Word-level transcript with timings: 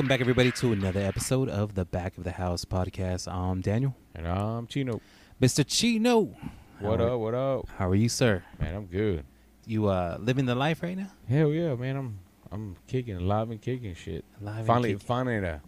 Welcome 0.00 0.08
back, 0.08 0.22
everybody, 0.22 0.50
to 0.52 0.72
another 0.72 1.00
episode 1.00 1.50
of 1.50 1.74
the 1.74 1.84
Back 1.84 2.16
of 2.16 2.24
the 2.24 2.30
House 2.30 2.64
podcast. 2.64 3.30
I'm 3.30 3.60
Daniel, 3.60 3.94
And 4.14 4.26
I'm 4.26 4.66
Chino. 4.66 5.02
Mr. 5.42 5.62
Chino. 5.62 6.34
What 6.78 7.02
up? 7.02 7.20
What 7.20 7.34
up? 7.34 7.68
How 7.76 7.86
are 7.90 7.94
you, 7.94 8.08
sir? 8.08 8.42
Man, 8.58 8.74
I'm 8.74 8.86
good. 8.86 9.26
You 9.66 9.88
uh 9.88 10.16
living 10.18 10.46
the 10.46 10.54
life 10.54 10.82
right 10.82 10.96
now? 10.96 11.10
Hell 11.28 11.50
yeah, 11.52 11.74
man. 11.74 11.96
I'm 11.96 12.18
I'm 12.50 12.76
kicking, 12.86 13.16
alive 13.18 13.50
and 13.50 13.60
kicking 13.60 13.94
shit. 13.94 14.24
Alive 14.40 14.60
and 14.60 14.66
finally, 14.66 14.88
kicking. 14.94 15.06
finally, 15.06 15.46
uh, 15.46 15.58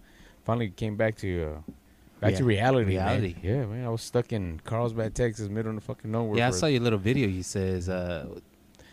finally 0.47 0.71
came 0.71 0.97
back 0.97 1.17
to 1.17 1.43
uh, 1.69 1.73
back 2.19 2.35
to 2.37 2.45
Rea- 2.45 2.71
reality. 2.71 3.35
man. 3.35 3.41
Yeah, 3.43 3.67
man. 3.67 3.85
I 3.85 3.91
was 3.91 4.01
stuck 4.01 4.33
in 4.33 4.63
Carlsbad, 4.65 5.15
Texas, 5.15 5.51
middle 5.51 5.73
of 5.73 5.75
the 5.75 5.83
fucking 5.83 6.11
nowhere. 6.11 6.39
Yeah, 6.39 6.49
I 6.49 6.53
saw 6.53 6.69
your 6.69 6.81
little 6.81 6.99
video. 6.99 7.29
You 7.29 7.43
says 7.43 7.91
uh 7.91 8.29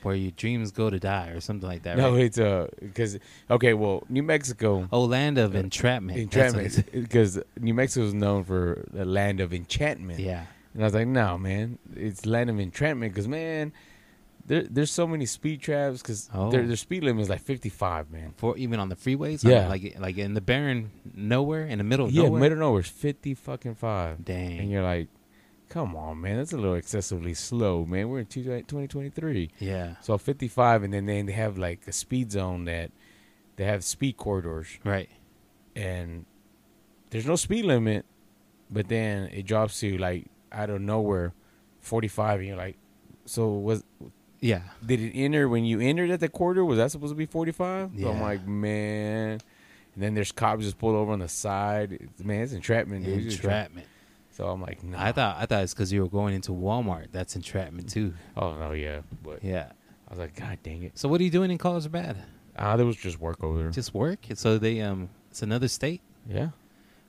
where 0.03 0.15
your 0.15 0.31
dreams 0.31 0.71
go 0.71 0.89
to 0.89 0.99
die 0.99 1.29
or 1.29 1.39
something 1.39 1.67
like 1.67 1.83
that. 1.83 1.97
No, 1.97 2.13
right? 2.13 2.23
it's 2.25 2.39
uh, 2.39 2.67
because 2.81 3.17
okay, 3.49 3.73
well, 3.73 4.03
New 4.09 4.23
Mexico. 4.23 4.87
Oh, 4.91 5.03
land 5.05 5.37
of 5.37 5.55
Uh, 5.55 5.59
entrapment. 5.59 6.17
Entrapment, 6.19 6.91
because 6.91 7.39
New 7.59 7.73
Mexico 7.73 8.05
is 8.05 8.13
known 8.13 8.43
for 8.43 8.85
the 8.91 9.05
land 9.05 9.39
of 9.39 9.53
enchantment. 9.53 10.19
Yeah. 10.19 10.45
And 10.73 10.83
I 10.83 10.85
was 10.85 10.93
like, 10.93 11.07
no, 11.07 11.37
man, 11.37 11.79
it's 11.95 12.25
land 12.25 12.49
of 12.49 12.59
entrapment 12.59 13.11
because, 13.13 13.27
man, 13.27 13.73
there, 14.45 14.63
there's 14.63 14.91
so 14.91 15.05
many 15.07 15.25
speed 15.25 15.61
traps 15.61 16.01
because 16.01 16.29
Oh. 16.33 16.49
their, 16.51 16.65
their 16.65 16.75
speed 16.75 17.03
limit 17.03 17.21
is 17.23 17.29
like 17.29 17.41
55, 17.41 18.11
man. 18.11 18.33
For 18.37 18.55
even 18.57 18.79
on 18.79 18.89
the 18.89 18.95
freeways. 18.95 19.43
Yeah. 19.43 19.67
Like 19.67 19.95
like 19.99 20.17
in 20.17 20.33
the 20.35 20.41
barren 20.41 20.91
nowhere 21.13 21.65
in 21.65 21.77
the 21.79 21.83
middle 21.83 22.05
of 22.05 22.11
yeah, 22.11 22.23
nowhere. 22.23 22.39
middle 22.41 22.57
of 22.57 22.59
nowhere 22.59 22.81
is 22.81 22.87
50 22.87 23.33
fucking 23.33 23.75
five. 23.75 24.23
Dang, 24.23 24.59
And 24.59 24.71
you're 24.71 24.83
like, 24.83 25.07
come 25.69 25.95
on, 25.95 26.19
man, 26.21 26.37
that's 26.37 26.51
a 26.53 26.57
little 26.57 26.75
excessively 26.75 27.33
slow, 27.33 27.85
man. 27.85 28.09
We're 28.09 28.19
in 28.21 28.25
two- 28.25 28.41
uh, 28.51 28.57
2023. 28.67 29.51
Yeah. 29.59 29.95
So 30.01 30.17
55, 30.17 30.83
and 30.83 30.93
then 30.93 31.05
they 31.05 31.21
have 31.31 31.57
like 31.57 31.81
a 31.87 31.91
speed 31.91 32.31
zone 32.31 32.65
that 32.65 32.91
they 33.55 33.65
have 33.65 33.83
speed 33.83 34.17
corridors, 34.17 34.79
Right. 34.83 35.09
and 35.75 36.25
there's 37.11 37.25
no 37.27 37.35
speed 37.35 37.65
limit, 37.65 38.05
but 38.69 38.87
then 38.87 39.29
it 39.31 39.45
drops 39.45 39.79
to 39.81 39.97
like 39.97 40.25
out 40.51 40.69
of 40.69 40.81
nowhere 40.81 41.33
45, 41.81 42.39
and 42.39 42.47
you're 42.47 42.57
like, 42.57 42.77
so 43.25 43.49
was 43.53 43.83
Yeah. 44.41 44.61
did 44.85 44.99
it 45.01 45.11
enter 45.13 45.47
when 45.47 45.65
you 45.65 45.79
entered 45.79 46.09
at 46.09 46.19
the 46.19 46.29
quarter? 46.29 46.63
Was 46.65 46.77
that 46.77 46.91
supposed 46.91 47.11
to 47.11 47.15
be 47.17 47.25
45? 47.25 47.91
So 47.99 48.09
I'm 48.11 48.21
like, 48.21 48.47
man. 48.47 49.39
And 49.95 50.03
then 50.03 50.13
there's 50.13 50.31
cops 50.31 50.63
just 50.63 50.77
pulled 50.77 50.95
over 50.95 51.11
on 51.11 51.19
the 51.19 51.27
side. 51.27 52.09
Man, 52.23 52.41
it's 52.41 52.53
entrapment, 52.53 53.05
dude. 53.05 53.31
Entrapment. 53.31 53.85
So 54.39 54.47
I'm 54.47 54.61
like, 54.61 54.81
no. 54.85 54.97
I 54.97 55.11
thought 55.11 55.35
I 55.37 55.45
thought 55.45 55.63
it's 55.63 55.73
because 55.73 55.91
you 55.91 56.01
were 56.01 56.07
going 56.07 56.33
into 56.33 56.53
Walmart. 56.53 57.07
That's 57.11 57.35
entrapment 57.35 57.89
too. 57.89 58.13
Oh 58.37 58.55
no, 58.57 58.71
yeah, 58.71 59.01
but 59.21 59.43
Yeah. 59.43 59.73
I 60.07 60.09
was 60.11 60.17
like, 60.19 60.33
God 60.33 60.57
dang 60.63 60.83
it. 60.83 60.97
So 60.97 61.09
what 61.09 61.19
are 61.19 61.25
you 61.25 61.29
doing 61.29 61.51
in 61.51 61.57
Carlsbad? 61.57 62.15
Ah, 62.57 62.77
there 62.77 62.85
was 62.85 62.95
just 62.95 63.19
work 63.19 63.43
over 63.43 63.57
there. 63.59 63.69
Just 63.69 63.93
work. 63.93 64.19
So 64.35 64.57
they 64.57 64.79
um, 64.79 65.09
it's 65.29 65.41
another 65.41 65.67
state. 65.67 65.99
yeah. 66.25 66.51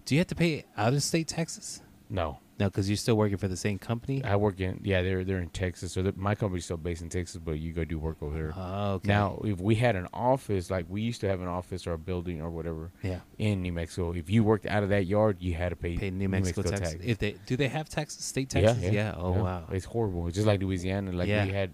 Do 0.06 0.16
you 0.16 0.18
have 0.18 0.26
to 0.26 0.34
pay 0.34 0.64
out 0.76 0.92
of 0.92 1.00
state 1.04 1.28
taxes? 1.28 1.82
No, 2.08 2.40
No, 2.60 2.66
because 2.66 2.90
you're 2.90 2.98
still 2.98 3.16
working 3.16 3.38
for 3.38 3.48
the 3.48 3.56
same 3.56 3.78
company. 3.78 4.22
I 4.22 4.36
work 4.36 4.60
in. 4.60 4.80
Yeah, 4.84 5.00
they're 5.00 5.24
they're 5.24 5.40
in 5.40 5.48
Texas. 5.48 5.92
So 5.92 6.12
my 6.14 6.34
company's 6.34 6.66
still 6.66 6.76
based 6.76 7.00
in 7.00 7.08
Texas, 7.08 7.40
but 7.42 7.52
you 7.52 7.72
go 7.72 7.84
do 7.84 7.98
work 7.98 8.18
over 8.22 8.36
there. 8.36 8.52
Oh, 8.54 8.92
okay. 8.94 9.08
Now, 9.08 9.40
if 9.44 9.60
we 9.60 9.76
had 9.76 9.96
an 9.96 10.06
office, 10.12 10.70
like 10.70 10.84
we 10.90 11.00
used 11.00 11.22
to 11.22 11.28
have 11.28 11.40
an 11.40 11.48
office 11.48 11.86
or 11.86 11.94
a 11.94 11.98
building 11.98 12.42
or 12.42 12.50
whatever 12.50 12.90
yeah, 13.02 13.20
in 13.38 13.62
New 13.62 13.72
Mexico, 13.72 14.12
if 14.12 14.28
you 14.28 14.44
worked 14.44 14.66
out 14.66 14.82
of 14.82 14.90
that 14.90 15.06
yard, 15.06 15.38
you 15.40 15.54
had 15.54 15.70
to 15.70 15.76
pay, 15.76 15.96
pay 15.96 16.10
New 16.10 16.28
Mexico, 16.28 16.60
tax. 16.60 16.94
If 17.02 17.16
they 17.16 17.36
do, 17.46 17.56
they 17.56 17.68
have 17.68 17.88
taxes, 17.88 18.24
state 18.26 18.50
taxes. 18.50 18.82
Yeah. 18.82 18.90
yeah. 18.90 19.14
Oh 19.16 19.32
wow. 19.32 19.64
It's 19.72 19.86
horrible. 19.86 20.26
It's 20.26 20.34
just 20.36 20.46
like 20.46 20.60
Louisiana. 20.60 21.12
Like 21.12 21.28
Yeah. 21.28 21.46
we 21.46 21.52
had 21.52 21.72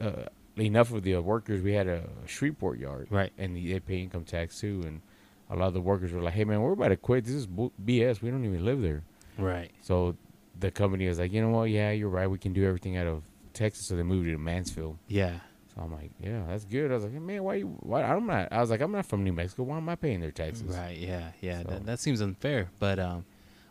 uh, 0.00 0.12
enough 0.56 0.92
of 0.92 1.02
the 1.02 1.16
workers. 1.18 1.60
We 1.60 1.74
had 1.74 1.88
a 1.88 2.08
Shreveport 2.24 2.78
yard, 2.78 3.08
Right. 3.10 3.32
And 3.36 3.54
they 3.54 3.80
pay 3.80 3.98
income 3.98 4.24
tax 4.24 4.60
too. 4.60 4.82
And 4.86 5.02
a 5.50 5.56
lot 5.56 5.68
of 5.68 5.74
the 5.74 5.82
workers 5.82 6.10
were 6.10 6.22
like, 6.22 6.32
"Hey 6.34 6.44
man, 6.44 6.62
we're 6.62 6.72
about 6.72 6.88
to 6.88 6.96
quit. 6.96 7.26
This 7.26 7.34
is 7.34 7.46
BS. 7.46 8.22
We 8.22 8.30
don't 8.30 8.46
even 8.46 8.64
live 8.64 8.80
there." 8.80 9.04
Right. 9.38 9.70
So 9.82 10.16
the 10.58 10.70
company 10.70 11.06
was 11.08 11.18
like, 11.18 11.32
"You 11.32 11.42
know 11.42 11.50
what? 11.50 11.64
Yeah, 11.70 11.90
you're 11.90 12.08
right. 12.08 12.26
We 12.28 12.38
can 12.38 12.52
do 12.52 12.66
everything 12.66 12.96
out 12.96 13.06
of 13.06 13.22
Texas." 13.52 13.86
So 13.86 13.96
they 13.96 14.02
moved 14.02 14.26
it 14.28 14.32
to 14.32 14.38
Mansfield. 14.38 14.98
Yeah. 15.08 15.34
So 15.74 15.82
I'm 15.82 15.92
like, 15.92 16.10
"Yeah, 16.20 16.42
that's 16.48 16.64
good." 16.64 16.90
I 16.90 16.94
was 16.94 17.04
like, 17.04 17.12
"Man, 17.12 17.42
why 17.44 17.54
you? 17.56 17.66
Why 17.80 18.02
I'm 18.02 18.26
not?" 18.26 18.52
I 18.52 18.60
was 18.60 18.70
like, 18.70 18.80
"I'm 18.80 18.92
not 18.92 19.06
from 19.06 19.24
New 19.24 19.32
Mexico. 19.32 19.64
Why 19.64 19.76
am 19.76 19.88
I 19.88 19.94
paying 19.96 20.20
their 20.20 20.30
taxes?" 20.30 20.74
Right. 20.76 20.96
Yeah. 20.96 21.30
Yeah. 21.40 21.62
So- 21.62 21.68
That, 21.68 21.86
that 21.86 22.00
seems 22.00 22.20
unfair, 22.20 22.70
but 22.78 22.98
um, 22.98 23.24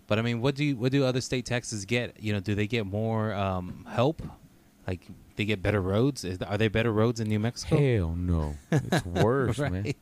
but 0.08 0.20
I 0.20 0.22
mean, 0.22 0.42
what 0.42 0.56
do 0.56 0.64
you 0.64 0.78
what 0.78 0.92
do 0.92 1.04
other 1.04 1.22
state 1.22 1.46
taxes 1.46 1.86
get? 1.86 2.22
You 2.22 2.34
know, 2.34 2.40
do 2.40 2.54
they 2.56 2.68
get 2.68 2.86
more 2.86 3.34
um 3.34 3.86
help? 3.90 4.22
Like 4.88 5.02
they 5.36 5.46
get 5.46 5.64
better 5.64 5.82
roads? 5.82 6.24
Is, 6.24 6.38
are 6.44 6.60
there 6.60 6.70
better 6.70 6.92
roads 6.94 7.20
in 7.20 7.28
New 7.28 7.40
Mexico? 7.40 7.78
Hell 7.78 8.16
no, 8.16 8.54
it's 8.72 9.04
worse, 9.04 9.58
right. 9.60 9.72
man. 9.72 9.94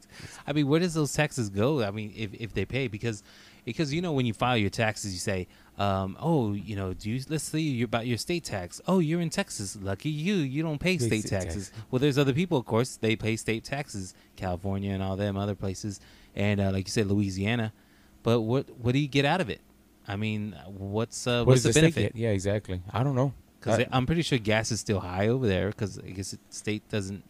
I 0.45 0.51
mean, 0.51 0.67
where 0.67 0.81
does 0.81 0.93
those 0.93 1.13
taxes 1.13 1.49
go? 1.49 1.81
I 1.81 1.91
mean, 1.91 2.11
if 2.17 2.33
if 2.33 2.53
they 2.53 2.65
pay 2.65 2.89
because 2.89 3.23
because 3.65 3.93
you 3.93 4.01
know 4.01 4.11
when 4.13 4.25
you 4.25 4.33
file 4.33 4.57
your 4.57 4.69
taxes, 4.69 5.13
you 5.13 5.19
say, 5.19 5.47
um, 5.77 6.17
oh, 6.19 6.53
you 6.53 6.75
know, 6.75 6.93
do 6.93 7.09
you 7.09 7.21
let's 7.29 7.43
see 7.43 7.61
you 7.61 7.85
about 7.85 8.05
your 8.05 8.17
state 8.17 8.43
tax. 8.43 8.79
Oh, 8.87 8.99
you're 8.99 9.21
in 9.21 9.29
Texas, 9.29 9.77
lucky 9.81 10.09
you. 10.09 10.35
You 10.35 10.63
don't 10.63 10.79
pay 10.79 10.97
state 10.97 11.25
state 11.25 11.29
taxes. 11.39 11.69
tax. 11.69 11.81
Well, 11.89 11.99
there's 11.99 12.17
other 12.17 12.33
people, 12.33 12.57
of 12.57 12.65
course, 12.65 12.95
they 12.97 13.15
pay 13.15 13.35
state 13.35 13.63
taxes, 13.63 14.13
California 14.35 14.93
and 14.93 15.01
all 15.01 15.15
them 15.15 15.37
other 15.37 15.55
places, 15.55 15.99
and 16.35 16.59
uh, 16.59 16.71
like 16.71 16.87
you 16.87 16.91
said, 16.91 17.07
Louisiana. 17.07 17.73
But 18.21 18.41
what 18.41 18.69
what 18.79 18.93
do 18.93 18.99
you 18.99 19.07
get 19.07 19.25
out 19.25 19.41
of 19.41 19.49
it? 19.49 19.61
I 20.07 20.15
mean, 20.15 20.55
what's 20.67 21.25
uh, 21.27 21.39
What 21.39 21.47
what's 21.53 21.63
the 21.63 21.73
benefit? 21.73 22.15
Yeah, 22.15 22.29
exactly. 22.29 22.81
I 22.91 23.03
don't 23.03 23.15
know. 23.15 23.33
Because 23.59 23.85
I'm 23.93 24.05
pretty 24.05 24.23
sure 24.23 24.37
gas 24.39 24.71
is 24.71 24.81
still 24.81 24.99
high 24.99 25.29
over 25.29 25.47
there 25.47 25.69
because 25.69 25.97
I 25.97 26.09
guess 26.09 26.31
the 26.31 26.39
state 26.49 26.87
doesn't 26.89 27.23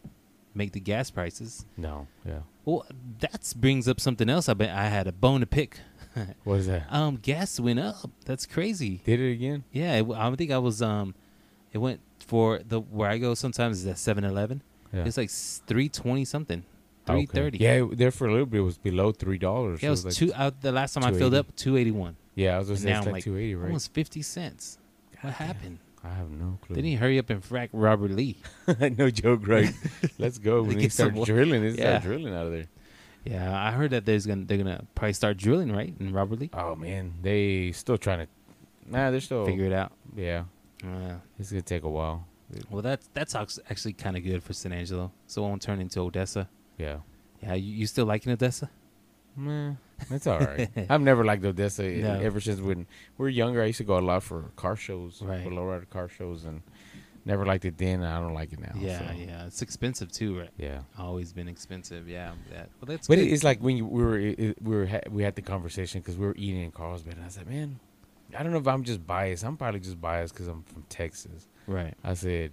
make 0.52 0.72
the 0.72 0.80
gas 0.80 1.10
prices. 1.10 1.64
no, 1.76 2.08
yeah. 2.26 2.40
Well, 2.64 2.86
that 3.20 3.52
brings 3.56 3.86
up 3.86 4.00
something 4.00 4.28
else. 4.30 4.48
I 4.48 4.54
bet 4.54 4.70
I 4.70 4.88
had 4.88 5.06
a 5.06 5.12
bone 5.12 5.40
to 5.40 5.46
pick. 5.46 5.78
What 6.44 6.54
is 6.60 6.66
that? 6.66 6.86
um, 6.90 7.16
gas 7.16 7.58
went 7.58 7.78
up. 7.80 8.10
That's 8.24 8.46
crazy. 8.46 9.00
Did 9.04 9.20
it 9.20 9.32
again? 9.32 9.64
Yeah, 9.72 9.96
it, 9.96 10.06
I 10.14 10.34
think 10.36 10.50
I 10.50 10.58
was 10.58 10.80
um, 10.82 11.14
it 11.72 11.78
went 11.78 12.00
for 12.26 12.60
the 12.66 12.80
where 12.80 13.10
I 13.10 13.18
go 13.18 13.34
sometimes 13.34 13.84
is 13.84 13.86
at 13.86 13.96
7-Eleven. 13.96 14.62
Yeah. 14.92 15.04
It's 15.04 15.16
like 15.16 15.30
three 15.30 15.88
twenty 15.88 16.24
something, 16.24 16.62
Three 17.06 17.26
thirty. 17.26 17.58
Okay. 17.58 17.64
Yeah, 17.80 17.84
it- 17.84 17.98
there 17.98 18.10
for 18.12 18.28
a 18.28 18.30
little 18.30 18.46
bit 18.46 18.58
it 18.60 18.62
was 18.62 18.78
below 18.78 19.10
three 19.12 19.38
dollars. 19.38 19.82
yeah. 19.82 19.88
It 19.88 19.90
was 19.90 20.04
like, 20.04 20.14
two. 20.14 20.32
Uh, 20.32 20.52
the 20.60 20.70
last 20.72 20.94
time 20.94 21.02
I 21.02 21.08
filled 21.08 21.32
280. 21.32 21.38
up, 21.48 21.56
two 21.56 21.76
eighty 21.76 21.90
one. 21.90 22.16
Yeah, 22.36 22.54
I 22.54 22.58
was 22.58 22.68
just 22.68 22.84
now 22.84 23.00
like 23.02 23.12
like, 23.14 23.24
two 23.24 23.36
eighty, 23.36 23.54
right? 23.56 23.66
Almost 23.66 23.92
fifty 23.92 24.22
cents. 24.22 24.78
What 25.20 25.32
happened? 25.34 25.78
I 26.04 26.10
have 26.10 26.30
no 26.30 26.58
clue. 26.62 26.76
Didn't 26.76 26.90
he 26.90 26.94
hurry 26.96 27.18
up 27.18 27.30
and 27.30 27.42
frack 27.42 27.70
Robert 27.72 28.10
Lee? 28.12 28.36
no 28.98 29.10
joke, 29.10 29.48
right? 29.48 29.72
Let's 30.18 30.38
go. 30.38 30.62
When 30.62 30.72
Get 30.76 30.78
they 30.82 30.88
start 30.90 31.08
some 31.08 31.14
more- 31.16 31.26
drilling, 31.26 31.62
they 31.62 31.70
Yeah. 31.70 31.98
start 31.98 32.02
drilling 32.02 32.34
out 32.34 32.46
of 32.46 32.52
there. 32.52 32.66
Yeah, 33.24 33.58
I 33.58 33.70
heard 33.72 33.90
that 33.90 34.04
there's 34.04 34.26
gonna 34.26 34.44
they're 34.44 34.58
gonna 34.58 34.84
probably 34.94 35.14
start 35.14 35.36
drilling 35.38 35.72
right 35.72 35.94
in 35.98 36.12
Robert 36.12 36.38
Lee. 36.40 36.50
Oh 36.52 36.74
man, 36.74 37.14
they 37.22 37.72
still 37.72 37.96
trying 37.98 38.26
to. 38.26 38.26
Nah, 38.86 39.10
they're 39.10 39.20
still. 39.20 39.46
Figure 39.46 39.64
it 39.64 39.72
out. 39.72 39.92
Yeah, 40.14 40.44
Uh, 40.84 41.14
it's 41.38 41.50
gonna 41.50 41.62
take 41.62 41.84
a 41.84 41.88
while. 41.88 42.26
well, 42.70 42.82
that's 42.82 43.08
that's 43.14 43.34
act- 43.34 43.58
actually 43.70 43.94
kind 43.94 44.16
of 44.16 44.22
good 44.24 44.42
for 44.42 44.52
San 44.52 44.72
Angelo, 44.72 45.10
so 45.26 45.44
it 45.44 45.48
won't 45.48 45.62
turn 45.62 45.80
into 45.80 46.00
Odessa. 46.00 46.48
Yeah, 46.76 46.98
Yeah, 47.42 47.54
you, 47.54 47.72
you 47.72 47.86
still 47.86 48.04
liking 48.06 48.32
Odessa? 48.32 48.68
man, 49.36 49.78
it's 50.10 50.26
all 50.26 50.38
right. 50.38 50.68
I've 50.90 51.00
never 51.00 51.24
liked 51.24 51.44
Odessa 51.44 51.82
No. 51.82 52.20
ever 52.20 52.40
since 52.40 52.60
when 52.60 52.80
we 53.16 53.22
were 53.24 53.28
younger. 53.28 53.62
I 53.62 53.66
used 53.66 53.78
to 53.78 53.84
go 53.84 53.98
a 53.98 54.00
lot 54.00 54.22
for 54.22 54.50
car 54.56 54.76
shows, 54.76 55.22
Right. 55.22 55.42
for 55.42 55.50
lowrider 55.50 55.88
car 55.88 56.08
shows, 56.08 56.44
and 56.44 56.62
never 57.24 57.44
liked 57.46 57.64
it 57.64 57.78
then. 57.78 58.02
And 58.02 58.06
I 58.06 58.18
don't 58.20 58.34
like 58.34 58.52
it 58.52 58.60
now. 58.60 58.72
Yeah, 58.76 58.98
so, 58.98 59.14
yeah, 59.14 59.46
it's 59.46 59.62
expensive 59.62 60.10
too, 60.12 60.38
right? 60.40 60.50
yeah. 60.56 60.80
Always 60.98 61.32
been 61.32 61.48
expensive. 61.48 62.08
Yeah, 62.08 62.32
that, 62.50 62.68
well, 62.80 62.86
that's 62.86 63.06
But 63.08 63.16
good. 63.18 63.28
it's 63.28 63.44
like 63.44 63.60
when 63.60 63.76
you, 63.76 63.86
we 63.86 64.02
were 64.02 64.18
it, 64.18 64.62
we 64.62 64.76
were 64.76 64.86
ha- 64.86 65.00
we 65.10 65.22
had 65.22 65.34
the 65.34 65.42
conversation 65.42 66.00
because 66.00 66.16
we 66.16 66.26
were 66.26 66.34
eating 66.36 66.62
in 66.62 66.70
Carlsbad, 66.70 67.14
and 67.16 67.24
I 67.24 67.28
said, 67.28 67.48
"Man, 67.48 67.78
I 68.36 68.42
don't 68.42 68.52
know 68.52 68.58
if 68.58 68.68
I'm 68.68 68.84
just 68.84 69.06
biased. 69.06 69.44
I'm 69.44 69.56
probably 69.56 69.80
just 69.80 70.00
biased 70.00 70.34
because 70.34 70.48
I'm 70.48 70.62
from 70.64 70.84
Texas." 70.88 71.48
right. 71.66 71.94
I 72.04 72.14
said, 72.14 72.52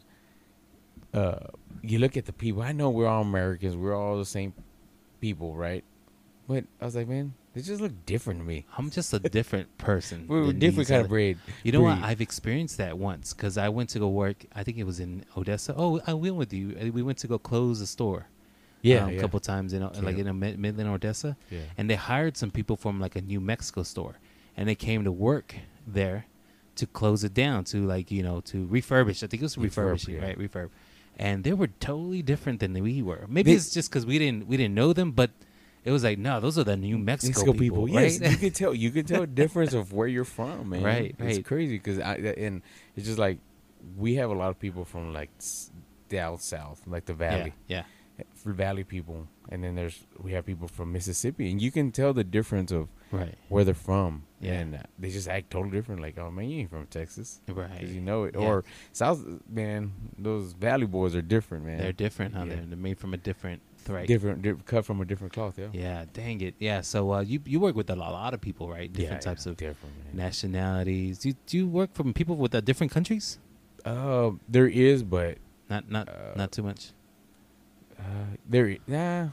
uh, 1.13 1.39
"You 1.81 1.99
look 1.99 2.17
at 2.17 2.25
the 2.25 2.33
people. 2.33 2.61
I 2.61 2.71
know 2.71 2.89
we're 2.89 3.07
all 3.07 3.21
Americans. 3.23 3.75
We're 3.75 3.95
all 3.95 4.17
the 4.17 4.25
same 4.25 4.53
people, 5.19 5.55
right?" 5.55 5.83
But 6.47 6.65
I 6.81 6.85
was 6.85 6.95
like, 6.95 7.07
"Man, 7.07 7.33
they 7.53 7.61
just 7.61 7.81
look 7.81 7.93
different 8.05 8.39
to 8.39 8.45
me. 8.45 8.65
I'm 8.77 8.89
just 8.89 9.13
a 9.13 9.19
different 9.19 9.77
person. 9.89 10.25
We're 10.27 10.45
than 10.47 10.59
different 10.59 10.87
kind 10.89 10.99
other- 10.99 11.05
of 11.05 11.09
breed." 11.09 11.37
You 11.63 11.71
know 11.73 11.81
what? 11.81 11.99
I've 12.01 12.21
experienced 12.21 12.77
that 12.77 12.97
once 12.97 13.33
because 13.33 13.57
I 13.57 13.69
went 13.69 13.89
to 13.89 13.99
go 13.99 14.09
work. 14.09 14.45
I 14.55 14.63
think 14.63 14.77
it 14.77 14.85
was 14.85 14.99
in 14.99 15.25
Odessa. 15.35 15.73
Oh, 15.77 15.99
I 16.07 16.13
went 16.13 16.35
with 16.35 16.53
you. 16.53 16.77
Uh, 16.81 16.91
We 16.91 17.01
went 17.01 17.17
to 17.19 17.27
go 17.27 17.37
close 17.37 17.81
a 17.81 17.87
store. 17.87 18.27
Yeah, 18.83 19.03
um, 19.05 19.11
a 19.15 19.19
couple 19.19 19.39
times 19.39 19.73
in 19.73 19.83
uh, 19.83 19.91
like 20.01 20.15
Yeah. 20.15 20.21
in 20.21 20.27
a 20.27 20.33
Mid- 20.33 20.57
Midland, 20.57 20.89
Odessa, 20.89 21.37
Yeah. 21.51 21.59
and 21.77 21.87
they 21.89 21.95
hired 21.95 22.35
some 22.35 22.49
people 22.49 22.75
from 22.77 22.99
like 22.99 23.15
a 23.15 23.21
New 23.21 23.39
Mexico 23.39 23.83
store, 23.83 24.15
and 24.57 24.67
they 24.67 24.73
came 24.75 25.03
to 25.03 25.11
work 25.11 25.53
there 25.85 26.25
to 26.77 26.87
close 26.87 27.23
it 27.23 27.33
down 27.35 27.63
to 27.65 27.85
like 27.85 28.09
you 28.09 28.23
know 28.23 28.41
to 28.51 28.65
refurbish. 28.67 29.21
I 29.23 29.27
think 29.27 29.41
it 29.43 29.43
was 29.43 29.55
Refurb, 29.55 29.63
refurbishing, 29.63 30.15
yeah. 30.15 30.23
right? 30.25 30.39
Refurb, 30.39 30.69
and 31.19 31.43
they 31.43 31.53
were 31.53 31.67
totally 31.67 32.23
different 32.23 32.59
than 32.59 32.73
we 32.73 33.03
were. 33.03 33.25
Maybe 33.27 33.51
They- 33.51 33.57
it's 33.57 33.71
just 33.71 33.89
because 33.91 34.05
we 34.07 34.17
didn't 34.17 34.47
we 34.47 34.57
didn't 34.57 34.73
know 34.73 34.93
them, 34.93 35.11
but 35.11 35.29
it 35.83 35.91
was 35.91 36.03
like 36.03 36.17
no, 36.19 36.39
those 36.39 36.57
are 36.59 36.63
the 36.63 36.77
New 36.77 36.97
Mexico, 36.97 37.53
people, 37.53 37.87
Yes, 37.89 38.19
right? 38.19 38.31
you 38.31 38.37
can 38.37 38.51
tell. 38.61 38.73
You 38.73 38.91
can 38.91 39.05
tell 39.05 39.23
a 39.23 39.27
difference 39.27 39.73
of 39.73 39.93
where 39.93 40.07
you're 40.07 40.23
from, 40.25 40.69
man. 40.69 40.83
Right, 40.83 41.15
It's 41.19 41.37
right. 41.37 41.45
crazy 41.45 41.77
because 41.77 41.99
I 41.99 42.15
and 42.15 42.61
it's 42.95 43.05
just 43.07 43.17
like 43.19 43.39
we 43.97 44.15
have 44.15 44.29
a 44.29 44.35
lot 44.35 44.49
of 44.49 44.59
people 44.59 44.85
from 44.85 45.13
like 45.13 45.29
down 46.09 46.37
south, 46.39 46.81
like 46.87 47.05
the 47.05 47.13
valley, 47.13 47.53
yeah, 47.67 47.83
for 48.35 48.51
Valley 48.53 48.83
people, 48.83 49.27
and 49.49 49.63
then 49.63 49.75
there's 49.75 50.05
we 50.19 50.33
have 50.33 50.45
people 50.45 50.67
from 50.67 50.91
Mississippi, 50.91 51.49
and 51.49 51.61
you 51.61 51.71
can 51.71 51.91
tell 51.91 52.13
the 52.13 52.23
difference 52.23 52.71
of 52.71 52.87
Right. 53.13 53.35
where 53.49 53.65
they're 53.65 53.73
from, 53.73 54.23
Yeah. 54.39 54.53
and 54.53 54.75
uh, 54.75 54.83
they 54.97 55.09
just 55.09 55.27
act 55.27 55.49
totally 55.49 55.71
different. 55.71 55.99
Like, 56.01 56.17
oh 56.17 56.31
man, 56.31 56.47
you 56.49 56.59
ain't 56.61 56.69
from 56.69 56.87
Texas, 56.87 57.41
right? 57.49 57.83
you 57.85 57.99
know 57.99 58.23
it. 58.23 58.35
Yeah. 58.35 58.45
Or 58.47 58.63
South, 58.93 59.21
man, 59.49 59.91
those 60.17 60.53
Valley 60.53 60.85
boys 60.85 61.13
are 61.13 61.21
different, 61.21 61.65
man. 61.65 61.79
They're 61.79 61.91
different, 61.91 62.35
huh? 62.35 62.45
Yeah. 62.47 62.55
They're 62.65 62.77
made 62.77 62.99
from 62.99 63.13
a 63.13 63.17
different 63.17 63.61
thread. 63.83 64.07
different, 64.07 64.41
di- 64.41 64.53
cut 64.65 64.85
from 64.85 65.01
a 65.01 65.05
different 65.05 65.33
cloth. 65.33 65.57
Yeah, 65.57 65.69
Yeah, 65.73 66.05
dang 66.13 66.41
it. 66.41 66.55
Yeah, 66.59 66.81
so 66.81 67.11
uh, 67.13 67.21
you 67.21 67.39
you 67.45 67.59
work 67.59 67.75
with 67.75 67.89
a 67.89 67.95
lot, 67.95 68.11
lot 68.13 68.33
of 68.33 68.41
people, 68.41 68.69
right? 68.69 68.91
Different 68.91 69.21
yeah, 69.23 69.29
types 69.29 69.45
of 69.45 69.57
different. 69.57 69.93
Man. 70.05 70.25
nationalities. 70.25 71.19
Do 71.19 71.29
you, 71.29 71.35
do 71.47 71.57
you 71.57 71.67
work 71.67 71.93
from 71.93 72.13
people 72.13 72.35
with 72.35 72.53
uh, 72.55 72.61
different 72.61 72.91
countries? 72.91 73.37
Uh, 73.85 74.31
there 74.47 74.67
is, 74.67 75.03
but 75.03 75.37
Not 75.69 75.89
not 75.89 76.09
Uh, 76.09 76.33
not 76.35 76.51
too 76.51 76.63
much. 76.63 76.91
Uh, 77.99 78.35
there, 78.49 78.77
nah, 78.87 79.29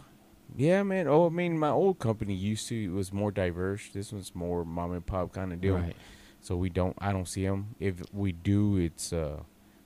yeah, 0.57 0.83
man. 0.83 1.09
Oh, 1.09 1.27
I 1.27 1.31
mean, 1.31 1.59
my 1.59 1.71
old 1.71 1.99
company 1.99 2.35
used 2.35 2.69
to 2.69 2.75
it 2.77 2.93
was 2.93 3.13
more 3.13 3.31
diverse. 3.31 3.89
This 3.93 4.13
one's 4.13 4.35
more 4.35 4.65
mom 4.65 4.93
and 4.93 5.05
pop 5.05 5.33
kind 5.33 5.53
of 5.53 5.61
deal. 5.61 5.77
Right. 5.77 5.97
So 6.41 6.57
we 6.57 6.69
don't, 6.71 6.97
I 7.01 7.13
don't 7.13 7.27
see 7.27 7.45
them. 7.45 7.75
If 7.81 7.95
we 8.13 8.33
do, 8.33 8.77
it's 8.77 9.13
uh, 9.13 9.41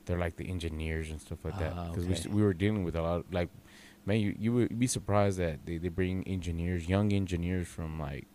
they're 0.04 0.18
like 0.18 0.36
the 0.36 0.48
engineers 0.48 1.10
and 1.10 1.20
stuff 1.20 1.38
like 1.44 1.58
that. 1.58 1.72
Ah, 1.76 1.88
Because 1.88 2.04
okay. 2.06 2.28
we 2.28 2.36
we 2.36 2.42
were 2.42 2.54
dealing 2.54 2.84
with 2.84 2.94
a 2.96 3.02
lot, 3.02 3.16
of, 3.20 3.32
like, 3.32 3.48
man, 4.06 4.20
you 4.20 4.34
you 4.38 4.52
would 4.52 4.78
be 4.78 4.86
surprised 4.86 5.38
that 5.38 5.64
they 5.66 5.78
they 5.78 5.88
bring 5.88 6.22
engineers, 6.26 6.88
young 6.88 7.12
engineers 7.12 7.68
from 7.68 7.98
like, 8.00 8.26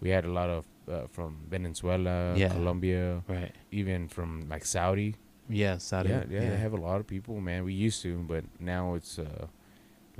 we 0.00 0.10
had 0.10 0.24
a 0.24 0.30
lot 0.32 0.48
of 0.50 0.64
uh, 0.88 1.06
from 1.08 1.38
Venezuela, 1.48 2.34
Yeah. 2.36 2.48
Colombia, 2.48 3.22
Right. 3.28 3.52
even 3.70 4.08
from 4.08 4.48
like 4.48 4.64
Saudi. 4.64 5.14
Yeah, 5.48 5.78
Saudi. 5.78 6.10
Yeah, 6.10 6.24
yeah, 6.30 6.50
they 6.50 6.56
have 6.56 6.72
a 6.72 6.80
lot 6.80 7.00
of 7.00 7.06
people, 7.06 7.40
man. 7.40 7.64
We 7.64 7.72
used 7.74 8.02
to, 8.02 8.18
but 8.26 8.44
now 8.60 8.94
it's 8.94 9.18
uh, 9.18 9.46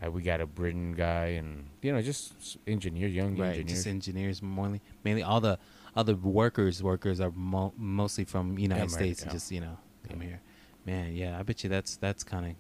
like 0.03 0.13
we 0.13 0.23
got 0.23 0.41
a 0.41 0.47
Britain 0.47 0.93
guy, 0.93 1.27
and 1.39 1.67
you 1.83 1.93
know, 1.93 2.03
just 2.03 2.57
engineers, 2.67 3.13
young 3.15 3.37
right. 3.37 3.49
engineers. 3.51 3.71
Just 3.71 3.87
engineers 3.87 4.43
mainly. 4.43 4.81
Mainly 5.05 5.23
all 5.23 5.41
the 5.41 5.59
other 5.97 6.15
workers 6.15 6.83
workers 6.83 7.21
are 7.21 7.33
mo- 7.35 7.73
mostly 7.77 8.25
from 8.25 8.59
United 8.59 8.83
America, 8.91 8.95
States. 9.05 9.23
yeah. 9.25 9.33
Just 9.33 9.53
you 9.53 9.61
know 9.61 9.77
come 10.09 10.21
Yeah. 10.23 10.29
here. 10.29 10.41
Man, 10.87 11.13
yeah, 11.15 11.39
I 11.39 11.43
bet 11.43 11.63
you 11.63 11.71
that's 11.71 11.97
that's 11.97 12.23
kind 12.25 12.47
of 12.47 12.53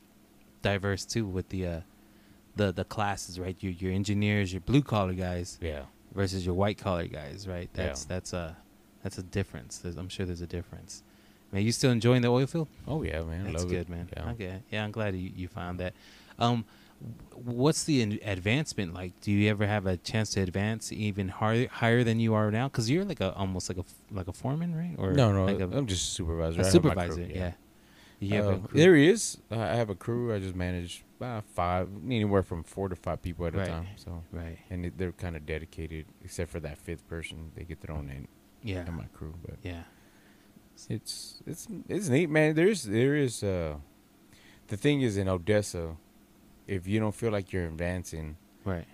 diverse 0.62 1.04
too 1.04 1.26
with 1.26 1.48
the 1.48 1.66
uh, 1.66 1.80
the 2.56 2.72
the 2.72 2.84
classes, 2.84 3.38
right? 3.38 3.56
Your 3.60 3.72
your 3.72 3.92
engineers, 3.92 4.52
your 4.52 4.60
blue 4.60 4.82
collar 4.82 5.14
guys 5.14 5.58
yeah, 5.60 5.82
versus 6.14 6.44
your 6.44 6.54
white 6.54 6.78
collar 6.78 7.06
guys, 7.06 7.46
right? 7.48 7.68
Yeah. 7.74 7.86
That's 7.86 8.04
that's 8.04 8.32
a 8.32 8.56
that's 9.02 9.18
a 9.18 9.22
difference. 9.22 9.78
There's, 9.78 9.96
I'm 9.96 10.08
sure 10.08 10.26
there's 10.26 10.40
a 10.40 10.46
difference. 10.46 11.02
Man, 11.52 11.62
you 11.62 11.72
still 11.72 11.90
enjoying 11.90 12.22
the 12.22 12.28
oil 12.28 12.46
field? 12.46 12.68
oh 12.86 13.02
yeah, 13.02 13.22
man, 13.22 13.44
That's 13.44 13.62
love 13.62 13.70
good, 13.70 13.80
it. 13.82 13.88
man. 13.88 14.08
Yeah. 14.16 14.30
Okay, 14.30 14.62
yeah, 14.70 14.84
I'm 14.84 14.92
glad 14.92 15.16
you, 15.16 15.30
you 15.34 15.48
found 15.48 15.80
that. 15.80 15.94
Um, 16.38 16.64
what's 17.34 17.84
the 17.84 18.20
advancement 18.24 18.94
like? 18.94 19.20
Do 19.20 19.32
you 19.32 19.50
ever 19.50 19.66
have 19.66 19.86
a 19.86 19.96
chance 19.96 20.30
to 20.30 20.42
advance 20.42 20.92
even 20.92 21.28
higher 21.28 21.66
higher 21.68 22.04
than 22.04 22.20
you 22.20 22.34
are 22.34 22.50
now? 22.50 22.68
Because 22.68 22.88
you're 22.90 23.04
like 23.04 23.20
a 23.20 23.34
almost 23.34 23.68
like 23.68 23.78
a 23.78 23.84
like 24.14 24.28
a 24.28 24.32
foreman, 24.32 24.74
right? 24.74 24.94
Or 24.98 25.12
no, 25.12 25.32
no, 25.32 25.46
like 25.46 25.60
a, 25.60 25.76
I'm 25.76 25.86
just 25.86 26.08
a 26.08 26.10
supervisor. 26.12 26.60
a 26.60 26.62
my 26.62 26.62
crew, 26.62 26.70
supervisor. 26.70 27.22
yeah. 27.22 27.52
Have 28.28 28.46
Uh, 28.46 28.58
there 28.72 28.94
is. 28.94 29.38
I 29.50 29.76
have 29.76 29.88
a 29.90 29.94
crew. 29.94 30.34
I 30.34 30.38
just 30.40 30.54
manage 30.54 31.04
about 31.18 31.44
five, 31.44 31.88
anywhere 32.06 32.42
from 32.42 32.62
four 32.62 32.88
to 32.88 32.96
five 32.96 33.22
people 33.22 33.46
at 33.46 33.54
Right. 33.54 33.66
a 33.68 33.70
time. 33.70 33.86
So, 33.96 34.22
right. 34.32 34.58
and 34.68 34.92
they're 34.96 35.12
kind 35.12 35.36
of 35.36 35.46
dedicated, 35.46 36.06
except 36.22 36.50
for 36.50 36.60
that 36.60 36.76
fifth 36.78 37.06
person. 37.08 37.52
They 37.54 37.64
get 37.64 37.80
thrown 37.80 38.10
in, 38.10 38.28
Yeah. 38.62 38.86
in 38.86 38.94
my 38.94 39.06
crew, 39.14 39.34
but 39.42 39.56
Yeah. 39.62 39.84
it's 40.88 41.40
it's 41.46 41.68
it's 41.88 42.08
neat, 42.08 42.28
man. 42.30 42.54
There's 42.54 42.82
there 42.84 43.14
is 43.16 43.42
uh, 43.42 43.76
the 44.68 44.76
thing 44.76 45.00
is 45.02 45.16
in 45.16 45.28
Odessa, 45.28 45.96
if 46.66 46.86
you 46.86 47.00
don't 47.00 47.14
feel 47.14 47.32
like 47.32 47.52
you're 47.52 47.66
advancing, 47.66 48.36
Right. 48.64 48.86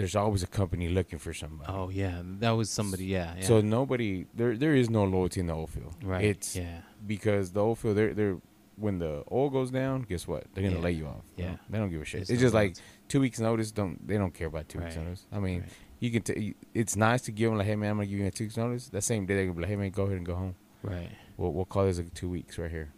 There's 0.00 0.16
always 0.16 0.42
a 0.42 0.46
company 0.46 0.88
looking 0.88 1.18
for 1.18 1.32
somebody. 1.34 1.70
Oh 1.72 1.88
yeah, 1.90 2.20
that 2.40 2.50
was 2.52 2.68
somebody. 2.70 3.04
Yeah. 3.06 3.34
yeah. 3.38 3.46
So 3.46 3.60
nobody 3.60 4.26
there 4.34 4.56
there 4.56 4.74
is 4.74 4.88
no 4.90 5.04
loyalty 5.04 5.40
in 5.40 5.46
the 5.46 5.54
oil 5.54 5.66
field. 5.66 5.94
right. 6.02 6.24
It's 6.24 6.56
yeah. 6.56 6.80
because 7.06 7.52
the 7.52 7.60
oil 7.62 7.74
field 7.74 7.96
they're 7.96 8.14
they're 8.14 8.36
when 8.76 8.98
the 8.98 9.24
oil 9.30 9.50
goes 9.50 9.70
down, 9.70 10.02
guess 10.08 10.26
what? 10.26 10.44
They're 10.54 10.64
gonna 10.64 10.76
Yeah. 10.76 10.82
lay 10.82 10.92
you 10.92 11.06
off. 11.06 11.24
Yeah. 11.36 11.56
They 11.68 11.78
don't 11.78 11.90
give 11.90 12.00
a 12.00 12.04
shit. 12.04 12.20
There's 12.20 12.30
it's 12.30 12.40
no 12.40 12.44
just 12.46 12.54
like 12.54 12.76
two 13.08 13.20
weeks 13.20 13.38
notice. 13.38 13.70
Don't 13.72 13.94
they 14.08 14.16
don't 14.16 14.32
care 14.32 14.46
about 14.46 14.68
two 14.70 14.78
weeks 14.80 14.96
notice? 14.96 15.26
I 15.30 15.38
mean, 15.38 15.60
Right. 15.60 15.68
you 16.00 16.10
can. 16.10 16.22
T- 16.22 16.54
it's 16.72 16.96
nice 16.96 17.20
to 17.22 17.32
give 17.32 17.50
them 17.50 17.58
like, 17.58 17.66
hey 17.66 17.76
man, 17.76 17.90
I'm 17.90 17.96
gonna 17.98 18.06
give 18.06 18.18
you 18.18 18.26
a 18.26 18.30
two 18.30 18.44
weeks 18.44 18.56
notice. 18.56 18.88
That 18.88 19.02
same 19.02 19.26
day 19.26 19.34
they 19.36 19.42
gonna 19.44 19.54
be 19.54 19.62
like, 19.62 19.70
hey 19.70 19.76
man, 19.76 19.90
go 19.90 20.04
ahead 20.04 20.16
and 20.16 20.24
go 20.26 20.34
home. 20.34 20.54
Right. 20.82 21.10
We'll 21.36 21.52
we'll 21.52 21.66
call 21.66 21.84
this 21.84 21.98
like 21.98 22.14
two 22.14 22.30
weeks 22.30 22.58
right 22.58 22.70
here. 22.70 22.88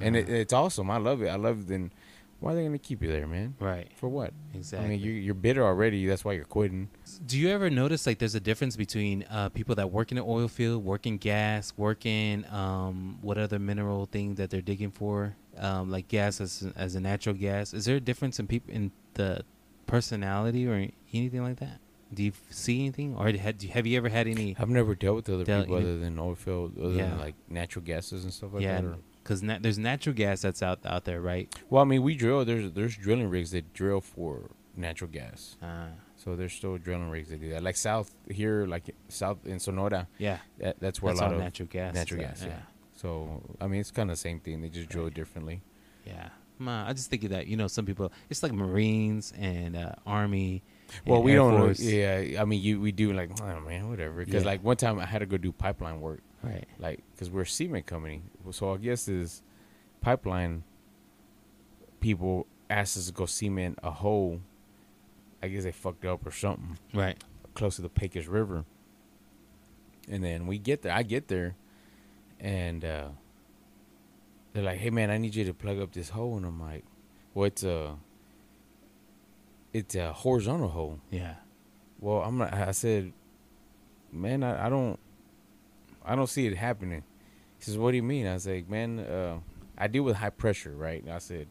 And 0.00 0.16
it, 0.16 0.24
Uh-huh. 0.26 0.34
it's 0.34 0.52
awesome. 0.52 0.90
I 0.90 0.98
love 0.98 1.22
it. 1.22 1.28
I 1.28 1.36
love 1.36 1.60
it. 1.60 1.68
Then 1.68 1.92
why 2.40 2.52
are 2.52 2.54
they 2.54 2.64
gonna 2.64 2.78
keep 2.78 3.02
you 3.02 3.10
there, 3.10 3.26
man? 3.26 3.54
right. 3.60 3.88
For 3.96 4.08
what? 4.08 4.32
Exactly. 4.54 4.86
I 4.86 4.90
mean, 4.90 5.00
you, 5.00 5.10
you're 5.12 5.34
bitter 5.34 5.64
already. 5.64 6.06
That's 6.06 6.24
why 6.24 6.32
you're 6.34 6.44
quitting. 6.44 6.88
Do 7.26 7.38
you 7.38 7.48
ever 7.50 7.68
notice 7.70 8.06
like 8.06 8.18
there's 8.18 8.34
a 8.36 8.40
difference 8.40 8.76
between 8.76 9.24
uh, 9.30 9.48
people 9.48 9.74
that 9.74 9.90
work 9.90 10.12
in 10.12 10.16
the 10.16 10.22
oil 10.24 10.46
field, 10.48 10.84
working 10.84 11.16
gas, 11.18 11.72
working 11.76 12.44
um, 12.50 13.18
what 13.22 13.38
other 13.38 13.58
mineral 13.58 14.06
thing 14.06 14.36
that 14.36 14.50
they're 14.50 14.62
digging 14.62 14.90
for, 14.92 15.34
um, 15.58 15.90
like 15.90 16.06
gas 16.08 16.40
as 16.40 16.66
as 16.76 16.94
a 16.94 17.00
natural 17.00 17.34
gas? 17.34 17.74
Is 17.74 17.84
there 17.86 17.96
a 17.96 18.00
difference 18.00 18.38
in 18.38 18.46
people 18.46 18.72
in 18.72 18.92
the 19.14 19.42
personality 19.86 20.66
or 20.68 20.86
anything 21.12 21.42
like 21.42 21.58
that? 21.58 21.80
Do 22.14 22.22
you 22.22 22.32
see 22.48 22.80
anything, 22.80 23.14
or 23.16 23.30
had, 23.32 23.60
have 23.64 23.86
you 23.86 23.98
ever 23.98 24.08
had 24.08 24.26
any? 24.26 24.56
I've 24.58 24.70
never 24.70 24.94
dealt 24.94 25.16
with 25.16 25.28
other 25.28 25.44
Dealt- 25.44 25.66
people 25.66 25.80
you- 25.80 25.86
other 25.88 25.98
than 25.98 26.18
oil 26.18 26.34
field, 26.36 26.78
other 26.78 26.94
Yeah. 26.94 27.10
than 27.10 27.18
like 27.18 27.34
natural 27.50 27.84
gases 27.84 28.24
and 28.24 28.32
stuff 28.32 28.54
like 28.54 28.62
yeah, 28.62 28.80
that. 28.80 28.84
or- 28.86 28.96
because 29.28 29.42
na- 29.42 29.58
there's 29.60 29.78
natural 29.78 30.14
gas 30.14 30.40
that's 30.40 30.62
out 30.62 30.78
out 30.86 31.04
there, 31.04 31.20
right? 31.20 31.54
Well, 31.68 31.82
I 31.82 31.84
mean, 31.84 32.02
we 32.02 32.14
drill. 32.16 32.44
There's 32.46 32.72
there's 32.72 32.96
drilling 32.96 33.28
rigs 33.28 33.50
that 33.50 33.74
drill 33.74 34.00
for 34.00 34.50
natural 34.74 35.10
gas. 35.10 35.56
Uh, 35.62 35.88
So 36.16 36.34
there's 36.34 36.52
still 36.52 36.78
drilling 36.78 37.10
rigs 37.10 37.28
that 37.30 37.40
do 37.40 37.50
that. 37.50 37.62
Like 37.62 37.76
south 37.76 38.10
here, 38.30 38.66
like 38.66 38.84
south 39.08 39.38
in 39.46 39.58
Sonora, 39.60 40.08
yeah, 40.18 40.38
that, 40.58 40.80
that's 40.80 41.00
where 41.02 41.12
that's 41.12 41.20
a 41.20 41.24
lot 41.24 41.32
of 41.34 41.38
natural 41.40 41.68
gas. 41.68 41.94
natural 41.94 42.20
gas. 42.22 42.42
Yeah. 42.44 42.60
So 42.94 43.42
I 43.60 43.66
mean, 43.68 43.80
it's 43.80 43.90
kind 43.92 44.10
of 44.10 44.16
the 44.16 44.20
same 44.28 44.40
thing. 44.40 44.60
They 44.62 44.68
just 44.70 44.88
drill 44.88 45.04
Right. 45.04 45.12
it 45.12 45.20
differently. 45.20 45.60
yeah. 46.06 46.28
Ma, 46.60 46.88
I 46.88 46.92
just 46.92 47.08
think 47.08 47.22
of 47.22 47.30
that. 47.30 47.46
You 47.46 47.56
know, 47.56 47.68
some 47.68 47.86
people. 47.86 48.10
It's 48.30 48.42
like 48.42 48.50
Marines 48.52 49.32
and 49.38 49.76
uh, 49.76 49.92
Army. 50.04 50.64
Well, 51.06 51.18
and 51.18 51.24
we 51.24 51.32
Air 51.32 51.38
don't. 51.38 51.56
Force. 51.56 51.78
Yeah, 51.80 52.42
I 52.42 52.44
mean, 52.44 52.60
you 52.60 52.80
we 52.80 52.90
do 52.90 53.12
like, 53.12 53.30
oh 53.40 53.60
man, 53.60 53.88
whatever. 53.88 54.24
Because 54.24 54.42
Yeah. 54.42 54.50
like 54.52 54.64
one 54.64 54.76
time 54.76 54.98
I 54.98 55.06
had 55.06 55.20
to 55.20 55.26
go 55.26 55.36
do 55.36 55.52
pipeline 55.52 56.00
work, 56.00 56.20
Right. 56.42 56.66
like 56.78 57.02
because 57.12 57.30
we're 57.30 57.42
a 57.42 57.46
cement 57.46 57.86
company. 57.86 58.22
So 58.52 58.72
I 58.72 58.76
guess 58.76 59.08
is 59.08 59.42
pipeline 60.00 60.62
people 62.00 62.46
asked 62.70 62.96
us 62.96 63.06
to 63.06 63.12
go 63.12 63.26
cement 63.26 63.78
a 63.82 63.90
hole. 63.90 64.40
I 65.42 65.48
guess 65.48 65.64
they 65.64 65.72
fucked 65.72 66.04
up 66.04 66.26
or 66.26 66.30
something. 66.30 66.78
Right. 66.94 67.16
close 67.54 67.76
to 67.76 67.82
the 67.82 67.88
Pecos 67.88 68.26
River. 68.26 68.64
And 70.08 70.22
then 70.24 70.46
we 70.46 70.58
get 70.58 70.82
there. 70.82 70.92
I 70.92 71.02
get 71.02 71.28
there, 71.28 71.54
and 72.40 72.84
uh, 72.84 73.08
they're 74.52 74.62
like, 74.62 74.78
"Hey 74.78 74.90
man, 74.90 75.10
I 75.10 75.18
need 75.18 75.34
you 75.34 75.44
to 75.44 75.52
plug 75.52 75.78
up 75.80 75.92
this 75.92 76.08
hole." 76.10 76.36
And 76.38 76.46
I'm 76.46 76.58
like, 76.60 76.84
"Well, 77.34 77.44
it's 77.44 77.62
a, 77.62 77.96
it's 79.74 79.94
a 79.94 80.12
horizontal 80.14 80.68
hole." 80.68 80.98
Yeah. 81.10 81.34
Well, 82.00 82.22
I'm 82.22 82.38
not. 82.38 82.54
I 82.54 82.70
said, 82.70 83.12
"Man, 84.10 84.42
I, 84.42 84.66
I 84.66 84.68
don't, 84.70 84.98
I 86.08 86.16
don't 86.16 86.28
see 86.28 86.46
it 86.46 86.56
happening." 86.56 87.02
He 87.58 87.64
says, 87.64 87.76
"What 87.78 87.90
do 87.92 87.96
you 87.96 88.02
mean?" 88.02 88.26
I 88.26 88.34
was 88.34 88.46
like, 88.46 88.68
"Man, 88.68 88.98
uh, 89.00 89.38
I 89.76 89.86
deal 89.88 90.02
with 90.02 90.16
high 90.16 90.30
pressure, 90.30 90.72
right?" 90.76 91.02
And 91.02 91.12
I 91.12 91.18
said, 91.18 91.48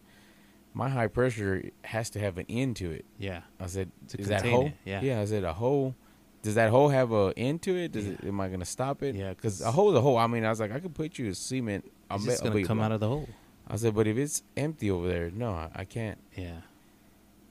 "My 0.74 0.90
high 0.90 1.08
pressure 1.08 1.70
has 1.84 2.10
to 2.12 2.20
have 2.20 2.38
an 2.38 2.46
end 2.50 2.76
to 2.78 2.92
it." 2.92 3.06
Yeah. 3.18 3.42
I 3.60 3.68
said, 3.68 3.92
To 4.10 4.20
"Is 4.20 4.28
that 4.28 4.46
hole?" 4.46 4.68
it, 4.68 4.74
yeah. 4.86 5.02
Yeah. 5.02 5.22
I 5.22 5.26
said, 5.26 5.44
"A 5.44 5.54
hole." 5.54 5.96
Does 6.44 6.56
that 6.56 6.70
hole 6.70 6.90
have 6.90 7.12
a 7.12 7.34
end 7.36 7.62
to 7.64 7.76
it? 7.76 7.92
Does 7.92 8.06
Yeah. 8.08 8.14
it? 8.14 8.26
Am 8.26 8.40
I 8.40 8.48
gonna 8.48 8.64
stop 8.64 9.04
it? 9.04 9.16
Yeah, 9.16 9.32
because 9.32 9.60
a 9.62 9.72
hole 9.72 9.90
is 9.92 9.98
a 9.98 10.02
hole. 10.02 10.18
I 10.18 10.28
mean, 10.28 10.46
I 10.46 10.50
was 10.50 10.60
like, 10.60 10.72
I 10.72 10.80
could 10.80 10.94
put 10.94 11.18
you 11.18 11.30
a 11.32 11.36
cement. 11.36 11.92
It's 12.12 12.26
just 12.26 12.44
gonna 12.44 12.64
come 12.64 12.80
out 12.80 12.92
of 12.94 13.00
the 13.02 13.08
hole. 13.08 13.28
I 13.68 13.76
said, 13.76 13.96
but 13.96 14.08
if 14.08 14.18
it's 14.18 14.44
empty 14.56 14.90
over 14.90 15.10
there, 15.10 15.30
no, 15.30 15.52
I, 15.52 15.70
I 15.76 15.84
can't. 15.84 16.18
Yeah. 16.38 16.62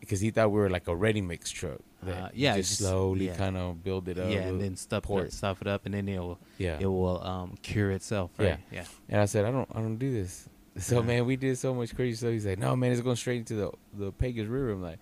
Because 0.01 0.21
he 0.21 0.31
thought 0.31 0.51
we 0.51 0.61
were 0.61 0.71
like 0.71 0.89
a 0.89 0.95
ready 0.95 1.21
mix 1.21 1.51
truck. 1.51 1.81
Uh, 2.07 2.29
yeah, 2.35 2.57
just 2.57 2.69
just- 2.71 2.81
slowly 2.83 3.27
yeah. 3.27 3.35
kind 3.37 3.57
of 3.57 3.83
build 3.83 4.09
it 4.09 4.19
up. 4.19 4.31
yeah, 4.31 4.41
and 4.41 4.61
then 4.61 4.77
stuff 4.77 5.11
it. 5.11 5.33
stuff 5.33 5.61
it 5.61 5.67
up, 5.67 5.87
and 5.87 5.95
then 5.95 6.09
it 6.09 6.19
will 6.19 6.39
yeah. 6.59 6.77
it 6.79 6.87
will 6.87 7.21
um 7.23 7.55
cure 7.63 7.91
itself. 7.91 8.31
Right? 8.39 8.59
Yeah. 8.71 8.85
And 9.09 9.21
I 9.21 9.25
said, 9.25 9.45
I 9.45 9.51
don't, 9.51 9.69
I 9.75 9.81
don't 9.81 9.97
do 9.97 10.13
this. 10.13 10.49
So 10.79 11.03
man, 11.03 11.25
we 11.25 11.37
did 11.37 11.57
so 11.59 11.75
much 11.75 11.95
crazy 11.97 12.17
stuff. 12.17 12.31
He's 12.31 12.47
like, 12.47 12.59
no 12.59 12.77
man, 12.77 12.93
it's 12.93 13.01
going 13.01 13.17
straight 13.17 13.39
into 13.39 13.55
the 13.55 13.71
the 13.95 14.13
Pecos 14.13 14.47
River. 14.47 14.71
I'm 14.73 14.83
like, 14.83 14.99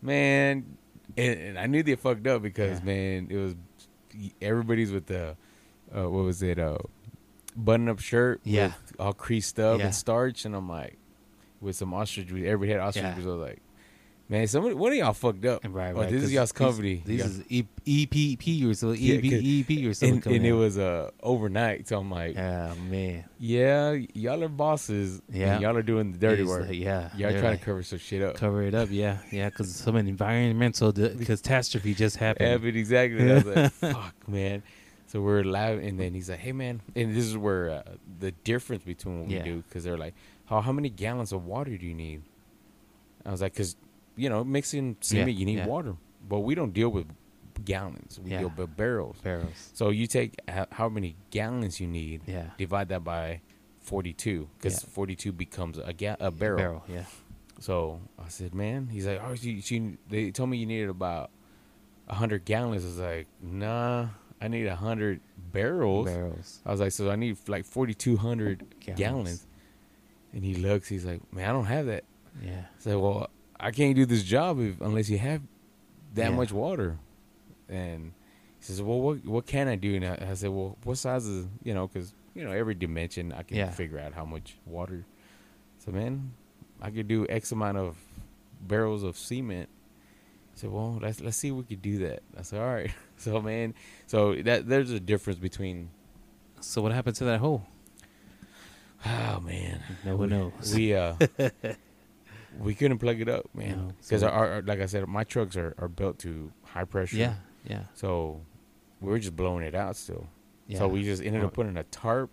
man, 0.00 0.76
and, 1.16 1.40
and 1.40 1.58
I 1.58 1.66
knew 1.66 1.82
they 1.82 1.96
fucked 1.96 2.26
up 2.26 2.42
because 2.42 2.78
Yeah. 2.78 2.84
man, 2.84 3.26
it 3.28 3.36
was 3.36 3.54
everybody's 4.40 4.92
with 4.92 5.06
the 5.06 5.36
uh, 5.94 6.08
what 6.08 6.24
was 6.24 6.42
it, 6.42 6.58
uh, 6.58 6.78
button 7.56 7.88
up 7.88 7.98
shirt, 7.98 8.40
Yeah. 8.44 8.72
all 8.98 9.12
creased 9.12 9.58
up 9.58 9.80
Yeah. 9.80 9.86
and 9.86 9.94
starch, 9.94 10.44
and 10.44 10.54
I'm 10.54 10.68
like, 10.68 10.96
with 11.60 11.76
some 11.76 11.92
ostrich, 11.92 12.28
everybody 12.30 12.70
had 12.70 12.80
ostrich. 12.80 13.02
Yeah. 13.04 13.12
I 13.14 13.16
was 13.16 13.26
like, 13.26 13.58
Man, 14.30 14.46
somebody, 14.46 14.76
one 14.76 14.92
of 14.92 14.98
y'all 14.98 15.12
fucked 15.12 15.44
up. 15.44 15.62
Right, 15.68 15.92
Oh, 15.92 16.04
this 16.08 16.22
is 16.22 16.32
y'all's 16.32 16.52
company. 16.52 17.02
This, 17.04 17.26
is 17.26 17.40
EPP 17.40 18.64
or 18.70 18.74
so 18.74 18.92
Yeah, 18.96 19.16
EP 19.16 19.84
or 19.88 19.92
something. 19.92 20.22
and, 20.24 20.36
and 20.36 20.46
it 20.46 20.52
was 20.52 20.78
uh 20.78 21.10
overnight. 21.20 21.88
So 21.88 21.98
I'm 21.98 22.12
like, 22.12 22.38
Oh 22.38 22.76
man. 22.88 23.24
yeah, 23.40 23.96
y'all 24.14 24.40
are 24.44 24.48
bosses. 24.48 25.20
Yeah. 25.32 25.54
and 25.54 25.62
y'all 25.62 25.76
are 25.76 25.82
doing 25.82 26.12
the 26.12 26.18
dirty 26.18 26.42
It's 26.42 26.48
work. 26.48 26.68
like, 26.68 26.76
yeah. 26.76 27.10
y'all 27.16 27.32
trying 27.32 27.42
like, 27.42 27.58
to 27.58 27.64
cover 27.64 27.82
some 27.82 27.98
shit 27.98 28.22
up. 28.22 28.36
cover 28.36 28.62
it 28.62 28.72
up. 28.72 28.88
Yeah, 28.92 29.18
yeah. 29.32 29.48
Because 29.50 29.74
some 29.74 29.96
environmental 29.96 30.92
di- 30.92 31.16
catastrophe 31.24 31.92
just 31.94 32.16
happened. 32.16 32.48
Yeah, 32.50 32.58
but 32.58 32.76
exactly. 32.76 33.28
I 33.28 33.34
was 33.34 33.44
like, 33.46 33.72
fuck, 33.72 34.28
man. 34.28 34.62
So 35.08 35.20
we're 35.20 35.42
loud, 35.42 35.80
and 35.80 35.98
then 35.98 36.14
he's 36.14 36.30
like, 36.30 36.38
"Hey, 36.38 36.52
man," 36.52 36.82
and 36.94 37.12
this 37.16 37.24
is 37.24 37.36
where 37.36 37.68
uh, 37.70 37.82
the 38.20 38.30
difference 38.30 38.84
between 38.84 39.22
what 39.22 39.28
Yeah. 39.28 39.38
we 39.42 39.44
do, 39.44 39.56
because 39.66 39.82
they're 39.82 39.98
like, 39.98 40.14
"How 40.44 40.60
how 40.60 40.70
many 40.70 40.88
gallons 40.88 41.32
of 41.32 41.46
water 41.46 41.76
do 41.76 41.84
you 41.84 41.94
need?" 41.94 42.22
I 43.26 43.32
was 43.32 43.40
like, 43.42 43.56
"Cause 43.56 43.74
you 44.20 44.28
know, 44.28 44.44
mixing 44.44 44.96
cement, 45.00 45.32
you 45.32 45.46
need 45.46 45.58
yeah. 45.58 45.66
water, 45.66 45.96
but 46.28 46.40
we 46.40 46.54
don't 46.54 46.72
deal 46.72 46.90
with 46.90 47.06
gallons. 47.64 48.18
We 48.22 48.30
Yeah. 48.30 48.40
deal 48.40 48.52
with 48.56 48.76
barrels. 48.76 49.18
Barrels. 49.22 49.70
So 49.74 49.90
you 49.90 50.06
take 50.06 50.34
ho- 50.48 50.66
how 50.72 50.88
many 50.88 51.16
gallons 51.30 51.80
you 51.80 51.86
need, 51.86 52.22
Yeah. 52.26 52.50
divide 52.58 52.88
that 52.88 53.04
by 53.04 53.40
forty-two, 53.80 54.48
because 54.56 54.82
Yeah. 54.82 54.88
forty-two 54.90 55.32
becomes 55.32 55.78
a 55.78 55.92
ga- 55.92 56.16
a 56.20 56.30
barrel. 56.30 56.58
Barrel. 56.58 56.84
Yeah. 56.88 57.04
So 57.58 58.00
I 58.18 58.28
said, 58.28 58.54
man, 58.54 58.88
he's 58.88 59.06
like, 59.06 59.20
oh, 59.22 59.34
she, 59.34 59.60
she, 59.60 59.96
they 60.08 60.30
told 60.30 60.48
me 60.50 60.56
you 60.58 60.66
needed 60.66 60.88
about 60.88 61.30
a 62.08 62.14
hundred 62.14 62.44
gallons. 62.44 62.84
I 62.84 62.86
was 62.88 62.98
like, 62.98 63.26
nah, 63.42 64.08
I 64.40 64.48
need 64.48 64.66
a 64.66 64.76
hundred 64.76 65.20
barrels. 65.52 66.06
Barrels. 66.06 66.60
I 66.64 66.70
was 66.70 66.80
like, 66.80 66.92
so 66.92 67.10
I 67.10 67.16
need 67.16 67.36
like 67.48 67.64
forty 67.66 67.92
two 67.94 68.16
hundred 68.16 68.64
Gallons. 68.80 68.98
gallons. 68.98 69.46
And 70.32 70.44
he 70.44 70.54
looks, 70.54 70.88
he's 70.88 71.04
like, 71.04 71.20
man, 71.32 71.48
I 71.50 71.52
don't 71.52 71.66
have 71.66 71.86
that. 71.86 72.04
Yeah. 72.42 72.60
I 72.60 72.78
said, 72.78 72.96
well, 72.96 73.28
I 73.60 73.70
can't 73.70 73.94
do 73.94 74.06
this 74.06 74.22
job 74.24 74.58
if, 74.60 74.80
unless 74.80 75.08
you 75.10 75.18
have 75.18 75.42
that 76.14 76.30
Yeah. 76.30 76.36
much 76.36 76.50
water. 76.52 76.98
And 77.68 78.12
he 78.58 78.64
says, 78.64 78.82
well, 78.82 79.00
what 79.00 79.24
what 79.24 79.46
can 79.46 79.68
I 79.68 79.76
do? 79.76 79.94
And 79.96 80.04
I, 80.04 80.28
I 80.30 80.34
said, 80.34 80.50
well, 80.50 80.76
what 80.84 80.98
size 80.98 81.26
is 81.26 81.46
you 81.62 81.74
know, 81.74 81.86
because 81.86 82.14
you 82.34 82.44
know 82.44 82.52
every 82.52 82.74
dimension 82.74 83.32
I 83.32 83.42
can 83.42 83.56
Yeah. 83.58 83.70
figure 83.70 83.98
out 83.98 84.14
how 84.14 84.24
much 84.24 84.56
water. 84.66 85.04
So 85.84 85.92
man, 85.92 86.32
I 86.80 86.90
could 86.90 87.06
do 87.08 87.26
X 87.28 87.52
amount 87.52 87.78
of 87.78 87.96
barrels 88.60 89.02
of 89.02 89.16
cement. 89.16 89.68
He 90.54 90.60
said, 90.60 90.70
well, 90.70 90.98
let's 91.00 91.20
let's 91.20 91.36
see 91.36 91.48
if 91.48 91.54
we 91.54 91.62
could 91.64 91.82
do 91.82 91.98
that. 91.98 92.22
I 92.36 92.42
said, 92.42 92.60
all 92.60 92.74
right. 92.74 92.90
So 93.16 93.38
man, 93.42 93.74
so 94.06 94.34
that 94.34 94.66
there's 94.66 94.90
a 94.92 94.98
difference 94.98 95.38
between. 95.38 95.90
So 96.62 96.80
what 96.80 96.92
happened 96.92 97.16
to 97.16 97.24
that 97.24 97.40
hole? 97.40 97.66
Oh 99.06 99.40
man, 99.40 99.80
No 100.04 100.16
one 100.16 100.28
knows. 100.30 100.72
we 100.74 100.94
uh 100.94 101.14
we 102.58 102.74
couldn't 102.74 102.98
plug 102.98 103.20
it 103.20 103.28
up, 103.28 103.48
man, 103.54 103.94
so 104.00 104.08
because 104.08 104.22
we- 104.22 104.28
our, 104.28 104.52
our 104.54 104.62
like 104.62 104.80
I 104.80 104.86
said, 104.86 105.06
my 105.08 105.24
trucks 105.24 105.56
are, 105.56 105.74
are 105.78 105.88
built 105.88 106.18
to 106.20 106.52
high 106.64 106.84
pressure. 106.84 107.16
Yeah. 107.16 107.34
Yeah. 107.64 107.82
So 107.94 108.40
we 109.00 109.10
were 109.10 109.18
just 109.18 109.36
blowing 109.36 109.64
it 109.64 109.74
out 109.74 109.96
still. 109.96 110.26
Yeah. 110.66 110.78
So 110.78 110.88
we 110.88 111.02
just 111.02 111.22
ended 111.22 111.44
up 111.44 111.52
putting 111.52 111.76
a 111.76 111.84
tarp, 111.84 112.30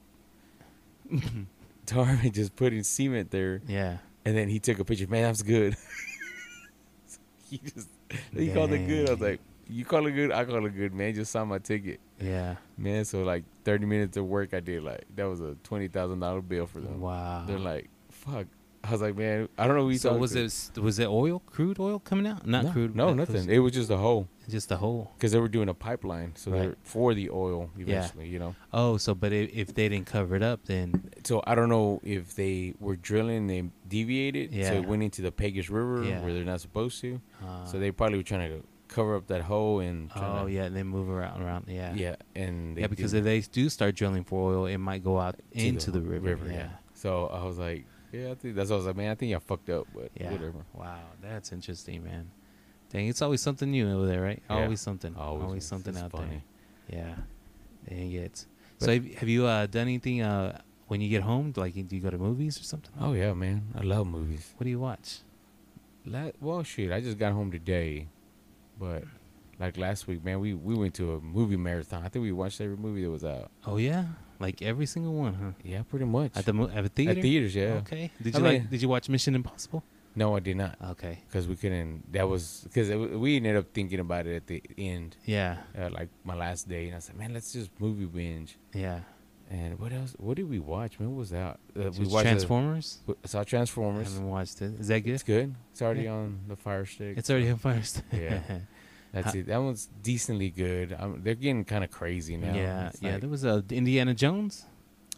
tarp, 1.86 2.24
and 2.24 2.33
just 2.33 2.55
putting 2.55 2.83
cement 2.83 3.31
there. 3.31 3.62
Yeah. 3.67 3.97
And 4.25 4.36
then 4.36 4.50
he 4.50 4.59
took 4.59 4.79
a 4.79 4.86
picture. 4.86 5.07
Man, 5.07 5.24
that's 5.24 5.41
good. 5.41 5.75
he 7.50 7.57
just 7.59 7.89
he 8.36 8.51
called 8.51 8.71
it 8.74 8.88
good. 8.88 9.09
I 9.09 9.13
was 9.13 9.21
like, 9.21 9.39
you 9.69 9.86
call 9.86 10.05
it 10.07 10.12
good, 10.12 10.31
I 10.31 10.45
call 10.45 10.65
it 10.65 10.75
good, 10.75 10.93
man. 10.93 11.13
Just 11.13 11.31
sign 11.31 11.47
my 11.47 11.59
ticket, 11.59 12.00
Yeah. 12.21 12.55
man. 12.77 13.05
So 13.05 13.24
like 13.24 13.43
thirty 13.63 13.86
minutes 13.86 14.17
of 14.17 14.25
work 14.25 14.53
I 14.53 14.59
did, 14.59 14.83
like 14.83 15.05
that 15.15 15.25
was 15.25 15.39
a 15.41 15.55
twenty 15.63 15.88
thousand 15.88 16.19
dollar 16.19 16.41
bill 16.41 16.67
for 16.67 16.79
them. 16.79 17.00
Wow. 17.01 17.45
They're 17.47 17.59
like, 17.59 17.89
fuck. 18.09 18.47
I 18.88 18.91
was 18.91 19.01
like, 19.01 19.15
man, 19.17 19.50
I 19.58 19.67
don't 19.67 19.75
know. 19.75 19.89
You 19.89 19.98
so 19.98 20.15
was 20.17 20.32
to. 20.32 20.46
it 20.46 20.77
was 20.82 20.98
it 21.00 21.08
oil, 21.08 21.39
crude 21.46 21.79
oil 21.79 22.00
coming 22.00 22.25
out? 22.27 22.46
Not 22.48 22.65
no, 22.65 22.72
crude. 22.72 22.96
No, 22.96 23.13
nothing. 23.13 23.50
It 23.50 23.60
was 23.60 23.74
just 23.74 23.89
a 23.89 23.98
hole 23.98 24.27
just 24.50 24.72
a 24.72 24.77
hole. 24.77 25.12
because 25.17 25.34
they 25.34 25.39
were 25.39 25.50
doing 25.50 25.67
a 25.67 25.74
pipeline, 25.74 26.32
so 26.38 26.51
Right. 26.51 26.60
they're 26.62 26.75
for 26.84 27.13
the 27.13 27.29
oil 27.29 27.70
Yeah. 27.77 27.84
eventually. 27.84 28.29
You 28.29 28.39
know. 28.39 28.56
Oh, 28.72 28.96
so 28.98 29.13
but 29.13 29.34
if, 29.34 29.50
if 29.53 29.75
they 29.75 29.89
didn't 29.89 30.06
cover 30.08 30.36
it 30.38 30.44
up, 30.44 30.65
then 30.65 31.10
so 31.25 31.44
I 31.46 31.53
don't 31.56 31.67
know 31.70 32.00
if 32.03 32.36
they 32.36 32.74
were 32.79 32.96
drilling, 32.96 33.48
they 33.48 33.70
deviated, 33.88 34.51
so 34.51 34.58
Yeah. 34.58 34.72
it 34.74 34.86
went 34.88 35.03
into 35.03 35.22
the 35.22 35.32
Pecos 35.32 35.70
River 35.70 36.03
Yeah. 36.03 36.22
where 36.22 36.34
they're 36.34 36.46
not 36.46 36.62
supposed 36.62 37.01
to. 37.01 37.20
uh, 37.46 37.65
so 37.65 37.77
they 37.79 37.91
probably 37.91 38.17
were 38.17 38.24
trying 38.24 38.50
to 38.50 38.63
cover 38.88 39.15
up 39.17 39.27
that 39.27 39.41
hole 39.41 39.79
and. 39.82 40.10
Oh 40.15 40.46
to- 40.46 40.51
yeah, 40.51 40.63
and 40.63 40.75
then 40.77 40.88
move 40.88 41.10
around 41.10 41.41
around. 41.44 41.65
Yeah. 41.67 41.94
yeah, 41.94 42.15
and 42.36 42.77
they 42.77 42.82
Yeah, 42.82 42.88
because 42.88 43.13
if 43.13 43.25
they 43.25 43.41
do 43.41 43.67
start 43.70 43.96
drilling 43.96 44.24
for 44.24 44.53
oil, 44.53 44.65
it 44.65 44.77
might 44.77 45.03
go 45.03 45.20
out 45.20 45.36
to 45.58 45.60
into 45.67 45.91
the, 45.91 46.00
river. 46.01 46.39
yeah. 46.50 46.70
So 46.94 47.27
I 47.27 47.44
was 47.46 47.58
like, 47.58 47.86
yeah, 48.11 48.31
I 48.31 48.35
think 48.35 48.55
that's 48.55 48.69
what 48.69 48.75
I 48.75 48.77
was 48.77 48.85
like, 48.87 48.95
man. 48.95 49.11
I 49.11 49.15
think 49.15 49.31
y'all 49.31 49.39
fucked 49.39 49.69
up, 49.69 49.87
but 49.93 50.11
Yeah. 50.19 50.31
whatever. 50.31 50.65
Wow, 50.73 50.99
that's 51.21 51.51
interesting, 51.51 52.03
man. 52.03 52.29
Dang, 52.89 53.07
it's 53.07 53.21
always 53.21 53.41
something 53.41 53.69
new 53.69 53.89
over 53.91 54.05
there, 54.07 54.21
right? 54.21 54.41
Yeah. 54.49 54.55
Always 54.63 54.79
something. 54.81 55.15
Always, 55.15 55.43
Always, 55.43 55.65
something 55.65 55.97
out 55.97 56.11
funny. 56.11 56.41
there. 56.89 56.99
Yeah. 56.99 57.15
Dang 57.89 58.11
it. 58.11 58.45
But- 58.79 58.85
so 58.85 58.93
have, 58.93 59.05
have 59.15 59.29
you 59.29 59.45
uh, 59.45 59.65
done 59.65 59.83
anything 59.87 60.21
uh, 60.21 60.61
when 60.87 61.01
you 61.01 61.09
get 61.09 61.23
home? 61.23 61.51
Like, 61.55 61.73
do 61.73 61.95
you 61.95 62.01
go 62.01 62.09
to 62.09 62.17
movies 62.17 62.59
or 62.59 62.63
something? 62.63 62.91
Oh 62.99 63.13
yeah, 63.13 63.33
man. 63.33 63.73
I 63.75 63.81
love 63.81 64.07
movies. 64.07 64.53
What 64.57 64.63
do 64.65 64.69
you 64.69 64.79
watch? 64.79 65.19
La- 66.05 66.31
well, 66.39 66.63
shit. 66.63 66.91
I 66.91 67.01
just 67.01 67.17
got 67.17 67.33
home 67.33 67.51
today, 67.51 68.07
but 68.79 69.03
like 69.59 69.77
last 69.77 70.07
week, 70.07 70.23
man, 70.23 70.39
we 70.39 70.53
we 70.53 70.75
went 70.75 70.93
to 70.95 71.13
a 71.15 71.19
movie 71.19 71.57
marathon. 71.57 72.03
I 72.03 72.09
think 72.09 72.23
we 72.23 72.31
watched 72.31 72.61
every 72.61 72.77
movie 72.77 73.03
that 73.03 73.09
was 73.11 73.25
out. 73.25 73.51
Oh 73.65 73.75
yeah, 73.77 74.05
like 74.39 74.62
every 74.62 74.86
single 74.86 75.13
one, 75.13 75.34
huh? 75.34 75.51
Yeah, 75.63 75.84
pretty 75.84 76.06
much. 76.06 76.32
At 76.36 76.46
the 76.46 76.53
mo- 76.53 76.70
at 76.74 76.84
the 76.84 76.89
theater. 76.89 77.12
At 77.20 77.22
theaters, 77.22 77.56
yeah. 77.56 77.82
Okay. 77.86 78.12
Did 78.22 78.36
I 78.36 78.38
you 78.39 78.44
like? 78.44 78.62
mean- 78.62 78.67
Did 78.72 78.82
you 78.82 78.89
watch 78.89 79.10
Mission 79.10 79.36
Impossible? 79.36 79.84
No, 80.15 80.36
I 80.36 80.39
did 80.39 80.58
not, 80.58 80.75
Okay. 80.84 81.20
because 81.27 81.48
we 81.48 81.56
couldn't. 81.56 82.12
That 82.12 82.27
was 82.27 82.62
because 82.63 82.89
we 82.89 83.36
ended 83.36 83.56
up 83.56 83.67
thinking 83.74 84.00
about 84.00 84.25
it 84.25 84.36
at 84.38 84.48
the 84.48 84.63
end, 84.75 85.15
Yeah. 85.25 85.58
uh, 85.77 85.89
like 85.91 86.10
my 86.24 86.34
last 86.36 86.67
day, 86.67 86.88
and 86.88 86.96
I 86.96 87.00
said, 87.00 87.15
man, 87.15 87.34
let's 87.34 87.53
just 87.53 87.70
movie 87.79 88.06
binge. 88.06 88.58
Yeah. 88.74 89.01
And 89.51 89.79
what 89.79 89.94
else? 89.94 90.13
What 90.17 90.36
did 90.38 90.50
we 90.50 90.60
watch? 90.60 91.00
Man, 91.00 91.10
what 91.12 91.20
was 91.20 91.29
that? 91.29 91.60
Uh, 91.74 91.89
Just 91.91 92.12
watched 92.12 92.25
Transformers. 92.27 93.00
We 93.06 93.13
saw 93.25 93.41
I 93.41 93.44
Transformers. 93.46 94.12
haven't 94.12 94.27
watched 94.27 94.62
it. 94.62 94.77
Is 94.79 94.88
that 94.88 95.01
good? 95.01 95.13
It's 95.13 95.24
good. 95.24 95.56
It's 95.72 95.82
already 95.82 96.03
Yeah. 96.03 96.13
on 96.13 96.39
the 96.50 96.56
Fire 96.58 96.86
Stick. 96.86 97.17
It's 97.17 97.29
already 97.29 97.50
on 97.51 97.58
fire. 97.58 97.82
Stick. 97.84 98.03
Yeah. 98.12 98.41
That's 99.24 99.36
it. 99.36 99.47
That 99.47 99.57
one's 99.62 99.89
decently 100.03 100.50
good. 100.50 100.95
Um, 100.97 101.21
they're 101.24 101.36
getting 101.36 101.63
kind 101.65 101.83
of 101.83 101.91
crazy 101.91 102.38
now. 102.38 102.53
yeah. 102.53 102.88
It's 102.89 103.01
Yeah. 103.01 103.12
like- 103.13 103.21
There 103.21 103.29
was 103.29 103.43
a 103.43 103.63
Indiana 103.69 104.13
Jones. 104.13 104.65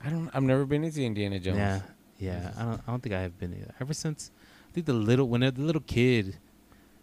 I 0.03 0.09
don't. 0.09 0.29
I've 0.33 0.43
never 0.43 0.65
been 0.65 0.83
into 0.83 1.03
Indiana 1.03 1.39
Jones. 1.39 1.57
Yeah, 1.57 1.81
yeah. 2.19 2.51
I 2.57 2.63
don't. 2.63 2.81
I 2.87 2.91
don't 2.91 3.01
think 3.03 3.13
I 3.15 3.21
have 3.21 3.37
been 3.37 3.53
either. 3.53 3.73
Ever 3.81 3.93
since, 3.93 4.31
I 4.69 4.71
think 4.73 4.85
the 4.85 4.93
little 4.93 5.27
when 5.27 5.41
the 5.41 5.51
little 5.51 5.81
kid 5.81 6.37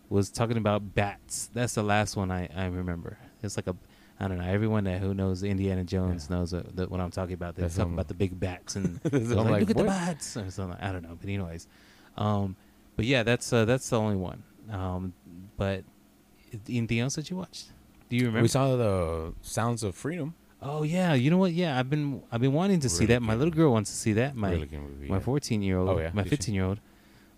was 0.08 0.30
talking 0.30 0.56
about 0.56 0.94
bats. 0.94 1.50
That's 1.52 1.74
the 1.74 1.82
last 1.82 2.16
one 2.16 2.30
I 2.30 2.48
I 2.56 2.66
remember. 2.66 3.18
It's 3.42 3.56
like 3.58 3.66
a. 3.66 3.76
I 4.18 4.28
don't 4.28 4.38
know. 4.38 4.44
Everyone 4.48 4.84
that 4.84 5.02
who 5.02 5.12
knows 5.12 5.42
Indiana 5.42 5.84
Jones 5.84 6.30
knows 6.30 6.54
uh, 6.54 6.62
that 6.74 6.90
what 6.90 7.00
I'm 7.00 7.10
talking 7.10 7.34
about. 7.34 7.54
They 7.56 7.62
That's 7.62 7.76
talk 7.76 7.88
about 7.88 8.08
the 8.08 8.14
big 8.14 8.40
bats 8.40 8.76
and 8.76 8.96
That's 9.02 9.14
I 9.14 9.18
what 9.18 9.20
was 9.20 9.30
I'm 9.32 9.36
like, 9.36 9.50
like, 9.50 9.60
look 9.60 9.70
at 9.70 9.76
the 9.76 9.84
bats 9.84 10.36
or 10.38 10.50
something. 10.50 10.78
I 10.80 10.90
don't 10.90 11.02
know, 11.02 11.18
but 11.20 11.28
anyways, 11.28 11.66
um, 12.16 12.56
but 12.96 13.04
yeah, 13.04 13.24
that's 13.24 13.52
uh, 13.52 13.66
that's 13.66 13.90
the 13.90 14.00
only 14.00 14.16
one. 14.16 14.42
Um, 14.70 15.12
but 15.58 15.84
anything 16.68 17.00
else 17.00 17.14
that 17.16 17.30
you 17.30 17.36
watched? 17.36 17.70
Do 18.08 18.16
you 18.16 18.26
remember? 18.26 18.42
We 18.42 18.48
saw 18.48 18.76
the 18.76 19.34
Sounds 19.42 19.82
of 19.82 19.94
Freedom. 19.94 20.34
oh 20.62 20.82
yeah, 20.82 21.14
you 21.14 21.30
know 21.30 21.38
what? 21.38 21.52
Yeah, 21.52 21.78
I've 21.78 21.90
been 21.90 22.22
I've 22.32 22.40
been 22.40 22.52
wanting 22.52 22.80
to 22.80 22.88
see 22.88 23.06
that. 23.06 23.22
My 23.22 23.34
little 23.34 23.52
girl 23.54 23.72
wants 23.72 23.90
to 23.90 23.96
see 23.96 24.12
that. 24.14 24.36
My 24.36 24.50
really 24.52 24.68
movie. 24.72 25.08
my 25.08 25.16
yeah. 25.16 25.22
14 25.22 25.62
year 25.62 25.78
old, 25.78 25.88
Oh, 25.90 25.98
yeah? 25.98 26.10
my 26.12 26.22
15 26.24 26.54
year 26.54 26.64
old. 26.64 26.80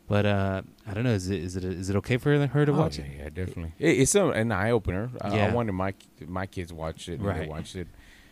But 0.09 0.25
uh, 0.25 0.63
I 0.87 0.95
don't 0.95 1.05
know. 1.05 1.13
Is 1.13 1.29
it 1.29 1.43
is 1.43 1.57
it 1.57 1.65
is 1.65 1.91
it 1.91 1.97
okay 1.97 2.17
for 2.17 2.47
her 2.47 2.65
to 2.67 2.73
Oh, 2.73 2.77
watch 2.79 2.99
yeah, 2.99 3.05
it? 3.05 3.17
Yeah, 3.19 3.29
definitely. 3.31 3.75
It, 3.79 3.99
it's 4.01 4.15
a, 4.15 4.29
an 4.29 4.53
eye 4.53 4.71
opener. 4.71 5.11
I, 5.21 5.39
I 5.41 5.53
wanted 5.53 5.73
my 5.73 5.93
my 6.27 6.47
kids 6.47 6.73
watch 6.73 7.09
it. 7.09 7.21
And 7.21 7.25
They 7.29 7.41
Right. 7.41 7.49
watched 7.49 7.77
it. 7.77 7.89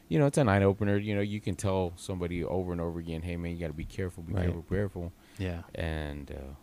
You 0.09 0.19
know, 0.19 0.27
it's 0.27 0.39
an 0.39 0.49
eye 0.49 0.63
opener. 0.63 0.97
You 0.97 1.15
know, 1.17 1.21
you 1.21 1.41
can 1.41 1.55
tell 1.57 1.93
somebody 1.97 2.43
over 2.45 2.73
and 2.73 2.81
over 2.81 2.99
again, 2.99 3.23
"Hey, 3.23 3.37
man, 3.37 3.53
you 3.53 3.59
got 3.61 3.67
to 3.67 3.73
be 3.75 3.85
careful, 3.85 4.23
be 4.23 4.33
Right. 4.33 4.45
careful, 4.45 4.63
be 4.63 4.75
careful." 4.77 5.13
Yeah, 5.39 5.63
And 5.75 6.31
uh, 6.31 6.55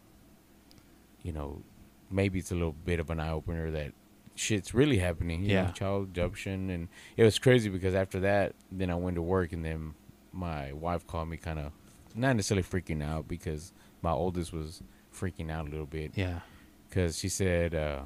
you 1.22 1.32
know, 1.32 1.62
maybe 2.10 2.39
it's 2.39 2.51
a 2.51 2.56
little 2.56 2.72
bit 2.74 3.00
of 3.00 3.10
an 3.10 3.20
eye 3.20 3.32
opener 3.32 3.70
that 3.72 3.92
shit's 4.36 4.74
really 4.74 4.98
happening. 4.98 5.44
You 5.44 5.52
Yeah. 5.54 5.63
know, 5.68 5.72
child 5.72 6.04
abduction, 6.04 6.70
and 6.70 6.88
it 7.18 7.24
was 7.24 7.38
crazy 7.40 7.70
because 7.70 7.94
after 7.96 8.20
that, 8.22 8.56
then 8.72 8.90
I 8.90 8.96
went 8.96 9.16
to 9.16 9.22
work, 9.22 9.54
and 9.54 9.63
then 9.63 9.94
my 10.32 10.74
wife 10.74 11.06
called 11.06 11.30
me, 11.30 11.38
kind 11.38 11.60
of 11.60 11.72
not 12.16 12.36
necessarily 12.36 12.63
freaking 12.63 13.04
out 13.04 13.28
because 13.28 13.74
my 14.02 14.12
oldest 14.12 14.52
was 14.54 14.82
freaking 15.13 15.52
out 15.52 15.68
a 15.68 15.70
little 15.70 15.86
bit 15.86 16.12
yeah, 16.16 16.40
because 16.90 17.18
she 17.20 17.30
said 17.30 17.75
uh, 17.75 18.02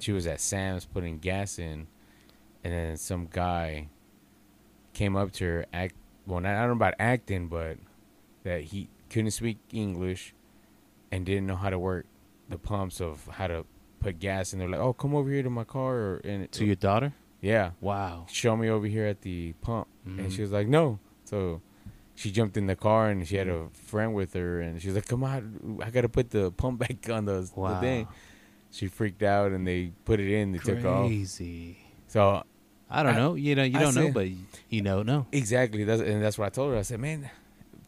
she 0.00 0.12
was 0.12 0.26
at 0.26 0.40
Sam's 0.40 0.84
putting 0.84 1.18
gas 1.18 1.58
in, 1.58 1.86
and 2.64 2.72
then 2.72 2.96
some 2.96 3.28
guy 3.30 3.88
came 4.92 5.16
up 5.16 5.32
to 5.32 5.44
her. 5.44 5.66
Act 5.72 5.94
well, 6.26 6.40
not, 6.40 6.54
I 6.54 6.60
don't 6.60 6.68
know 6.68 6.72
about 6.74 6.94
acting, 6.98 7.46
but 7.48 7.78
that 8.42 8.62
he 8.64 8.88
couldn't 9.10 9.30
speak 9.30 9.58
English 9.72 10.34
and 11.10 11.24
didn't 11.24 11.46
know 11.46 11.56
how 11.56 11.70
to 11.70 11.78
work 11.78 12.04
the 12.48 12.58
pumps 12.58 13.00
of 13.00 13.26
how 13.32 13.46
to 13.46 13.64
put 14.00 14.18
gas 14.18 14.52
in. 14.52 14.58
They're 14.58 14.68
like, 14.68 14.80
"Oh, 14.80 14.92
come 14.92 15.14
over 15.14 15.30
here 15.30 15.42
to 15.42 15.50
my 15.50 15.64
car," 15.64 15.94
or, 15.96 16.20
and 16.24 16.50
to 16.52 16.64
your 16.64 16.76
daughter. 16.76 17.12
yeah, 17.40 17.70
Wow. 17.80 18.26
show 18.30 18.56
me 18.56 18.68
over 18.68 18.86
here 18.86 19.06
at 19.06 19.20
the 19.22 19.52
pump. 19.60 19.86
And 20.04 20.20
Mhm. 20.20 20.32
she 20.32 20.42
was 20.42 20.50
like, 20.52 20.66
"No." 20.68 20.98
So 21.24 21.60
she 22.14 22.30
jumped 22.32 22.56
in 22.56 22.66
the 22.66 22.74
car 22.76 23.10
and 23.10 23.26
she 23.28 23.36
had 23.36 23.48
a 23.48 23.68
friend 23.72 24.14
with 24.14 24.34
her, 24.34 24.60
and 24.60 24.80
she 24.80 24.88
was 24.88 24.96
like, 24.96 25.06
"Come 25.06 25.22
on, 25.24 25.80
I 25.84 25.90
got 25.90 26.00
to 26.02 26.08
put 26.08 26.30
the 26.30 26.50
pump 26.50 26.78
back 26.84 27.08
on 27.10 27.24
the, 27.26 27.40
the 27.42 27.76
thing." 27.80 28.08
she 28.70 28.86
freaked 28.86 29.22
out 29.22 29.50
and 29.52 29.66
they 29.66 29.92
put 30.04 30.20
it 30.20 30.30
in. 30.30 30.52
They 30.52 30.58
took 30.58 30.84
off. 30.84 31.06
Crazy. 31.06 31.78
So 32.06 32.42
I 32.90 33.02
don't 33.02 33.14
I- 33.14 33.18
know. 33.18 33.34
You 33.34 33.54
know, 33.54 33.62
you 33.62 33.78
I 33.78 33.82
don't 33.82 33.94
know, 33.94 34.04
said- 34.06 34.14
but 34.14 34.28
you 34.68 34.82
know, 34.82 35.02
no. 35.02 35.26
exactly, 35.32 35.84
that's 35.84 36.02
and 36.02 36.22
that's 36.22 36.36
what 36.38 36.46
I 36.46 36.50
told 36.50 36.72
her. 36.72 36.78
I 36.78 36.82
said, 36.82 37.00
man, 37.00 37.30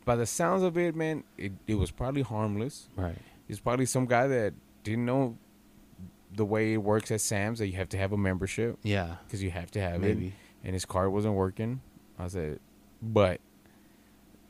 by 0.07 0.17
the 0.17 0.27
sounds 0.27 0.63
of 0.63 0.79
it, 0.79 0.95
man, 0.97 1.25
it, 1.37 1.53
it 1.67 1.75
was 1.75 1.91
probably 1.91 2.23
harmless. 2.23 2.89
Right. 2.97 3.19
It's 3.49 3.61
probably 3.61 3.85
some 3.87 4.07
guy 4.07 4.27
that 4.29 4.55
didn't 4.85 5.05
know 5.05 5.37
the 6.35 6.45
way 6.45 6.73
it 6.75 6.79
works 6.79 7.11
at 7.11 7.21
Sam's 7.21 7.59
that 7.59 7.67
you 7.67 7.75
have 7.75 7.89
to 7.91 7.97
have 7.99 8.13
a 8.13 8.17
membership 8.17 8.79
Yeah. 8.83 9.17
because 9.27 9.43
you 9.43 9.51
have 9.51 9.71
to 9.73 9.81
have 9.81 10.03
it, 10.05 10.17
and 10.65 10.73
his 10.75 10.85
card 10.85 11.13
wasn't 11.13 11.35
working. 11.35 11.81
I 12.19 12.29
said, 12.29 12.61
but 13.03 13.41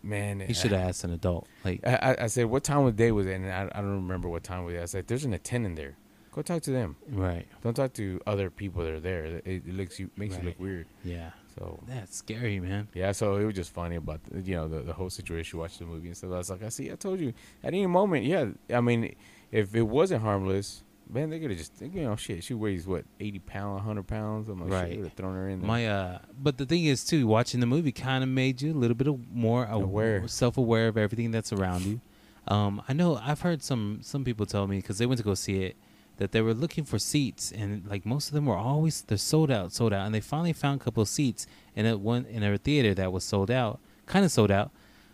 man, 0.02 0.40
he 0.40 0.54
should 0.54 0.72
have 0.72 0.88
asked 0.88 1.04
an 1.04 1.12
adult. 1.12 1.46
Like, 1.64 1.80
I, 1.86 1.94
I, 2.18 2.24
I 2.24 2.26
said, 2.26 2.46
what 2.46 2.64
time 2.64 2.84
of 2.86 2.96
day 2.96 3.12
was 3.12 3.26
it? 3.26 3.34
And 3.34 3.46
I, 3.50 3.68
I 3.72 3.80
don't 3.80 3.96
remember 4.06 4.28
what 4.28 4.42
time 4.42 4.62
it 4.62 4.72
was. 4.72 4.82
I 4.82 4.84
said, 4.86 5.06
there's 5.06 5.24
an 5.24 5.32
attendant 5.34 5.76
there. 5.76 5.96
Go 6.32 6.42
talk 6.42 6.62
to 6.62 6.70
them. 6.70 6.96
right. 7.10 7.46
Don't 7.62 7.74
talk 7.74 7.92
to 7.94 8.20
other 8.26 8.50
people 8.50 8.84
that 8.84 8.92
are 8.92 9.00
there. 9.00 9.24
It, 9.24 9.42
it 9.46 9.74
looks 9.74 9.98
you 9.98 10.10
makes 10.16 10.36
you 10.36 10.42
look 10.44 10.60
weird. 10.60 10.86
Yeah. 11.04 11.30
So 11.58 11.80
That's 11.88 12.16
scary, 12.16 12.60
man. 12.60 12.86
yeah, 12.94 13.10
so 13.10 13.34
it 13.36 13.44
was 13.44 13.56
just 13.56 13.72
funny 13.72 13.96
about 13.96 14.20
the, 14.30 14.40
you 14.40 14.54
know 14.54 14.68
the, 14.68 14.78
the 14.82 14.92
whole 14.92 15.10
situation. 15.10 15.58
Watch 15.58 15.78
the 15.78 15.84
movie 15.86 16.06
and 16.06 16.16
stuff. 16.16 16.30
I 16.32 16.36
was 16.36 16.48
like, 16.50 16.62
I 16.62 16.68
see, 16.68 16.90
I 16.92 16.94
told 16.94 17.18
you 17.18 17.32
at 17.64 17.74
any 17.74 17.84
moment. 17.86 18.24
Yeah, 18.24 18.46
I 18.72 18.80
mean, 18.80 19.16
if 19.50 19.74
it 19.74 19.82
wasn't 19.82 20.22
harmless, 20.22 20.84
man, 21.12 21.30
they 21.30 21.38
could 21.40 21.50
have 21.50 21.58
just 21.58 21.80
you 21.80 22.02
know 22.02 22.16
shit. 22.16 22.42
She 22.44 22.54
weighs 22.54 22.86
what 22.86 23.04
eighty 23.18 23.38
pounds, 23.38 23.82
hundred 23.82 24.06
pounds. 24.06 24.48
I'm 24.48 24.60
like, 24.60 24.70
Right. 24.70 24.88
shit, 24.90 24.98
would 24.98 25.06
have 25.08 25.14
thrown 25.14 25.34
her 25.34 25.48
in 25.48 25.60
there. 25.60 25.66
My 25.68 25.86
uh 25.86 26.18
but 26.40 26.58
the 26.58 26.66
thing 26.66 26.84
is 26.84 27.04
too, 27.04 27.26
watching 27.26 27.60
the 27.60 27.66
movie 27.66 27.92
kind 27.92 28.22
of 28.22 28.30
made 28.30 28.62
you 28.62 28.72
a 28.72 28.78
little 28.78 28.94
bit 28.96 29.08
of 29.08 29.18
more 29.32 29.66
aw- 29.66 29.74
Aware. 29.80 30.26
self-aware 30.28 30.88
of 30.88 30.96
everything 30.96 31.30
that's 31.30 31.52
around 31.52 31.84
you. 31.84 32.00
Um 32.48 32.82
I 32.88 32.92
know 32.92 33.16
I've 33.16 33.40
heard 33.42 33.62
some 33.62 33.98
some 34.02 34.24
people 34.24 34.46
tell 34.46 34.66
me 34.66 34.80
cuz 34.82 34.98
they 34.98 35.06
went 35.06 35.18
to 35.18 35.24
go 35.24 35.34
see 35.34 35.62
it 35.64 35.76
that 36.18 36.32
they 36.32 36.40
were 36.42 36.52
looking 36.54 36.84
for 36.84 36.98
seats 36.98 37.50
and 37.50 37.86
like 37.86 38.04
most 38.04 38.28
of 38.28 38.34
them 38.34 38.46
were 38.46 38.56
always 38.56 39.02
they're 39.02 39.16
sold 39.18 39.50
out, 39.50 39.72
sold 39.72 39.92
out 39.92 40.04
and 40.06 40.14
they 40.14 40.20
finally 40.20 40.52
found 40.52 40.80
a 40.80 40.84
couple 40.84 41.02
of 41.02 41.08
seats 41.08 41.46
in 41.74 41.86
a 41.86 41.96
one 41.96 42.24
in 42.26 42.42
a 42.42 42.58
theater 42.58 42.94
that 42.94 43.10
was 43.12 43.24
sold 43.24 43.50
out, 43.50 43.80
kind 44.06 44.24
of 44.24 44.30
sold 44.30 44.50
out. 44.50 44.70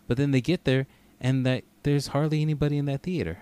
But 0.08 0.16
then 0.16 0.30
they 0.32 0.40
get 0.40 0.64
there 0.64 0.86
and 1.20 1.44
that 1.46 1.64
there's 1.84 2.08
hardly 2.08 2.42
anybody 2.42 2.76
in 2.76 2.84
that 2.86 3.02
theater. 3.02 3.38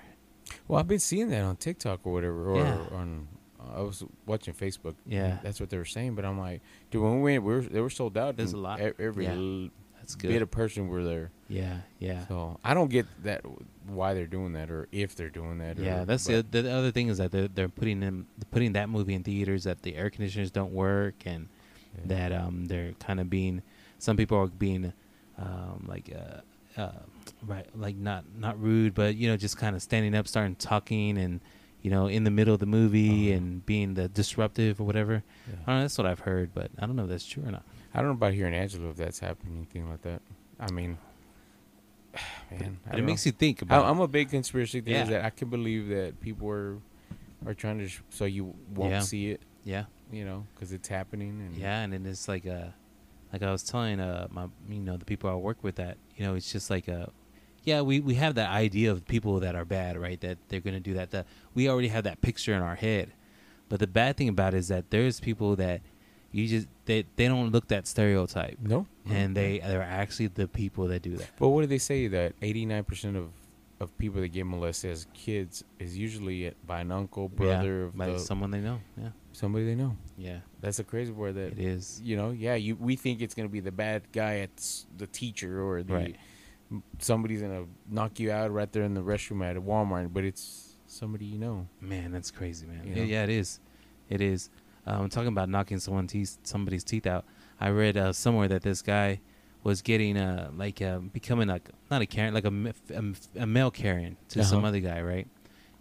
Well, 0.68 0.80
I've 0.80 0.88
been 0.88 0.98
seeing 0.98 1.28
that 1.30 1.42
on 1.42 1.56
TikTok 1.56 2.00
or 2.04 2.12
whatever, 2.12 2.50
or 2.50 2.56
Yeah. 2.58 2.78
on. 2.92 3.28
I 3.74 3.80
was 3.80 4.04
watching 4.26 4.52
Facebook. 4.52 4.94
Yeah. 5.06 5.38
that's 5.42 5.58
what 5.58 5.70
they 5.70 5.78
were 5.78 5.86
saying. 5.86 6.14
But 6.16 6.26
I'm 6.26 6.38
like, 6.38 6.60
dude, 6.90 7.02
when 7.02 7.22
we 7.22 7.32
went, 7.32 7.44
we 7.44 7.52
were, 7.54 7.60
they 7.62 7.80
were 7.80 7.88
sold 7.90 8.16
out. 8.18 8.36
There's 8.36 8.52
a 8.52 8.58
lot. 8.58 8.78
Every 8.80 9.24
Yeah. 9.24 9.32
l- 9.34 9.70
That's 9.96 10.16
bit 10.16 10.42
of 10.42 10.50
person 10.50 10.88
were 10.88 11.02
there. 11.02 11.30
Yeah, 11.48 11.78
yeah. 11.98 12.26
So 12.26 12.58
I 12.62 12.74
don't 12.74 12.90
get 12.90 13.06
that 13.22 13.42
why 13.86 14.12
they're 14.12 14.26
doing 14.26 14.52
that 14.52 14.70
or 14.70 14.86
if 14.92 15.16
they're 15.16 15.30
doing 15.30 15.58
that. 15.58 15.78
Yeah, 15.78 16.02
or, 16.02 16.04
that's 16.04 16.26
the, 16.26 16.42
the 16.42 16.70
other 16.70 16.90
thing 16.90 17.08
is 17.08 17.16
that 17.18 17.30
they're, 17.32 17.48
they're 17.48 17.68
putting 17.70 18.00
them 18.00 18.26
putting 18.50 18.74
that 18.74 18.90
movie 18.90 19.14
in 19.14 19.22
theaters 19.22 19.64
that 19.64 19.80
the 19.82 19.96
air 19.96 20.10
conditioners 20.10 20.50
don't 20.50 20.72
work 20.74 21.14
and 21.24 21.48
Yeah. 21.96 22.02
that 22.06 22.32
um 22.32 22.66
they're 22.66 22.92
kind 23.00 23.18
of 23.18 23.30
being 23.30 23.62
some 23.98 24.16
people 24.18 24.36
are 24.38 24.46
being 24.48 24.92
um 25.38 25.86
like 25.88 26.10
uh, 26.14 26.80
uh 26.80 26.92
right 27.46 27.66
like 27.76 27.96
not 27.96 28.24
not 28.38 28.60
rude 28.60 28.94
but 28.94 29.14
you 29.16 29.28
know 29.28 29.36
just 29.36 29.56
kind 29.56 29.74
of 29.76 29.82
standing 29.82 30.14
up 30.14 30.26
starting 30.28 30.54
talking 30.56 31.16
and 31.18 31.40
you 31.82 31.90
know 31.90 32.06
in 32.06 32.24
the 32.24 32.30
middle 32.30 32.54
of 32.54 32.60
the 32.60 32.66
movie 32.66 33.28
Uh-huh. 33.32 33.36
and 33.38 33.66
being 33.66 33.94
the 33.94 34.08
disruptive 34.08 34.80
or 34.80 34.84
whatever. 34.84 35.22
Yeah. 35.48 35.54
I 35.66 35.70
don't 35.70 35.76
know, 35.76 35.80
that's 35.82 35.98
what 35.98 36.06
I've 36.06 36.20
heard, 36.20 36.50
but 36.54 36.70
I 36.78 36.86
don't 36.86 36.96
know 36.96 37.04
if 37.04 37.10
that's 37.10 37.26
true 37.26 37.42
or 37.44 37.50
not. 37.50 37.62
I 37.92 37.98
don't 37.98 38.08
know 38.08 38.14
about 38.14 38.32
hearing 38.32 38.54
in 38.54 38.60
Angelo 38.60 38.90
if 38.90 38.96
that's 38.96 39.18
happening, 39.20 39.56
anything 39.56 39.88
like 39.90 40.02
that. 40.02 40.20
I 40.58 40.70
mean, 40.72 40.98
man, 42.50 42.78
But 42.88 42.98
it 42.98 43.02
makes 43.02 43.24
you 43.26 43.32
think 43.32 43.62
I, 43.62 43.66
about. 43.66 43.84
I'm 43.86 44.00
a 44.00 44.08
big 44.08 44.30
conspiracy 44.30 44.80
theorist 44.80 45.10
Yeah. 45.10 45.18
that 45.18 45.24
I 45.26 45.30
can 45.30 45.48
believe 45.50 45.88
that 45.88 46.20
people 46.20 46.48
are 46.50 46.78
are 47.46 47.54
trying 47.54 47.78
to 47.78 47.88
sh- 47.88 48.00
so 48.10 48.24
you 48.24 48.54
won't 48.74 48.92
Yeah. 48.92 49.00
see 49.00 49.30
it, 49.30 49.42
yeah. 49.64 49.84
you 50.10 50.24
know, 50.24 50.46
because 50.54 50.72
it's 50.72 50.88
happening. 50.88 51.40
And 51.46 51.56
Yeah, 51.56 51.82
and 51.82 51.92
then 51.92 52.06
it's 52.06 52.26
like 52.28 52.46
uh 52.46 52.68
like 53.34 53.42
I 53.42 53.50
was 53.50 53.64
telling 53.64 53.98
uh 54.00 54.28
my 54.30 54.46
you 54.68 54.80
know 54.80 54.96
the 54.96 55.04
people 55.04 55.28
I 55.28 55.34
work 55.34 55.58
with 55.62 55.74
that 55.76 55.96
you 56.16 56.24
know 56.24 56.34
it's 56.36 56.52
just 56.52 56.70
like 56.70 56.88
uh 56.88 57.06
yeah 57.64 57.80
we 57.80 57.98
we 57.98 58.14
have 58.14 58.36
that 58.36 58.50
idea 58.50 58.92
of 58.92 59.04
people 59.06 59.40
that 59.40 59.56
are 59.56 59.64
bad 59.64 59.98
right? 59.98 60.20
That 60.20 60.38
they're 60.48 60.60
gonna 60.60 60.78
do 60.80 60.94
that 60.94 61.10
that 61.10 61.26
we 61.54 61.68
already 61.68 61.88
have 61.88 62.04
that 62.04 62.20
picture 62.20 62.54
in 62.54 62.62
our 62.62 62.76
head, 62.76 63.12
but 63.68 63.80
the 63.80 63.88
bad 63.88 64.16
thing 64.16 64.28
about 64.28 64.54
it 64.54 64.58
is 64.58 64.68
that 64.68 64.90
there's 64.90 65.18
people 65.18 65.56
that 65.56 65.80
you 66.30 66.46
just 66.46 66.68
they 66.86 67.04
they 67.16 67.26
don't 67.26 67.50
look 67.50 67.68
that 67.68 67.86
stereotype. 67.88 68.58
No, 68.60 68.86
and 69.08 69.36
they 69.36 69.58
they're 69.58 69.82
actually 69.82 70.28
the 70.28 70.46
people 70.46 70.86
that 70.88 71.02
do 71.02 71.16
that. 71.16 71.30
But 71.38 71.48
what 71.48 71.62
do 71.62 71.66
they 71.66 71.78
say 71.78 72.06
that 72.08 72.34
89 72.40 72.84
percent 72.84 73.16
of 73.16 73.30
of 73.84 73.96
people 73.98 74.20
that 74.20 74.28
get 74.28 74.44
molested 74.46 74.90
as 74.90 75.06
kids 75.14 75.62
is 75.78 75.96
usually 75.96 76.52
by 76.66 76.80
an 76.80 76.90
uncle, 76.90 77.28
brother, 77.28 77.84
yeah, 77.84 77.90
by 77.94 78.06
the, 78.12 78.18
someone 78.18 78.50
they 78.50 78.60
know. 78.60 78.80
Yeah, 78.96 79.10
somebody 79.32 79.64
they 79.64 79.74
know. 79.76 79.96
yeah, 80.18 80.38
That's 80.60 80.78
a 80.80 80.84
crazy 80.84 81.12
word 81.12 81.34
that 81.36 81.52
it 81.52 81.58
is. 81.58 82.00
you 82.02 82.16
know. 82.16 82.30
Yeah, 82.30 82.54
you 82.56 82.74
we 82.76 82.96
think 82.96 83.20
it's 83.22 83.34
gonna 83.34 83.48
be 83.48 83.60
the 83.60 83.72
bad 83.72 84.02
guy 84.12 84.38
at 84.38 84.50
the 84.98 85.06
teacher 85.06 85.62
or 85.62 85.82
the 85.82 85.94
Right. 85.94 86.16
somebody's 86.98 87.42
gonna 87.42 87.66
knock 87.88 88.18
you 88.18 88.32
out 88.32 88.50
right 88.52 88.70
there 88.72 88.82
in 88.82 88.94
the 88.94 89.02
restroom 89.02 89.44
at 89.48 89.56
a 89.56 89.60
Walmart, 89.60 90.12
but 90.12 90.24
it's 90.24 90.76
somebody 90.86 91.24
you 91.26 91.38
know. 91.38 91.66
Man, 91.80 92.10
that's 92.12 92.30
crazy, 92.30 92.66
man. 92.66 92.82
You 92.86 92.90
Yeah, 92.94 92.96
know? 93.02 93.04
yeah, 93.04 93.22
it 93.24 93.30
is. 93.30 93.60
It 94.08 94.20
is. 94.20 94.50
I'm 94.86 95.02
um, 95.02 95.08
talking 95.08 95.28
about 95.28 95.48
knocking 95.48 95.78
someone's 95.78 96.12
teeth, 96.12 96.38
somebody's 96.42 96.84
teeth 96.84 97.06
out. 97.06 97.24
I 97.60 97.70
read 97.70 97.96
uh, 97.96 98.12
somewhere 98.12 98.48
that 98.48 98.62
this 98.62 98.82
guy 98.82 99.20
was 99.64 99.82
getting 99.82 100.16
uh, 100.16 100.50
like 100.56 100.80
uh, 100.80 100.98
becoming 100.98 101.48
like 101.48 101.68
not 101.90 102.00
a 102.02 102.06
Karen, 102.06 102.32
like 102.34 102.44
a 102.44 103.42
a 103.42 103.46
male 103.46 103.70
Karen 103.72 104.16
to 104.28 104.44
some 104.44 104.58
Uh-huh. 104.58 104.68
other 104.68 104.80
guy, 104.80 105.00
right? 105.02 105.26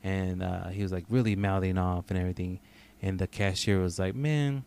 And 0.03 0.41
uh, 0.41 0.69
he 0.69 0.81
was 0.81 0.91
like 0.91 1.05
really 1.09 1.35
mouthing 1.35 1.77
off 1.77 2.09
and 2.09 2.17
everything. 2.19 2.59
And 3.01 3.19
the 3.19 3.27
cashier 3.27 3.79
was 3.79 3.99
like, 3.99 4.15
"Man, 4.15 4.63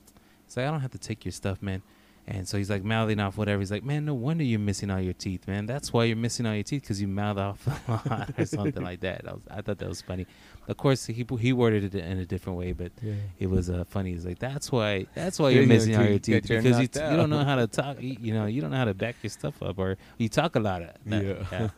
it's 0.47 0.57
like 0.57 0.67
I 0.67 0.71
don't 0.71 0.81
have 0.81 0.93
to 0.93 0.99
take 0.99 1.25
your 1.25 1.33
stuff, 1.33 1.61
man." 1.63 1.83
And 2.29 2.49
so 2.49 2.59
he's 2.59 2.69
like 2.71 2.83
mouthing 2.83 3.21
off 3.21 3.39
whatever. 3.39 3.61
He's 3.61 3.71
like, 3.71 3.85
"Man, 3.85 4.05
no 4.05 4.13
wonder 4.15 4.43
you're 4.43 4.59
missing 4.59 4.91
all 4.91 4.99
your 5.01 5.13
teeth, 5.13 5.47
man. 5.47 5.65
That's 5.67 5.93
why 5.93 6.05
you're 6.05 6.17
missing 6.17 6.45
all 6.45 6.55
your 6.55 6.65
teeth 6.65 6.83
because 6.83 7.01
you 7.01 7.07
mouth 7.07 7.39
off 7.39 7.65
a 7.87 7.93
lot 8.11 8.31
or 8.37 8.45
something 8.47 8.83
like 8.83 8.99
that." 9.01 9.29
I, 9.29 9.33
was, 9.33 9.43
I 9.49 9.61
thought 9.63 9.79
that 9.79 9.89
was 9.89 10.01
funny. 10.03 10.27
Of 10.67 10.77
course, 10.77 11.07
he 11.07 11.25
he 11.39 11.53
worded 11.53 11.85
it 11.85 11.95
in 11.95 12.19
a 12.19 12.27
different 12.27 12.59
way, 12.59 12.73
but 12.73 12.91
Yeah. 13.01 13.15
it 13.39 13.49
was 13.49 13.71
uh, 13.71 13.85
funny. 13.89 14.11
He's 14.11 14.27
like, 14.27 14.41
"That's 14.41 14.73
why. 14.73 15.07
That's 15.15 15.39
why 15.39 15.51
you're 15.51 15.63
you 15.63 15.69
missing 15.69 15.95
all 15.97 16.05
your 16.05 16.19
teeth 16.19 16.49
because 16.49 16.81
you, 16.81 16.89
t- 16.89 16.99
you 16.99 17.17
don't 17.17 17.31
know 17.31 17.45
how 17.45 17.55
to 17.55 17.67
talk. 17.81 18.03
You, 18.03 18.17
you 18.21 18.35
know, 18.35 18.47
you 18.47 18.61
don't 18.61 18.73
know 18.73 18.77
how 18.79 18.87
to 18.87 18.95
back 18.95 19.15
your 19.23 19.31
stuff 19.31 19.63
up, 19.63 19.79
or 19.79 19.97
you 20.19 20.29
talk 20.29 20.57
a 20.57 20.61
lot 20.61 20.83
of. 20.83 20.91
that. 21.07 21.23
Yeah. 21.53 21.69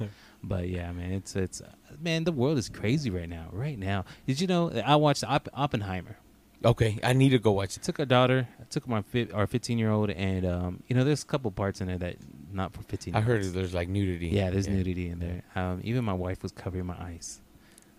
But 0.42 0.68
yeah, 0.70 0.90
man, 0.92 1.12
it's 1.12 1.37
it's 1.37 1.61
man, 2.00 2.24
the 2.24 2.32
world 2.32 2.56
is 2.56 2.70
crazy 2.70 3.11
right 3.11 3.28
now. 3.28 3.48
Right 3.52 3.78
now, 3.78 4.06
did 4.26 4.40
you 4.40 4.46
know? 4.46 4.70
I 4.70 4.96
watched 4.96 5.24
Opp- 5.24 5.48
Oppenheimer. 5.52 6.16
Okay, 6.64 6.98
I 7.04 7.12
need 7.12 7.30
to 7.30 7.38
go 7.38 7.52
watch 7.52 7.78
I 7.78 7.80
it. 7.80 7.82
took 7.84 7.98
a 8.00 8.06
daughter. 8.06 8.48
I 8.60 8.64
took 8.64 8.88
my 8.88 9.02
fi- 9.02 9.30
our 9.30 9.46
15 9.46 9.78
year 9.78 9.90
old, 9.90 10.10
and 10.10 10.44
um, 10.44 10.82
you 10.88 10.96
know, 10.96 11.04
there's 11.04 11.22
a 11.22 11.26
couple 11.26 11.50
parts 11.52 11.80
in 11.80 11.86
there 11.86 11.98
that 11.98 12.16
not 12.52 12.72
for 12.72 12.82
15. 12.82 13.14
I 13.14 13.20
heard 13.20 13.44
there's 13.44 13.74
like 13.74 13.88
nudity. 13.88 14.28
Yeah, 14.28 14.50
there's 14.50 14.66
nudity 14.66 15.08
in 15.08 15.20
there. 15.20 15.42
Um, 15.54 15.80
even 15.84 16.04
my 16.04 16.12
wife 16.12 16.42
was 16.42 16.50
covering 16.52 16.86
my 16.86 16.96
eyes. 17.00 17.40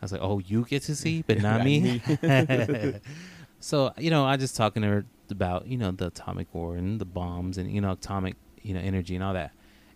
I 0.02 0.06
was 0.06 0.12
like, 0.12 0.22
"Oh, 0.22 0.40
you 0.40 0.66
get 0.66 0.84
to 0.84 0.96
see, 0.96 1.24
but 1.26 1.38
not 1.42 1.58
Not 1.58 1.66
me." 1.66 2.02
so 3.60 3.94
you 3.98 4.10
know, 4.10 4.26
I 4.26 4.36
just 4.36 4.56
talking 4.56 4.82
to 4.82 4.88
her 4.90 5.06
about 5.30 5.68
you 5.68 5.78
know 5.78 5.92
the 5.92 6.08
atomic 6.08 6.54
war 6.54 6.76
and 6.76 7.00
the 7.00 7.06
bombs 7.06 7.58
and 7.58 7.72
you 7.72 7.80
know 7.80 7.92
atomic 7.94 8.36
you 8.62 8.74
know 8.74 8.82
energy 8.82 9.16
and 9.16 9.24
all 9.24 9.34
that. 9.34 9.52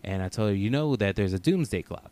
And 0.06 0.22
I 0.22 0.30
told 0.30 0.50
her, 0.50 0.56
you 0.56 0.70
know 0.70 0.96
that 0.98 1.16
there's 1.16 1.34
a 1.34 1.40
doomsday 1.40 1.82
clock, 1.82 2.12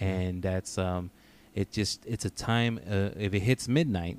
and 0.00 0.42
that's 0.42 0.78
um, 0.78 1.10
it 1.54 1.72
just 1.72 2.04
it's 2.06 2.24
a 2.24 2.30
time. 2.30 2.78
Uh, 2.88 3.10
if 3.16 3.34
it 3.34 3.40
hits 3.40 3.68
midnight, 3.68 4.18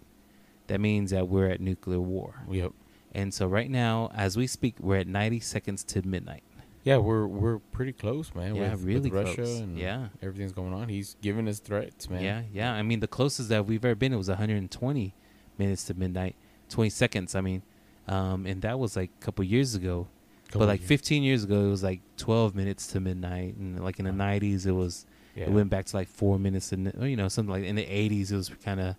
that 0.67 0.79
means 0.79 1.11
that 1.11 1.27
we're 1.27 1.49
at 1.49 1.59
nuclear 1.61 1.99
war. 1.99 2.43
Yep. 2.49 2.71
And 3.13 3.33
so 3.33 3.47
right 3.47 3.69
now, 3.69 4.09
as 4.15 4.35
we 4.37 4.47
speak, 4.47 4.75
we're 4.79 4.97
at 4.97 5.07
90 5.07 5.39
seconds 5.39 5.83
to 5.85 6.01
midnight. 6.07 6.43
Yeah, 6.83 6.97
we're 6.97 7.25
we're 7.27 7.59
pretty 7.59 7.93
close, 7.93 8.33
man. 8.35 8.55
Yeah, 8.55 8.71
with, 8.71 8.83
really 8.83 9.09
with 9.09 9.25
Russia 9.25 9.35
close. 9.43 9.59
and 9.59 9.77
Yeah. 9.77 10.07
everything's 10.21 10.51
going 10.51 10.73
on. 10.73 10.89
He's 10.89 11.15
giving 11.21 11.47
us 11.47 11.59
threats, 11.59 12.09
man. 12.09 12.21
Yeah, 12.23 12.41
yeah. 12.51 12.73
I 12.73 12.81
mean, 12.81 12.99
the 12.99 13.07
closest 13.07 13.47
that 13.49 13.65
we've 13.65 13.85
ever 13.85 13.95
been 13.95 14.11
it 14.13 14.17
was 14.17 14.27
120 14.27 15.13
minutes 15.57 15.85
to 15.85 15.93
midnight, 15.93 16.35
20 16.69 16.89
seconds. 16.89 17.35
I 17.35 17.41
mean, 17.41 17.61
um, 18.07 18.45
and 18.45 18.61
that 18.63 18.79
was 18.79 18.95
like 18.97 19.11
a 19.21 19.23
couple 19.25 19.45
years 19.45 19.75
ago. 19.75 20.07
Couple 20.47 20.61
but 20.61 20.67
like 20.67 20.81
years. 20.81 20.89
15 20.89 21.23
years 21.23 21.43
ago, 21.45 21.65
it 21.65 21.69
was 21.69 21.83
like 21.83 22.01
12 22.17 22.53
minutes 22.53 22.87
to 22.87 22.99
midnight, 22.99 23.55
and 23.55 23.81
like 23.83 23.99
in 23.99 24.05
the 24.05 24.11
90s, 24.11 24.65
it 24.65 24.71
was 24.73 25.05
Yeah. 25.35 25.45
it 25.45 25.51
went 25.51 25.69
back 25.69 25.85
to 25.85 25.95
like 25.95 26.09
four 26.09 26.37
minutes, 26.37 26.73
and 26.73 26.91
you 27.01 27.15
know 27.15 27.27
something 27.29 27.51
like 27.51 27.63
in 27.63 27.75
the 27.75 27.85
80s, 27.85 28.31
it 28.31 28.35
was 28.35 28.49
kind 28.63 28.79
of 28.81 28.95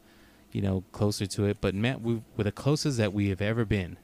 you 0.55 0.63
know 0.63 0.83
closer 0.93 1.27
to 1.27 1.45
it. 1.45 1.59
But 1.61 1.75
man, 1.75 2.03
we 2.03 2.23
we're 2.37 2.45
the 2.45 2.53
closest 2.53 2.97
that 2.97 3.13
we 3.13 3.29
have 3.29 3.43
ever 3.43 3.67
been 3.67 3.99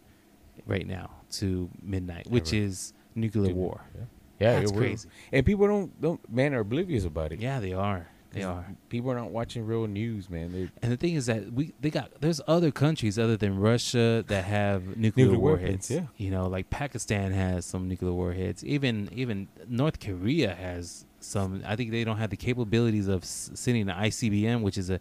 right 0.66 0.86
now 0.86 1.10
to 1.38 1.70
midnight, 1.82 2.26
which 2.28 2.52
Ever. 2.52 2.64
is 2.66 2.92
nuclear 3.14 3.46
Dude, 3.48 3.56
war. 3.56 3.80
Yeah, 3.96 4.02
yeah 4.40 4.60
That's 4.60 4.72
crazy. 4.72 5.08
And 5.32 5.46
people 5.46 5.66
don't 5.66 5.98
don't 6.02 6.20
man 6.30 6.52
are 6.52 6.60
oblivious 6.60 7.04
about 7.06 7.32
it. 7.32 7.40
Yeah, 7.40 7.60
they 7.60 7.72
are. 7.72 8.08
They 8.32 8.44
are. 8.44 8.64
People 8.90 9.10
are 9.10 9.16
not 9.16 9.32
watching 9.32 9.66
real 9.66 9.88
news, 9.88 10.30
man. 10.30 10.52
They 10.52 10.68
And 10.82 10.92
the 10.92 10.96
thing 10.96 11.14
is 11.14 11.26
that 11.26 11.52
we 11.52 11.72
they 11.80 11.90
got 11.90 12.20
there's 12.20 12.40
other 12.46 12.70
countries 12.70 13.18
other 13.18 13.36
than 13.36 13.58
Russia 13.58 14.24
that 14.28 14.44
have 14.44 14.96
nuclear, 14.96 15.26
Nuclear 15.26 15.40
warheads. 15.40 15.90
yeah. 15.90 16.02
You 16.16 16.30
know, 16.30 16.46
like 16.46 16.70
Pakistan 16.70 17.32
has 17.32 17.64
some 17.64 17.88
nuclear 17.88 18.12
warheads. 18.12 18.64
Even 18.64 19.08
even 19.12 19.48
North 19.68 19.98
Korea 19.98 20.54
has 20.54 21.06
some. 21.18 21.62
I 21.66 21.74
think 21.74 21.90
they 21.90 22.04
don't 22.04 22.18
have 22.18 22.30
the 22.30 22.36
capabilities 22.36 23.08
of 23.08 23.24
s- 23.24 23.50
sending 23.54 23.88
an 23.90 23.96
ICBM, 23.96 24.62
which 24.62 24.78
is 24.78 24.90
a 24.90 25.00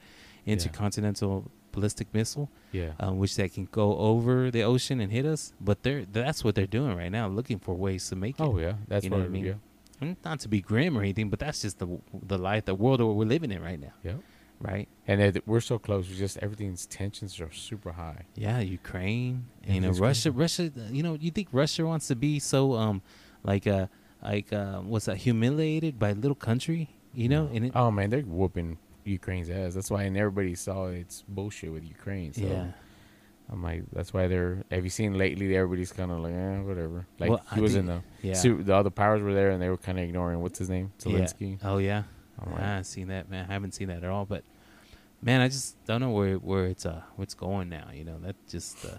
intercontinental 0.51 1.51
ballistic 1.71 2.07
missile, 2.13 2.49
Yeah. 2.71 2.91
um, 2.99 3.17
which 3.19 3.35
that 3.35 3.53
can 3.53 3.67
go 3.71 3.97
over 3.97 4.49
the 4.51 4.63
ocean 4.63 4.99
and 4.99 5.12
hit 5.12 5.25
us. 5.25 5.53
But 5.62 5.83
they're 5.83 6.05
that's 6.12 6.43
what 6.43 6.55
they're 6.55 6.67
doing 6.79 6.95
right 6.97 7.12
now, 7.12 7.27
looking 7.27 7.59
for 7.59 7.73
ways 7.75 8.07
to 8.09 8.15
make 8.15 8.39
it. 8.39 8.43
oh 8.43 8.57
yeah. 8.59 8.73
That's 8.88 9.03
you 9.03 9.09
know 9.12 9.17
what, 9.17 9.25
I 9.25 9.29
mean? 9.29 9.45
Yeah. 9.45 10.13
Not 10.23 10.39
to 10.41 10.47
be 10.47 10.62
grim 10.62 10.97
or 10.97 11.01
anything, 11.01 11.29
but 11.29 11.39
that's 11.39 11.62
just 11.62 11.79
the 11.79 11.88
the 12.31 12.38
life, 12.38 12.65
the 12.65 12.75
world 12.75 12.99
that 13.01 13.05
we're 13.05 13.25
living 13.25 13.51
in 13.51 13.62
right 13.62 13.79
now, 13.79 13.93
Yeah. 14.03 14.13
right? 14.62 14.88
And 15.07 15.41
we're 15.45 15.59
so 15.71 15.77
close. 15.77 16.09
We 16.09 16.15
just 16.15 16.38
everything's 16.38 16.85
tensions 16.85 17.39
are 17.41 17.51
super 17.51 17.91
high. 17.91 18.23
Yeah, 18.35 18.59
Ukraine, 18.59 19.45
Yeah, 19.65 19.73
you 19.75 19.81
know, 19.81 19.91
Russia, 19.91 20.31
Russia. 20.31 20.71
You 20.97 21.03
know, 21.03 21.13
you 21.25 21.31
think 21.31 21.47
Russia 21.51 21.85
wants 21.85 22.07
to 22.07 22.15
be 22.15 22.39
so 22.39 22.73
um, 22.83 23.01
like 23.43 23.67
uh, 23.67 23.88
like 24.23 24.51
uh, 24.53 24.79
what's 24.91 25.05
that? 25.05 25.17
Humiliated 25.17 25.93
by 25.99 26.09
a 26.09 26.15
little 26.23 26.35
country, 26.49 26.81
you 27.13 27.27
know? 27.33 27.49
And 27.53 27.65
it, 27.67 27.71
Oh 27.75 27.91
man, 27.91 28.09
they're 28.09 28.21
whooping 28.39 28.77
Ukraine's 29.09 29.49
ass. 29.49 29.73
That's 29.73 29.89
why, 29.91 30.03
and 30.03 30.15
everybody 30.17 30.55
saw 30.55 30.87
it's 30.87 31.23
bullshit 31.27 31.71
with 31.71 31.83
Ukraine. 31.83 32.33
So 32.33 32.41
yeah, 32.45 32.67
I'm 33.51 33.63
like, 33.63 33.83
that's 33.91 34.13
why 34.13 34.27
they're. 34.27 34.63
Have 34.71 34.83
you 34.83 34.89
seen 34.89 35.17
lately? 35.17 35.55
Everybody's 35.55 35.91
kind 35.91 36.11
of 36.11 36.19
like, 36.19 36.33
eh, 36.33 36.59
whatever. 36.59 37.05
Like 37.19 37.29
Well, 37.31 37.41
he 37.55 37.61
was 37.61 37.73
think- 37.73 37.81
in 37.81 37.85
the 37.87 38.01
yeah, 38.21 38.33
suit. 38.33 38.65
The 38.65 38.75
other 38.75 38.89
powers 38.89 39.21
were 39.21 39.33
there, 39.33 39.51
and 39.51 39.61
they 39.61 39.69
were 39.69 39.77
kind 39.77 39.97
of 39.97 40.03
ignoring 40.05 40.39
what's 40.41 40.59
his 40.59 40.69
name, 40.69 40.91
yeah. 41.05 41.11
Zelensky. 41.19 41.59
Oh 41.63 41.77
yeah, 41.79 42.03
I'm 42.39 42.51
like, 42.51 42.61
I 42.61 42.65
haven't 42.65 42.83
seen 42.85 43.07
that, 43.09 43.29
man. 43.29 43.45
I 43.49 43.53
haven't 43.53 43.73
seen 43.73 43.87
that 43.87 44.03
at 44.03 44.09
all. 44.09 44.25
But 44.25 44.43
man, 45.21 45.41
I 45.41 45.47
just 45.47 45.83
don't 45.85 46.01
know 46.01 46.11
where 46.11 46.35
where 46.35 46.65
it's 46.67 46.85
uh 46.85 47.01
what's 47.15 47.33
going 47.33 47.69
now. 47.69 47.89
You 47.93 48.03
know, 48.05 48.19
that 48.19 48.35
just 48.47 48.85
uh, 48.85 48.97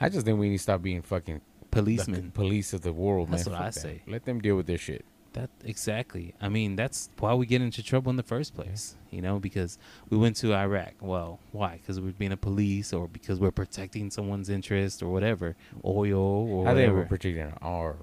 I 0.00 0.08
just 0.08 0.24
think 0.24 0.38
we 0.38 0.48
need 0.50 0.58
to 0.58 0.62
stop 0.62 0.80
being 0.82 1.02
fucking 1.02 1.40
policemen. 1.70 2.30
police 2.32 2.72
of 2.72 2.82
the 2.82 2.92
world, 2.92 3.30
That's 3.30 3.46
man. 3.46 3.52
what 3.54 3.62
I 3.62 3.66
that. 3.66 3.74
say. 3.74 4.02
Let 4.06 4.24
them 4.24 4.40
deal 4.40 4.56
with 4.56 4.66
their 4.66 4.78
shit. 4.78 5.04
That 5.38 5.50
exactly. 5.64 6.34
I 6.40 6.48
mean, 6.48 6.74
that's 6.74 7.10
why 7.18 7.32
we 7.34 7.46
get 7.46 7.62
into 7.62 7.82
trouble 7.82 8.10
in 8.10 8.16
the 8.16 8.22
first 8.34 8.54
place. 8.54 8.96
You 9.10 9.22
know, 9.22 9.38
because 9.38 9.78
we 10.10 10.16
went 10.18 10.34
to 10.36 10.52
Iraq. 10.54 10.94
Well, 11.00 11.38
why? 11.52 11.72
Because 11.80 12.00
we're 12.00 12.12
being 12.12 12.32
a 12.32 12.36
police, 12.36 12.92
or 12.92 13.06
because 13.08 13.38
we're 13.38 13.52
protecting 13.52 14.10
someone's 14.10 14.48
interest, 14.48 15.02
or 15.02 15.08
whatever, 15.12 15.54
oil 15.84 16.18
or 16.52 16.66
I 16.68 16.74
think 16.74 16.88
we're 16.90 16.96
whatever. 16.98 17.04
protecting 17.06 17.52
our 17.62 17.96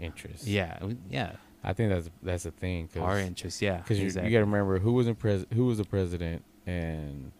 interests. 0.00 0.46
yeah, 0.48 0.78
yeah, 1.08 1.32
I 1.62 1.72
think 1.74 1.90
that's 1.92 2.10
that's 2.22 2.42
the 2.44 2.50
thing. 2.50 2.88
Cause, 2.88 3.02
our 3.02 3.18
interests. 3.20 3.62
Yeah, 3.62 3.76
Because 3.78 3.98
you, 4.00 4.06
exactly. 4.06 4.30
you 4.32 4.36
got 4.36 4.40
to 4.44 4.50
remember 4.50 4.78
who 4.80 4.92
was 4.94 5.06
in 5.06 5.14
pres- 5.14 5.46
who 5.54 5.66
was 5.66 5.78
the 5.78 5.84
president 5.84 6.42
and 6.66 7.30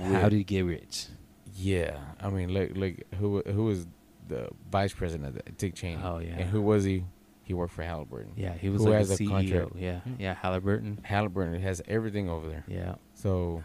How 0.00 0.28
did 0.28 0.36
he 0.38 0.44
get 0.44 0.62
rich? 0.64 1.06
yeah 1.54 1.98
I 2.18 2.30
mean 2.30 2.48
like 2.54 2.72
like 2.76 3.06
who 3.18 3.42
who 3.42 3.64
was 3.64 3.86
the 4.26 4.48
vice 4.70 4.94
president 4.94 5.36
Dick 5.58 5.74
Cheney 5.74 6.00
Oh 6.02 6.18
yeah, 6.18 6.36
and 6.38 6.48
who 6.48 6.62
was 6.62 6.84
he 6.84 7.04
he 7.44 7.54
worked 7.54 7.72
for 7.74 7.82
Halliburton 7.82 8.32
Yeah, 8.36 8.54
he 8.54 8.68
was 8.68 8.82
who 8.82 8.90
like 8.90 8.98
has 8.98 9.10
a 9.10 9.14
a 9.14 9.16
CEO. 9.18 9.28
contract? 9.28 9.70
Yeah, 9.76 10.00
Yeah. 10.06 10.12
yeah, 10.18 10.34
Halliburton. 10.34 10.98
Halliburton 11.02 11.60
has 11.60 11.82
everything 11.88 12.28
over 12.30 12.48
there 12.48 12.64
Yeah, 12.68 12.94
so 13.14 13.62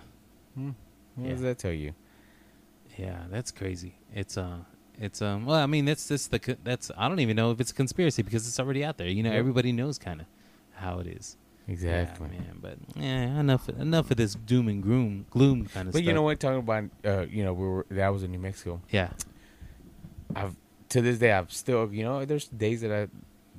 hmm, 0.56 0.72
what 1.16 1.26
Yeah. 1.28 1.32
does 1.34 1.42
that 1.42 1.58
tell 1.60 1.72
you 1.74 1.94
yeah, 2.98 3.26
that's 3.30 3.52
crazy. 3.52 3.94
It's 4.12 4.38
uh, 4.38 4.58
it's 5.00 5.22
um. 5.22 5.46
Well, 5.46 5.58
I 5.62 5.68
mean, 5.68 5.86
that's 5.86 6.08
just 6.08 6.32
the 6.32 6.40
co- 6.40 6.56
that's. 6.64 6.90
I 6.98 7.08
don't 7.08 7.20
even 7.20 7.36
know 7.36 7.52
if 7.52 7.60
it's 7.62 7.70
a 7.70 7.74
conspiracy 7.76 8.24
because 8.24 8.48
it's 8.48 8.60
already 8.60 8.84
out 8.84 8.98
there. 8.98 9.08
You 9.08 9.22
know, 9.22 9.30
Yep. 9.30 9.38
everybody 9.38 9.72
knows 9.72 10.00
kind 10.00 10.22
of 10.22 10.26
how 10.74 10.98
it 10.98 11.06
is. 11.06 11.38
exactly 11.68 12.30
Yeah, 12.34 12.40
man. 12.40 12.58
But 12.60 12.78
yeah, 12.96 13.40
enough 13.40 13.70
enough 13.70 14.10
of 14.10 14.18
this 14.18 14.34
doom 14.34 14.68
and 14.68 14.82
gloom 14.82 15.28
gloom 15.30 15.66
kind 15.68 15.90
of 15.90 15.94
but 15.94 16.00
stuff. 16.00 16.08
you 16.08 16.14
know 16.14 16.24
what 16.24 16.40
talking 16.40 16.58
about 16.58 16.86
uh 17.06 17.28
you 17.30 17.44
know 17.44 17.54
we 17.54 17.68
were 17.68 17.86
that 17.92 18.08
was 18.10 18.24
in 18.24 18.32
New 18.32 18.40
Mexico 18.40 18.82
Yeah, 18.90 19.10
I've 20.36 20.56
to 20.90 21.02
this 21.02 21.20
day 21.20 21.32
I've 21.34 21.52
still 21.52 21.94
you 21.94 22.04
know 22.04 22.26
there's 22.26 22.48
days 22.48 22.82
that 22.82 22.92
I 22.92 23.08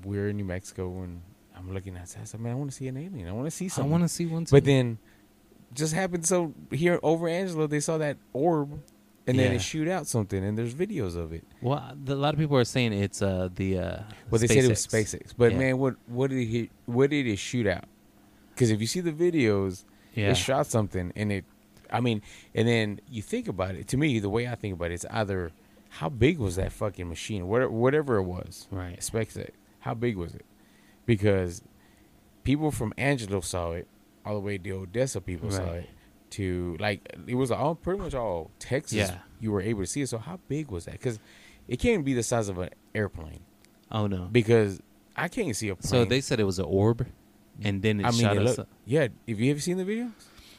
we're 0.04 0.28
in 0.28 0.36
New 0.36 0.44
Mexico 0.44 1.02
and 1.02 1.20
I'm 1.56 1.72
looking 1.74 1.96
outside 1.96 2.22
I 2.22 2.24
said 2.24 2.40
man 2.40 2.52
I 2.52 2.54
want 2.54 2.70
to 2.70 2.76
see 2.76 2.88
an 2.88 2.96
alien 2.96 3.28
I 3.28 3.32
want 3.32 3.46
to 3.46 3.50
see 3.50 3.68
something. 3.68 3.90
I 3.90 3.92
want 3.92 4.04
to 4.04 4.08
see 4.08 4.26
one. 4.26 4.44
Too. 4.44 4.52
But 4.56 4.64
then, 4.64 4.98
just 5.74 5.92
happened 5.92 6.24
so 6.26 6.54
here 6.70 6.98
over 7.02 7.28
Angelo, 7.28 7.66
they 7.66 7.80
saw 7.80 7.98
that 7.98 8.16
orb, 8.32 8.72
and 9.26 9.38
then 9.38 9.50
Yeah. 9.50 9.56
it 9.56 9.60
shoot 9.62 9.86
out 9.88 10.06
something, 10.06 10.42
and 10.42 10.56
there's 10.56 10.74
videos 10.74 11.14
of 11.16 11.32
it. 11.32 11.44
well, 11.60 11.92
the, 12.02 12.14
a 12.14 12.16
lot 12.16 12.32
of 12.32 12.40
people 12.40 12.56
are 12.56 12.64
saying 12.64 12.92
it's 12.94 13.20
uh 13.20 13.48
the 13.54 13.78
uh. 13.78 14.02
Well, 14.30 14.38
they 14.40 14.46
said 14.46 14.64
it 14.64 14.68
was 14.68 14.86
SpaceX. 14.86 15.16
SpaceX, 15.26 15.34
but 15.36 15.52
Yeah. 15.52 15.58
man, 15.58 15.78
what 15.78 15.96
what 16.06 16.30
did 16.30 16.46
he 16.46 16.70
what 16.86 17.10
did 17.10 17.26
it 17.26 17.38
shoot 17.38 17.66
out? 17.66 17.84
Because 18.54 18.70
if 18.70 18.80
you 18.80 18.86
see 18.86 19.00
the 19.00 19.12
videos, 19.12 19.84
Yeah, 20.14 20.30
it 20.30 20.36
shot 20.36 20.66
something, 20.66 21.12
and 21.14 21.30
it, 21.30 21.44
I 21.92 22.00
mean, 22.00 22.22
and 22.54 22.66
then 22.66 23.00
you 23.10 23.22
think 23.22 23.46
about 23.48 23.74
it. 23.74 23.88
To 23.88 23.96
me, 23.96 24.18
the 24.20 24.28
way 24.30 24.48
I 24.48 24.54
think 24.54 24.74
about 24.74 24.90
it, 24.90 24.94
it's 24.94 25.06
either 25.10 25.52
how 25.90 26.08
big 26.08 26.38
was 26.38 26.56
that 26.56 26.72
fucking 26.72 27.08
machine, 27.08 27.46
whatever 27.46 27.70
whatever 27.70 28.16
it 28.16 28.24
was, 28.24 28.66
right. 28.70 28.98
SpaceX, 29.00 29.50
how 29.88 29.94
big 29.94 30.16
was 30.18 30.34
it? 30.34 30.44
Because 31.06 31.62
people 32.44 32.70
from 32.70 32.92
Angelo 32.98 33.40
saw 33.40 33.72
it, 33.72 33.88
all 34.24 34.34
the 34.34 34.40
way 34.40 34.58
to 34.58 34.70
Odessa, 34.72 35.18
people 35.22 35.50
saw 35.50 35.72
it. 35.72 35.88
To 36.32 36.76
like, 36.78 37.10
it 37.26 37.36
was 37.36 37.50
all 37.50 37.74
pretty 37.74 38.00
much 38.02 38.12
all 38.14 38.50
Texas. 38.58 38.98
Yeah. 38.98 39.18
you 39.40 39.50
were 39.50 39.62
able 39.62 39.80
to 39.80 39.86
see 39.86 40.02
it. 40.02 40.10
So 40.10 40.18
how 40.18 40.38
big 40.46 40.70
was 40.70 40.84
that? 40.84 40.92
Because 40.92 41.18
it 41.66 41.78
can't 41.78 42.04
be 42.04 42.12
the 42.12 42.22
size 42.22 42.50
of 42.50 42.58
an 42.58 42.68
airplane. 42.94 43.40
Oh 43.90 44.06
no. 44.06 44.28
Because 44.30 44.78
I 45.16 45.28
can't 45.28 45.56
see 45.56 45.70
a 45.70 45.74
plane. 45.76 45.88
So 45.88 46.04
they 46.04 46.20
said 46.20 46.38
it 46.38 46.44
was 46.44 46.58
an 46.58 46.66
orb, 46.66 47.06
and 47.62 47.80
then 47.80 48.00
it 48.00 48.04
I 48.06 48.10
mean, 48.10 48.20
shot 48.20 48.36
it 48.36 48.46
us. 48.46 48.58
yeah. 48.84 49.08
Have 49.26 49.40
you 49.40 49.50
ever 49.50 49.60
seen 49.60 49.78
the 49.78 49.84
videos? 49.86 50.12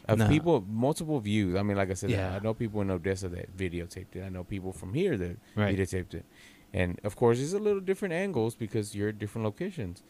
Of 0.08 0.18
No. 0.18 0.28
people, 0.28 0.66
multiple 0.68 1.20
views. 1.20 1.56
I 1.56 1.62
mean, 1.62 1.78
like 1.78 1.92
I 1.92 1.94
said, 1.94 2.10
Yeah. 2.10 2.36
I 2.36 2.40
know 2.40 2.56
people 2.56 2.82
in 2.82 2.90
Odessa 2.90 3.30
that 3.30 3.56
videotaped 3.56 4.16
it. 4.16 4.24
I 4.24 4.30
know 4.30 4.44
people 4.44 4.74
from 4.74 4.96
here 4.96 5.16
that 5.18 5.38
Right. 5.56 5.78
videotaped 5.78 6.16
it. 6.16 6.26
And 6.74 7.00
of 7.04 7.16
course, 7.16 7.40
it's 7.40 7.54
a 7.54 7.60
little 7.60 7.80
different 7.82 8.14
angles 8.14 8.56
because 8.56 8.94
you're 8.96 9.10
at 9.10 9.20
different 9.20 9.46
locations. 9.46 10.04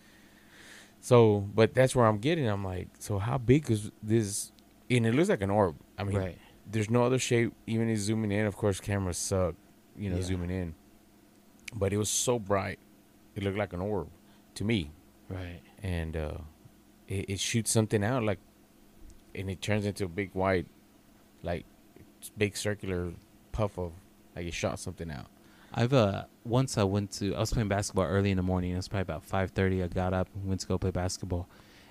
So, 1.02 1.48
but 1.56 1.74
that's 1.74 1.95
where 1.95 2.06
I'm 2.06 2.17
getting. 2.17 2.48
I'm 2.48 2.63
like, 2.63 2.89
so 3.00 3.19
how 3.19 3.38
big 3.38 3.69
is 3.72 3.91
this? 4.04 4.52
And 4.89 5.06
it 5.06 5.13
looks 5.13 5.30
like 5.30 5.41
an 5.41 5.50
orb. 5.50 5.76
I 5.98 6.04
mean, 6.04 6.17
right. 6.17 6.38
there's 6.69 6.89
no 6.89 7.04
other 7.04 7.19
shape. 7.19 7.54
Even 7.67 7.89
is 7.89 8.02
zooming 8.02 8.32
in, 8.32 8.45
of 8.45 8.58
course, 8.58 8.80
cameras 8.80 9.17
suck. 9.17 9.56
You 9.98 10.10
know, 10.10 10.17
Yeah. 10.17 10.24
zooming 10.24 10.50
in. 10.50 10.76
But 11.74 11.93
it 11.93 11.98
was 11.98 12.10
so 12.10 12.39
bright, 12.39 12.80
it 13.36 13.43
looked 13.43 13.58
like 13.58 13.74
an 13.74 13.80
orb 13.82 14.10
to 14.56 14.63
me 14.63 14.91
Right. 15.30 15.60
and 15.84 16.17
uh, 16.17 16.38
it, 17.08 17.30
it 17.30 17.39
shoots 17.39 17.69
something 17.72 18.04
out 18.04 18.24
like, 18.24 18.39
and 19.36 19.50
it 19.50 19.62
turns 19.62 19.86
into 19.86 20.06
a 20.06 20.08
big 20.08 20.32
white, 20.34 20.65
like, 21.43 21.65
big 22.38 22.58
circular 22.58 23.13
puff 23.52 23.78
of 23.78 23.91
like 24.36 24.48
it 24.48 24.54
shot 24.54 24.80
something 24.80 25.12
out. 25.12 25.28
I've 25.73 25.93
uh 25.93 26.25
once 26.45 26.77
I 26.77 26.84
went 26.84 27.12
to 27.13 27.36
I 27.36 27.39
was 27.39 27.51
playing 27.53 27.69
basketball 27.69 28.05
early 28.05 28.32
in 28.32 28.38
the 28.38 28.43
morning. 28.43 28.71
It 28.71 28.75
was 28.77 28.88
probably 28.88 29.01
about 29.03 29.23
five 29.23 29.51
thirty. 29.51 29.84
I 29.84 29.88
got 29.88 30.13
up 30.13 30.27
and 30.36 30.45
went 30.47 30.62
to 30.62 30.67
go 30.67 30.77
play 30.77 30.91
basketball, 30.91 31.47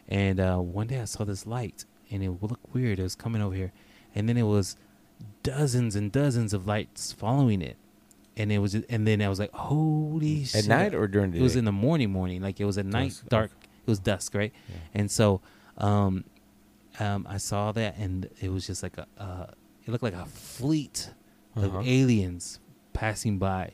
and 0.09 0.41
uh, 0.41 0.57
one 0.59 0.87
day 0.89 1.01
I 1.01 1.05
saw 1.05 1.25
this 1.25 1.47
light, 1.47 1.85
and 2.11 2.23
it 2.23 2.31
looked 2.43 2.75
weird. 2.75 2.99
It 2.99 3.03
was 3.05 3.15
coming 3.15 3.41
over 3.43 3.55
here, 3.55 3.73
and 4.15 4.29
then 4.29 4.37
it 4.37 4.43
was 4.45 4.77
dozens 5.43 5.97
and 5.97 6.11
dozens 6.13 6.53
of 6.53 6.67
lights 6.67 7.13
following 7.13 7.63
it, 7.63 7.77
and 8.37 8.51
it 8.51 8.59
was 8.59 8.75
and 8.75 9.07
then 9.07 9.23
I 9.23 9.29
was 9.29 9.39
like, 9.39 9.53
holy 9.53 10.45
shit! 10.45 10.65
At 10.65 10.69
night 10.69 10.95
or 10.95 11.07
during 11.07 11.31
the 11.33 11.39
it 11.39 11.43
was 11.43 11.53
day? 11.55 11.61
in 11.61 11.65
the 11.65 11.73
morning, 11.73 12.11
morning. 12.11 12.43
Like 12.43 12.61
it 12.61 12.65
was 12.65 12.79
at 12.79 12.87
night, 12.87 13.11
Dusk, 13.11 13.29
dark. 13.29 13.51
It 13.87 13.91
was 13.91 13.99
dusk, 14.01 14.35
right? 14.35 14.53
Yeah. 14.69 14.75
And 15.01 15.11
so, 15.11 15.41
um, 15.79 16.25
um, 17.01 17.27
I 17.29 17.39
saw 17.39 17.73
that, 17.73 17.97
and 17.97 18.29
it 18.41 18.51
was 18.51 18.67
just 18.67 18.83
like 18.83 18.99
a, 18.99 19.07
uh, 19.19 19.47
it 19.87 19.91
looked 19.91 20.03
like 20.05 20.15
a 20.15 20.27
fleet 20.27 21.11
Uh-huh. 21.57 21.79
of 21.79 21.87
aliens 21.89 22.61
passing 22.99 23.39
by, 23.39 23.73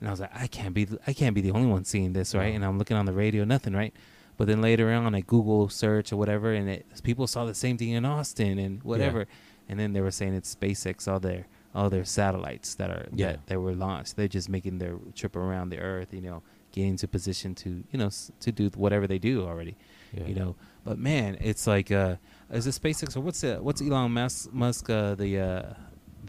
and 0.00 0.08
I 0.08 0.10
was 0.10 0.20
like, 0.20 0.34
I 0.34 0.46
can't 0.48 0.74
be, 0.74 0.86
I 1.06 1.12
can't 1.12 1.34
be 1.34 1.40
the 1.40 1.52
only 1.52 1.68
one 1.76 1.84
seeing 1.84 2.12
this, 2.12 2.34
right? 2.34 2.54
And 2.54 2.64
I'm 2.64 2.78
looking 2.78 2.96
on 2.96 3.06
the 3.06 3.12
radio, 3.12 3.44
nothing, 3.44 3.72
right? 3.74 3.94
But 4.36 4.48
then 4.48 4.60
later 4.60 4.92
on, 4.92 5.14
I 5.14 5.20
Google 5.20 5.68
search 5.68 6.12
or 6.12 6.16
whatever, 6.16 6.52
and 6.52 6.68
it, 6.68 6.86
people 7.02 7.26
saw 7.26 7.44
the 7.44 7.54
same 7.54 7.76
thing 7.78 7.90
in 7.90 8.04
Austin 8.04 8.58
and 8.58 8.82
whatever, 8.82 9.26
and 9.68 9.78
then 9.78 9.92
they 9.92 10.00
were 10.00 10.10
saying 10.10 10.34
it's 10.34 10.54
SpaceX, 10.54 11.06
all 11.10 11.20
their 11.20 11.46
all 11.76 11.90
their 11.90 12.04
satellites 12.04 12.74
that 12.76 12.90
are 12.90 13.06
Yeah. 13.14 13.32
that, 13.32 13.46
that 13.46 13.60
were 13.60 13.74
launched. 13.74 14.16
They're 14.16 14.28
just 14.38 14.48
making 14.48 14.78
their 14.78 14.96
trip 15.14 15.34
around 15.36 15.70
the 15.70 15.78
Earth, 15.78 16.10
you 16.12 16.20
know, 16.20 16.42
getting 16.72 16.96
to 16.96 17.06
position 17.08 17.54
to 17.62 17.68
you 17.92 17.98
know 18.00 18.06
s- 18.06 18.30
to 18.44 18.50
do 18.52 18.70
whatever 18.84 19.06
they 19.12 19.18
do 19.30 19.34
already 19.50 19.74
Yeah. 20.12 20.26
you 20.30 20.34
know. 20.40 20.56
But 20.84 20.98
man, 20.98 21.36
it's 21.40 21.66
like 21.74 21.90
uh, 21.90 22.16
is 22.52 22.66
it 22.66 22.74
SpaceX 22.82 23.16
or 23.16 23.20
what's 23.26 23.40
the 23.40 23.52
what's 23.66 23.80
Elon 23.80 24.10
Musk 24.12 24.52
Musk 24.52 24.90
uh, 24.90 25.14
the 25.22 25.30
uh, 25.50 25.62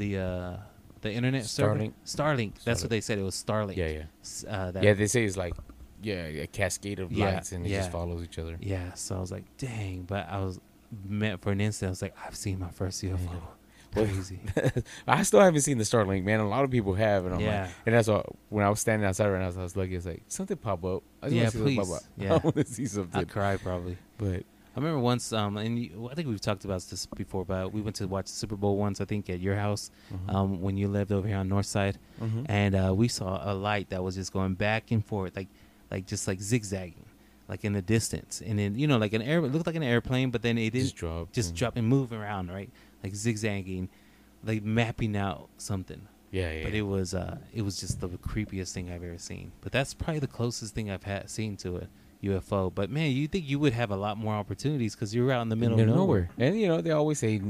the 0.01 0.10
uh, 0.29 0.58
the 1.05 1.13
internet 1.13 1.45
server? 1.45 1.75
Starlink. 1.79 1.93
Starlink. 2.05 2.63
That's 2.63 2.81
Starlink. 2.81 2.83
what 2.83 2.89
they 2.89 3.01
said. 3.01 3.17
It 3.19 3.23
was 3.23 3.43
Starlink. 3.43 3.75
Yeah, 3.77 3.87
yeah, 3.87 4.49
Uh, 4.49 4.71
that, 4.71 4.83
yeah. 4.83 4.93
They 4.93 5.07
say 5.07 5.23
it's 5.23 5.37
like, 5.37 5.53
yeah, 6.01 6.25
a 6.25 6.47
cascade 6.47 6.99
of 6.99 7.11
Yeah, 7.11 7.25
lights, 7.35 7.51
and 7.53 7.65
it 7.65 7.69
yeah. 7.69 7.79
just 7.79 7.91
follows 7.91 8.23
each 8.23 8.37
other. 8.37 8.57
yeah. 8.59 8.93
So 8.93 9.15
I 9.15 9.19
was 9.19 9.31
like, 9.31 9.45
dang. 9.57 10.03
But 10.03 10.27
I 10.29 10.39
was 10.39 10.59
meant 11.07 11.41
for 11.41 11.51
an 11.51 11.61
instant. 11.61 11.87
I 11.87 11.91
was 11.91 12.01
like, 12.01 12.15
I've 12.25 12.35
seen 12.35 12.59
my 12.59 12.69
first 12.69 13.03
UFO. 13.03 13.41
Well, 13.95 14.03
Crazy. 14.07 14.41
I 15.07 15.23
still 15.23 15.39
haven't 15.39 15.61
seen 15.61 15.77
the 15.77 15.85
Starlink, 15.85 16.25
man. 16.25 16.41
A 16.41 16.49
lot 16.49 16.65
of 16.65 16.69
people 16.69 16.95
have, 16.95 17.25
and 17.25 17.33
I'm 17.33 17.39
Yeah. 17.39 17.61
like, 17.61 17.69
and 17.85 17.95
that's 17.95 18.09
why 18.09 18.23
when 18.49 18.65
I 18.65 18.69
was 18.69 18.81
standing 18.81 19.07
outside 19.07 19.29
right 19.29 19.39
now, 19.39 19.57
I 19.57 19.63
was 19.63 19.77
looking, 19.77 19.93
it's 19.95 20.05
like 20.05 20.21
something 20.27 20.57
pop 20.57 20.83
up. 20.83 21.01
I 21.23 21.29
just 21.29 21.35
Yeah, 21.37 21.43
want 21.43 21.51
to 21.53 21.57
see 21.57 21.57
something 21.57 21.75
please. 21.77 21.87
pop 21.87 21.95
up. 21.95 22.03
Yeah. 22.17 22.33
I 22.33 22.37
want 22.39 22.55
to 22.57 22.65
see 22.65 22.83
I'd 22.83 22.89
something, 22.89 23.25
cry 23.27 23.55
probably. 23.55 23.97
but 24.17 24.43
I 24.75 24.79
remember 24.79 24.99
once, 24.99 25.31
um, 25.31 25.55
and 25.57 25.79
you, 25.79 26.09
I 26.11 26.15
think 26.15 26.27
we've 26.27 26.41
talked 26.41 26.65
about 26.65 26.81
this 26.81 27.05
before, 27.05 27.45
but 27.45 27.71
we 27.71 27.79
went 27.81 27.95
to 27.97 28.07
watch 28.07 28.25
the 28.25 28.33
Super 28.33 28.57
Bowl 28.57 28.75
once. 28.77 28.99
I 28.99 29.05
think 29.05 29.29
at 29.29 29.39
your 29.39 29.55
house, 29.55 29.89
Mhm. 30.11 30.33
um, 30.33 30.61
when 30.61 30.75
you 30.75 30.89
lived 30.89 31.11
over 31.13 31.27
here 31.27 31.38
on 31.38 31.47
North 31.47 31.65
Side. 31.65 31.97
Mhm. 32.21 32.45
and 32.49 32.75
uh, 32.75 32.93
we 32.95 33.07
saw 33.07 33.39
a 33.49 33.53
light 33.53 33.89
that 33.89 34.03
was 34.03 34.15
just 34.15 34.31
going 34.33 34.53
back 34.55 34.91
and 34.91 35.03
forth, 35.05 35.35
like, 35.35 35.47
like 35.91 36.05
just 36.05 36.27
like 36.27 36.41
zigzagging, 36.41 37.05
like 37.47 37.63
in 37.63 37.73
the 37.73 37.81
distance, 37.81 38.41
and 38.45 38.59
then 38.59 38.77
you 38.77 38.85
know, 38.88 38.97
like 38.97 39.13
an 39.13 39.21
air, 39.21 39.39
it 39.39 39.51
looked 39.53 39.67
like 39.67 39.75
an 39.77 39.83
airplane, 39.83 40.29
but 40.31 40.41
then 40.41 40.57
it 40.57 40.71
didn't 40.71 40.85
Just 40.88 40.95
drop. 40.97 41.31
just 41.31 41.55
drop 41.55 41.77
and 41.77 41.88
move 41.88 42.11
around, 42.11 42.49
right? 42.51 42.69
Like 43.03 43.15
zigzagging, 43.15 43.88
like 44.43 44.61
mapping 44.63 45.15
out 45.15 45.47
something. 45.57 46.01
Yeah, 46.31 46.51
yeah. 46.51 46.63
But 46.65 46.73
it 46.73 46.81
was 46.81 47.13
uh 47.13 47.38
it 47.53 47.61
was 47.61 47.79
just 47.79 48.01
the 48.01 48.09
creepiest 48.09 48.73
thing 48.73 48.89
I've 48.91 49.03
ever 49.03 49.17
seen. 49.17 49.51
But 49.61 49.71
that's 49.71 49.93
probably 49.93 50.19
the 50.19 50.27
closest 50.27 50.73
thing 50.75 50.89
I've 50.91 51.03
had 51.03 51.29
seen 51.29 51.55
to 51.57 51.77
a 51.77 51.88
UFO. 52.25 52.73
But 52.73 52.89
man, 52.89 53.11
you 53.11 53.27
think 53.27 53.47
you 53.49 53.59
would 53.59 53.73
have 53.73 53.91
a 53.91 53.95
lot 53.95 54.17
more 54.17 54.33
opportunities 54.35 54.95
because 54.95 55.13
you're 55.15 55.31
out 55.31 55.41
in 55.41 55.49
the 55.49 55.55
middle 55.55 55.79
of 55.79 55.88
nowhere. 55.88 56.29
And 56.38 56.59
you 56.59 56.67
know 56.67 56.81
they 56.81 56.91
always 56.91 57.19
say 57.19 57.41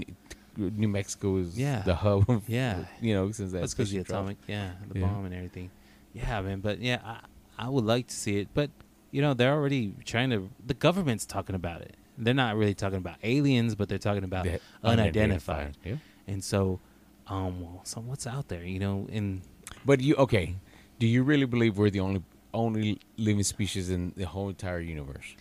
New 0.57 0.87
Mexico 0.87 1.37
is 1.37 1.57
Yeah. 1.57 1.81
the 1.81 1.95
hub. 1.95 2.29
Of, 2.29 2.47
Yeah. 2.49 2.85
You 3.01 3.13
know 3.15 3.31
since 3.31 3.51
That's 3.51 3.73
because 3.73 3.91
the 3.91 3.99
atomic, 3.99 4.37
yeah, 4.47 4.71
the 4.91 4.99
Yeah. 4.99 5.05
bomb 5.07 5.25
and 5.25 5.33
everything. 5.33 5.69
Yeah, 6.13 6.41
man. 6.41 6.59
But 6.61 6.79
yeah, 6.81 6.99
I 7.03 7.19
I 7.57 7.69
would 7.69 7.85
like 7.85 8.07
to 8.07 8.15
see 8.15 8.37
it. 8.39 8.49
But 8.53 8.69
you 9.11 9.21
know, 9.21 9.33
they're 9.33 9.53
already 9.53 9.93
trying 10.05 10.29
to. 10.31 10.49
The 10.65 10.73
government's 10.73 11.25
talking 11.25 11.55
about 11.55 11.81
it. 11.81 11.95
They're 12.17 12.33
not 12.33 12.55
really 12.55 12.73
talking 12.73 12.97
about 12.97 13.15
aliens, 13.23 13.75
but 13.75 13.87
they're 13.89 13.97
talking 14.09 14.23
about 14.23 14.43
The 14.45 14.59
unidentified. 14.83 15.77
Yeah. 15.85 15.95
And 16.27 16.43
so, 16.43 16.79
um, 17.27 17.61
well, 17.61 17.81
so 17.83 18.01
what's 18.01 18.25
out 18.27 18.47
there? 18.47 18.63
You 18.63 18.79
know, 18.79 19.07
in 19.11 19.41
But 19.85 19.99
you 20.01 20.15
okay? 20.15 20.55
Do 20.99 21.07
you 21.07 21.23
really 21.23 21.45
believe 21.45 21.77
we're 21.77 21.89
the 21.89 21.99
only 21.99 22.23
only 22.55 22.97
living 23.17 23.43
species 23.43 23.89
in 23.89 24.13
the 24.15 24.25
whole 24.25 24.49
entire 24.49 24.79
universe? 24.79 25.35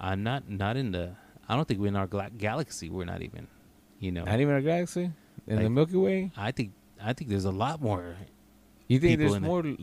uh, 0.00 0.14
not 0.14 0.48
not 0.48 0.76
in 0.76 0.92
the. 0.92 1.04
I 1.48 1.56
don't 1.56 1.66
think 1.66 1.80
we're 1.80 1.88
in 1.88 1.96
our 1.96 2.06
gla- 2.06 2.30
galaxy. 2.46 2.88
We're 2.90 3.06
not 3.14 3.22
even. 3.22 3.46
You 4.00 4.12
know, 4.12 4.24
Not 4.24 4.38
even 4.38 4.54
our 4.54 4.60
galaxy 4.60 5.10
in 5.48 5.56
the 5.62 5.70
Milky 5.70 5.96
Way. 5.96 6.30
I 6.36 6.50
think 6.52 6.70
I 7.02 7.12
think 7.14 7.30
there's 7.30 7.46
a 7.54 7.56
lot 7.64 7.80
more 7.82 8.14
You 8.86 9.00
think 9.00 9.18
there's 9.18 9.40
more 9.40 9.66
l- 9.66 9.76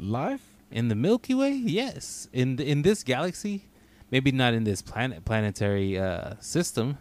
life? 0.00 0.42
in 0.72 0.88
the 0.88 0.96
Milky 0.96 1.34
Way. 1.34 1.52
Yes, 1.52 2.26
in 2.32 2.56
the, 2.56 2.64
in 2.72 2.82
this 2.82 3.04
galaxy, 3.04 3.62
maybe 4.10 4.32
not 4.32 4.54
in 4.54 4.64
this 4.64 4.82
planet 4.82 5.24
planetary 5.24 5.96
uh, 5.98 6.34
system, 6.40 6.98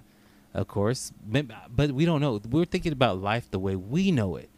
of 0.53 0.67
course. 0.67 1.11
But 1.25 1.87
we 1.97 2.05
don't 2.05 2.21
know. 2.21 2.39
We're 2.55 2.65
thinking 2.65 2.93
about 2.93 3.17
life 3.31 3.49
the 3.49 3.59
way 3.67 3.75
we 3.75 4.11
know 4.11 4.35
it. 4.35 4.49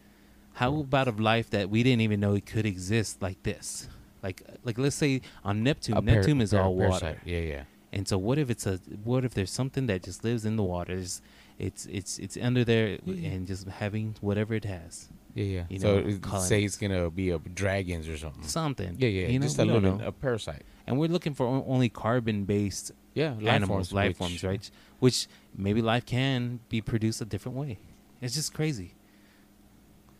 How 0.60 0.70
about 0.80 1.08
a 1.08 1.12
life 1.12 1.48
that 1.50 1.70
we 1.70 1.82
didn't 1.82 2.02
even 2.02 2.20
know 2.20 2.34
it 2.34 2.44
could 2.44 2.66
exist 2.66 3.22
like 3.22 3.42
this? 3.42 3.88
Like 4.22 4.42
like 4.64 4.78
let's 4.78 4.96
say 4.96 5.20
on 5.44 5.62
Neptune. 5.62 5.96
A 5.96 6.02
par- 6.02 6.14
Neptune 6.14 6.40
is 6.40 6.52
par- 6.52 6.62
all 6.62 6.74
water. 6.76 7.20
Yeah, 7.24 7.38
yeah. 7.40 7.62
And 7.92 8.08
so 8.08 8.16
what 8.18 8.38
if 8.38 8.48
it's 8.50 8.66
a 8.66 8.78
what 9.04 9.24
if 9.24 9.34
there's 9.34 9.50
something 9.50 9.86
that 9.86 10.02
just 10.02 10.24
lives 10.24 10.44
in 10.44 10.56
the 10.56 10.62
waters? 10.62 11.20
It's 11.58 11.86
it's 11.86 12.18
it's, 12.18 12.36
it's 12.36 12.44
under 12.46 12.64
there 12.64 12.98
Yeah. 13.04 13.30
and 13.30 13.46
just 13.46 13.68
having 13.68 14.14
whatever 14.20 14.54
it 14.54 14.64
has. 14.64 15.08
Yeah, 15.34 15.44
yeah. 15.44 15.64
You 15.68 15.78
so 15.78 16.00
know, 16.00 16.08
it- 16.08 16.40
say 16.42 16.62
it's 16.64 16.76
gonna 16.76 17.10
be 17.10 17.30
a 17.30 17.38
dragons 17.38 18.08
or 18.08 18.16
something. 18.16 18.42
Something. 18.44 18.96
Yeah, 18.98 19.08
yeah. 19.08 19.26
You 19.28 19.38
know, 19.38 19.46
just 19.46 19.58
we 19.58 19.64
a 19.68 19.80
don't 19.80 20.00
a 20.00 20.12
parasite. 20.12 20.62
And 20.86 20.98
we're 20.98 21.08
looking 21.08 21.34
for 21.34 21.46
only 21.46 21.88
carbon 21.88 22.44
based 22.44 22.92
Yeah, 23.14 23.34
life 23.34 23.46
animals, 23.48 23.68
forms, 23.90 23.92
life 23.92 24.08
which- 24.08 24.16
forms, 24.18 24.44
right? 24.44 24.70
Which 25.00 25.26
maybe 25.56 25.82
life 25.82 26.06
can 26.06 26.60
be 26.68 26.80
produced 26.80 27.20
a 27.20 27.24
different 27.24 27.56
way. 27.58 27.78
It's 28.20 28.34
just 28.34 28.54
crazy. 28.54 28.94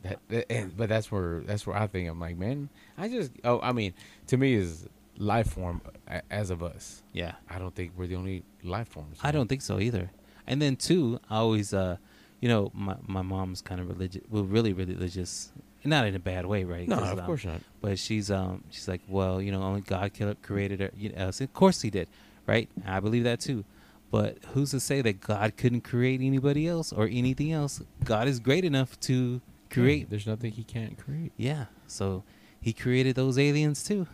That, 0.02 0.18
that- 0.28 0.50
and, 0.52 0.76
but 0.76 0.88
that's 0.88 1.10
where 1.12 1.40
that's 1.40 1.66
where 1.66 1.76
I 1.76 1.86
think 1.86 2.08
I'm 2.08 2.20
like, 2.20 2.36
man, 2.36 2.68
I 2.98 3.08
just 3.08 3.32
oh, 3.44 3.60
I 3.62 3.72
mean, 3.72 3.94
to 4.28 4.36
me 4.36 4.54
is 4.54 4.86
life 5.16 5.50
form 5.50 5.80
a- 6.08 6.22
as 6.30 6.50
of 6.50 6.62
us. 6.62 7.02
Yeah. 7.12 7.32
I 7.48 7.58
don't 7.58 7.74
think 7.74 7.92
we're 7.96 8.06
the 8.06 8.16
only 8.16 8.44
life 8.62 8.88
forms. 8.88 9.18
I 9.22 9.30
don't 9.30 9.48
think 9.48 9.62
so 9.62 9.78
either. 9.78 10.10
And 10.46 10.60
then 10.60 10.76
two, 10.76 11.20
I 11.30 11.36
always 11.36 11.72
uh 11.72 11.96
you 12.40 12.48
know, 12.48 12.70
my 12.74 12.96
my 13.06 13.22
mom's 13.22 13.62
kind 13.62 13.80
of 13.80 13.88
religious 13.88 14.22
well 14.30 14.44
really 14.44 14.72
religious. 14.72 15.52
Not 15.84 16.06
in 16.06 16.14
a 16.14 16.20
bad 16.20 16.46
way, 16.46 16.62
right? 16.62 16.86
No, 16.86 16.96
of 16.98 17.18
um, 17.18 17.26
course 17.26 17.44
not. 17.44 17.60
But 17.80 17.98
she's 17.98 18.30
um 18.30 18.64
she's 18.70 18.88
like, 18.88 19.00
well, 19.08 19.42
you 19.42 19.50
know, 19.52 19.62
only 19.62 19.80
God 19.80 20.12
created 20.42 20.80
her. 20.80 20.90
You 20.96 21.10
know, 21.12 21.30
so 21.30 21.44
of 21.44 21.52
course 21.52 21.82
he 21.82 21.90
did, 21.90 22.08
right? 22.46 22.68
I 22.86 23.00
believe 23.00 23.24
that 23.24 23.40
too. 23.40 23.64
But 24.10 24.38
who's 24.52 24.72
to 24.72 24.80
say 24.80 25.00
that 25.00 25.20
God 25.20 25.56
couldn't 25.56 25.80
create 25.80 26.20
anybody 26.20 26.68
else 26.68 26.92
or 26.92 27.08
anything 27.10 27.50
else? 27.50 27.82
God 28.04 28.28
is 28.28 28.40
great 28.40 28.64
enough 28.64 29.00
to 29.00 29.40
create. 29.72 30.10
There's 30.10 30.26
nothing 30.26 30.52
he 30.52 30.64
can't 30.64 30.98
create. 30.98 31.32
Yeah. 31.36 31.66
So 31.86 32.24
he 32.60 32.72
created 32.72 33.16
those 33.16 33.38
aliens 33.38 33.82
too. 33.82 34.06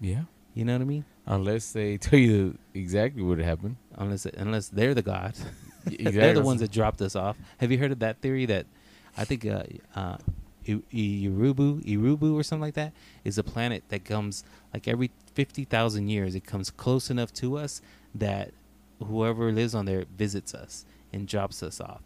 Yeah. 0.00 0.22
You 0.54 0.64
know 0.64 0.74
what 0.74 0.82
I 0.82 0.84
mean? 0.84 1.04
Unless 1.26 1.72
they 1.72 1.96
tell 2.06 2.18
you 2.18 2.58
exactly 2.74 3.22
what 3.22 3.38
happened. 3.38 3.76
Unless 3.96 4.26
unless 4.26 4.68
they're 4.68 4.94
the 4.94 5.02
God. 5.02 5.34
Exactly. 5.86 6.10
they're 6.12 6.34
the 6.34 6.42
ones 6.42 6.60
that 6.60 6.70
dropped 6.70 7.00
us 7.02 7.16
off. 7.16 7.36
Have 7.58 7.70
you 7.72 7.78
heard 7.78 7.92
of 7.92 7.98
that 8.00 8.20
theory 8.20 8.46
that 8.46 8.66
I 9.16 9.24
think 9.24 9.44
uh, 9.46 9.64
uh, 9.94 10.16
I- 10.68 10.82
Irubu 10.92 12.34
or 12.34 12.42
something 12.42 12.62
like 12.62 12.74
that 12.74 12.92
is 13.24 13.38
a 13.38 13.42
planet 13.42 13.84
that 13.88 14.04
comes 14.04 14.44
like 14.72 14.86
every 14.88 15.10
50,000 15.34 16.08
years. 16.08 16.34
It 16.34 16.44
comes 16.46 16.70
close 16.70 17.10
enough 17.10 17.32
to 17.34 17.56
us 17.58 17.82
that 18.14 18.52
whoever 19.04 19.50
lives 19.52 19.74
on 19.74 19.86
there 19.86 20.04
visits 20.16 20.54
us 20.54 20.84
and 21.12 21.26
drops 21.26 21.62
us 21.62 21.80
off. 21.80 22.00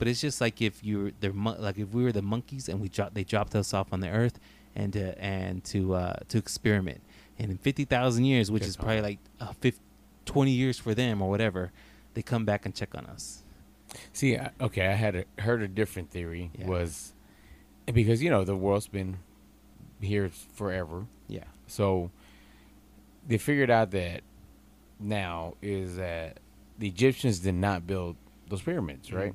But 0.00 0.08
it's 0.08 0.20
just 0.22 0.40
like 0.40 0.60
if 0.62 0.82
you 0.82 1.12
they're 1.20 1.30
like 1.32 1.78
if 1.78 1.92
we 1.92 2.02
were 2.02 2.10
the 2.10 2.22
monkeys 2.22 2.68
and 2.70 2.80
we 2.80 2.88
dropped 2.88 3.14
they 3.14 3.22
dropped 3.22 3.54
us 3.54 3.74
off 3.74 3.92
on 3.92 4.00
the 4.00 4.08
earth 4.08 4.40
and 4.74 4.92
to 4.94 5.22
and 5.22 5.62
to 5.64 5.94
uh, 5.94 6.16
to 6.28 6.38
experiment. 6.38 7.02
And 7.38 7.50
in 7.50 7.58
50,000 7.58 8.24
years, 8.24 8.50
which 8.50 8.62
Check 8.62 8.68
is 8.70 8.76
probably 8.76 8.96
on- 8.98 9.02
like 9.04 9.18
uh, 9.40 9.52
50, 9.60 9.78
20 10.24 10.50
years 10.50 10.78
for 10.78 10.94
them 10.94 11.20
or 11.22 11.28
whatever, 11.28 11.70
they 12.14 12.22
come 12.22 12.44
back 12.46 12.64
and 12.66 12.74
check 12.74 12.94
on 12.94 13.04
us. 13.06 13.42
See, 14.14 14.36
I- 14.38 14.50
okay, 14.60 14.86
I 14.86 14.92
had 14.92 15.16
a, 15.16 15.24
heard 15.42 15.60
a 15.62 15.68
different 15.68 16.10
theory 16.10 16.50
Yeah. 16.58 16.66
was 16.66 17.12
because 17.86 18.22
you 18.22 18.30
know 18.30 18.42
the 18.44 18.56
world's 18.56 18.88
been 18.88 19.18
here 20.00 20.30
forever, 20.54 21.06
Yeah. 21.28 21.44
so 21.66 22.10
they 23.28 23.36
figured 23.36 23.68
out 23.70 23.90
that 23.90 24.22
now 24.98 25.56
is 25.60 25.96
that 25.96 26.40
the 26.78 26.88
Egyptians 26.88 27.40
did 27.40 27.54
not 27.54 27.86
build 27.86 28.16
those 28.48 28.62
pyramids, 28.62 29.10
Mhm. 29.10 29.14
right? 29.16 29.34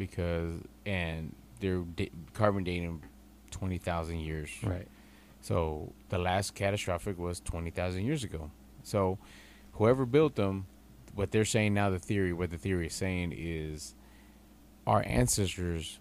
Because 0.00 0.54
and 0.86 1.34
they're 1.60 1.82
da- 1.82 2.10
carbon 2.32 2.64
dating 2.64 3.02
twenty 3.50 3.78
thousand 3.78 4.20
years, 4.20 4.50
Right. 4.64 4.88
So 5.42 5.92
the 6.10 6.18
last 6.18 6.54
catastrophic 6.54 7.18
was 7.18 7.40
20,000 7.40 8.04
years 8.04 8.24
ago. 8.24 8.50
So 8.82 9.18
whoever 9.72 10.04
built 10.04 10.34
them, 10.34 10.66
what 11.14 11.30
they're 11.30 11.46
saying 11.46 11.72
now, 11.72 11.88
the 11.88 11.98
theory, 11.98 12.32
what 12.32 12.50
the 12.50 12.58
theory 12.58 12.88
is 12.88 12.94
saying 12.94 13.32
is 13.34 13.94
our 14.86 15.02
ancestors 15.06 15.98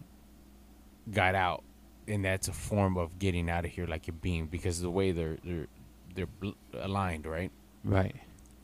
got 1.10 1.36
out, 1.36 1.64
and 2.06 2.26
that's 2.26 2.50
a 2.50 2.54
form 2.54 2.98
of 2.98 3.18
getting 3.18 3.50
out 3.50 3.64
of 3.64 3.72
here 3.72 3.88
like 3.88 4.08
a 4.10 4.12
beam 4.12 4.48
because 4.48 4.78
of 4.78 4.84
the 4.84 4.92
way 4.92 5.12
they're 5.14 5.38
they're 5.44 5.68
they're 6.16 6.28
aligned, 6.74 7.26
right? 7.26 7.52
Right. 7.86 8.16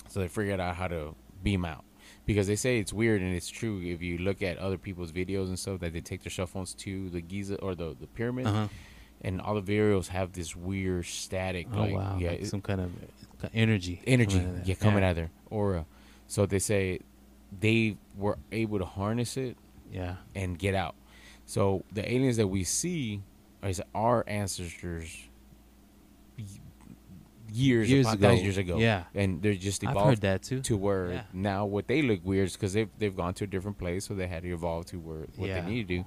So 0.10 0.19
they 0.19 0.28
figured 0.28 0.60
out 0.60 0.76
how 0.76 0.89
to 0.89 1.15
beam 1.41 1.63
out 1.63 1.85
because 2.26 2.48
they 2.48 2.56
say 2.56 2.80
it's 2.80 2.92
weird 2.94 3.22
and 3.22 3.34
it's 3.36 3.50
true 3.50 3.82
if 3.84 4.02
you 4.02 4.18
look 4.18 4.42
at 4.42 4.58
other 4.58 4.78
people's 4.78 5.12
videos 5.12 5.48
and 5.48 5.58
stuff 5.60 5.80
that 5.80 5.94
they 5.94 6.02
take 6.02 6.24
their 6.24 6.32
cell 6.32 6.48
phones 6.48 6.74
to 6.74 7.10
the 7.10 7.22
Giza 7.22 7.56
or 7.58 7.76
the 7.76 7.96
the 8.00 8.08
pyramid 8.08 8.48
Uh 8.48 8.52
huh. 8.52 8.68
and 9.22 9.40
all 9.42 9.60
the 9.60 9.62
videos 9.78 10.08
have 10.08 10.34
this 10.34 10.56
weird 10.56 11.06
static 11.06 11.68
Oh 11.74 11.80
like 11.82 11.94
wow. 11.94 12.18
yeah 12.20 12.32
like 12.32 12.46
some 12.46 12.62
kind 12.62 12.82
of 12.82 12.92
energy. 13.54 14.02
energy 14.08 14.40
coming 14.40 14.56
out 14.56 14.62
of 14.62 14.68
yeah 14.68 14.76
coming 14.76 15.04
out 15.04 15.10
of 15.12 15.16
there 15.18 15.32
aura 15.50 15.86
so 16.28 16.46
they 16.46 16.60
say 16.60 17.00
they 17.60 17.96
were 18.18 18.38
able 18.52 18.80
to 18.80 18.86
harness 18.86 19.38
it 19.38 19.56
Yeah. 19.92 20.16
and 20.34 20.58
get 20.58 20.74
out 20.76 20.96
so 21.46 21.84
the 21.94 22.04
aliens 22.12 22.38
that 22.38 22.48
we 22.48 22.64
see 22.64 23.22
is 23.64 23.82
our 23.94 24.24
ancestors 24.28 25.28
years, 27.56 27.89
Years 27.89 28.06
upon 28.06 28.18
ago. 28.18 28.28
thousands 28.28 28.44
years 28.44 28.58
ago 28.58 28.78
Yeah. 28.78 29.04
and 29.13 29.41
they're 29.41 29.54
just 29.56 29.84
I've 29.84 29.91
evolved 29.91 30.10
heard 30.10 30.22
that 30.22 30.44
too. 30.44 30.62
to 30.62 30.78
where 30.78 31.12
Yeah. 31.12 31.24
now 31.34 31.65
what 31.65 31.88
they 31.88 32.02
look 32.02 32.20
weird 32.24 32.48
is 32.48 32.54
because 32.54 32.74
they've, 32.74 32.89
they've 33.00 33.15
gone 33.15 33.34
to 33.36 33.44
a 33.46 33.48
different 33.48 33.78
place 33.78 34.06
so 34.06 34.13
they 34.13 34.28
had 34.28 34.44
to 34.44 34.50
evolve 34.54 34.86
to 34.88 34.98
where 35.00 35.26
what 35.38 35.50
Yeah. 35.50 35.62
they 35.62 35.70
need 35.72 35.88
to 35.88 35.98
do 36.00 36.06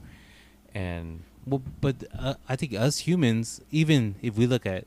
and 0.74 1.22
Well, 1.46 1.62
but 1.80 1.96
uh, 2.18 2.34
I 2.48 2.56
think 2.56 2.74
us 2.74 2.98
humans, 2.98 3.60
even 3.70 4.16
if 4.20 4.36
we 4.36 4.46
look 4.46 4.66
at 4.66 4.84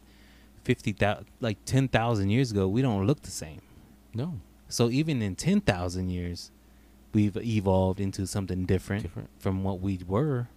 fifty 0.63 0.91
thousand, 0.91 1.26
like 1.39 1.58
ten 1.65 1.88
thousand 1.88 2.30
years 2.30 2.52
ago, 2.52 2.67
we 2.67 2.82
don't 2.84 3.08
look 3.08 3.21
the 3.24 3.32
same. 3.32 3.62
no 4.13 4.39
So 4.69 4.89
even 4.89 5.21
in 5.21 5.36
ten 5.36 5.60
thousand 5.62 6.10
years, 6.12 6.52
we've 7.13 7.36
evolved 7.38 8.00
into 8.00 8.28
something 8.28 8.65
different, 8.65 9.02
different 9.04 9.30
from 9.39 9.63
what 9.63 9.80
we 9.82 10.00
were. 10.08 10.47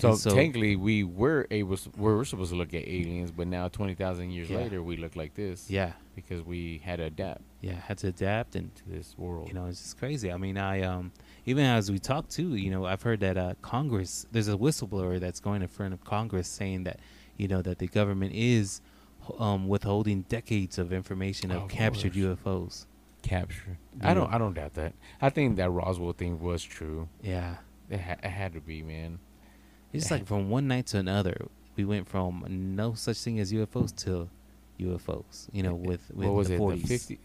And 0.00 0.16
So, 0.18 0.34
technically, 0.34 0.74
we 0.76 1.04
were 1.04 1.46
able, 1.50 1.76
we 1.96 2.12
were 2.12 2.24
supposed 2.24 2.50
to 2.50 2.56
look 2.56 2.72
at 2.74 2.88
aliens, 2.88 3.30
but 3.30 3.46
now 3.46 3.68
twenty 3.68 3.94
thousand 3.94 4.30
years 4.30 4.48
Yeah. 4.50 4.58
later, 4.58 4.82
we 4.82 4.96
look 4.96 5.16
like 5.16 5.34
this. 5.34 5.70
yeah, 5.70 5.92
because 6.16 6.42
we 6.42 6.78
had 6.84 6.96
to 6.96 7.04
adapt 7.04 7.42
yeah, 7.60 7.74
had 7.74 7.98
to 7.98 8.08
adapt 8.08 8.56
into 8.56 8.82
this 8.88 9.14
world. 9.16 9.46
you 9.48 9.54
know 9.54 9.66
it's 9.66 9.80
just 9.80 9.96
crazy 9.98 10.32
i 10.32 10.36
mean 10.36 10.58
i 10.58 10.82
um 10.82 11.12
even 11.46 11.64
as 11.64 11.92
we 11.92 11.98
talk 12.00 12.28
too 12.28 12.56
you 12.56 12.70
know 12.72 12.84
i've 12.84 13.02
heard 13.02 13.20
that 13.20 13.36
uh 13.36 13.54
congress 13.62 14.26
there's 14.32 14.48
a 14.48 14.56
whistleblower 14.56 15.20
that's 15.20 15.38
going 15.38 15.62
in 15.62 15.68
front 15.68 15.94
of 15.94 16.02
congress 16.04 16.48
saying 16.48 16.82
that 16.82 16.98
you 17.36 17.46
know 17.46 17.62
that 17.62 17.78
the 17.78 17.86
government 17.86 18.32
is 18.34 18.80
um 19.38 19.68
withholding 19.68 20.22
decades 20.22 20.76
of 20.76 20.92
information 20.92 21.52
of 21.52 21.62
Of 21.62 21.68
captured 21.68 22.14
course. 22.14 22.38
ufos 22.44 22.86
capture. 23.22 23.78
Yeah. 24.00 24.10
I 24.10 24.14
don't. 24.14 24.34
I 24.34 24.38
don't 24.38 24.54
doubt 24.54 24.74
that. 24.74 24.94
I 25.20 25.30
think 25.30 25.54
that 25.58 25.70
Roswell 25.70 26.12
thing 26.12 26.40
was 26.40 26.64
true. 26.64 27.08
yeah 27.22 27.58
It, 27.88 28.00
ha- 28.00 28.16
it 28.22 28.30
had 28.30 28.52
to 28.54 28.60
be, 28.60 28.82
man. 28.82 29.20
It's 29.92 30.10
like 30.10 30.26
from 30.26 30.48
one 30.50 30.68
night 30.68 30.86
to 30.88 30.98
another 30.98 31.48
we 31.76 31.84
went 31.84 32.06
from 32.08 32.44
no 32.48 32.94
such 32.94 33.18
thing 33.18 33.38
as 33.40 33.52
ufos 33.52 33.94
to 34.04 34.28
UFOs. 34.80 35.48
You 35.52 35.62
know, 35.62 35.74
with 35.74 36.10
with 36.14 36.26
what 36.26 36.34
was 36.34 36.48
the 36.48 36.54
it? 36.54 36.60
40s. 36.60 36.82
The 36.82 36.86
50, 36.88 37.18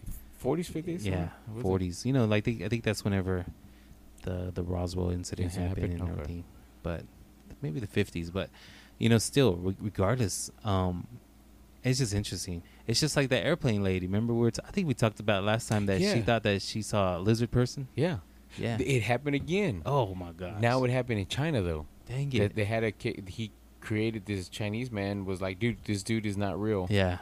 40s, 0.44 0.70
50s? 0.70 1.04
Yeah, 1.04 1.28
What 1.46 1.54
was 1.56 1.58
it? 1.58 1.62
forties. 1.62 2.06
You 2.06 2.12
know, 2.12 2.24
like 2.24 2.44
they, 2.44 2.64
I 2.64 2.68
think 2.68 2.84
that's 2.84 3.04
whenever 3.04 3.44
the 4.22 4.50
the 4.54 4.62
Roswell 4.62 5.10
incident 5.10 5.52
happened 5.54 5.92
and 5.94 6.08
everything. 6.08 6.44
But 6.82 7.02
maybe 7.62 7.80
the 7.80 7.86
fifties. 7.86 8.30
But 8.30 8.50
you 8.98 9.08
know, 9.08 9.18
still, 9.18 9.56
re- 9.56 9.76
regardless, 9.80 10.50
um, 10.64 11.06
it's 11.82 11.98
just 11.98 12.14
interesting. 12.14 12.62
It's 12.86 13.00
just 13.00 13.16
like 13.16 13.28
that 13.30 13.44
airplane 13.44 13.82
lady. 13.82 14.06
Remember, 14.06 14.32
we 14.34 14.40
were 14.40 14.50
t- 14.50 14.62
I 14.66 14.70
think 14.70 14.86
we 14.88 14.94
talked 14.94 15.20
about 15.20 15.44
last 15.44 15.68
time 15.68 15.86
that 15.86 16.00
she 16.00 16.20
thought 16.20 16.42
that 16.44 16.62
she 16.62 16.82
saw 16.82 17.18
a 17.18 17.20
lizard 17.20 17.50
person. 17.50 17.88
Yeah. 17.94 18.18
Yeah. 18.56 18.78
It 18.80 19.02
happened 19.02 19.36
again. 19.36 19.82
oh 19.84 20.14
my 20.14 20.32
god. 20.32 20.60
Now 20.60 20.82
it 20.84 20.90
happened 20.90 21.18
in 21.20 21.26
China 21.26 21.60
though. 21.62 21.86
Dang 22.08 22.30
They, 22.30 22.38
it. 22.38 22.54
they 22.54 22.64
had 22.64 22.84
a 22.84 22.92
kid. 22.92 23.28
He 23.28 23.50
created 23.80 24.26
this 24.26 24.48
Chinese 24.48 24.90
man 24.90 25.24
was 25.24 25.40
like, 25.40 25.58
dude, 25.58 25.78
this 25.84 26.02
dude 26.02 26.26
is 26.26 26.36
not 26.36 26.60
real. 26.60 26.86
yeah. 26.90 27.18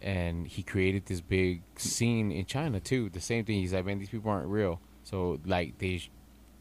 And 0.00 0.46
he 0.46 0.62
created 0.62 1.06
this 1.06 1.20
big 1.20 1.62
scene 1.76 2.30
in 2.30 2.44
China 2.46 2.78
too. 2.78 3.10
The 3.10 3.20
same 3.20 3.44
thing. 3.44 3.56
He's 3.58 3.72
like, 3.72 3.84
man, 3.84 3.98
these 3.98 4.08
people 4.10 4.30
aren't 4.30 4.46
real. 4.48 4.80
So 5.02 5.40
like 5.44 5.78
they 5.78 5.98
sh- 5.98 6.10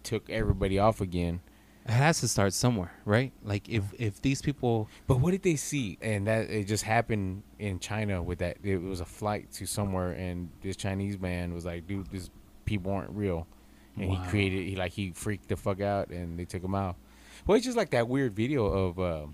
took 0.01 0.27
everybody 0.29 0.79
off 0.79 1.01
again. 1.01 1.41
It 1.85 1.91
has 1.91 2.19
to 2.21 2.27
start 2.27 2.53
somewhere, 2.53 2.91
right? 3.05 3.31
Like 3.43 3.69
if 3.69 3.83
if 3.99 4.21
these 4.23 4.41
people, 4.41 4.89
But 5.05 5.19
what 5.19 5.31
did 5.31 5.43
they 5.43 5.55
see? 5.55 5.99
And 6.01 6.25
that 6.25 6.49
it 6.49 6.63
just 6.65 6.83
happened 6.83 7.43
in 7.59 7.79
China 7.79 8.23
with 8.23 8.39
that. 8.39 8.57
It 8.63 8.81
was 8.81 9.01
a 9.01 9.05
flight 9.05 9.51
to 9.53 9.67
somewhere, 9.67 10.11
and 10.13 10.49
this 10.63 10.75
Chinese 10.75 11.19
man 11.19 11.53
was 11.53 11.63
like, 11.65 11.85
"Dude, 11.87 12.09
these 12.09 12.29
people 12.65 12.91
aren't 12.91 13.11
real," 13.11 13.45
and 13.95 14.09
Wow. 14.09 14.15
he 14.23 14.29
created. 14.29 14.67
He 14.67 14.75
like 14.75 14.91
he 14.93 15.11
freaked 15.11 15.47
the 15.47 15.55
fuck 15.55 15.79
out, 15.79 16.09
and 16.09 16.37
they 16.39 16.43
took 16.45 16.63
him 16.63 16.75
out. 16.75 16.95
Well, 17.47 17.55
it's 17.55 17.65
just 17.65 17.77
like 17.77 17.91
that 17.91 18.07
weird 18.07 18.35
video 18.35 18.65
of 18.65 18.99
uh, 18.99 19.25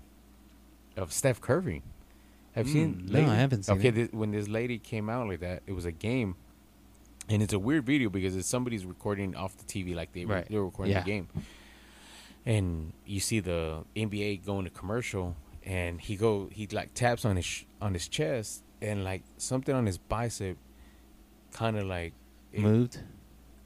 of 0.96 1.12
Steph 1.12 1.40
Curry. 1.40 1.82
Have 2.54 2.68
you 2.68 2.72
seen? 2.72 2.94
Mm, 2.94 3.10
no, 3.10 3.20
I 3.30 3.34
haven't 3.34 3.64
seen 3.64 3.78
Okay, 3.78 3.88
it. 3.88 3.94
This, 3.94 4.08
when 4.12 4.30
this 4.30 4.46
lady 4.48 4.78
came 4.78 5.10
out 5.10 5.26
like 5.28 5.40
that, 5.40 5.62
it 5.66 5.72
was 5.72 5.84
a 5.84 5.92
game, 5.92 6.36
and 7.28 7.42
it's 7.42 7.52
a 7.52 7.58
weird 7.58 7.84
video 7.84 8.08
because 8.08 8.36
it's 8.36 8.46
somebody's 8.48 8.86
recording 8.86 9.34
off 9.34 9.56
the 9.56 9.64
TV, 9.64 9.94
like 9.96 10.12
they 10.12 10.24
Right. 10.24 10.48
they 10.48 10.56
were 10.56 10.66
recording 10.66 10.92
Yeah. 10.92 11.00
the 11.00 11.06
game 11.06 11.28
and 12.46 12.92
you 13.06 13.20
see 13.20 13.40
the 13.40 13.84
NBA 13.96 14.44
going 14.44 14.64
to 14.64 14.70
commercial, 14.70 15.34
and 15.64 16.00
he 16.00 16.14
go 16.14 16.48
he 16.52 16.66
like 16.68 16.92
taps 16.94 17.24
on 17.24 17.36
his 17.36 17.44
sh- 17.44 17.64
on 17.80 17.94
his 17.94 18.06
chest, 18.06 18.62
and 18.82 19.02
like 19.02 19.22
something 19.38 19.74
on 19.74 19.86
his 19.86 19.96
bicep, 19.98 20.56
kind 21.52 21.76
of 21.76 21.86
like 21.86 22.12
it, 22.52 22.60
moved. 22.60 23.00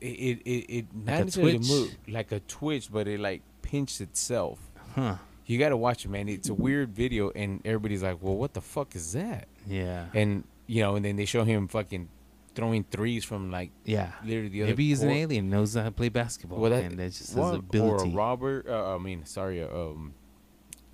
It 0.00 0.06
it 0.06 0.38
it, 0.44 0.50
it 0.70 0.86
Like 0.94 1.04
not 1.06 1.24
necessarily 1.24 1.58
moved 1.58 1.96
like 2.08 2.30
a 2.32 2.38
twitch, 2.40 2.90
but 2.92 3.08
it 3.08 3.18
like 3.18 3.42
pinched 3.70 4.00
itself. 4.00 4.58
Huh. 4.94 5.16
You 5.46 5.58
got 5.58 5.70
to 5.70 5.76
watch 5.76 6.04
it, 6.04 6.08
man. 6.08 6.28
It's 6.28 6.48
a 6.48 6.54
weird 6.54 6.90
video, 6.94 7.30
and 7.30 7.60
everybody's 7.64 8.02
like, 8.02 8.18
"Well, 8.20 8.36
what 8.36 8.52
the 8.54 8.60
fuck 8.60 8.94
is 8.96 9.12
that?" 9.12 9.48
Yeah. 9.66 10.06
And 10.14 10.44
you 10.66 10.82
know, 10.82 10.96
and 10.96 11.04
then 11.04 11.16
they 11.16 11.24
show 11.24 11.44
him 11.44 11.68
fucking 11.68 12.08
throwing 12.54 12.84
threes 12.84 13.24
from 13.24 13.50
like 13.50 13.70
yeah. 13.84 14.12
literally 14.24 14.48
the 14.48 14.62
other. 14.62 14.70
Maybe 14.72 14.88
he's 14.88 15.02
an 15.02 15.10
alien, 15.10 15.48
knows 15.48 15.74
how 15.74 15.84
to 15.84 15.90
play 15.90 16.08
basketball, 16.08 16.58
Well, 16.58 16.70
that- 16.70 16.84
and 16.84 16.98
that's 16.98 17.18
just 17.18 17.34
his 17.34 17.50
ability. 17.54 18.10
Or 18.10 18.12
a 18.12 18.16
robber. 18.16 18.64
Uh, 18.68 18.96
I 18.96 18.98
mean, 18.98 19.24
sorry, 19.24 19.62
uh, 19.62 19.68
um, 19.68 20.12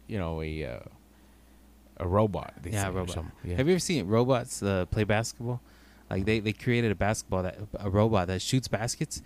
you 0.06 0.18
know, 0.18 0.42
a 0.42 0.64
uh, 0.64 0.78
a 1.98 2.06
robot. 2.06 2.54
Yeah, 2.64 2.88
or 2.88 2.92
robot. 2.92 3.24
Yeah. 3.44 3.56
Have 3.56 3.66
you 3.66 3.74
ever 3.74 3.80
seen 3.80 4.06
robots 4.06 4.62
uh, 4.62 4.86
play 4.86 5.04
basketball? 5.04 5.60
Like 6.10 6.26
they, 6.26 6.38
they 6.38 6.52
created 6.52 6.92
a 6.92 6.94
basketball 6.94 7.42
that 7.44 7.58
a 7.80 7.88
robot 7.90 8.26
that 8.28 8.42
shoots 8.42 8.68
baskets, 8.68 9.22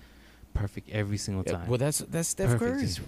perfect 0.54 0.88
every 0.90 1.18
single 1.18 1.42
Yeah, 1.46 1.54
time. 1.54 1.68
well, 1.68 1.76
that's 1.78 1.98
that's 1.98 2.28
Steph 2.28 2.50
Perfect, 2.50 2.72
Curry. 2.72 2.82
just- 2.82 3.00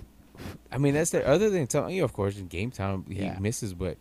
I 0.73 0.79
mean, 0.79 0.95
that's 0.95 1.11
the 1.11 1.27
other 1.27 1.51
than 1.51 1.67
telling 1.67 1.95
you, 1.95 2.05
of 2.05 2.13
course, 2.13 2.39
in 2.39 2.47
game 2.47 2.71
time 2.71 3.05
he 3.09 3.23
Yeah. 3.23 3.39
misses, 3.39 3.75
but 3.75 3.99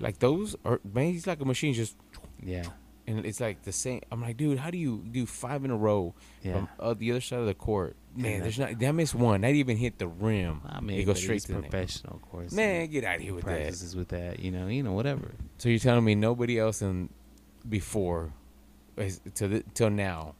like 0.00 0.18
those 0.18 0.56
are 0.64 0.80
man, 0.92 1.12
he's 1.12 1.26
like 1.26 1.40
a 1.40 1.44
machine, 1.44 1.74
just 1.74 1.96
yeah, 2.42 2.64
and 3.06 3.24
it's 3.24 3.40
like 3.40 3.62
the 3.62 3.72
same. 3.72 4.00
I'm 4.10 4.20
like, 4.20 4.36
dude, 4.36 4.58
how 4.58 4.70
do 4.70 4.78
you 4.78 5.04
do 5.10 5.26
five 5.26 5.64
in 5.64 5.70
a 5.70 5.76
row 5.76 6.14
yeah. 6.42 6.52
from 6.54 6.68
uh, 6.80 6.94
the 6.94 7.10
other 7.12 7.20
side 7.20 7.40
of 7.40 7.46
the 7.46 7.54
court? 7.54 7.96
Man, 8.14 8.34
And 8.36 8.44
there's 8.44 8.58
not. 8.58 8.78
That 8.78 8.92
missed 8.92 9.14
one. 9.14 9.42
That 9.42 9.54
even 9.54 9.76
hit 9.76 9.98
the 9.98 10.06
rim. 10.08 10.62
I 10.66 10.80
mean, 10.80 10.98
it 10.98 11.04
goes 11.04 11.20
straight 11.20 11.42
to 11.42 11.52
the 11.52 11.60
professional, 11.60 12.14
of 12.16 12.22
course. 12.22 12.50
Man, 12.52 12.86
get 12.88 13.04
out 13.04 13.16
of 13.16 13.20
here 13.22 13.34
with 13.34 13.44
that. 13.44 13.50
practices 13.58 13.94
with 13.94 14.08
that. 14.08 14.40
You 14.40 14.50
know, 14.50 14.68
you 14.68 14.82
know, 14.82 14.92
whatever. 14.92 15.32
So 15.58 15.68
you're 15.68 15.78
telling 15.78 16.04
me 16.04 16.14
nobody 16.14 16.58
else 16.58 16.80
in 16.80 17.10
before, 17.68 18.32
is, 18.96 19.20
to 19.34 19.48
the, 19.48 19.64
till 19.74 19.90
now, 19.90 20.34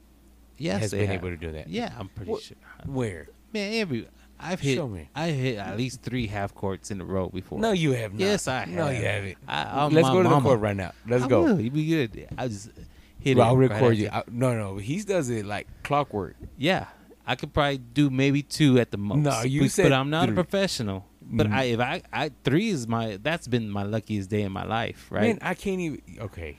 Yes, 0.58 0.80
has 0.80 0.90
been 0.92 1.06
have. 1.06 1.16
able 1.16 1.28
to 1.28 1.36
do 1.36 1.52
that? 1.52 1.68
Yeah, 1.68 1.92
I'm 1.98 2.08
pretty 2.08 2.34
sure. 2.40 2.56
Where? 2.86 3.26
Man, 3.52 3.74
every 3.74 4.08
I've 4.38 4.60
hit 4.60 4.76
Show 4.76 4.88
me. 4.88 5.08
I 5.14 5.28
hit 5.30 5.58
at 5.58 5.76
least 5.76 6.02
three 6.02 6.26
half 6.26 6.54
courts 6.54 6.90
in 6.90 7.00
a 7.00 7.04
row 7.04 7.28
before. 7.28 7.58
No, 7.58 7.72
you 7.72 7.92
have 7.92 8.12
not. 8.12 8.20
Yes, 8.20 8.46
I 8.48 8.60
have. 8.60 8.68
No, 8.68 8.88
you 8.88 8.96
have. 8.96 9.04
haven't. 9.04 9.38
I, 9.48 9.84
I'm 9.84 9.92
Let's 9.92 10.08
go 10.08 10.18
to 10.18 10.22
the 10.24 10.28
mama. 10.30 10.42
court 10.48 10.60
right 10.60 10.76
now. 10.76 10.92
Let's 11.08 11.24
I 11.24 11.28
go. 11.28 11.42
Will. 11.44 11.60
You 11.60 11.70
be 11.70 11.86
good. 11.86 12.28
I 12.36 12.48
just 12.48 12.70
hit 13.18 13.36
Well, 13.38 13.46
it. 13.46 13.50
I'll 13.50 13.56
right 13.56 13.70
record 13.70 13.96
you. 13.96 14.10
I, 14.12 14.22
no, 14.30 14.54
no, 14.54 14.76
he 14.76 15.00
does 15.02 15.30
it 15.30 15.46
like 15.46 15.66
clockwork. 15.82 16.36
Yeah, 16.58 16.86
I 17.26 17.34
could 17.34 17.52
probably 17.54 17.78
do 17.78 18.10
maybe 18.10 18.42
two 18.42 18.78
at 18.78 18.90
the 18.90 18.98
most. 18.98 19.18
No, 19.18 19.42
you 19.42 19.62
but, 19.62 19.70
said 19.70 19.82
but 19.84 19.92
I'm 19.92 20.10
not 20.10 20.26
three. 20.26 20.32
a 20.34 20.44
professional. 20.44 21.06
But 21.28 21.48
Mm. 21.48 21.52
I, 21.54 21.62
if 21.64 21.80
I, 21.80 22.02
I 22.12 22.30
three 22.44 22.68
is 22.68 22.86
my 22.86 23.18
that's 23.20 23.48
been 23.48 23.68
my 23.68 23.82
luckiest 23.82 24.30
day 24.30 24.42
in 24.42 24.52
my 24.52 24.64
life. 24.64 25.08
Right, 25.10 25.22
Man, 25.22 25.38
I 25.42 25.54
can't 25.54 25.80
even. 25.80 26.00
Okay, 26.20 26.58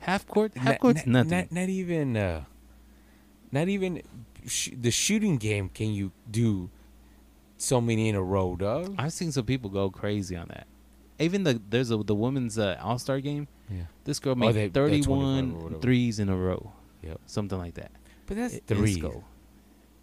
half 0.00 0.26
court, 0.26 0.54
half 0.56 0.64
Not- 0.66 0.80
court's 0.80 1.06
not, 1.06 1.26
nothing. 1.26 1.48
Not, 1.50 1.52
not 1.52 1.68
even. 1.70 2.16
Uh, 2.16 2.44
not 3.50 3.68
even 3.68 4.02
sh- 4.46 4.70
the 4.80 4.90
shooting 4.90 5.36
game. 5.36 5.68
Can 5.68 5.92
you 5.92 6.12
do 6.30 6.70
so 7.56 7.80
many 7.80 8.08
in 8.08 8.14
a 8.14 8.22
row, 8.22 8.56
dog? 8.56 8.94
I've 8.98 9.12
seen 9.12 9.32
some 9.32 9.44
people 9.44 9.70
go 9.70 9.90
crazy 9.90 10.36
on 10.36 10.48
that. 10.48 10.66
Even 11.18 11.44
the 11.44 11.60
there's 11.70 11.90
a 11.90 11.96
the 11.98 12.14
women's 12.14 12.58
uh, 12.58 12.78
All 12.82 12.98
Star 12.98 13.20
game. 13.20 13.46
Yeah. 13.70 13.82
This 14.04 14.18
girl 14.18 14.32
Oh, 14.32 14.36
made 14.36 14.54
they- 14.54 14.68
they're 14.68 14.88
25 14.88 15.10
or 15.10 15.14
31 15.70 15.80
threes 15.80 16.18
in 16.18 16.28
a 16.28 16.36
row, 16.36 16.72
Yep. 17.02 17.20
something 17.26 17.58
like 17.58 17.74
that. 17.74 17.90
But 18.26 18.36
that's 18.36 18.54
It- 18.54 18.64
three. 18.66 19.02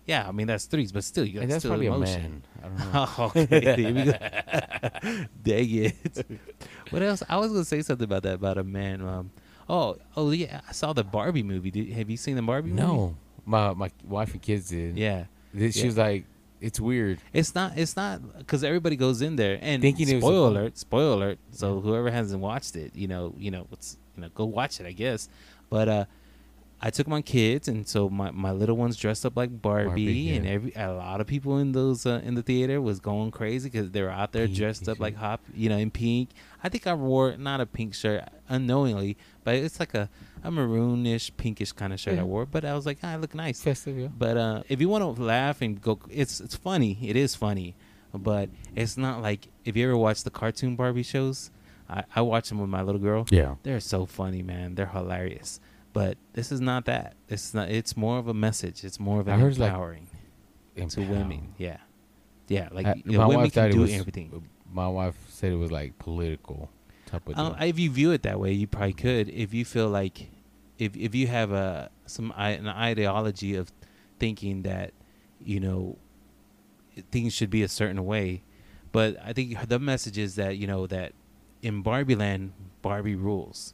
Yeah, 0.06 0.28
I 0.28 0.32
mean 0.32 0.48
that's 0.48 0.66
threes, 0.66 0.92
but 0.92 1.04
still, 1.04 1.24
you 1.24 1.40
got 1.40 1.48
that's 1.50 1.60
still 1.60 1.70
probably 1.72 1.86
a 1.88 1.94
emotion. 1.94 2.42
man. 2.62 2.64
I 2.64 2.68
don't 2.68 2.78
know. 2.94 3.06
Oh, 3.18 3.32
okay. 3.36 3.76
Here 3.84 3.94
we 3.94 4.04
go. 4.06 5.26
Dang 5.44 5.70
it. 5.70 6.26
What 6.90 7.02
else? 7.04 7.22
I 7.30 7.38
was 7.38 7.52
gonna 7.52 7.64
say 7.66 7.82
something 7.84 8.06
about 8.06 8.24
that 8.24 8.36
about 8.36 8.58
a 8.58 8.64
man. 8.64 9.02
Um, 9.02 9.30
oh, 9.70 9.98
oh 10.18 10.32
yeah, 10.32 10.62
I 10.68 10.72
saw 10.72 10.94
the 10.94 11.04
Barbie 11.04 11.44
movie. 11.44 11.70
Did, 11.70 11.90
have 11.92 12.10
you 12.10 12.18
seen 12.18 12.36
the 12.38 12.42
Barbie 12.42 12.70
movie? 12.72 12.82
no, 12.82 13.16
my 13.50 13.74
my 13.74 13.90
wife 14.08 14.32
and 14.34 14.42
kids 14.42 14.70
did. 14.70 14.98
Yeah, 14.98 15.26
she 15.58 15.68
Yeah. 15.80 15.86
was 15.86 15.98
like, 15.98 16.26
"It's 16.62 16.80
weird." 16.80 17.20
it's 17.34 17.56
not. 17.56 17.78
It's 17.78 17.96
not 17.96 18.38
because 18.38 18.64
everybody 18.64 18.96
goes 18.96 19.22
in 19.22 19.36
there 19.36 19.58
and 19.62 19.82
Thinking 19.82 20.08
it 20.10 20.22
was 20.22 20.52
alert. 20.52 20.78
Spoil 20.78 21.14
alert. 21.16 21.40
So 21.52 21.82
whoever 21.82 22.12
hasn't 22.12 22.42
watched 22.42 22.76
it, 22.76 22.96
you 22.96 23.08
know, 23.08 23.34
you 23.38 23.52
know, 23.52 23.68
it's 23.72 23.98
you 24.16 24.22
know, 24.22 24.30
go 24.34 24.46
watch 24.46 24.80
it. 24.80 24.86
I 24.86 24.92
guess. 24.92 25.28
But 25.70 25.88
uh, 25.90 26.06
I 26.82 26.92
took 26.92 27.08
my 27.08 27.22
kids, 27.22 27.68
and 27.68 27.86
so 27.86 28.10
my, 28.10 28.32
my 28.32 28.52
little 28.52 28.78
ones 28.78 28.96
dressed 28.96 29.26
up 29.26 29.36
like 29.36 29.62
Barbie, 29.62 29.88
Barbie, 29.88 30.36
and 30.36 30.48
every 30.48 30.74
a 30.76 30.94
lot 30.94 31.20
of 31.20 31.28
people 31.28 31.58
in 31.58 31.74
those 31.74 32.06
uh, 32.06 32.22
in 32.24 32.36
the 32.36 32.42
theater 32.42 32.80
was 32.80 33.02
going 33.02 33.32
crazy 33.32 33.70
because 33.70 33.92
they 33.92 34.02
were 34.02 34.10
out 34.10 34.32
there 34.32 34.46
Pink 34.46 34.58
dressed 34.58 34.82
and 34.82 34.90
up 34.90 35.00
like 35.00 35.16
hop, 35.16 35.42
you 35.54 35.68
know, 35.68 35.78
in 35.78 35.92
pink. 35.92 36.30
I 36.64 36.70
think 36.70 36.88
I 36.88 36.94
wore 36.94 37.36
not 37.36 37.60
a 37.60 37.66
pink 37.66 37.94
shirt 37.94 38.24
unknowingly, 38.48 39.18
but 39.44 39.56
it's 39.56 39.80
like 39.80 39.94
a 39.94 40.10
a 40.42 40.50
maroonish, 40.50 41.32
pinkish 41.36 41.74
kind 41.74 41.92
of 41.92 42.00
shirt 42.00 42.16
Yeah. 42.16 42.22
I 42.22 42.24
wore. 42.24 42.46
But 42.46 42.64
I 42.64 42.74
was 42.76 42.86
like, 42.86 43.00
ah, 43.04 43.12
I 43.12 43.16
look 43.18 43.36
nice. 43.36 43.62
Festive, 43.62 43.98
yeah. 43.98 44.08
But 44.18 44.38
uh, 44.38 44.64
if 44.70 44.80
you 44.80 44.88
want 44.88 45.04
to 45.04 45.22
laugh 45.22 45.62
and 45.62 45.82
go, 45.82 46.00
it's 46.10 46.40
it's 46.40 46.56
funny. 46.56 46.98
It 47.02 47.18
is 47.18 47.36
funny, 47.36 47.76
but 48.14 48.50
it's 48.74 48.96
not 48.96 49.22
like 49.22 49.50
if 49.66 49.76
you 49.76 49.84
ever 49.86 49.98
watch 49.98 50.24
the 50.24 50.32
cartoon 50.32 50.76
Barbie 50.78 51.04
shows. 51.04 51.52
I, 51.92 52.04
I 52.16 52.22
watch 52.22 52.50
them 52.50 52.60
with 52.60 52.70
my 52.70 52.84
little 52.84 53.02
girl. 53.02 53.26
Yeah. 53.32 53.56
They're 53.64 53.80
so 53.80 54.06
funny, 54.06 54.44
man. 54.44 54.76
They're 54.76 54.86
hilarious. 54.86 55.60
But 56.00 56.18
this 56.32 56.50
is 56.54 56.62
not 56.62 56.86
that. 56.86 57.18
Is 57.28 57.54
not. 57.54 57.68
It's 57.68 57.98
more 57.98 58.20
of 58.20 58.30
a 58.30 58.34
message. 58.34 58.86
It's 58.86 59.02
more 59.02 59.20
of 59.20 59.28
I 59.28 59.34
an 59.34 59.42
it's 59.42 59.60
like 59.60 59.72
empowering 59.72 60.08
to 60.78 60.82
Empower. 61.02 61.06
women. 61.14 61.56
Yeah, 61.58 61.76
yeah. 62.48 62.70
Like 62.72 63.06
know, 63.06 63.18
my 63.18 63.26
women 63.26 63.42
wife 63.44 63.54
thought 63.54 63.72
can 63.72 63.80
it 63.80 63.82
was- 63.82 63.92
everything. 63.92 64.48
My 64.72 64.88
wife 64.88 65.18
said 65.28 65.52
it 65.52 65.58
was 65.58 65.74
like 65.74 66.00
political 66.00 66.70
type 67.06 67.28
of 67.28 67.38
Um, 67.38 67.54
if 67.60 67.78
you 67.78 67.92
view 67.92 68.12
it 68.12 68.24
that 68.24 68.40
way, 68.40 68.54
you 68.54 68.66
probably 68.66 68.94
could. 68.94 69.28
If 69.28 69.54
you 69.54 69.66
feel 69.66 69.90
like, 69.90 70.30
if 70.78 70.96
if 70.96 71.14
you 71.14 71.28
have 71.28 71.52
a 71.52 71.92
some 72.06 72.32
an 72.38 72.70
ideology 72.70 73.56
of 73.56 73.70
thinking 74.20 74.62
that, 74.62 74.94
you 75.44 75.60
know, 75.60 75.98
things 77.12 77.34
should 77.34 77.50
be 77.50 77.62
a 77.62 77.68
certain 77.68 78.06
way, 78.06 78.44
but 78.94 79.18
I 79.22 79.34
think 79.34 79.68
the 79.68 79.80
message 79.80 80.18
is 80.18 80.36
that 80.36 80.56
you 80.56 80.66
know 80.66 80.88
that 80.88 81.12
in 81.62 81.82
Barbie 81.82 82.16
Land, 82.16 82.54
Barbie 82.82 83.16
rules, 83.16 83.74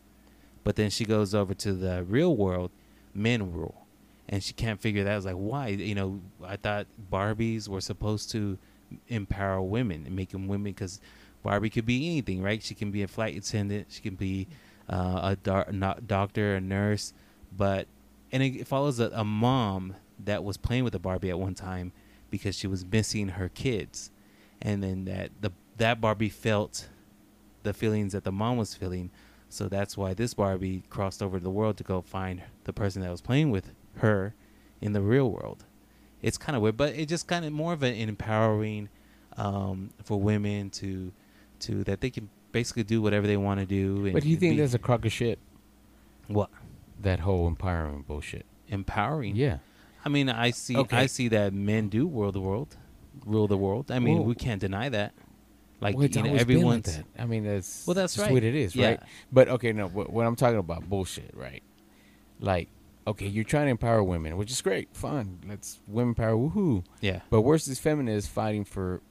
but 0.65 0.75
then 0.75 0.89
she 0.89 1.05
goes 1.05 1.33
over 1.33 1.53
to 1.53 1.73
the 1.73 2.03
real 2.03 2.35
world, 2.35 2.71
men 3.13 3.53
rule, 3.53 3.85
and 4.27 4.43
she 4.43 4.51
can't 4.51 4.81
figure 4.81 5.05
that. 5.05 5.11
out. 5.11 5.17
It's 5.17 5.25
like 5.25 5.35
why? 5.35 5.67
You 5.69 5.95
know, 5.95 6.19
I 6.43 6.57
thought 6.57 6.87
Barbies 7.09 7.69
were 7.69 7.79
supposed 7.79 8.31
to 8.31 8.57
empower 9.07 9.61
women 9.61 10.03
and 10.05 10.15
make 10.15 10.29
them 10.31 10.47
women 10.47 10.73
because 10.73 10.99
Barbie 11.43 11.69
could 11.69 11.85
be 11.85 12.07
anything, 12.07 12.41
right? 12.41 12.61
She 12.61 12.73
can 12.73 12.91
be 12.91 13.03
a 13.03 13.07
flight 13.07 13.37
attendant, 13.37 13.87
she 13.89 14.01
can 14.01 14.15
be 14.15 14.47
uh, 14.89 15.19
a 15.23 15.35
doc- 15.35 15.69
doctor, 16.05 16.55
a 16.55 16.61
nurse, 16.61 17.13
but 17.55 17.87
and 18.31 18.41
it 18.41 18.67
follows 18.67 18.99
a, 18.99 19.11
a 19.13 19.23
mom 19.23 19.95
that 20.23 20.43
was 20.43 20.57
playing 20.57 20.83
with 20.83 20.95
a 20.95 20.99
Barbie 20.99 21.29
at 21.29 21.39
one 21.39 21.53
time 21.53 21.91
because 22.31 22.57
she 22.57 22.65
was 22.65 22.83
missing 22.83 23.29
her 23.29 23.49
kids, 23.49 24.09
and 24.63 24.81
then 24.81 25.05
that 25.05 25.29
the 25.41 25.51
that 25.77 26.01
Barbie 26.01 26.29
felt 26.29 26.89
the 27.61 27.73
feelings 27.73 28.13
that 28.13 28.23
the 28.23 28.31
mom 28.31 28.57
was 28.57 28.73
feeling 28.73 29.11
So 29.49 29.67
that's 29.69 29.95
why 29.97 30.13
this 30.13 30.33
Barbie 30.33 30.83
crossed 30.89 31.21
over 31.23 31.37
to 31.37 31.43
the 31.43 31.49
world 31.49 31.77
to 31.77 31.83
go 31.83 32.01
find 32.01 32.41
the 32.65 32.73
person 32.73 33.01
that 33.03 33.11
was 33.11 33.21
playing 33.21 33.51
with 33.51 33.71
her 33.97 34.33
in 34.81 34.93
the 34.93 35.01
real 35.01 35.31
world. 35.31 35.63
It's 36.21 36.37
kind 36.37 36.55
of 36.55 36.61
weird, 36.61 36.77
but 36.77 36.93
it 36.95 37.07
just 37.07 37.27
kind 37.27 37.45
of 37.45 37.53
more 37.53 37.71
of 37.73 37.83
an 37.83 37.93
empowering 37.95 38.89
um, 39.37 39.91
for 40.03 40.19
women 40.19 40.69
to 40.71 41.11
to 41.59 41.83
that 41.85 42.01
they 42.01 42.09
can 42.09 42.29
basically 42.51 42.83
do 42.83 43.01
whatever 43.01 43.27
they 43.27 43.37
want 43.37 43.59
to 43.59 43.65
do. 43.65 44.05
And 44.05 44.13
But 44.13 44.23
do 44.23 44.29
you 44.29 44.37
think 44.37 44.55
be- 44.55 44.61
that's 44.61 44.73
a 44.73 44.79
crock 44.79 45.05
of 45.05 45.11
shit? 45.11 45.39
what 46.27 46.49
That 47.01 47.19
whole 47.21 47.49
empowerment 47.51 48.07
bullshit. 48.07 48.45
empowering? 48.67 49.35
Yeah. 49.35 49.59
I 50.03 50.09
mean, 50.09 50.29
I 50.29 50.51
see 50.51 50.75
Okay. 50.77 50.97
I 50.97 51.05
see 51.05 51.27
that 51.29 51.53
men 51.53 51.89
do 51.89 52.07
rule 52.07 52.31
the 52.31 52.41
world, 52.41 52.75
rule 53.25 53.47
the 53.47 53.57
world. 53.57 53.91
I 53.91 53.99
mean, 53.99 54.23
we 54.25 54.35
can't 54.35 54.59
deny 54.61 54.89
that. 54.89 55.13
Like 55.81 55.95
well, 55.95 56.05
you 56.07 56.23
know, 56.23 56.31
like 56.31 56.41
everyone's 56.41 56.95
that. 56.95 57.05
I 57.19 57.25
mean, 57.25 57.43
that's 57.43 57.85
Well, 57.85 57.93
that's 57.95 58.17
right. 58.17 58.31
what 58.31 58.43
it 58.43 58.55
is, 58.55 58.75
Yeah. 58.75 58.87
right? 58.87 58.99
But 59.31 59.49
okay, 59.49 59.73
no. 59.73 59.87
What, 59.87 60.09
what 60.11 60.25
I'm 60.25 60.35
talking 60.35 60.57
about, 60.57 60.89
bullshit, 60.89 61.31
right? 61.35 61.61
Like, 62.39 62.69
okay, 63.07 63.27
you're 63.27 63.43
trying 63.43 63.65
to 63.65 63.71
empower 63.71 64.03
women, 64.03 64.37
which 64.37 64.51
is 64.51 64.61
great, 64.61 64.89
fun. 64.95 65.39
Let's 65.47 65.79
women 65.87 66.15
power, 66.15 66.35
woohoo! 66.35 66.83
yeah, 67.01 67.21
But 67.29 67.41
where's 67.41 67.65
this 67.65 67.79
feminist 67.79 68.29
fighting 68.29 68.63
for 68.65 69.01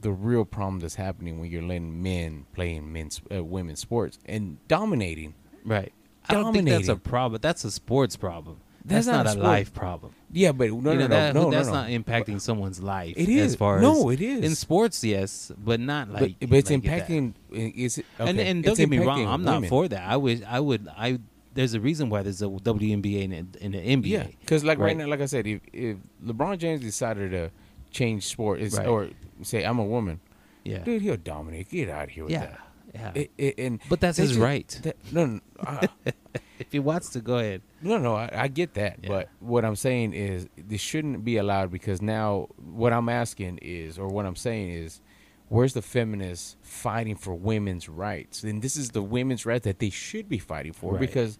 the 0.00 0.10
real 0.10 0.44
problem 0.44 0.80
that's 0.80 0.94
happening 0.96 1.38
when 1.38 1.50
you're 1.50 1.62
letting 1.62 2.02
men 2.02 2.46
play 2.54 2.74
in 2.74 2.92
men's 2.92 3.20
uh, 3.34 3.42
women's 3.44 3.80
sports 3.80 4.18
and 4.26 4.58
dominating? 4.68 5.34
right. 5.64 5.92
I 6.28 6.34
don't 6.34 6.52
think 6.52 6.68
that's 6.68 6.84
a 6.84 6.86
Dominating. 6.94 7.10
problem. 7.10 7.40
That's 7.42 7.64
a 7.64 7.70
sports 7.72 8.14
problem. 8.16 8.60
That's 8.84 9.06
That's, 9.06 9.06
not 9.06 9.26
not, 9.26 9.36
a 9.36 9.40
a 9.40 9.42
life 9.42 9.72
problem. 9.72 10.12
Yeah, 10.32 10.52
but 10.52 10.70
no, 10.70 10.74
You 10.74 10.80
no, 10.80 10.92
know, 10.92 10.98
no, 11.00 11.08
that- 11.08 11.34
no, 11.34 11.50
that's 11.50 11.68
no, 11.68 11.74
not 11.74 11.90
no. 11.90 11.98
impacting 11.98 12.40
someone's 12.40 12.82
life. 12.82 13.14
It 13.16 13.28
is 13.28 13.52
as 13.52 13.56
far 13.56 13.80
no, 13.80 14.08
as 14.10 14.14
it 14.14 14.22
is 14.22 14.44
in 14.44 14.54
sports, 14.54 15.04
yes, 15.04 15.52
but 15.56 15.78
not 15.78 16.08
like. 16.10 16.38
but, 16.40 16.48
but 16.50 16.58
it's 16.58 16.70
like 16.70 16.82
impacting. 16.82 17.34
Eh, 17.54 17.70
is 17.76 17.98
it? 17.98 18.06
and 18.18 18.30
okay, 18.38 18.48
and 18.50 18.64
don't 18.64 18.72
it's 18.72 18.80
get 18.80 18.88
me 18.88 18.98
wrong, 18.98 19.26
I'm 19.26 19.44
not 19.44 19.56
women. 19.56 19.70
for 19.70 19.88
that. 19.88 20.02
I 20.02 20.16
wish 20.16 20.40
I 20.48 20.58
would. 20.58 20.88
I 20.96 21.18
there's 21.54 21.74
a 21.74 21.80
reason 21.80 22.08
why 22.08 22.22
there's 22.22 22.42
a 22.42 22.46
WNBA 22.46 23.24
and, 23.24 23.56
and 23.60 23.74
an 23.74 24.02
NBA. 24.02 24.06
Yeah, 24.06 24.26
because 24.40 24.64
like 24.64 24.78
right. 24.78 24.86
Right. 24.86 24.96
now, 24.96 25.06
like 25.06 25.20
I 25.20 25.26
said, 25.26 25.46
if, 25.46 25.60
if 25.72 25.98
LeBron 26.24 26.58
James 26.58 26.80
decided 26.80 27.30
to 27.32 27.50
change 27.90 28.26
sport, 28.26 28.60
Right. 28.72 28.86
or 28.86 29.10
say 29.42 29.64
I'm 29.64 29.78
a 29.78 29.84
woman, 29.84 30.20
yeah, 30.64 30.78
dude, 30.78 31.02
he'll 31.02 31.16
dominate. 31.18 31.68
Get 31.70 31.88
out 31.90 32.04
of 32.04 32.10
here 32.10 32.24
with 32.24 32.32
yeah, 32.32 32.46
that. 32.46 32.60
Yeah. 32.94 33.12
It, 33.14 33.30
it, 33.38 33.58
and 33.58 33.80
but 33.88 34.00
that's 34.00 34.18
his 34.18 34.30
just- 34.30 34.40
right. 34.40 34.80
that- 34.82 34.96
no, 35.12 35.26
no, 35.26 35.40
uh, 35.60 35.86
if 36.58 36.70
he 36.70 36.78
wants 36.78 37.10
to, 37.10 37.20
go 37.20 37.38
ahead. 37.38 37.62
no, 37.80 37.98
no. 37.98 38.14
I, 38.14 38.28
I 38.32 38.48
get 38.48 38.74
that, 38.74 38.98
Yeah. 39.02 39.08
but 39.08 39.28
what 39.40 39.64
I'm 39.64 39.76
saying 39.76 40.12
is 40.14 40.46
this 40.56 40.80
shouldn't 40.80 41.24
be 41.24 41.36
allowed 41.36 41.70
because 41.70 42.00
now 42.02 42.48
what 42.62 42.92
I'm 42.92 43.08
asking 43.08 43.58
is, 43.62 43.98
or 43.98 44.08
what 44.08 44.26
I'm 44.26 44.36
saying 44.36 44.70
is, 44.70 45.00
where's 45.48 45.74
the 45.74 45.82
feminists 45.82 46.56
fighting 46.62 47.16
for 47.16 47.34
women's 47.34 47.88
rights? 47.88 48.42
And 48.42 48.62
this 48.62 48.76
is 48.76 48.90
the 48.90 49.02
women's 49.02 49.44
rights 49.46 49.64
that 49.64 49.78
they 49.78 49.90
should 49.90 50.28
be 50.28 50.38
fighting 50.38 50.72
for 50.72 50.92
Right. 50.92 51.00
because. 51.00 51.38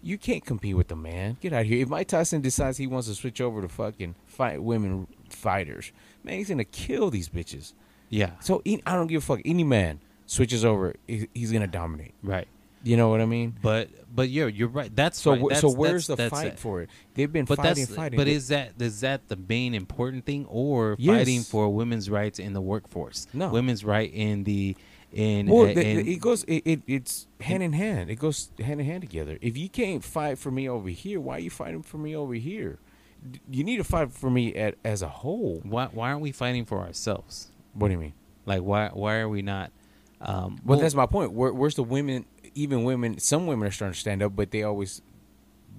You 0.00 0.16
can't 0.16 0.44
compete 0.46 0.76
with 0.76 0.86
the 0.86 0.94
man. 0.94 1.38
Get 1.40 1.52
out 1.52 1.62
of 1.62 1.66
here. 1.66 1.82
If 1.82 1.88
Mike 1.88 2.06
Tyson 2.06 2.40
decides 2.40 2.78
he 2.78 2.86
wants 2.86 3.08
to 3.08 3.16
switch 3.16 3.40
over 3.40 3.60
to 3.60 3.68
fucking 3.68 4.14
fight 4.26 4.62
women 4.62 5.08
fighters, 5.28 5.90
man, 6.22 6.38
he's 6.38 6.48
gonna 6.50 6.62
kill 6.64 7.10
these 7.10 7.28
bitches. 7.28 7.72
Yeah, 8.08 8.30
So 8.38 8.62
I 8.64 8.94
don't 8.94 9.08
give 9.08 9.24
a 9.24 9.26
fuck. 9.26 9.40
Any 9.44 9.64
man 9.64 9.98
switches 10.28 10.64
over, 10.64 10.94
he's 11.08 11.50
gonna 11.50 11.66
dominate. 11.66 12.14
right. 12.22 12.46
You 12.84 12.96
know 12.96 13.08
what 13.08 13.20
I 13.20 13.26
mean? 13.26 13.56
But 13.60 13.88
but 14.14 14.28
you're 14.30 14.48
you're 14.48 14.68
right. 14.68 14.94
That's 14.94 15.20
So 15.20 15.32
right. 15.32 15.42
That's, 15.48 15.62
so 15.62 15.68
where's 15.72 16.06
the 16.06 16.14
that's, 16.14 16.30
that's 16.30 16.42
fight 16.42 16.52
it. 16.52 16.58
for 16.60 16.80
it? 16.82 16.90
They've 17.14 17.30
been 17.30 17.44
But 17.44 17.56
fighting, 17.56 17.86
fighting. 17.86 18.16
but 18.16 18.28
is 18.28 18.48
that 18.48 18.80
is 18.80 19.00
that 19.00 19.26
the 19.26 19.34
main 19.36 19.74
important 19.74 20.24
thing 20.24 20.46
or 20.48 20.94
Yes. 20.96 21.16
fighting 21.18 21.40
for 21.42 21.68
women's 21.74 22.08
rights 22.08 22.38
in 22.38 22.52
the 22.52 22.60
workforce? 22.60 23.26
No. 23.34 23.48
women's 23.48 23.84
right 23.84 24.08
in 24.14 24.44
the 24.44 24.76
in 25.12 25.48
well, 25.48 25.64
uh, 25.68 25.74
the- 25.74 25.84
in- 25.84 26.06
it 26.06 26.20
goes. 26.20 26.44
It, 26.44 26.62
it 26.64 26.82
it's 26.86 27.26
hand 27.40 27.64
in 27.64 27.72
hand. 27.72 28.10
It 28.10 28.16
goes 28.20 28.50
hand 28.60 28.78
in 28.80 28.86
hand 28.86 29.00
together. 29.02 29.38
If 29.40 29.56
you 29.56 29.68
can't 29.68 30.04
fight 30.04 30.38
for 30.38 30.52
me 30.52 30.68
over 30.68 30.88
here, 30.88 31.18
why 31.18 31.38
are 31.38 31.40
you 31.40 31.50
fighting 31.50 31.82
for 31.82 31.98
me 31.98 32.14
over 32.14 32.34
here? 32.34 32.78
You 33.50 33.64
need 33.64 33.78
to 33.78 33.84
fight 33.84 34.12
for 34.12 34.30
me 34.30 34.54
at, 34.54 34.76
as 34.84 35.02
a 35.02 35.08
whole. 35.08 35.60
why 35.64 35.86
why 35.86 36.10
aren't 36.10 36.20
we 36.22 36.30
fighting 36.30 36.64
for 36.64 36.78
ourselves? 36.78 37.50
What 37.74 37.88
do 37.88 37.94
you 37.94 37.98
mean? 37.98 38.12
Like 38.46 38.62
why 38.62 38.90
why 38.92 39.16
are 39.16 39.28
we 39.28 39.42
not? 39.42 39.72
Um, 40.20 40.58
Well, 40.64 40.78
that's 40.78 40.94
my 40.94 41.06
point. 41.06 41.32
Where, 41.32 41.52
where's 41.52 41.74
the 41.76 41.82
women? 41.84 42.24
Even 42.54 42.84
women, 42.84 43.18
some 43.18 43.46
women 43.46 43.68
are 43.68 43.70
starting 43.70 43.94
to 43.94 43.98
stand 44.00 44.22
up, 44.22 44.34
but 44.34 44.50
they 44.50 44.62
always 44.62 45.00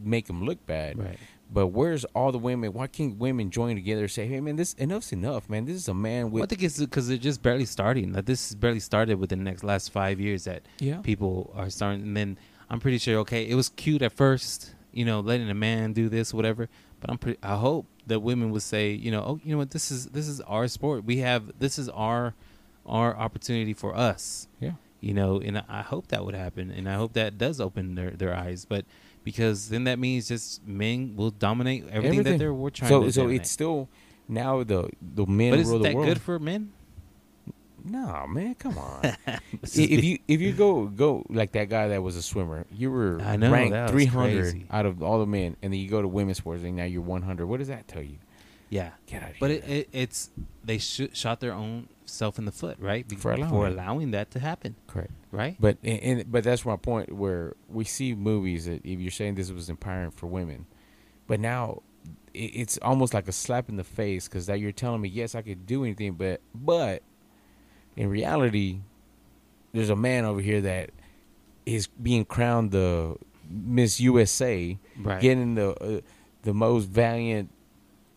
make 0.03 0.27
them 0.27 0.45
look 0.45 0.65
bad. 0.65 0.97
right. 0.97 1.17
But 1.51 1.67
where's 1.67 2.05
all 2.13 2.31
the 2.31 2.37
women? 2.37 2.73
Why 2.73 2.85
can't 2.85 3.17
women 3.17 3.49
join 3.49 3.75
together 3.75 4.01
and 4.01 4.11
say, 4.11 4.27
"Hey, 4.27 4.39
man, 4.39 4.55
this 4.55 4.73
enough's 4.75 5.11
enough, 5.11 5.49
man. 5.49 5.65
This 5.65 5.77
is 5.77 5.87
a 5.87 5.95
man 5.95 6.29
Well, 6.29 6.43
I 6.43 6.45
think 6.45 6.61
it's 6.61 6.77
because 6.77 7.07
they're 7.07 7.17
just 7.17 7.41
barely 7.41 7.65
starting. 7.65 8.13
Like 8.13 8.25
this 8.25 8.53
barely 8.53 8.79
started 8.79 9.19
within 9.19 9.39
the 9.39 9.45
next 9.45 9.63
last 9.63 9.91
five 9.91 10.19
years 10.19 10.43
that 10.43 10.61
Yeah. 10.79 10.97
people 11.01 11.51
are 11.55 11.71
starting. 11.71 12.03
And 12.03 12.15
then 12.15 12.37
I'm 12.69 12.79
pretty 12.79 12.99
sure. 12.99 13.17
Okay, 13.21 13.49
it 13.49 13.55
was 13.55 13.69
cute 13.69 14.03
at 14.03 14.13
first, 14.13 14.75
you 14.93 15.05
know, 15.05 15.21
letting 15.21 15.49
a 15.49 15.55
man 15.55 15.91
do 15.93 16.07
this, 16.07 16.35
whatever. 16.35 16.69
But 17.01 17.09
I'm 17.09 17.17
pretty. 17.17 17.39
I 17.41 17.55
hope 17.55 17.87
that 18.05 18.19
women 18.19 18.51
would 18.51 18.61
say, 18.61 18.91
you 18.91 19.09
know, 19.09 19.23
oh, 19.25 19.39
you 19.43 19.51
know 19.51 19.57
what, 19.57 19.71
this 19.71 19.89
is 19.89 20.05
this 20.05 20.27
is 20.27 20.41
our 20.41 20.67
sport. 20.67 21.03
We 21.03 21.17
have 21.17 21.51
this 21.57 21.79
is 21.79 21.89
our 21.89 22.35
our 22.89 23.15
opportunity 23.15 23.73
for 23.73 23.95
us. 23.95 24.47
Yeah. 24.59 24.73
You 25.01 25.13
know, 25.13 25.39
and 25.39 25.63
I 25.69 25.81
hope 25.81 26.07
that 26.09 26.25
would 26.25 26.35
happen, 26.35 26.71
and 26.71 26.89
I 26.89 26.95
hope 26.95 27.13
that 27.13 27.37
does 27.37 27.61
open 27.61 27.95
their 27.95 28.11
their 28.11 28.35
eyes. 28.35 28.65
But 28.65 28.83
because 29.23 29.69
then 29.69 29.85
that 29.85 29.97
means 29.99 30.27
just 30.27 30.65
men 30.67 31.15
will 31.15 31.31
dominate 31.31 31.83
everything, 31.83 32.05
Everything. 32.05 32.23
that 32.33 32.37
they're 32.39 32.53
we're 32.53 32.69
trying 32.69 32.89
so, 32.89 33.03
to. 33.03 33.11
so 33.11 33.21
dominate. 33.21 33.41
it's 33.41 33.49
still 33.49 33.87
now 34.27 34.61
the 34.63 34.89
the 35.01 35.25
men 35.25 35.51
but 35.51 35.59
is 35.59 35.69
rule 35.69 35.79
the 35.79 35.83
that 35.89 35.95
good 35.95 36.19
for 36.21 36.37
men? 36.39 36.73
no, 37.83 38.25
man, 38.27 38.55
come 38.55 38.77
on. 38.77 39.15
Is 39.63 39.77
if 39.79 40.03
you 40.03 40.19
if 40.27 40.41
you 40.41 40.51
go 40.51 40.85
go 40.87 41.25
like 41.29 41.53
that 41.53 41.69
guy 41.69 41.87
that 41.87 42.03
was 42.03 42.17
a 42.17 42.21
swimmer, 42.21 42.65
you 42.71 42.91
were 42.91 43.21
I 43.21 43.37
know, 43.37 43.51
ranked 43.51 43.91
300 43.91 44.65
out 44.69 44.85
of 44.85 45.01
all 45.01 45.19
the 45.19 45.25
men, 45.25 45.55
and 45.61 45.71
then 45.71 45.79
you 45.79 45.89
go 45.89 46.01
to 46.01 46.07
women's 46.07 46.37
sports, 46.39 46.63
and 46.63 46.75
now 46.75 46.83
you're 46.83 47.01
100. 47.01 47.45
What 47.47 47.59
does 47.59 47.69
that 47.69 47.87
tell 47.87 48.01
you? 48.03 48.17
yeah, 48.69 48.91
Get 49.07 49.23
out 49.23 49.29
of 49.31 49.35
But 49.39 49.49
here. 49.51 49.59
it, 49.65 49.69
it, 49.71 49.89
it's 49.93 50.29
they 50.63 50.77
sh- 50.77 51.09
shot 51.13 51.39
their 51.39 51.53
own 51.53 51.87
self 52.09 52.37
in 52.39 52.45
the 52.45 52.51
foot, 52.51 52.77
right? 52.79 53.07
Be- 53.07 53.15
For 53.15 53.31
allowing 53.31 53.49
for 53.49 53.67
allowing 53.67 54.11
that 54.11 54.31
to 54.31 54.39
happen, 54.39 54.75
correct. 54.87 55.11
right? 55.31 55.55
But 55.59 55.77
and, 55.83 55.99
and 55.99 56.31
but 56.31 56.43
that's 56.43 56.65
my 56.65 56.75
point 56.75 57.11
where 57.11 57.55
we 57.67 57.83
see 57.83 58.13
movies 58.15 58.65
that 58.65 58.85
if 58.85 58.99
you're 58.99 59.11
saying 59.11 59.35
this 59.35 59.51
was 59.51 59.69
empowering 59.69 60.11
for 60.11 60.27
women, 60.27 60.65
but 61.27 61.39
now 61.39 61.81
it, 62.33 62.39
it's 62.39 62.77
almost 62.81 63.13
like 63.13 63.27
a 63.27 63.31
slap 63.31 63.69
in 63.69 63.75
the 63.77 63.83
face 63.83 64.27
because 64.27 64.45
that 64.47 64.59
you're 64.59 64.71
telling 64.71 65.01
me 65.01 65.09
yes 65.09 65.35
I 65.35 65.41
could 65.41 65.65
do 65.65 65.83
anything, 65.83 66.13
but 66.13 66.41
but 66.53 67.03
in 67.95 68.09
reality, 68.09 68.79
there's 69.73 69.89
a 69.89 69.95
man 69.95 70.25
over 70.25 70.41
here 70.41 70.61
that 70.61 70.91
is 71.65 71.87
being 71.87 72.25
crowned 72.25 72.71
the 72.71 73.15
Miss 73.49 73.99
USA, 73.99 74.77
right. 75.01 75.21
getting 75.21 75.55
the 75.55 75.71
uh, 75.97 76.01
the 76.43 76.53
most 76.53 76.85
valiant 76.85 77.51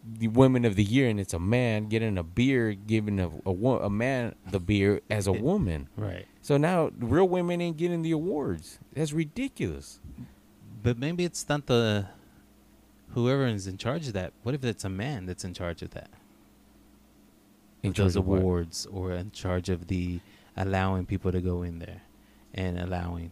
the 0.05 0.29
women 0.29 0.65
of 0.65 0.75
the 0.77 0.83
year, 0.83 1.09
and 1.09 1.21
it's 1.21 1.33
a 1.35 1.39
man 1.39 1.87
getting 1.89 2.19
a 2.19 2.23
beer, 2.23 2.73
giving 2.73 3.21
a 3.21 3.31
a, 3.47 3.53
wo- 3.53 3.79
a 3.79 3.91
man 3.91 4.35
the 4.51 4.59
beer 4.59 5.01
as 5.11 5.27
a 5.27 5.33
woman. 5.33 5.89
right. 5.97 6.27
So 6.41 6.57
now 6.57 6.91
real 6.99 7.29
women 7.29 7.61
ain't 7.61 7.77
getting 7.77 8.03
the 8.03 8.11
awards. 8.11 8.81
That's 8.95 9.13
ridiculous. 9.13 10.01
But 10.83 10.99
maybe 10.99 11.25
it's 11.25 11.49
not 11.49 11.67
the 11.67 12.07
whoever 13.15 13.47
is 13.47 13.69
in 13.69 13.77
charge 13.79 14.09
of 14.09 14.15
that. 14.15 14.33
What 14.43 14.55
if 14.55 14.65
it's 14.65 14.85
a 14.85 14.89
man 14.89 15.27
that's 15.27 15.45
in 15.45 15.55
charge 15.55 15.83
of 15.83 15.91
that? 15.91 16.11
In 17.85 17.91
Of 17.91 17.97
those 17.97 18.15
charge 18.15 18.17
of 18.23 18.27
what? 18.27 18.39
awards, 18.41 18.87
or 18.87 19.13
in 19.13 19.31
charge 19.31 19.69
of 19.69 19.87
the 19.87 20.19
allowing 20.57 21.07
people 21.07 21.31
to 21.31 21.41
go 21.41 21.63
in 21.63 21.79
there 21.79 22.03
and 22.55 22.79
allowing, 22.79 23.31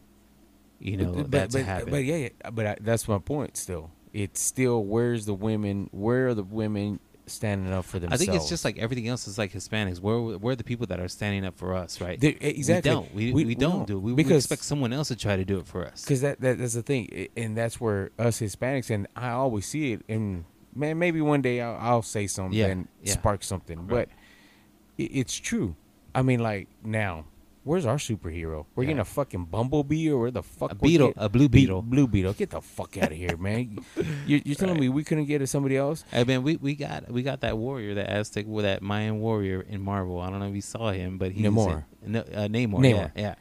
you 0.78 0.96
know, 0.96 1.12
but, 1.12 1.30
that 1.32 1.52
but, 1.52 1.58
to 1.58 1.64
happen. 1.64 1.90
But 1.90 2.04
yeah, 2.04 2.16
yeah 2.16 2.50
but 2.52 2.66
I, 2.66 2.76
that's 2.80 3.08
my 3.08 3.18
point. 3.18 3.56
Still, 3.56 3.90
it's 4.12 4.40
still 4.40 4.84
where's 4.84 5.26
the 5.26 5.34
women? 5.34 5.88
Where 5.92 6.28
are 6.28 6.34
the 6.34 6.42
women 6.42 7.00
standing 7.26 7.72
up 7.72 7.84
for 7.84 7.98
themselves? 8.00 8.22
I 8.22 8.24
think 8.26 8.36
it's 8.36 8.48
just 8.48 8.64
like 8.64 8.78
everything 8.78 9.06
else 9.08 9.28
is 9.28 9.38
like 9.38 9.52
Hispanics. 9.52 10.00
Where 10.00 10.18
where 10.38 10.52
are 10.52 10.56
the 10.56 10.64
people 10.64 10.86
that 10.88 10.98
are 11.00 11.08
standing 11.08 11.44
up 11.44 11.56
for 11.56 11.74
us, 11.74 12.00
right? 12.00 12.18
They- 12.20 12.34
eh, 12.40 12.48
exactly. 12.48 12.90
We 12.90 12.94
don't. 12.94 13.14
We, 13.14 13.44
we, 13.44 13.54
don't 13.54 13.86
do. 13.86 13.96
it. 13.96 14.00
We, 14.00 14.12
we 14.12 14.34
expect 14.34 14.64
someone 14.64 14.92
else 14.92 15.08
to 15.08 15.16
try 15.16 15.36
to 15.36 15.44
do 15.44 15.58
it 15.58 15.66
for 15.66 15.86
us. 15.86 16.02
because 16.02 16.20
that, 16.22 16.40
that 16.40 16.58
that's 16.58 16.74
the 16.74 16.82
thing, 16.82 17.08
eh, 17.12 17.26
and 17.36 17.56
that's 17.56 17.80
where 17.80 18.11
us 18.18 18.40
Hispanics 18.40 18.90
and 18.90 19.06
I 19.14 19.30
always 19.30 19.66
see 19.66 19.92
it. 19.92 20.02
And 20.08 20.44
man, 20.74 20.98
maybe 20.98 21.20
one 21.20 21.42
day 21.42 21.61
I'll, 21.61 21.76
I'll 21.80 22.02
say 22.02 22.26
something 22.26 22.58
Yeah, 22.58 22.66
and 22.66 22.88
yeah. 23.02 23.12
spark 23.12 23.42
something, 23.44 23.78
Right. 23.86 23.88
but 23.88 25.02
it, 25.02 25.11
it's 25.14 25.36
true. 25.38 25.76
I 26.14 26.22
mean, 26.22 26.40
like 26.40 26.66
now, 26.82 27.26
where's 27.64 27.86
our 27.86 27.96
superhero? 27.96 28.66
We're 28.74 28.82
Yeah. 28.84 28.88
getting 28.88 29.00
a 29.00 29.04
fucking 29.04 29.44
bumblebee, 29.46 30.11
or 30.11 30.18
where 30.20 30.30
the 30.30 30.42
fuck? 30.42 30.72
A 30.72 30.74
beetle, 30.74 31.08
get- 31.08 31.16
a 31.24 31.28
blue 31.28 31.48
Be- 31.48 31.61
beetle. 31.61 31.82
blue 31.82 32.06
beetle. 32.06 32.32
Get 32.32 32.50
the 32.50 32.61
fuck 32.61 32.96
out 32.98 33.12
of 33.12 33.18
here, 33.18 33.36
man! 33.36 33.78
You're, 34.26 34.40
you're 34.44 34.54
telling 34.54 34.74
Right. 34.74 34.80
me 34.82 34.88
we 34.88 35.04
couldn't 35.04 35.26
get 35.26 35.42
it 35.42 35.46
somebody 35.48 35.76
else? 35.76 36.04
Hey 36.11 36.24
man, 36.24 36.42
we, 36.42 36.56
we 36.56 36.74
got 36.74 37.11
we 37.11 37.22
got 37.22 37.40
that 37.42 37.56
warrior, 37.58 37.94
that 37.94 38.08
Aztec, 38.11 38.46
that 38.48 38.82
Mayan 38.82 39.20
warrior 39.20 39.61
in 39.62 39.80
Marvel. 39.82 40.20
I 40.20 40.30
don't 40.30 40.40
know 40.40 40.48
if 40.48 40.54
you 40.54 40.62
saw 40.62 40.90
him, 40.90 41.18
but 41.18 41.32
he's 41.32 41.44
Namor. 41.46 41.84
In, 42.04 42.16
uh, 42.16 42.22
Namor. 42.48 42.78
Namor. 42.80 43.12
Yeah, 43.14 43.22
yeah. 43.22 43.34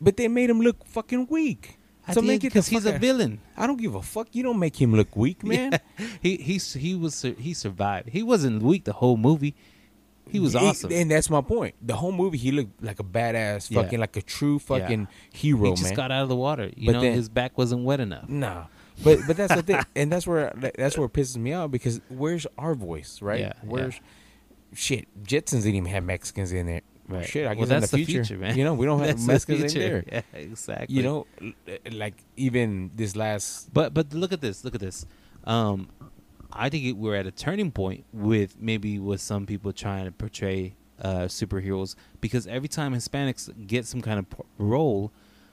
But 0.00 0.16
they 0.16 0.28
made 0.28 0.50
him 0.50 0.60
look 0.60 0.84
fucking 0.86 1.26
weak. 1.30 1.78
I 2.08 2.12
so 2.14 2.22
make 2.22 2.44
it 2.44 2.50
because 2.54 2.68
he's 2.68 2.86
a 2.86 2.96
villain. 2.98 3.40
I 3.56 3.66
don't 3.66 3.78
give 3.80 3.96
a 3.96 4.02
fuck. 4.02 4.28
You 4.30 4.44
don't 4.44 4.60
make 4.60 4.80
him 4.80 4.94
look 4.94 5.16
weak, 5.16 5.42
man. 5.52 5.72
He 6.22 6.36
he 6.36 6.58
he 6.58 6.94
was 6.94 7.20
he 7.22 7.52
survived. 7.52 8.10
He 8.10 8.22
wasn't 8.22 8.62
weak 8.62 8.84
the 8.84 8.92
whole 8.92 9.16
movie. 9.16 9.56
He 10.30 10.40
was 10.40 10.54
It- 10.54 10.62
awesome. 10.62 10.92
and 10.92 11.10
that's 11.10 11.30
my 11.30 11.40
point. 11.40 11.74
The 11.80 11.94
whole 11.96 12.12
movie, 12.12 12.38
he 12.38 12.50
looked 12.50 12.82
like 12.82 12.98
a 13.00 13.04
badass, 13.04 13.70
Yeah. 13.70 13.82
fucking 13.82 14.00
like 14.00 14.16
a 14.16 14.22
true 14.22 14.58
fucking 14.58 15.08
hero. 15.32 15.70
he 15.70 15.70
just 15.76 15.84
man. 15.84 15.94
got 15.94 16.10
out 16.10 16.22
of 16.24 16.28
the 16.28 16.36
water. 16.36 16.70
You 16.76 16.86
But 16.86 16.92
know, 16.92 17.00
then- 17.02 17.12
his 17.14 17.28
back 17.28 17.56
wasn't 17.56 17.84
wet 17.84 18.00
enough. 18.00 18.28
Nah, 18.28 18.64
but 19.04 19.20
but 19.26 19.36
that's 19.36 19.54
the 19.54 19.62
thing, 19.62 19.80
and 19.96 20.10
that's 20.12 20.26
where 20.26 20.52
that's 20.76 20.96
where 20.98 21.06
it 21.06 21.12
pisses 21.12 21.36
me 21.36 21.52
off 21.52 21.70
because 21.70 22.00
where's 22.08 22.46
our 22.58 22.74
voice, 22.74 23.20
right? 23.22 23.40
Yeah, 23.40 23.52
where's 23.62 24.00
shit? 24.74 25.06
Jetsons 25.24 25.62
didn't 25.62 25.76
even 25.76 25.86
have 25.86 26.04
Mexicans 26.04 26.52
in 26.52 26.66
there. 26.66 26.82
Right. 27.08 27.24
Shit, 27.24 27.44
I 27.46 27.50
well, 27.50 27.58
guess 27.58 27.62
in 27.70 27.80
that's 27.82 27.92
the 27.92 28.04
future, 28.04 28.36
man. 28.36 28.58
you 28.58 28.64
know, 28.64 28.74
we 28.74 28.84
don't 28.84 28.98
have 28.98 29.06
That's 29.24 29.24
the 29.26 29.32
Mexicans 29.32 29.62
in 29.62 29.68
future. 29.80 30.04
there. 30.10 30.24
Yeah, 30.34 30.40
exactly. 30.40 30.96
You 30.96 31.02
know, 31.04 31.26
l- 31.40 31.52
like 31.92 32.14
even 32.36 32.90
this 32.96 33.14
last 33.14 33.72
But 33.72 33.94
but 33.94 34.12
look 34.12 34.32
at 34.32 34.40
this. 34.40 34.64
Look 34.64 34.74
at 34.74 34.80
this. 34.80 35.06
Um, 35.44 35.88
I 36.52 36.68
think 36.68 36.84
it, 36.84 36.92
we're 36.92 37.14
at 37.16 37.26
a 37.26 37.30
turning 37.30 37.70
point 37.70 38.04
with 38.12 38.56
maybe 38.60 38.98
with 38.98 39.20
some 39.20 39.46
people 39.46 39.72
trying 39.72 40.04
to 40.06 40.12
portray 40.12 40.74
uh, 41.00 41.24
superheroes 41.26 41.94
because 42.20 42.46
every 42.46 42.68
time 42.68 42.94
Hispanics 42.94 43.50
get 43.66 43.86
some 43.86 44.00
kind 44.00 44.18
of 44.18 44.30
p- 44.30 44.36
role, 44.58 45.12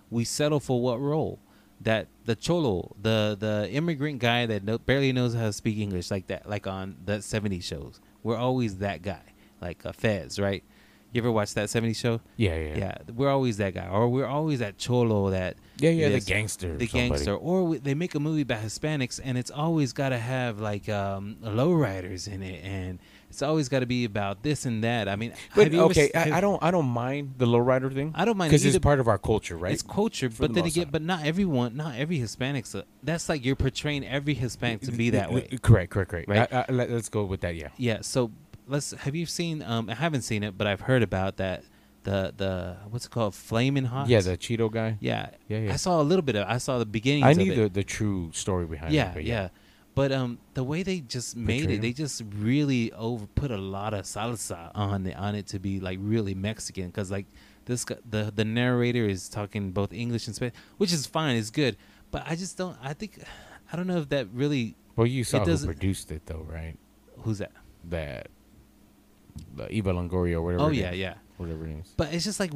we 0.10 0.24
settle 0.24 0.60
for 0.60 0.82
what 0.82 1.00
role? 1.02 1.39
That 1.82 2.08
the 2.26 2.36
cholo, 2.36 2.96
the 3.02 3.36
the 3.38 3.70
immigrant 3.72 4.20
guy 4.20 4.46
that 4.46 4.64
no, 4.64 4.78
barely 4.78 5.12
knows 5.12 5.34
how 5.34 5.48
to 5.48 5.54
speak 5.54 5.78
English, 5.80 6.10
like 6.12 6.28
that, 6.28 6.48
like 6.48 6.66
on 6.66 6.96
the 7.04 7.18
'70s 7.18 7.64
shows. 7.64 8.00
We're 8.22 8.38
always 8.38 8.78
that 8.78 9.02
guy, 9.02 9.22
like 9.60 9.84
a 9.84 9.91
Fez, 9.91 10.39
right? 10.39 10.64
You 11.12 11.22
ever 11.22 11.32
watch 11.32 11.54
that 11.56 11.68
'70s 11.68 11.98
show? 11.98 12.22
yeah, 12.38 12.56
yeah, 12.56 12.78
Yeah, 12.78 12.98
we're 13.14 13.30
always 13.30 13.58
that 13.58 13.74
guy, 13.74 13.88
or 13.89 14.08
we're 14.08 14.26
always 14.26 14.60
that 14.60 14.78
cholo 14.78 15.30
that 15.32 15.58
yeah, 15.89 16.07
yeah, 16.07 16.09
the 16.09 16.21
gangster, 16.21 16.77
the 16.77 16.88
somebody. 16.88 17.09
gangster, 17.09 17.36
or 17.36 17.63
we, 17.63 17.77
they 17.77 17.93
make 17.93 18.15
a 18.15 18.19
movie 18.19 18.41
about 18.41 18.61
Hispanics, 18.61 19.19
and 19.23 19.38
it's 19.38 19.51
always 19.51 19.91
got 19.93 20.09
to 20.09 20.17
have 20.17 20.59
like 20.59 20.88
um, 20.88 21.38
lowriders 21.43 22.27
in 22.27 22.41
it, 22.41 22.63
and 22.63 22.99
it's 23.29 23.41
always 23.41 23.67
got 23.67 23.79
to 23.79 23.86
be 23.86 24.05
about 24.05 24.43
this 24.43 24.65
and 24.65 24.84
that. 24.84 25.09
I 25.09 25.15
mean, 25.15 25.34
But 25.55 25.67
ever 25.73 25.84
okay, 25.86 26.11
have- 26.13 26.31
I, 26.31 26.38
I 26.38 26.41
don't, 26.41 26.61
I 26.63 26.71
don't 26.71 26.88
mind 26.88 27.34
the 27.38 27.47
lowrider 27.47 27.93
thing. 27.93 28.13
I 28.15 28.25
don't 28.25 28.38
mind 28.38 28.51
because 28.51 28.63
it's 28.63 28.77
part 28.79 28.99
of 28.99 29.07
our 29.07 29.17
culture, 29.17 29.57
right? 29.57 29.73
It's 29.73 29.81
culture, 29.81 30.29
For 30.29 30.43
but 30.43 30.53
the 30.53 30.61
then 30.61 30.65
again, 30.67 30.88
but 30.91 31.01
not 31.01 31.25
everyone, 31.25 31.75
not 31.75 31.95
every 31.95 32.19
Hispanics. 32.19 32.73
Uh, 32.79 32.84
that's 33.01 33.27
like 33.27 33.43
you're 33.43 33.55
portraying 33.55 34.05
every 34.05 34.36
Hispanic 34.36 34.81
to 34.81 34.91
be 34.91 35.09
that 35.09 35.34
way. 35.34 35.49
Correct, 35.61 35.91
correct, 35.91 36.11
correct. 36.11 36.29
Right? 36.29 36.53
I, 36.53 36.65
I, 36.69 36.71
let, 36.71 36.89
us 36.91 37.09
go 37.09 37.25
with 37.25 37.41
that. 37.41 37.55
Yeah. 37.55 37.69
Yeah. 37.77 38.01
So 38.01 38.31
let's. 38.67 38.91
Have 38.91 39.15
you 39.15 39.25
seen? 39.25 39.61
Um, 39.63 39.89
I 39.89 39.95
haven't 39.95 40.21
seen 40.21 40.43
it, 40.43 40.57
but 40.57 40.67
I've 40.67 40.81
heard 40.81 41.03
about 41.03 41.38
that. 41.38 41.63
The 42.04 42.34
the 42.36 42.78
what's 42.89 43.06
it 43.06 43.12
called? 43.12 43.34
Flaming 43.34 43.86
hot. 43.86 44.08
Yeah, 44.08 44.22
the 44.22 44.38
Cheeto 44.38 44.72
guy. 44.72 44.97
yeah. 44.99 45.30
Yeah, 45.47 45.60
yeah. 45.60 45.74
I 45.74 45.78
saw 45.78 46.01
a 46.01 46.04
little 46.04 46.22
bit 46.22 46.36
of. 46.36 46.47
I 46.47 46.58
saw 46.58 46.78
the 46.78 46.86
beginning. 46.86 47.24
I 47.24 47.32
it. 47.32 47.56
the, 47.56 47.70
the 47.70 47.84
true 47.84 48.32
story 48.34 48.66
behind 48.66 48.93
yeah, 48.93 49.12
it. 49.12 49.14
but 49.14 49.24
yeah. 49.24 49.49
But 49.95 50.12
um, 50.12 50.39
the 50.56 50.64
way 50.64 50.82
they 50.82 51.01
just 51.01 51.38
made 51.38 51.62
Portrayed 51.62 51.78
it, 51.78 51.82
they 51.82 51.93
just 51.93 52.24
really 52.36 52.91
over 52.93 53.28
put 53.28 53.51
a 53.51 53.58
lot 53.58 53.93
of 53.93 54.06
salsa 54.06 54.72
on 54.74 55.06
it 55.06 55.16
on 55.16 55.36
it 55.36 55.47
to 55.47 55.60
be 55.60 55.80
like 55.80 55.99
really 56.01 56.34
Mexican. 56.34 56.88
Because 56.88 57.12
like 57.12 57.28
this, 57.66 57.86
guy, 57.86 57.97
the 58.10 58.34
the 58.36 58.43
narrator 58.43 59.06
is 59.06 59.30
talking 59.30 59.72
both 59.72 59.93
English 59.93 60.26
and 60.28 60.36
Spanish, 60.36 60.56
which 60.78 60.91
is 60.91 61.06
fine, 61.06 61.38
it's 61.38 61.51
good. 61.51 61.78
But 62.10 62.24
I 62.26 62.36
just 62.36 62.58
don't. 62.58 62.76
I 62.82 62.93
think 62.93 63.20
I 63.72 63.76
don't 63.76 63.88
know 63.88 63.99
if 63.99 64.10
that 64.10 64.28
really. 64.34 64.76
Well, 64.95 65.08
you 65.08 65.24
saw 65.24 65.43
who 65.45 65.66
produced 65.66 66.12
it, 66.12 66.26
though, 66.26 66.45
right? 66.49 66.78
Who's 67.20 67.38
that? 67.38 67.51
That 67.89 68.28
the 69.56 69.72
Eva 69.72 69.93
Longoria 69.93 70.36
or 70.36 70.41
whatever. 70.41 70.64
Oh 70.64 70.70
yeah, 70.70 70.91
is. 70.91 70.99
yeah. 70.99 71.14
Whatever 71.38 71.65
it 71.67 71.71
is. 71.81 71.93
But 71.97 72.13
it's 72.13 72.23
just 72.23 72.39
like, 72.39 72.51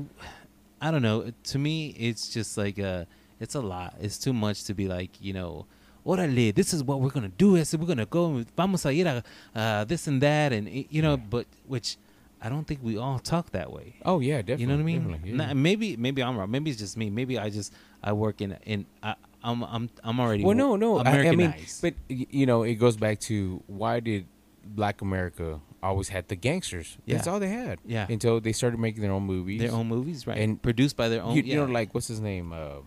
I 0.81 0.91
don't 0.91 1.01
know. 1.01 1.31
To 1.43 1.59
me, 1.59 1.95
it's 1.97 2.29
just 2.29 2.57
like 2.57 2.79
uh 2.79 3.05
it's 3.39 3.55
a 3.55 3.61
lot. 3.61 3.95
It's 3.99 4.17
too 4.17 4.33
much 4.33 4.63
to 4.65 4.73
be 4.73 4.87
like, 4.87 5.11
you 5.21 5.33
know, 5.33 5.65
orale, 6.05 6.53
this 6.53 6.73
is 6.73 6.83
what 6.83 7.01
we're 7.01 7.09
gonna 7.09 7.29
do. 7.29 7.57
I 7.57 7.63
said 7.63 7.79
we're 7.79 7.87
gonna 7.87 8.05
go, 8.05 8.43
vamos 8.55 8.85
a 8.85 8.93
ir 8.93 9.07
a 9.07 9.59
uh, 9.59 9.83
this 9.83 10.07
and 10.07 10.21
that, 10.21 10.53
and 10.53 10.85
you 10.89 11.01
know, 11.01 11.17
but 11.17 11.45
which 11.65 11.97
I 12.41 12.49
don't 12.49 12.65
think 12.65 12.81
we 12.83 12.97
all 12.97 13.19
talk 13.19 13.51
that 13.51 13.71
way. 13.71 13.95
Oh 14.05 14.19
yeah, 14.19 14.41
definitely. 14.41 14.61
you 14.61 14.67
know 14.67 15.07
what 15.09 15.15
I 15.15 15.23
mean? 15.23 15.37
yeah. 15.39 15.47
Nah, 15.47 15.53
maybe 15.53 15.97
maybe 15.97 16.23
I'm 16.23 16.37
wrong. 16.37 16.51
Maybe 16.51 16.71
it's 16.71 16.79
just 16.79 16.97
me. 16.97 17.09
Maybe 17.09 17.37
I 17.37 17.49
just 17.49 17.73
I 18.03 18.13
work 18.13 18.41
in 18.41 18.57
in 18.65 18.85
I, 19.01 19.15
I'm 19.43 19.63
I'm 19.63 19.89
I'm 20.03 20.19
already 20.19 20.43
well, 20.43 20.55
no, 20.55 20.75
no. 20.75 20.99
I, 20.99 21.29
I 21.29 21.35
mean, 21.35 21.53
but 21.81 21.93
you 22.07 22.45
know, 22.45 22.63
it 22.63 22.75
goes 22.75 22.95
back 22.95 23.19
to 23.21 23.61
why 23.67 23.99
did 23.99 24.25
Black 24.65 25.01
America 25.01 25.59
always 25.83 26.09
had 26.09 26.27
the 26.27 26.35
gangsters? 26.35 26.97
That's 27.07 27.27
all 27.27 27.39
they 27.39 27.49
had. 27.49 27.79
Yeah. 27.85 28.07
Until 28.09 28.39
they 28.41 28.51
started 28.51 28.79
making 28.79 29.01
their 29.01 29.11
own 29.11 29.23
movies. 29.23 29.61
their 29.61 29.71
own 29.71 29.87
movies, 29.87 30.25
right? 30.27 30.37
And 30.37 30.61
produced 30.61 30.97
by 30.97 31.09
their 31.09 31.21
own. 31.21 31.35
You, 31.35 31.43
yeah. 31.43 31.53
you 31.55 31.65
know, 31.65 31.71
like 31.71 31.93
what's 31.93 32.07
his 32.07 32.19
name? 32.19 32.53
Uh, 32.53 32.79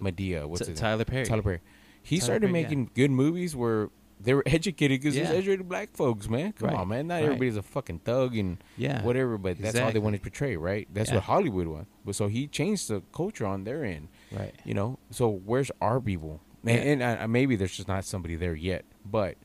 Madea. 0.00 0.46
What's 0.46 0.62
T- 0.66 0.70
his 0.72 0.80
Tyler 0.80 1.04
Perry. 1.04 1.24
Tyler 1.26 1.42
Perry. 1.42 1.60
He 2.02 2.18
Tyler 2.18 2.24
started 2.24 2.46
Perry, 2.48 2.60
yeah. 2.60 2.66
making 2.68 2.90
good 2.94 3.10
movies 3.10 3.54
where 3.56 3.90
they 4.20 4.34
were 4.34 4.42
educated 4.46 5.00
because 5.00 5.16
Yeah. 5.16 5.24
it's 5.24 5.32
educated 5.32 5.68
black 5.68 5.90
folks, 5.92 6.28
man. 6.28 6.52
Come 6.52 6.68
Right, 6.70 6.76
on, 6.78 6.88
man. 6.88 7.06
Not 7.08 7.14
right. 7.16 7.24
everybody's 7.24 7.56
a 7.56 7.62
fucking 7.62 8.00
thug 8.00 8.36
and 8.36 8.58
Yeah. 8.76 9.02
whatever, 9.02 9.38
but 9.38 9.58
that's 9.58 9.78
all 9.78 9.92
they 9.92 9.98
wanted 9.98 10.18
to 10.18 10.22
portray, 10.22 10.56
right? 10.56 10.88
That's 10.92 11.10
Yeah. 11.10 11.16
what 11.16 11.24
Hollywood 11.24 11.66
was. 11.66 11.86
But 12.04 12.14
so 12.14 12.28
he 12.28 12.46
changed 12.46 12.88
the 12.88 13.02
culture 13.12 13.46
on 13.46 13.64
their 13.64 13.84
end, 13.84 14.08
Right. 14.32 14.54
you 14.64 14.74
know. 14.74 14.98
So 15.10 15.28
where's 15.28 15.70
our 15.80 16.00
people? 16.00 16.40
And, 16.64 17.00
Yeah. 17.02 17.08
and 17.08 17.22
uh, 17.22 17.28
maybe 17.28 17.54
there's 17.56 17.76
just 17.76 17.88
not 17.88 18.04
somebody 18.04 18.34
there 18.34 18.54
yet, 18.54 18.84
but 19.04 19.36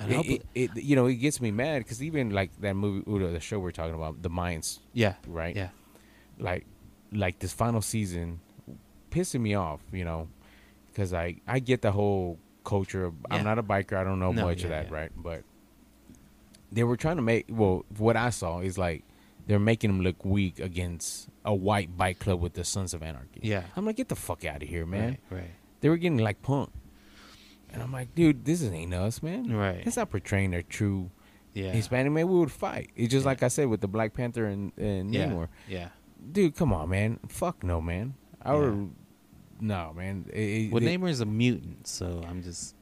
it, 0.00 0.26
it, 0.54 0.70
it, 0.76 0.82
you 0.82 0.96
know, 0.96 1.06
it 1.06 1.16
gets 1.16 1.40
me 1.40 1.50
mad 1.50 1.78
because 1.80 2.02
even 2.02 2.30
like 2.30 2.50
that 2.60 2.74
movie, 2.74 3.04
or 3.10 3.18
the 3.20 3.40
show 3.40 3.58
we're 3.58 3.70
talking 3.70 3.94
about, 3.94 4.22
The 4.22 4.30
Mayans, 4.30 4.80
Yeah. 4.92 5.14
right? 5.26 5.54
Yeah. 5.56 5.68
like 6.38 6.66
like 7.12 7.38
this 7.38 7.52
final 7.52 7.80
season 7.80 8.40
pissing 9.10 9.40
me 9.40 9.54
off 9.54 9.80
you 9.92 10.04
know 10.04 10.26
because 10.90 11.12
i 11.14 11.36
i 11.46 11.60
get 11.60 11.80
the 11.80 11.92
whole 11.92 12.36
culture 12.64 13.04
of 13.04 13.14
Yeah. 13.30 13.36
i'm 13.36 13.44
not 13.44 13.56
a 13.56 13.62
biker 13.62 13.96
i 13.96 14.02
don't 14.02 14.18
know 14.18 14.32
No, 14.32 14.42
much 14.46 14.64
of 14.64 14.70
that 14.70 14.86
yeah. 14.88 14.94
right 14.94 15.12
but 15.14 15.44
they 16.72 16.82
were 16.82 16.96
trying 16.96 17.16
to 17.16 17.22
make 17.22 17.46
well 17.48 17.84
what 17.98 18.16
i 18.16 18.30
saw 18.30 18.58
is 18.58 18.76
like 18.76 19.04
they're 19.46 19.60
making 19.60 19.90
him 19.90 20.00
look 20.00 20.24
weak 20.24 20.58
against 20.58 21.28
a 21.44 21.54
white 21.54 21.96
bike 21.96 22.18
club 22.18 22.40
with 22.40 22.54
the 22.54 22.64
sons 22.64 22.94
of 22.94 23.02
anarchy 23.04 23.40
Yeah. 23.42 23.62
i'm 23.76 23.86
like 23.86 23.94
get 23.96 24.08
the 24.08 24.16
fuck 24.16 24.44
out 24.44 24.60
of 24.64 24.68
here 24.68 24.84
man 24.86 25.18
Right. 25.30 25.38
Right. 25.38 25.50
they 25.82 25.88
were 25.88 25.96
getting 25.96 26.18
like 26.18 26.42
punk 26.42 26.70
and 27.74 27.82
i'm 27.82 27.92
like 27.92 28.14
dude 28.14 28.44
this 28.44 28.62
ain't 28.62 28.94
us 28.94 29.22
man 29.22 29.52
Right. 29.52 29.82
it's 29.86 29.96
not 29.96 30.10
portraying 30.10 30.50
their 30.52 30.62
true 30.62 31.10
Yeah. 31.52 31.72
hispanic 31.72 32.12
man 32.12 32.26
we 32.28 32.38
would 32.38 32.50
fight 32.52 32.90
it's 32.96 33.10
just 33.12 33.24
Yeah. 33.24 33.30
like 33.30 33.42
i 33.42 33.48
said 33.48 33.68
with 33.68 33.80
the 33.82 33.88
black 33.88 34.14
panther 34.14 34.46
and, 34.46 34.72
and 34.78 35.12
yeah. 35.14 35.26
Namor 35.28 35.48
Yeah. 35.68 35.88
dude, 36.32 36.56
come 36.56 36.72
on, 36.72 36.88
man. 36.88 37.18
Fuck 37.28 37.62
no, 37.62 37.80
man. 37.82 38.14
I 38.42 38.52
Yeah. 38.54 38.58
would, 38.60 38.90
no, 39.60 39.92
man. 39.94 40.24
It, 40.32 40.72
Well, 40.72 40.82
it- 40.82 40.86
Namor 40.86 41.08
is 41.10 41.20
a 41.20 41.26
mutant, 41.26 41.86
so 41.86 42.24
I'm 42.26 42.42
just, 42.42 42.74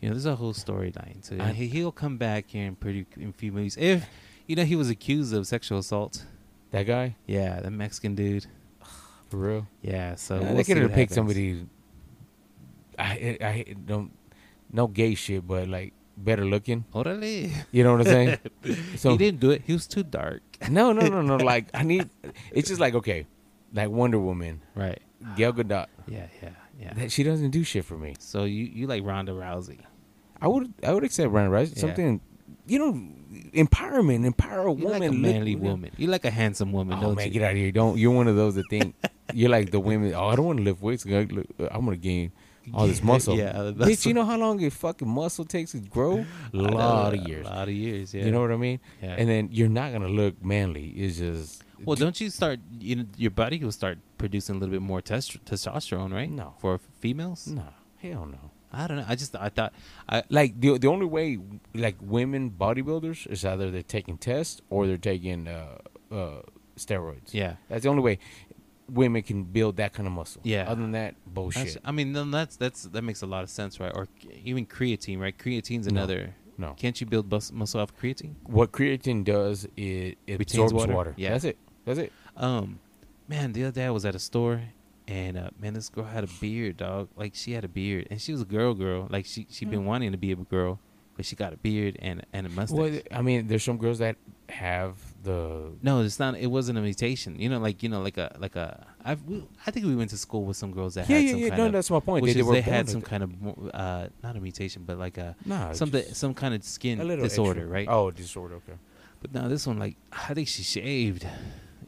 you 0.00 0.08
know, 0.08 0.14
there's 0.14 0.26
a 0.26 0.34
whole 0.36 0.52
storyline. 0.52 1.24
So 1.24 1.36
I- 1.40 1.52
he, 1.52 1.68
he'll 1.68 1.92
come 1.92 2.18
back 2.18 2.48
here 2.48 2.66
in 2.66 2.74
pretty 2.76 3.06
in 3.16 3.28
a 3.30 3.32
few 3.32 3.52
movies. 3.52 3.76
If 3.78 4.08
you 4.48 4.56
know 4.56 4.64
he 4.64 4.74
was 4.76 4.90
accused 4.90 5.32
of 5.32 5.46
sexual 5.46 5.78
assault. 5.78 6.26
that 6.72 6.84
guy 6.86 7.14
Yeah, 7.26 7.60
the 7.60 7.70
Mexican 7.70 8.14
dude. 8.16 8.46
for 9.30 9.36
real. 9.36 9.66
Yeah. 9.80 10.16
So 10.16 10.36
Uh, 10.36 10.40
we'll 10.40 10.54
they 10.56 10.64
could 10.64 10.76
have 10.78 10.92
picked 10.92 11.14
happens. 11.14 11.14
somebody. 11.14 11.66
I, 12.98 13.38
I 13.40 13.46
I 13.46 13.74
don't, 13.86 14.10
no 14.72 14.86
gay 14.86 15.14
shit, 15.14 15.46
but 15.46 15.68
like 15.68 15.92
better 16.16 16.44
looking. 16.44 16.84
Orale. 16.94 17.50
You 17.70 17.84
know 17.84 17.92
what 17.92 18.00
I'm 18.00 18.06
saying? 18.06 18.38
so 18.96 19.10
he 19.10 19.16
didn't 19.18 19.40
do 19.40 19.50
it. 19.50 19.62
He 19.66 19.72
was 19.72 19.86
too 19.86 20.02
dark. 20.02 20.42
no, 20.70 20.92
no, 20.92 21.06
no, 21.08 21.22
no. 21.22 21.36
Like 21.36 21.66
I 21.74 21.82
need. 21.82 22.08
It's 22.52 22.68
just 22.68 22.80
like 22.80 22.94
okay, 22.94 23.26
like 23.72 23.90
Wonder 23.90 24.18
Woman, 24.18 24.60
Right. 24.74 25.00
Gal 25.36 25.52
Gadot. 25.52 25.86
Yeah. 26.08 26.26
Yeah. 26.42 26.50
Yeah. 26.80 26.94
That 26.94 27.12
she 27.12 27.22
doesn't 27.22 27.50
do 27.50 27.62
shit 27.62 27.84
for 27.84 27.96
me. 27.96 28.14
So 28.18 28.44
you 28.44 28.64
you 28.64 28.86
like 28.86 29.04
Ronda 29.04 29.32
Rousey? 29.32 29.80
I 30.40 30.48
would 30.48 30.72
I 30.82 30.92
would 30.92 31.04
accept 31.04 31.30
Ryan 31.30 31.50
Rice. 31.50 31.72
Yeah. 31.74 31.80
Something, 31.80 32.20
you 32.66 32.78
know, 32.78 32.92
empowerment, 33.54 34.24
empower 34.24 34.66
a 34.66 34.74
You 34.74 34.84
woman. 34.86 34.90
like 35.00 35.02
a 35.02 35.12
look- 35.12 35.20
manly 35.20 35.54
woman. 35.56 35.90
You 35.96 36.08
like 36.08 36.24
a 36.24 36.30
handsome 36.30 36.72
woman, 36.72 36.98
Oh 36.98 37.02
don't 37.02 37.14
man, 37.16 37.26
you? 37.28 37.32
get 37.34 37.42
out 37.42 37.52
of 37.52 37.56
here! 37.58 37.70
Don't 37.72 37.98
you're 37.98 38.10
one 38.10 38.26
of 38.28 38.36
those 38.36 38.54
that 38.56 38.64
think 38.68 38.94
you're 39.34 39.50
like 39.50 39.70
the 39.70 39.80
women. 39.80 40.12
Oh, 40.14 40.26
I 40.28 40.36
don't 40.36 40.46
want 40.46 40.58
to 40.58 40.64
lift 40.64 40.82
weights. 40.82 41.06
Look, 41.06 41.30
look, 41.30 41.46
I'm 41.70 41.84
gonna 41.84 41.96
gain 41.96 42.32
all 42.74 42.86
this 42.86 43.02
muscle. 43.12 43.36
Yeah, 43.36 43.52
the 43.52 43.72
bitch. 43.74 44.06
You 44.06 44.14
know 44.14 44.24
how 44.24 44.36
long 44.38 44.62
a 44.64 44.70
fucking 44.70 45.08
muscle 45.08 45.44
takes 45.44 45.72
to 45.72 45.78
grow? 45.80 46.18
A 46.52 46.56
I 46.56 46.56
know, 46.60 46.76
lot 46.76 47.14
of 47.14 47.26
years. 47.28 47.46
A 47.46 47.50
lot 47.50 47.68
of 47.68 47.74
years. 47.74 48.14
Yeah. 48.14 48.24
You 48.24 48.30
know 48.30 48.40
what 48.40 48.52
I 48.52 48.56
mean? 48.56 48.80
Yeah. 49.02 49.16
And 49.18 49.28
then 49.28 49.48
you're 49.52 49.68
not 49.68 49.92
gonna 49.92 50.08
look 50.08 50.42
manly. 50.44 50.88
It's 50.90 51.18
just 51.18 51.62
Well, 51.84 51.96
don't 51.96 52.20
you 52.20 52.30
start? 52.30 52.60
You 52.78 52.96
know, 52.96 53.04
your 53.16 53.30
body 53.32 53.58
will 53.58 53.72
start 53.72 53.98
producing 54.18 54.56
a 54.56 54.58
little 54.58 54.72
bit 54.72 54.82
more 54.82 55.00
test- 55.02 55.44
testosterone, 55.44 56.12
right? 56.12 56.30
No. 56.30 56.54
For 56.60 56.78
females. 57.00 57.46
no, 57.48 57.64
hell 57.98 58.26
no. 58.26 58.50
I 58.74 58.86
don't 58.86 58.96
know. 58.96 59.04
I 59.06 59.16
just 59.16 59.36
I 59.36 59.48
thought 59.50 59.72
I 60.08 60.22
Like 60.30 60.58
the 60.60 60.78
the 60.78 60.88
only 60.88 61.04
way 61.06 61.38
like 61.74 61.96
women 62.00 62.50
bodybuilders 62.50 63.26
is 63.30 63.44
either 63.44 63.70
they're 63.70 63.82
taking 63.82 64.16
tests 64.16 64.62
or 64.70 64.86
they're 64.86 64.96
taking 65.12 65.46
uh, 65.48 65.76
uh, 66.10 66.40
steroids. 66.76 67.34
yeah. 67.34 67.56
That's 67.68 67.82
the 67.82 67.90
only 67.90 68.02
way 68.02 68.18
women 68.92 69.22
can 69.22 69.44
build 69.44 69.76
that 69.78 69.92
kind 69.92 70.06
of 70.06 70.12
muscle. 70.12 70.40
Yeah. 70.44 70.64
Other 70.70 70.82
than 70.82 70.92
that, 70.92 71.14
bullshit. 71.26 71.64
That's, 71.64 71.76
I 71.84 71.92
mean, 71.92 72.12
then 72.12 72.30
that's 72.30 72.56
that's 72.56 72.82
that 72.84 73.02
makes 73.02 73.22
a 73.22 73.26
lot 73.26 73.42
of 73.42 73.50
sense, 73.50 73.80
right? 73.80 73.92
Or 73.94 74.08
even 74.44 74.66
creatine, 74.66 75.18
right? 75.18 75.36
Creatine's 75.36 75.86
another. 75.86 76.34
no. 76.58 76.74
Can't 76.74 77.00
you 77.00 77.06
build 77.06 77.28
bus- 77.28 77.52
muscle 77.52 77.80
off 77.80 77.96
creatine? 77.96 78.34
What 78.44 78.72
creatine 78.72 79.24
does 79.24 79.66
is 79.76 80.14
it 80.26 80.38
Retains 80.38 80.54
absorbs 80.54 80.72
water? 80.74 80.92
water. 80.94 81.14
Yeah. 81.16 81.30
That's 81.30 81.44
it. 81.44 81.58
That's 81.84 81.98
it. 81.98 82.12
Um, 82.36 82.78
man, 83.28 83.52
the 83.52 83.64
other 83.64 83.72
day 83.72 83.86
I 83.86 83.90
was 83.90 84.04
at 84.04 84.14
a 84.14 84.18
store, 84.18 84.62
and 85.08 85.36
uh, 85.36 85.50
man, 85.58 85.74
this 85.74 85.88
girl 85.88 86.04
had 86.04 86.24
a 86.24 86.28
beard, 86.40 86.76
dog. 86.76 87.08
Like 87.16 87.34
she 87.34 87.52
had 87.52 87.64
a 87.64 87.68
beard, 87.68 88.06
and 88.10 88.20
she 88.20 88.32
was 88.32 88.42
a 88.42 88.46
girl, 88.46 88.74
girl. 88.74 89.08
Like 89.10 89.26
she 89.26 89.46
she 89.50 89.64
Hmm. 89.64 89.70
been 89.72 89.84
wanting 89.86 90.12
to 90.12 90.18
be 90.18 90.32
a 90.32 90.36
girl, 90.36 90.78
but 91.16 91.24
she 91.26 91.36
got 91.36 91.52
a 91.52 91.56
beard 91.56 91.96
and 92.00 92.24
and 92.32 92.46
a 92.46 92.50
mustache. 92.50 92.78
Well, 92.78 93.00
I 93.10 93.22
mean, 93.22 93.46
there's 93.48 93.62
some 93.64 93.78
girls 93.78 93.98
that 93.98 94.16
have 94.48 94.96
the 95.22 95.72
no, 95.82 96.00
it's 96.02 96.18
not. 96.18 96.36
It 96.36 96.48
wasn't 96.48 96.78
a 96.78 96.82
mutation. 96.82 97.38
You 97.38 97.48
know, 97.48 97.58
like 97.58 97.82
you 97.82 97.88
know, 97.88 98.00
like 98.02 98.18
a 98.18 98.34
like 98.38 98.56
a. 98.56 98.86
I've, 99.04 99.22
we, 99.24 99.44
I 99.66 99.70
think 99.70 99.86
we 99.86 99.94
went 99.96 100.10
to 100.10 100.18
school 100.18 100.44
with 100.44 100.56
some 100.56 100.72
girls 100.72 100.94
that 100.94 101.08
yeah, 101.08 101.16
had 101.16 101.24
yeah, 101.24 101.30
some 101.32 101.40
yeah. 101.40 101.48
kind 101.48 101.58
No, 101.58 101.66
of, 101.66 101.72
that's 101.72 101.90
my 101.90 102.00
point. 102.00 102.22
which 102.22 102.34
they, 102.34 102.40
is 102.40 102.46
were 102.46 102.52
they 102.54 102.60
had 102.60 102.88
some 102.88 103.02
kind 103.02 103.22
of 103.22 103.30
uh 103.74 104.08
not 104.22 104.36
a 104.36 104.40
mutation, 104.40 104.84
but 104.84 104.98
like 104.98 105.18
a 105.18 105.36
nah, 105.44 105.72
something 105.72 106.04
some 106.12 106.34
kind 106.34 106.54
of 106.54 106.62
skin 106.64 106.98
disorder, 106.98 107.60
extra. 107.60 107.66
right? 107.72 107.88
Oh, 107.88 108.10
disorder. 108.10 108.56
Okay. 108.56 108.78
But 109.20 109.32
now 109.32 109.48
this 109.48 109.66
one 109.66 109.78
like 109.78 109.96
I 110.12 110.34
think 110.34 110.48
she 110.48 110.62
shaved, 110.62 111.24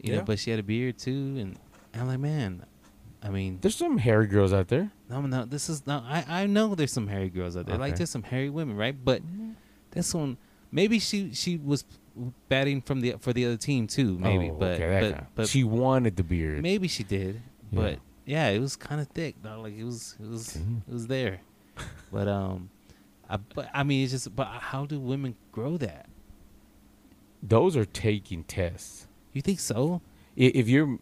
you 0.01 0.13
Yeah. 0.13 0.19
know, 0.19 0.23
but 0.25 0.39
she 0.39 0.49
had 0.51 0.59
a 0.59 0.63
beard 0.63 0.97
too, 0.97 1.35
and 1.37 1.59
I'm 1.93 2.07
like, 2.07 2.19
man, 2.19 2.65
I 3.25 3.29
mean, 3.29 3.57
There's 3.61 3.75
some 3.75 3.97
hairy 3.97 4.27
girls 4.27 4.53
out 4.53 4.67
there. 4.67 4.91
no, 5.09 5.21
no, 5.21 5.45
this 5.45 5.67
is 5.69 5.85
no. 5.87 6.03
I 6.05 6.23
I 6.43 6.45
know 6.45 6.75
there's 6.75 6.91
some 6.93 7.07
hairy 7.07 7.29
girls 7.29 7.57
out 7.57 7.65
there, 7.65 7.77
like 7.77 7.95
there's 7.97 8.11
some 8.11 8.23
hairy 8.23 8.49
women, 8.51 8.77
right? 8.77 8.95
But 9.09 9.21
this 9.91 10.13
one, 10.13 10.37
maybe 10.71 10.99
she 10.99 11.33
she 11.33 11.57
was 11.57 11.83
batting 12.49 12.81
from 12.81 13.01
the 13.01 13.15
for 13.19 13.33
the 13.33 13.45
other 13.45 13.57
team 13.57 13.87
too, 13.87 14.17
maybe, 14.19 14.49
Oh, 14.51 14.57
but 14.59 14.71
okay, 14.79 14.89
that 15.09 15.17
but, 15.17 15.27
but 15.35 15.47
she 15.49 15.63
wanted 15.63 16.15
the 16.15 16.23
beard. 16.23 16.61
maybe 16.61 16.87
she 16.87 17.03
did, 17.03 17.41
Yeah. 17.71 17.81
but 17.81 17.99
yeah, 18.25 18.49
it 18.49 18.59
was 18.59 18.75
kind 18.75 19.01
of 19.01 19.07
thick, 19.07 19.41
dog. 19.41 19.63
Like 19.63 19.75
it 19.75 19.83
was 19.83 20.15
it 20.21 20.27
was 20.29 20.55
Mhm. 20.57 20.81
it 20.87 20.93
was 20.93 21.07
there, 21.07 21.41
but 22.11 22.27
um, 22.27 22.69
I 23.29 23.37
but 23.37 23.69
I 23.73 23.81
mean 23.83 24.03
it's 24.03 24.11
just 24.13 24.35
but 24.35 24.45
how 24.47 24.85
do 24.85 24.99
women 24.99 25.35
grow 25.51 25.77
that? 25.77 26.07
Those 27.41 27.75
are 27.75 27.85
taking 27.85 28.43
tests. 28.43 29.07
You 29.33 29.41
think 29.41 29.59
so? 29.59 30.01
If 30.35 30.67
you're, 30.67 30.99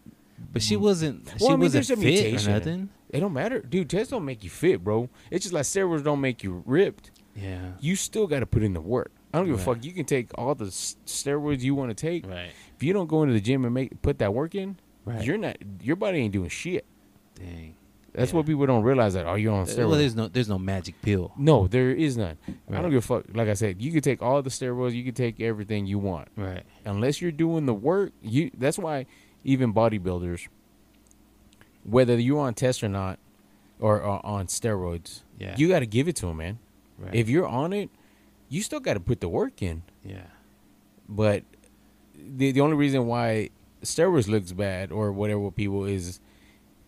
But 0.51 0.61
she 0.61 0.75
wasn't. 0.75 1.25
Well, 1.25 1.37
she 1.37 1.45
I 1.45 1.49
mean, 1.51 1.59
wasn't 1.61 1.73
there's 1.73 1.89
a 1.91 1.95
fit 1.95 2.05
mutation. 2.05 2.51
or 2.51 2.53
nothing. 2.55 2.89
it 3.09 3.19
don't 3.19 3.33
matter, 3.33 3.59
dude. 3.61 3.89
Tests 3.89 4.11
don't 4.11 4.25
make 4.25 4.43
you 4.43 4.49
fit, 4.49 4.83
bro. 4.83 5.09
It's 5.31 5.43
just 5.43 5.53
like 5.53 5.63
steroids 5.63 6.03
don't 6.03 6.21
make 6.21 6.43
you 6.43 6.63
ripped. 6.65 7.11
Yeah. 7.35 7.71
You 7.79 7.95
still 7.95 8.27
got 8.27 8.39
to 8.41 8.45
put 8.45 8.61
in 8.63 8.73
the 8.73 8.81
work. 8.81 9.11
I 9.33 9.37
don't 9.39 9.47
give 9.47 9.55
a 9.59 9.63
fuck. 9.63 9.83
You 9.83 9.91
can 9.93 10.05
take 10.05 10.29
all 10.37 10.53
the 10.53 10.65
steroids 10.65 11.61
you 11.61 11.73
want 11.73 11.89
to 11.89 11.95
take. 11.95 12.27
Right. 12.27 12.51
If 12.75 12.83
you 12.83 12.93
don't 12.93 13.07
go 13.07 13.23
into 13.23 13.33
the 13.33 13.41
gym 13.41 13.65
and 13.65 13.73
make 13.73 13.99
put 14.01 14.19
that 14.19 14.33
work 14.33 14.53
in, 14.55 14.77
Right. 15.05 15.23
you're 15.25 15.37
not. 15.39 15.57
Your 15.81 15.95
body 15.95 16.19
ain't 16.19 16.33
doing 16.33 16.49
shit. 16.49 16.85
Dang. 17.35 17.75
That's 18.13 18.31
Yeah. 18.31 18.37
what 18.37 18.45
people 18.45 18.67
don't 18.67 18.83
realize. 18.83 19.15
That 19.15 19.25
oh, 19.25 19.33
you're 19.33 19.51
on 19.53 19.63
Uh, 19.63 19.65
steroids. 19.65 19.77
Well, 19.89 19.97
there's 19.97 20.15
no 20.15 20.27
there's 20.27 20.47
no 20.49 20.59
magic 20.59 21.01
pill. 21.01 21.31
no, 21.35 21.67
there 21.67 21.89
is 21.91 22.15
none. 22.15 22.37
I 22.71 22.79
don't 22.79 22.91
give 22.91 22.99
a 22.99 23.01
fuck. 23.01 23.25
Like 23.33 23.47
I 23.49 23.53
said, 23.55 23.81
you 23.81 23.91
can 23.91 24.01
take 24.01 24.21
all 24.21 24.41
the 24.43 24.51
steroids. 24.51 24.93
You 24.93 25.03
can 25.03 25.15
take 25.15 25.41
everything 25.41 25.87
you 25.87 25.97
want. 25.97 26.27
Right. 26.37 26.61
unless 26.85 27.19
you're 27.21 27.31
doing 27.31 27.65
the 27.65 27.73
work, 27.73 28.11
you 28.21 28.51
that's 28.55 28.77
why 28.77 29.07
even 29.43 29.73
bodybuilders, 29.73 30.47
whether 31.83 32.17
you're 32.19 32.39
on 32.39 32.53
test 32.53 32.83
or 32.83 32.89
not, 32.89 33.19
or, 33.79 34.01
or 34.01 34.25
on 34.25 34.47
steroids, 34.47 35.21
Yeah. 35.39 35.55
you 35.57 35.67
got 35.67 35.79
to 35.79 35.85
give 35.85 36.07
it 36.07 36.15
to 36.17 36.27
them, 36.27 36.37
man. 36.37 36.59
Right. 36.97 37.13
If 37.15 37.27
you're 37.29 37.47
on 37.47 37.73
it, 37.73 37.89
you 38.49 38.61
still 38.61 38.79
got 38.79 38.93
to 38.93 38.99
put 38.99 39.19
the 39.19 39.29
work 39.29 39.61
in. 39.61 39.83
yeah. 40.05 40.27
But 41.09 41.43
the 42.15 42.53
the 42.53 42.61
only 42.61 42.77
reason 42.77 43.07
why 43.07 43.49
steroids 43.81 44.29
looks 44.29 44.53
bad 44.53 44.91
or 44.91 45.11
whatever 45.11 45.51
people 45.51 45.83
is 45.83 46.21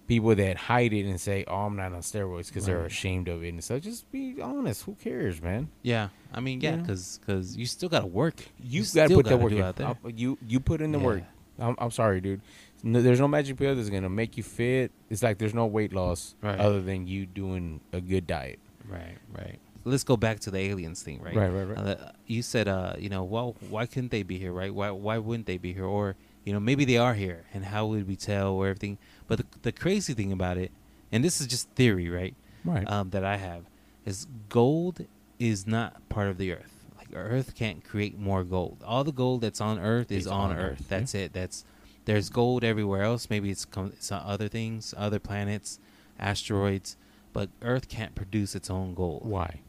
people 0.08 0.34
that 0.36 0.56
hide 0.56 0.94
it 0.94 1.06
and 1.06 1.20
say, 1.20 1.44
"Oh, 1.48 1.66
I'm 1.66 1.76
not 1.76 1.92
on 1.92 2.00
steroids" 2.00 2.48
because 2.48 2.66
they're 2.66 2.86
ashamed 2.86 3.28
of 3.28 3.44
it 3.44 3.50
and 3.50 3.62
stuff. 3.62 3.82
Just 3.82 4.10
be 4.14 4.38
honest. 4.42 4.84
Who 4.84 4.96
cares, 4.96 5.42
man? 5.42 5.68
Yeah. 5.82 6.10
I 6.34 6.40
mean, 6.40 6.62
yeah, 6.62 6.72
You 6.72 6.78
know? 6.78 6.84
because 6.84 7.58
you 7.58 7.66
still 7.66 7.90
got 7.90 8.00
to 8.02 8.08
work. 8.08 8.36
You, 8.64 8.84
still 8.86 9.04
got 9.04 9.10
to 9.10 9.16
put 9.16 9.26
gotta 9.26 9.38
work 9.38 9.52
in. 9.52 9.62
out 9.62 9.76
there. 9.76 9.96
You 10.16 10.38
you 10.48 10.62
put 10.62 10.80
in 10.82 10.94
the 10.94 11.00
Yeah. 11.00 11.06
work. 11.06 11.24
I'm, 11.60 11.76
I'm 11.78 11.92
sorry, 11.92 12.22
dude. 12.22 12.42
No, 12.84 13.02
there's 13.02 13.20
no 13.20 13.28
magic 13.28 13.58
pill 13.58 13.76
that's 13.76 13.90
gonna 13.90 14.10
make 14.10 14.38
you 14.38 14.44
fit. 14.44 14.92
It's 15.10 15.24
like 15.24 15.38
there's 15.38 15.54
no 15.54 15.66
weight 15.66 15.94
loss 15.94 16.36
Right. 16.42 16.60
other 16.60 16.82
than 16.82 17.08
you 17.08 17.26
doing 17.26 17.80
a 17.94 18.02
good 18.02 18.28
diet. 18.28 18.60
Right. 18.88 19.18
Right. 19.36 19.60
Let's 19.88 20.04
go 20.04 20.18
back 20.18 20.40
to 20.42 20.52
the 20.52 20.58
aliens 20.60 21.04
thing, 21.04 21.22
right? 21.22 21.36
Right, 21.36 21.50
right, 21.50 21.64
right. 21.68 21.78
Uh, 21.78 22.12
you 22.26 22.42
said, 22.42 22.68
uh, 22.68 22.94
you 22.98 23.08
know, 23.10 23.24
well, 23.24 23.56
why 23.70 23.86
couldn't 23.86 24.10
they 24.12 24.24
be 24.24 24.40
here, 24.40 24.52
right? 24.52 24.74
Why, 24.74 24.90
why 24.90 25.20
wouldn't 25.20 25.46
they 25.46 25.58
be 25.60 25.74
here? 25.74 25.86
Or, 25.86 26.16
you 26.44 26.54
know, 26.54 26.60
maybe 26.60 26.86
they 26.86 26.98
are 26.98 27.14
here, 27.14 27.46
and 27.54 27.64
how 27.66 27.86
would 27.88 28.08
we 28.08 28.16
tell 28.16 28.54
or 28.54 28.68
everything? 28.68 28.98
But 29.28 29.38
the, 29.40 29.46
the 29.62 29.72
crazy 29.72 30.14
thing 30.16 30.32
about 30.32 30.58
it, 30.58 30.72
and 31.12 31.24
this 31.24 31.40
is 31.40 31.46
just 31.46 31.70
theory, 31.72 32.10
right? 32.10 32.34
Right. 32.64 32.90
Um, 32.90 33.12
that 33.12 33.24
I 33.24 33.38
have 33.38 33.66
is 34.06 34.26
gold 34.50 35.06
is 35.38 35.68
not 35.68 36.08
part 36.10 36.30
of 36.30 36.40
the 36.40 36.52
earth. 36.52 36.75
Earth 37.16 37.56
can't 37.56 37.84
create 37.84 38.18
more 38.18 38.44
gold. 38.44 38.84
All 38.86 39.04
the 39.04 39.12
gold 39.14 39.42
that's 39.42 39.62
on 39.62 39.80
Earth 39.80 40.12
is 40.12 40.28
on, 40.28 40.52
on 40.52 40.58
Earth. 40.58 40.80
Earth, 40.82 40.90
That's 40.90 41.16
it. 41.16 41.34
That's 41.34 41.66
there's 42.06 42.30
gold 42.30 42.64
everywhere 42.64 43.02
else. 43.04 43.30
Maybe 43.30 43.50
it's 43.50 43.66
com- 43.66 43.94
on 44.12 44.22
other 44.26 44.48
things, 44.48 44.94
other 44.98 45.20
planets, 45.20 45.80
asteroids, 46.20 46.98
but 47.34 47.50
Earth 47.62 47.90
can't 47.90 48.14
produce 48.16 48.56
its 48.56 48.70
own 48.70 48.94
gold 48.94 49.26
Why? 49.26 49.62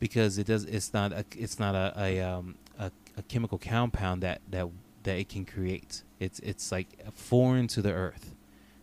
because 0.00 0.38
it 0.38 0.46
does. 0.46 0.64
It's 0.64 0.92
not 0.92 1.12
a. 1.12 1.24
It's 1.36 1.58
not 1.58 1.74
a 1.74 1.92
a 1.96 2.20
um 2.20 2.56
a, 2.78 2.90
a 3.16 3.22
chemical 3.22 3.58
compound 3.58 4.22
that 4.22 4.40
that 4.50 4.66
that 5.04 5.18
it 5.18 5.28
can 5.28 5.44
create. 5.44 6.02
It's 6.18 6.38
it's 6.40 6.70
like 6.72 6.88
foreign 7.14 7.68
to 7.68 7.82
the 7.82 7.92
Earth. 7.92 8.34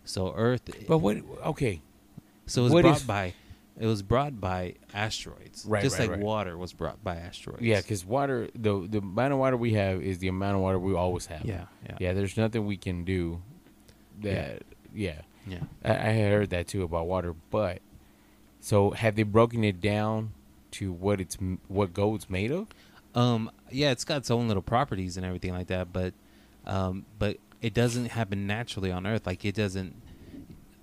So 0.05 0.33
Earth. 0.35 0.61
But 0.87 0.99
what? 0.99 1.17
Okay. 1.45 1.81
So 2.47 2.65
it's 2.65 2.73
what 2.73 2.83
brought 2.83 2.97
if- 2.97 3.07
by. 3.07 3.33
It 3.77 3.85
was 3.85 4.01
brought 4.01 4.39
by 4.39 4.75
asteroids, 4.93 5.65
Right, 5.67 5.83
just 5.83 5.99
right, 5.99 6.07
like 6.07 6.17
right. 6.17 6.25
water 6.25 6.57
was 6.57 6.71
brought 6.71 7.03
by 7.03 7.17
asteroids. 7.17 7.61
Yeah, 7.61 7.81
because 7.81 8.05
water, 8.05 8.49
the 8.55 8.87
the 8.89 8.99
amount 8.99 9.33
of 9.33 9.39
water 9.39 9.57
we 9.57 9.73
have 9.73 10.01
is 10.01 10.19
the 10.19 10.29
amount 10.29 10.55
of 10.55 10.61
water 10.61 10.79
we 10.79 10.95
always 10.95 11.25
have. 11.25 11.43
yeah, 11.45 11.65
yeah, 11.85 11.97
Yeah. 11.99 12.13
There's 12.13 12.37
nothing 12.37 12.65
we 12.65 12.77
can 12.77 13.03
do. 13.03 13.41
That 14.21 14.63
yeah. 14.93 15.21
yeah. 15.45 15.59
I, 15.83 15.91
I 15.91 16.13
heard 16.29 16.51
that 16.51 16.67
too 16.67 16.83
about 16.83 17.07
water, 17.07 17.35
but 17.51 17.79
so 18.61 18.91
have 18.91 19.15
they 19.15 19.23
broken 19.23 19.63
it 19.65 19.81
down 19.81 20.31
to 20.71 20.93
what 20.93 21.19
it's 21.19 21.37
what 21.67 21.93
gold's 21.93 22.29
made 22.29 22.51
of? 22.51 22.67
Um, 23.13 23.51
yeah, 23.71 23.91
it's 23.91 24.03
got 24.05 24.17
its 24.17 24.31
own 24.31 24.47
little 24.47 24.63
properties 24.63 25.17
and 25.17 25.25
everything 25.25 25.53
like 25.53 25.67
that, 25.67 25.93
but, 25.93 26.13
um, 26.65 27.05
but 27.17 27.37
it 27.61 27.73
doesn't 27.73 28.07
happen 28.11 28.45
naturally 28.45 28.91
on 28.91 29.07
Earth. 29.07 29.25
Like 29.25 29.45
it 29.45 29.55
doesn't, 29.55 29.95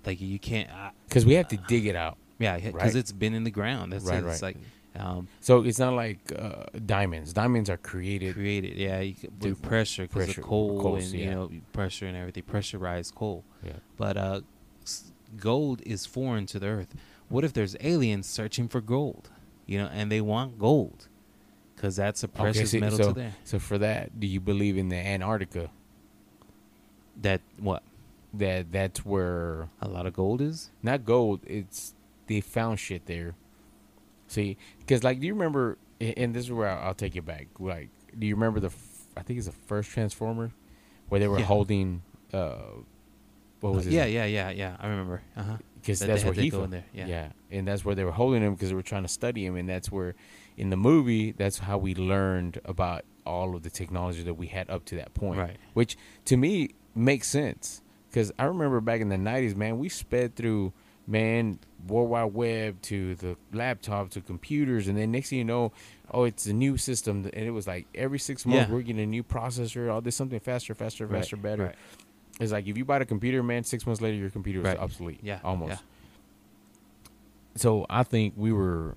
like 0.05 0.19
you 0.19 0.39
can't. 0.39 0.67
Because 1.07 1.25
we 1.25 1.33
have 1.35 1.47
to 1.49 1.57
dig 1.57 1.85
it 1.85 1.95
out. 1.95 2.17
Yeah, 2.39 2.57
because 2.57 2.73
Right. 2.73 2.95
it's 2.95 3.11
been 3.11 3.33
in 3.33 3.43
the 3.43 3.51
ground. 3.51 3.93
That's 3.93 4.05
Right, 4.05 4.23
it. 4.23 4.27
It's 4.27 4.41
right. 4.41 4.55
like, 4.95 5.01
um, 5.05 5.27
So 5.41 5.63
it's 5.63 5.79
not 5.79 5.93
like 5.93 6.19
uh, 6.37 6.65
diamonds. 6.85 7.33
Diamonds 7.33 7.69
are 7.69 7.77
created. 7.77 8.35
created. 8.35 8.77
Yeah, 8.77 8.99
you, 8.99 9.15
through 9.39 9.55
pressure 9.55 10.03
because 10.03 10.23
of 10.23 10.25
pressure, 10.35 10.41
coal 10.41 10.81
coals, 10.81 11.11
and 11.11 11.19
you 11.21 11.29
know 11.31 11.49
pressure 11.71 12.05
and 12.07 12.15
everything, 12.17 12.43
pressurized 12.43 13.15
coal. 13.15 13.43
Yeah. 13.63 13.73
But 13.97 14.17
uh, 14.17 14.41
s- 14.83 15.11
gold 15.37 15.81
is 15.85 16.05
foreign 16.05 16.45
to 16.47 16.59
the 16.59 16.67
earth. 16.67 16.93
What 17.29 17.43
if 17.43 17.53
there's 17.53 17.75
aliens 17.79 18.27
searching 18.27 18.67
for 18.67 18.81
gold? 18.81 19.29
You 19.65 19.77
know, 19.79 19.87
and 19.93 20.11
they 20.11 20.21
want 20.21 20.59
gold 20.59 21.07
because 21.75 21.95
that's 21.95 22.21
a 22.23 22.27
precious 22.27 22.71
see, 22.71 22.79
metal 22.79 22.97
so, 22.97 23.07
to 23.07 23.13
them. 23.13 23.31
So 23.45 23.59
for 23.59 23.77
that, 23.79 24.19
do 24.19 24.27
you 24.27 24.39
believe 24.39 24.77
in 24.77 24.89
the 24.89 24.97
Antarctica? 24.97 25.69
That 27.21 27.41
what 27.57 27.83
That 28.33 28.71
that's 28.71 29.05
where 29.05 29.69
a 29.81 29.87
lot 29.87 30.05
of 30.05 30.13
gold 30.13 30.41
is. 30.41 30.69
not 30.81 31.05
gold. 31.05 31.39
It's 31.45 31.93
they 32.35 32.41
found 32.41 32.79
shit 32.79 33.05
there. 33.05 33.35
See, 34.27 34.57
because 34.79 35.03
like, 35.03 35.19
do 35.19 35.27
you 35.27 35.33
remember? 35.33 35.77
And 35.99 36.33
this 36.33 36.45
is 36.45 36.51
where 36.51 36.67
I'll, 36.69 36.87
I'll 36.87 36.93
take 36.93 37.15
you 37.15 37.21
back. 37.21 37.47
Like, 37.59 37.89
do 38.17 38.25
you 38.27 38.35
remember 38.35 38.59
the? 38.59 38.71
I 39.15 39.21
think 39.21 39.37
it's 39.37 39.47
the 39.47 39.53
first 39.53 39.89
Transformer, 39.91 40.51
where 41.09 41.19
they 41.19 41.27
were 41.27 41.39
Yeah. 41.39 41.45
holding. 41.45 42.01
uh 42.33 42.55
What 43.61 43.73
was 43.75 43.85
Uh, 43.85 43.89
it? 43.91 43.93
yeah, 43.93 44.05
yeah, 44.05 44.25
yeah, 44.25 44.49
yeah. 44.49 44.77
I 44.79 44.87
remember. 44.87 45.21
Uh 45.37 45.43
huh. 45.43 45.57
because 45.75 45.99
that 45.99 46.07
that's 46.07 46.23
where 46.23 46.33
he 46.33 46.49
go 46.49 46.59
fo- 46.59 46.63
in 46.65 46.69
there, 46.71 46.85
yeah. 46.93 47.31
and 47.51 47.67
that's 47.67 47.83
where 47.85 47.93
they 47.95 48.03
were 48.05 48.11
holding 48.11 48.41
him 48.41 48.53
because 48.53 48.69
they 48.69 48.75
were 48.75 48.81
trying 48.81 49.03
to 49.03 49.09
study 49.09 49.45
him, 49.45 49.55
and 49.57 49.67
that's 49.69 49.91
where, 49.91 50.15
in 50.57 50.69
the 50.69 50.77
movie, 50.77 51.31
that's 51.33 51.59
how 51.59 51.77
we 51.77 51.93
learned 51.93 52.59
about 52.65 53.03
all 53.25 53.55
of 53.55 53.63
the 53.63 53.69
technology 53.69 54.23
that 54.23 54.33
we 54.35 54.47
had 54.47 54.69
up 54.69 54.83
to 54.85 54.95
that 54.95 55.13
point. 55.13 55.39
Right. 55.39 55.57
Which 55.73 55.97
to 56.25 56.37
me 56.37 56.69
makes 56.95 57.27
sense 57.27 57.81
because 58.09 58.31
I 58.39 58.45
remember 58.45 58.79
back 58.81 59.01
in 59.01 59.09
the 59.09 59.17
'90s, 59.17 59.55
man, 59.55 59.77
we 59.77 59.89
sped 59.89 60.35
through 60.35 60.73
man 61.07 61.59
World 61.87 62.09
Wide 62.09 62.33
Web 62.33 62.81
to 62.83 63.15
the 63.15 63.35
laptop 63.51 64.09
to 64.11 64.21
computers, 64.21 64.87
and 64.87 64.97
then 64.97 65.11
next 65.11 65.29
thing 65.29 65.39
you 65.39 65.43
know, 65.45 65.71
oh, 66.11 66.23
it's 66.23 66.45
a 66.45 66.53
new 66.53 66.77
system, 66.77 67.29
and 67.33 67.45
it 67.45 67.51
was 67.51 67.67
like 67.67 67.87
every 67.93 68.19
six 68.19 68.45
months 68.45 68.69
Yeah. 68.69 68.73
we're 68.73 68.81
getting 68.81 69.01
a 69.01 69.05
new 69.05 69.23
processor. 69.23 69.89
Oh, 69.89 69.99
there's 69.99 70.15
something 70.15 70.39
faster, 70.39 70.73
faster, 70.73 71.05
Right, 71.05 71.19
faster, 71.19 71.35
better. 71.35 71.63
right. 71.65 71.75
It's 72.39 72.51
like 72.51 72.65
if 72.67 72.77
you 72.77 72.85
bought 72.85 73.01
a 73.01 73.05
computer, 73.05 73.43
man, 73.43 73.63
six 73.63 73.85
months 73.85 74.01
later 74.01 74.15
your 74.17 74.29
computer 74.29 74.59
is 74.59 74.65
Right. 74.65 74.77
obsolete. 74.79 75.19
Yeah, 75.21 75.39
almost. 75.43 75.71
yeah. 75.71 75.77
So 77.55 77.85
I 77.89 78.03
think 78.03 78.33
we 78.35 78.51
were, 78.51 78.95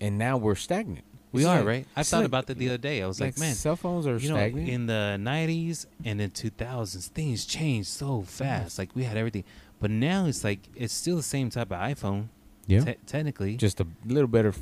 and 0.00 0.18
now 0.18 0.36
we're 0.36 0.54
stagnant. 0.54 1.04
We 1.32 1.42
It's 1.42 1.48
are 1.48 1.58
like- 1.58 1.66
right. 1.66 1.86
I 1.96 2.02
thought 2.02 2.18
like- 2.18 2.26
about 2.26 2.46
that 2.48 2.58
the 2.58 2.68
other 2.68 2.78
day. 2.78 3.02
I 3.02 3.06
was 3.06 3.20
like, 3.20 3.38
man, 3.38 3.54
cell 3.54 3.76
phones 3.76 4.06
are 4.06 4.16
you 4.16 4.28
know, 4.30 4.36
stagnant. 4.36 4.68
in 4.68 4.86
the 4.86 5.16
'90s 5.20 5.86
and 6.04 6.20
in 6.20 6.30
2000s, 6.30 7.06
things 7.08 7.44
changed 7.44 7.88
so 7.88 8.22
fast. 8.22 8.78
Like 8.78 8.94
we 8.94 9.04
had 9.04 9.16
everything, 9.16 9.44
but 9.80 9.90
now 9.90 10.26
it's 10.26 10.44
like 10.44 10.60
it's 10.74 10.94
still 10.94 11.16
the 11.16 11.22
same 11.22 11.50
type 11.50 11.70
of 11.72 11.78
iPhone. 11.78 12.28
yeah, 12.66 12.84
te- 12.84 12.96
technically, 13.06 13.56
just 13.56 13.80
a 13.80 13.86
little 14.06 14.28
better 14.28 14.52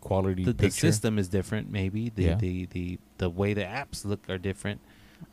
quality 0.00 0.44
the, 0.44 0.52
the 0.52 0.70
system 0.70 1.18
is 1.18 1.28
different. 1.28 1.68
Maybe 1.70 2.10
the, 2.10 2.22
Yeah. 2.22 2.34
the, 2.36 2.66
the 2.66 2.98
the 3.18 3.28
way 3.30 3.54
the 3.54 3.62
apps 3.64 4.04
look 4.04 4.28
are 4.30 4.38
different. 4.38 4.80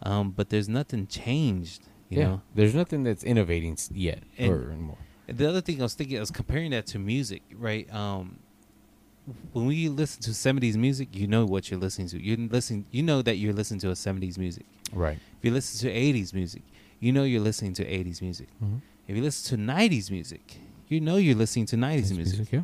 Um, 0.01 0.31
but 0.31 0.49
there's 0.49 0.69
nothing 0.69 1.07
changed. 1.07 1.81
You 2.09 2.17
yeah, 2.19 2.23
know. 2.27 2.41
there's 2.55 2.73
nothing 2.73 3.03
that's 3.03 3.23
innovating 3.23 3.77
yet 3.91 4.23
And- 4.37 4.51
or 4.51 4.57
more. 4.77 4.97
The 5.27 5.47
other 5.47 5.61
thing 5.61 5.79
I 5.79 5.83
was 5.83 5.93
thinking, 5.93 6.17
I 6.17 6.19
was 6.19 6.31
comparing 6.31 6.71
that 6.71 6.85
to 6.87 6.99
music, 6.99 7.41
right? 7.55 7.87
Um, 7.93 8.39
when 9.53 9.65
we 9.67 9.87
listen 9.87 10.21
to 10.23 10.31
70s 10.31 10.75
music, 10.75 11.09
you 11.13 11.27
know 11.27 11.45
what 11.45 11.71
you're 11.71 11.79
listening 11.79 12.09
to. 12.09 12.21
You 12.21 12.49
listen, 12.51 12.85
you 12.91 13.03
know 13.03 13.21
that 13.21 13.37
you're 13.37 13.53
listening 13.53 13.79
to 13.81 13.89
a 13.89 13.93
70s 13.93 14.37
music. 14.37 14.65
Right. 14.91 15.17
If 15.39 15.45
you 15.45 15.51
listen 15.51 15.87
to 15.87 15.95
80s 15.95 16.33
music, 16.33 16.61
you 16.99 17.13
know 17.13 17.23
you're 17.23 17.41
listening 17.41 17.73
to 17.75 17.85
80s 17.85 18.21
music. 18.21 18.49
Mm-hmm. 18.61 18.77
If 19.07 19.15
you 19.15 19.21
listen 19.21 19.57
to 19.67 19.71
90s 19.73 20.09
music, 20.11 20.57
you 20.87 21.01
know 21.01 21.17
you're 21.17 21.35
listening 21.35 21.65
to 21.67 21.75
90s 21.75 22.15
music. 22.15 22.51
yeah. 22.51 22.61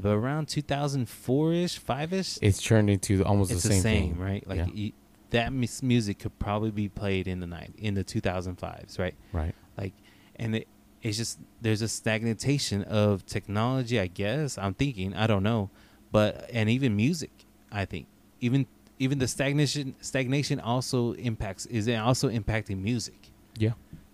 But 0.00 0.10
around 0.10 0.48
2004 0.48 1.52
ish, 1.52 1.78
5 1.78 2.12
ish, 2.12 2.38
It's 2.42 2.62
turned 2.62 2.88
into 2.90 3.22
almost 3.24 3.50
it's 3.52 3.62
the 3.62 3.68
the 3.68 3.74
same, 3.74 3.82
same, 3.82 4.12
thing. 4.14 4.18
right? 4.20 4.48
Like 4.48 4.58
Yeah. 4.58 4.66
you, 4.72 4.92
that 5.30 5.52
mis- 5.52 5.82
music 5.82 6.18
could 6.20 6.36
probably 6.38 6.70
be 6.70 6.88
played 6.88 7.28
in 7.28 7.40
the 7.40 7.46
night 7.46 7.72
in 7.78 7.94
the 7.94 8.02
2005s, 8.04 8.98
right? 8.98 9.14
Right. 9.32 9.54
Like, 9.76 9.92
and 10.36 10.56
it, 10.56 10.68
it's 11.02 11.16
just 11.16 11.38
there's 11.60 11.82
a 11.82 11.88
stagnation 11.88 12.82
of 12.84 13.24
technology. 13.26 14.00
I 14.00 14.06
guess 14.08 14.58
I'm 14.58 14.74
thinking 14.74 15.14
I 15.14 15.26
don't 15.26 15.42
know, 15.42 15.70
but 16.12 16.48
and 16.52 16.68
even 16.68 16.96
music. 16.96 17.30
I 17.70 17.84
think 17.84 18.06
even 18.40 18.66
even 18.98 19.18
the 19.18 19.28
stagnation 19.28 19.94
stagnation 20.00 20.60
also 20.60 21.12
impacts 21.12 21.64
is 21.66 21.86
it 21.86 21.94
also 21.94 22.28
impacting 22.28 22.82
music. 22.82 23.30
Yeah. 23.56 23.72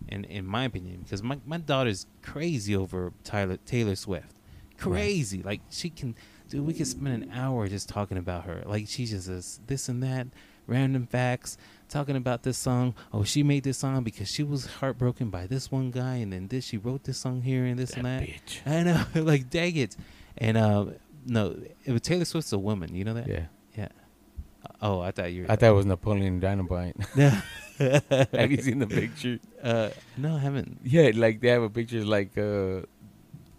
In 0.09 0.25
in 0.25 0.47
my 0.47 0.65
opinion, 0.65 1.01
because 1.03 1.23
my 1.23 1.39
my 1.47 1.59
daughter's 1.59 2.07
crazy 2.23 2.75
over 2.77 3.13
Tyler 3.25 3.57
Taylor 3.67 3.97
Swift, 3.97 4.35
crazy. 4.79 5.43
Like 5.43 5.61
she 5.71 5.91
can, 5.91 6.15
dude. 6.49 6.67
We 6.67 6.75
could 6.75 6.87
spend 6.87 7.23
an 7.25 7.31
hour 7.33 7.67
just 7.69 7.89
talking 7.89 8.19
about 8.19 8.45
her. 8.45 8.63
Like 8.67 8.89
she 8.89 9.07
just 9.07 9.27
says 9.27 9.61
this 9.67 9.89
and 9.89 10.03
that, 10.03 10.29
random 10.67 11.07
facts, 11.07 11.59
talking 11.89 12.17
about 12.17 12.43
this 12.45 12.57
song. 12.59 12.95
Oh, 13.13 13.25
she 13.25 13.43
made 13.43 13.65
this 13.65 13.79
song 13.79 14.05
because 14.05 14.31
she 14.31 14.43
was 14.43 14.67
heartbroken 14.67 15.31
by 15.31 15.47
this 15.47 15.71
one 15.73 15.91
guy, 15.91 16.17
and 16.17 16.33
then 16.33 16.49
this 16.49 16.65
she 16.65 16.77
wrote 16.77 17.05
this 17.05 17.19
song 17.19 17.43
here 17.43 17.65
and 17.65 17.79
this 17.79 17.91
That 17.91 17.97
and 17.99 18.07
that. 18.07 18.23
bitch. 18.23 18.61
I 18.67 18.83
know, 18.83 19.05
like 19.25 19.51
dang 19.51 19.77
it. 19.77 19.97
And 20.39 20.57
uh, 20.57 20.87
no, 21.27 21.57
it 21.85 21.93
was 21.93 22.03
Taylor 22.03 22.25
Swift's 22.25 22.53
a 22.53 22.59
woman. 22.59 22.95
You 22.95 23.05
know 23.05 23.15
that? 23.15 23.27
Yeah. 23.27 23.47
Oh, 24.81 25.01
I 25.01 25.11
thought 25.11 25.33
you. 25.33 25.43
were 25.43 25.53
I 25.53 25.57
thought 25.57 25.71
it 25.71 25.75
was 25.75 25.87
Napoleon 25.87 26.41
Dynamite. 26.41 26.97
Have 27.79 28.51
you 28.51 28.63
seen 28.63 28.79
the 28.79 28.87
picture? 28.87 29.39
Uh, 29.63 29.91
no, 30.17 30.37
I 30.37 30.39
haven't. 30.39 30.81
Yeah, 30.83 31.11
like 31.15 31.41
they 31.41 31.49
have 31.49 31.63
a 31.63 31.71
picture 31.71 32.05
like 32.05 32.37
uh 32.39 32.83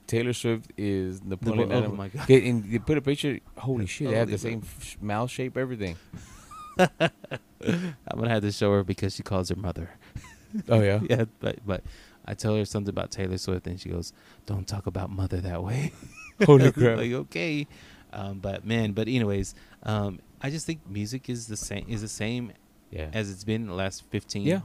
Taylor 0.07 0.33
Swift 0.33 0.71
is 0.77 1.21
Napoleon 1.23 1.71
oh 1.71 1.75
Dynamite. 1.81 1.97
my 1.97 2.07
god. 2.07 2.29
And 2.29 2.63
they 2.71 2.79
put 2.79 2.97
a 2.97 3.01
picture. 3.01 3.39
Holy 3.57 3.85
shit! 3.93 4.09
They 4.09 4.15
have 4.15 4.29
the 4.29 4.37
Holy 4.37 4.51
same 4.53 4.61
f- 4.63 4.97
mouth 5.01 5.29
shape, 5.29 5.57
everything. 5.57 5.97
I'm 6.79 7.11
gonna 8.15 8.29
have 8.29 8.43
to 8.43 8.51
show 8.51 8.71
her 8.71 8.83
because 8.83 9.15
she 9.15 9.23
calls 9.23 9.49
her 9.49 9.55
mother. 9.55 9.89
Oh 10.69 10.81
yeah. 10.81 10.99
yeah, 11.09 11.25
but 11.39 11.59
but 11.65 11.83
I 12.25 12.33
tell 12.33 12.55
her 12.55 12.65
something 12.65 12.89
about 12.89 13.11
Taylor 13.11 13.37
Swift, 13.37 13.67
and 13.67 13.79
she 13.79 13.89
goes, 13.89 14.13
"Don't 14.45 14.67
talk 14.67 14.87
about 14.87 15.09
mother 15.09 15.41
that 15.41 15.63
way." 15.63 15.91
Holy 16.45 16.71
crap! 16.71 16.97
like 16.97 17.11
okay, 17.11 17.67
um, 18.13 18.39
but 18.39 18.65
man, 18.65 18.93
but 18.93 19.07
anyways, 19.07 19.55
um, 19.83 20.19
I 20.41 20.49
just 20.49 20.65
think 20.65 20.87
music 20.89 21.29
is 21.29 21.47
the 21.47 21.57
same 21.57 21.85
is 21.87 22.01
the 22.01 22.07
same 22.07 22.51
Yeah, 22.91 23.09
as 23.13 23.29
it's 23.31 23.43
been 23.43 23.67
the 23.67 23.73
last 23.73 24.03
15 24.09 24.43
Yeah. 24.43 24.61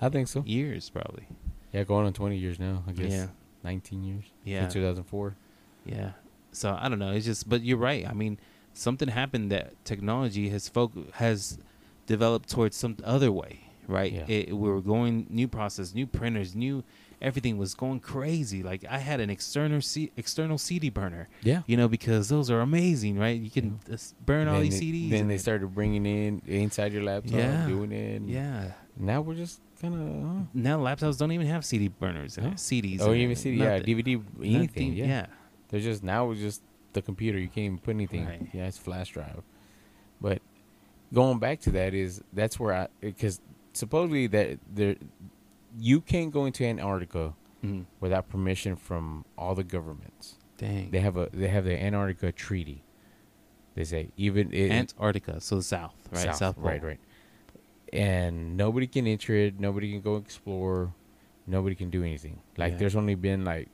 I 0.00 0.08
think 0.10 0.28
so. 0.28 0.42
years 0.46 0.90
probably. 0.90 1.26
Yeah, 1.72 1.84
going 1.84 2.06
on 2.06 2.12
twenty 2.12 2.36
years 2.36 2.58
now. 2.58 2.84
I 2.86 2.92
guess 2.92 3.12
Yeah, 3.12 3.26
nineteen 3.64 4.04
years. 4.04 4.24
yeah, 4.44 4.68
two 4.68 4.82
thousand 4.82 5.04
four. 5.04 5.36
yeah. 5.84 6.12
So 6.52 6.76
I 6.78 6.88
don't 6.88 6.98
know. 6.98 7.12
It's 7.12 7.26
just, 7.26 7.48
but 7.48 7.62
you're 7.62 7.76
right. 7.76 8.06
I 8.08 8.12
mean, 8.14 8.38
something 8.72 9.08
happened 9.08 9.50
that 9.52 9.72
technology 9.84 10.48
has 10.50 10.70
foc- 10.70 11.10
has 11.14 11.58
developed 12.06 12.48
towards 12.48 12.76
some 12.76 12.96
other 13.04 13.30
way, 13.32 13.60
right? 13.88 14.10
Yeah. 14.12 14.24
It, 14.26 14.56
we 14.56 14.68
were 14.70 14.80
going 14.80 15.26
new 15.28 15.48
process, 15.48 15.94
new 15.94 16.06
printers, 16.06 16.54
new 16.54 16.82
everything 17.20 17.58
was 17.58 17.74
going 17.74 18.00
crazy. 18.00 18.62
Like 18.62 18.84
I 18.88 18.98
had 18.98 19.20
an 19.20 19.30
external 19.30 19.80
C- 19.80 20.12
external 20.16 20.58
CD 20.58 20.90
burner, 20.90 21.28
Yeah. 21.42 21.62
you 21.66 21.76
know, 21.76 21.88
because 21.88 22.28
those 22.28 22.50
are 22.50 22.60
amazing, 22.60 23.18
right? 23.18 23.40
You 23.40 23.50
can 23.50 23.80
uh, 23.86 23.90
just 23.92 24.14
burn 24.24 24.48
all 24.48 24.60
these 24.60 24.78
they, 24.78 24.86
CDs. 24.86 25.10
Then 25.10 25.28
they 25.28 25.38
started 25.38 25.74
bringing 25.74 26.04
in 26.06 26.42
inside 26.46 26.92
your 26.92 27.02
laptop, 27.02 27.32
Yeah. 27.38 27.66
doing 27.66 27.92
it. 27.92 28.22
Yeah. 28.22 28.72
Now 28.96 29.20
we're 29.20 29.34
just 29.34 29.60
kind 29.80 29.94
of. 29.94 30.54
Now 30.54 30.78
laptops 30.78 31.18
don't 31.18 31.32
even 31.32 31.46
have 31.46 31.64
CD 31.64 31.88
burners, 31.88 32.36
Huh? 32.36 32.48
Uh, 32.48 32.50
CDs. 32.52 33.00
Oh, 33.00 33.12
even 33.14 33.36
CD, 33.36 33.56
yeah. 33.58 33.78
DVD, 33.78 34.22
anything. 34.42 34.92
Yeah. 34.94 35.06
yeah. 35.06 35.26
They're 35.68 35.80
just 35.80 36.02
now 36.02 36.30
it's 36.30 36.40
just 36.40 36.62
the 36.92 37.02
computer. 37.02 37.38
You 37.38 37.48
can't 37.48 37.64
even 37.66 37.78
put 37.78 37.90
anything. 37.94 38.26
Right. 38.26 38.46
Yeah, 38.52 38.66
it's 38.66 38.78
flash 38.78 39.10
drive. 39.10 39.42
But 40.20 40.40
going 41.12 41.38
back 41.38 41.60
to 41.60 41.70
that 41.72 41.94
is 41.94 42.22
that's 42.32 42.58
where 42.58 42.74
I 42.74 42.88
because 43.00 43.40
supposedly 43.72 44.26
that 44.28 44.58
there 44.72 44.96
you 45.78 46.00
can't 46.00 46.32
go 46.32 46.44
into 46.46 46.64
Antarctica 46.64 47.34
Mhm. 47.62 47.84
without 48.00 48.28
permission 48.28 48.76
from 48.76 49.24
all 49.36 49.54
the 49.54 49.64
governments. 49.64 50.36
Dang. 50.58 50.90
They 50.90 51.00
have 51.00 51.16
a 51.16 51.28
they 51.32 51.48
have 51.48 51.64
the 51.64 51.76
Antarctica 51.78 52.32
Treaty. 52.32 52.82
They 53.74 53.84
say 53.84 54.10
even 54.16 54.52
it, 54.54 54.70
Antarctica, 54.70 55.40
so 55.40 55.56
the 55.56 55.62
south, 55.62 55.94
right? 56.10 56.34
South, 56.34 56.56
Pole. 56.56 56.64
right, 56.64 56.82
right. 56.82 57.00
And 57.92 58.56
nobody 58.56 58.86
can 58.86 59.06
enter 59.06 59.34
it. 59.34 59.60
Nobody 59.60 59.92
can 59.92 60.00
go 60.00 60.16
explore. 60.16 60.94
Nobody 61.46 61.74
can 61.74 61.90
do 61.90 62.02
anything. 62.02 62.40
Like 62.56 62.72
Yeah. 62.72 62.78
there's 62.78 62.96
only 62.96 63.14
been 63.14 63.44
like 63.44 63.68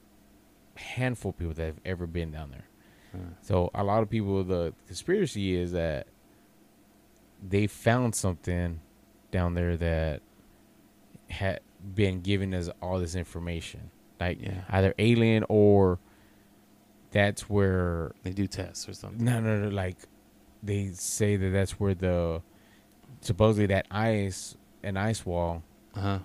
handful 0.74 1.30
of 1.30 1.38
people 1.38 1.54
that 1.54 1.64
have 1.66 1.80
ever 1.84 2.06
been 2.06 2.30
down 2.32 2.50
there. 2.50 2.64
Huh. 3.12 3.18
So 3.42 3.70
a 3.74 3.84
lot 3.84 4.02
of 4.02 4.10
people, 4.10 4.42
the 4.42 4.74
conspiracy 4.86 5.54
is 5.54 5.72
that 5.72 6.06
they 7.46 7.66
found 7.66 8.14
something 8.14 8.80
down 9.30 9.54
there 9.54 9.76
that 9.76 10.22
had 11.30 11.60
been 11.94 12.20
giving 12.20 12.54
us 12.54 12.68
all 12.80 12.98
this 12.98 13.14
information, 13.14 13.90
like 14.20 14.40
Yeah. 14.40 14.62
either 14.70 14.94
alien 14.98 15.44
or 15.48 15.98
that's 17.10 17.48
where 17.50 18.12
They 18.22 18.30
do 18.32 18.46
tests 18.46 18.88
or 18.88 18.94
something. 18.94 19.24
no, 19.24 19.40
no, 19.40 19.58
no, 19.60 19.68
like 19.68 19.96
they 20.62 20.88
say 20.92 21.36
that 21.36 21.50
that's 21.50 21.72
where 21.80 21.94
the 21.94 22.42
supposedly 23.20 23.66
that 23.66 23.86
ice, 23.90 24.56
an 24.82 24.96
ice 24.96 25.26
wall, 25.26 25.62
Uh 25.94 26.00
huh. 26.00 26.18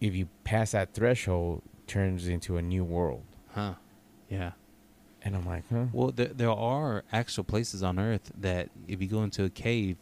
if 0.00 0.14
you 0.14 0.28
pass 0.44 0.72
that 0.72 0.94
threshold, 0.94 1.62
turns 1.86 2.28
into 2.28 2.56
a 2.58 2.62
new 2.62 2.84
world. 2.84 3.24
Huh. 3.48 3.74
Yeah. 4.28 4.52
And 5.22 5.34
I'm 5.34 5.44
like, 5.46 5.64
huh? 5.70 5.86
Well, 5.92 6.12
there 6.12 6.28
there 6.28 6.50
are 6.50 7.02
actual 7.10 7.42
places 7.44 7.82
on 7.82 7.98
Earth 7.98 8.30
that 8.38 8.70
if 8.86 9.02
you 9.02 9.08
go 9.08 9.22
into 9.24 9.44
a 9.44 9.50
cave, 9.50 9.96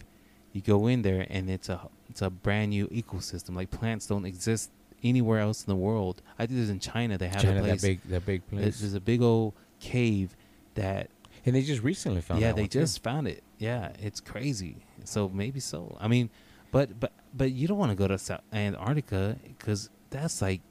you 0.57 0.62
go 0.62 0.86
in 0.86 1.02
there 1.02 1.26
and 1.28 1.48
it's 1.50 1.68
a 1.68 1.78
it's 2.11 2.22
a 2.22 2.30
brand 2.30 2.70
new 2.70 2.86
ecosystem. 2.88 3.54
Like 3.54 3.70
plants 3.70 4.07
don't 4.07 4.24
exist 4.24 4.70
anywhere 5.04 5.40
else 5.40 5.64
in 5.64 5.70
the 5.70 5.76
world. 5.76 6.22
I 6.38 6.46
think 6.46 6.57
there's 6.57 6.70
in 6.70 6.80
China 6.80 7.18
they 7.18 7.28
have 7.28 7.42
China, 7.42 7.61
a 7.61 7.62
place. 7.62 7.82
that 7.82 7.86
big, 7.86 8.00
that 8.09 8.26
big 8.26 8.46
place. 8.48 8.80
there's 8.80 8.94
a 8.94 9.00
big 9.00 9.20
old 9.22 9.52
cave 9.80 10.34
that 10.74 11.11
and 11.44 11.54
they 11.54 11.62
just 11.62 11.82
recently 11.82 12.22
found. 12.22 12.40
It. 12.40 12.46
Yeah 12.46 12.52
they 12.52 12.62
one, 12.62 12.68
too. 12.70 12.80
just 12.80 13.02
found 13.02 13.28
it. 13.28 13.42
Yeah, 13.59 13.92
it's 14.02 14.20
crazy. 14.20 14.76
So 15.04 15.28
maybe 15.28 15.61
so. 15.61 15.96
I 16.00 16.09
mean, 16.09 16.30
but 16.72 16.98
but 16.98 17.12
but 17.34 17.52
you 17.52 17.68
don't 17.68 17.78
want 17.78 17.92
to 17.92 17.96
go 17.96 18.09
to 18.09 18.18
South 18.18 18.40
Antarctica 18.52 19.36
because 19.46 19.90
that's 20.11 20.40
like 20.40 20.62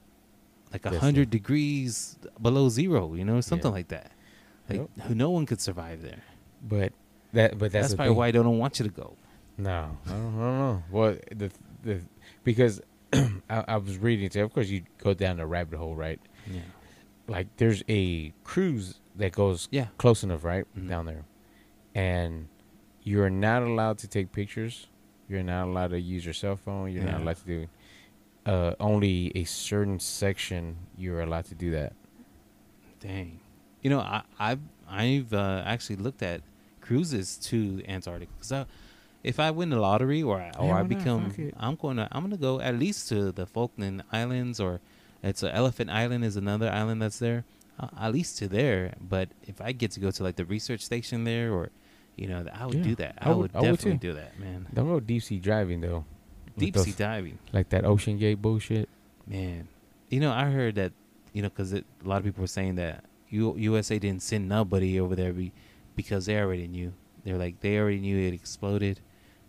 like 0.72 0.84
a 0.84 0.98
hundred 0.98 1.30
degrees 1.30 2.18
below 2.42 2.68
zero. 2.68 3.14
You 3.14 3.24
know, 3.24 3.40
something 3.40 3.70
Yeah. 3.70 3.74
like 3.80 3.88
that. 3.88 4.10
Like 4.68 4.80
Yep. 4.98 5.10
no 5.10 5.30
one 5.30 5.46
could 5.46 5.60
survive 5.60 6.02
there. 6.02 6.22
But 6.66 6.92
that, 7.32 7.58
but 7.58 7.70
that's, 7.70 7.88
That's, 7.88 7.94
probably 7.94 8.10
thing. 8.10 8.16
why 8.18 8.30
they 8.32 8.38
don't 8.42 8.58
want 8.58 8.78
you 8.80 8.84
to 8.84 8.90
go. 8.90 9.16
No, 9.58 9.96
I 10.06 10.08
don't, 10.10 10.18
I 10.18 10.44
don't 10.44 10.58
know. 10.58 10.82
Well, 10.90 11.16
the 11.34 11.50
the 11.82 12.00
because 12.44 12.80
I, 13.12 13.30
I 13.68 13.76
was 13.78 13.98
reading 13.98 14.26
it. 14.26 14.36
Of 14.36 14.52
course, 14.52 14.68
you 14.68 14.82
go 14.98 15.14
down 15.14 15.38
the 15.38 15.46
rabbit 15.46 15.78
hole, 15.78 15.94
right? 15.96 16.20
Yeah. 16.50 16.60
Like 17.28 17.48
there's 17.56 17.82
a 17.88 18.32
cruise 18.44 19.00
that 19.16 19.32
goes 19.32 19.68
Yeah. 19.70 19.86
close 19.98 20.22
enough, 20.22 20.44
right, 20.44 20.64
Mhm. 20.78 20.88
down 20.88 21.06
there, 21.06 21.24
and 21.94 22.48
you're 23.02 23.30
not 23.30 23.62
allowed 23.62 23.98
to 23.98 24.08
take 24.08 24.30
pictures. 24.32 24.88
You're 25.28 25.42
not 25.42 25.66
allowed 25.66 25.88
to 25.90 26.00
use 26.00 26.24
your 26.24 26.34
cell 26.34 26.56
phone. 26.56 26.92
You're 26.92 27.02
not 27.04 27.20
allowed 27.20 27.36
to 27.38 27.44
do. 27.46 27.66
Uh, 28.44 28.74
only 28.78 29.32
a 29.34 29.42
certain 29.44 29.98
section 29.98 30.76
you're 30.96 31.20
allowed 31.20 31.46
to 31.46 31.54
do 31.56 31.72
that. 31.72 31.94
Dang. 33.00 33.40
You 33.82 33.90
know, 33.90 34.00
I, 34.00 34.22
I've 34.38 34.60
I've 34.88 35.32
uh, 35.32 35.62
actually 35.66 35.96
looked 35.96 36.22
at 36.22 36.42
cruises 36.80 37.36
to 37.38 37.82
Antarctica 37.88 38.30
because 38.38 38.66
if 39.26 39.38
I 39.40 39.50
win 39.50 39.70
the 39.70 39.80
lottery 39.80 40.22
or 40.22 40.36
I, 40.40 40.50
or 40.58 40.68
Yeah, 40.68 40.80
I 40.80 40.82
become, 40.84 41.22
I'm 41.58 41.74
going 41.76 41.96
to 41.96 42.08
I'm 42.12 42.22
going 42.22 42.30
to 42.30 42.36
go 42.50 42.60
at 42.60 42.78
least 42.78 43.08
to 43.10 43.32
the 43.32 43.46
Falkland 43.46 44.02
Islands 44.12 44.60
or 44.60 44.80
it's 45.22 45.42
a 45.42 45.54
Elephant 45.54 45.90
Island 45.90 46.24
is 46.24 46.36
another 46.36 46.70
island 46.70 47.02
that's 47.02 47.18
there. 47.18 47.44
Uh, 47.78 47.88
at 48.00 48.12
least 48.12 48.38
to 48.38 48.48
there. 48.48 48.94
But 49.00 49.28
if 49.46 49.60
I 49.60 49.72
get 49.72 49.90
to 49.92 50.00
go 50.00 50.10
to 50.10 50.22
like 50.22 50.36
the 50.36 50.44
research 50.46 50.80
station 50.80 51.24
there 51.24 51.52
or, 51.52 51.68
you 52.16 52.26
know, 52.28 52.46
I 52.54 52.64
would 52.66 52.76
Yeah, 52.78 52.82
do 52.90 52.94
that. 53.02 53.14
I 53.20 53.26
I, 53.26 53.28
would- 53.34 53.52
would, 53.52 53.56
I 53.56 53.60
would 53.60 53.76
definitely 53.76 53.98
do 53.98 54.14
that, 54.14 54.38
man. 54.40 54.66
Don't 54.72 54.86
go 54.88 55.00
deep 55.00 55.22
sea 55.22 55.38
driving 55.40 55.80
though. 55.82 56.04
Deep 56.56 56.76
sea 56.78 56.92
diving. 56.96 57.38
like 57.52 57.68
that 57.70 57.84
OceanGate 57.84 58.38
bullshit. 58.40 58.88
Man, 59.26 59.68
you 60.08 60.20
know, 60.20 60.32
I 60.32 60.46
heard 60.50 60.76
that, 60.76 60.92
you 61.34 61.42
know, 61.42 61.48
because 61.50 61.72
a 61.74 61.82
lot 62.04 62.18
of 62.18 62.24
people 62.24 62.40
were 62.40 62.46
saying 62.46 62.76
that 62.76 63.04
U- 63.28 63.56
USA 63.58 63.98
didn't 63.98 64.22
send 64.22 64.48
nobody 64.48 64.98
over 65.00 65.14
there 65.16 65.32
be- 65.34 65.52
because 65.96 66.24
they 66.26 66.38
already 66.40 66.66
knew. 66.68 66.92
They're 67.24 67.36
like, 67.36 67.60
they 67.60 67.76
already 67.78 67.98
knew 68.00 68.16
it 68.16 68.32
exploded. 68.32 69.00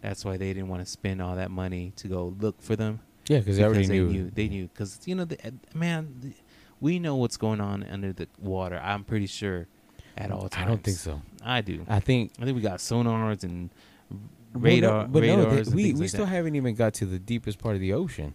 That's 0.02 0.24
why 0.24 0.38
they 0.38 0.54
didn't 0.54 0.70
want 0.70 0.84
to 0.84 0.90
spend 0.90 1.22
all 1.22 1.36
that 1.36 1.52
money 1.52 1.92
to 1.98 2.08
go 2.08 2.36
look 2.40 2.62
for 2.62 2.76
them. 2.76 3.00
Yeah, 3.28 3.40
because 3.40 3.58
they 3.58 3.64
already 3.64 3.88
they 3.88 3.94
knew. 4.00 4.08
knew. 4.10 4.30
They 4.34 4.48
knew. 4.48 4.68
Because, 4.68 5.00
you 5.06 5.16
know, 5.16 5.26
the, 5.26 5.38
uh, 5.46 5.52
man, 5.74 6.16
the, 6.22 6.34
we 6.80 7.00
know 7.00 7.16
what's 7.16 7.36
going 7.38 7.60
on 7.60 7.84
under 7.84 8.14
the 8.14 8.28
water. 8.40 8.80
I'm 8.82 9.04
pretty 9.04 9.26
sure 9.28 9.68
at 10.16 10.32
all 10.32 10.48
times. 10.50 10.66
I 10.66 10.68
don't 10.70 10.84
think 10.84 10.98
so. 10.98 11.22
I 11.44 11.62
do. 11.62 11.86
I 11.90 12.00
think 12.00 12.32
I 12.40 12.46
think 12.46 12.56
we 12.56 12.62
got 12.62 12.80
sonars 12.80 13.44
and 13.44 13.70
well, 14.12 14.22
radar, 14.54 15.04
no, 15.04 15.08
but 15.10 15.24
no, 15.24 15.56
they- 15.64 15.72
we 15.72 15.94
we 15.94 15.94
like 16.02 16.10
still 16.10 16.26
that. 16.26 16.32
haven't 16.32 16.56
even 16.56 16.76
got 16.76 16.94
to 16.96 17.06
the 17.06 17.20
deepest 17.20 17.60
part 17.60 17.76
of 17.76 17.82
the 17.82 17.94
ocean. 17.94 18.34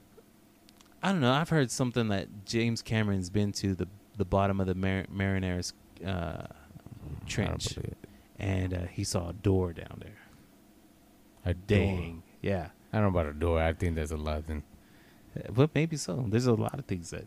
I 1.02 1.10
don't 1.12 1.20
know. 1.20 1.32
I've 1.32 1.48
heard 1.48 1.70
something 1.70 2.08
that 2.08 2.44
James 2.44 2.82
Cameron's 2.82 3.30
been 3.30 3.52
to 3.52 3.74
the 3.74 3.88
the 4.18 4.24
bottom 4.24 4.60
of 4.60 4.66
the 4.66 4.74
Mar- 4.74 5.06
Mariner's 5.10 5.72
uh, 6.06 6.46
trench, 7.26 7.76
and 8.38 8.74
uh, 8.74 8.78
he 8.90 9.04
saw 9.04 9.30
a 9.30 9.32
door 9.32 9.72
down 9.72 9.98
there. 10.00 10.18
A 11.45 11.55
Dang. 11.55 12.11
door. 12.11 12.22
Yeah. 12.40 12.68
I 12.93 12.99
don't 13.01 13.12
know 13.12 13.20
about 13.20 13.30
a 13.30 13.34
door. 13.38 13.61
I 13.62 13.72
think 13.72 13.95
there's 13.95 14.12
a 14.12 14.16
lot. 14.16 14.47
Then 14.47 14.62
But 15.51 15.74
maybe 15.74 15.97
so. 15.97 16.24
There's 16.28 16.47
a 16.47 16.55
lot 16.55 16.78
of 16.78 16.84
things 16.86 17.11
that 17.11 17.24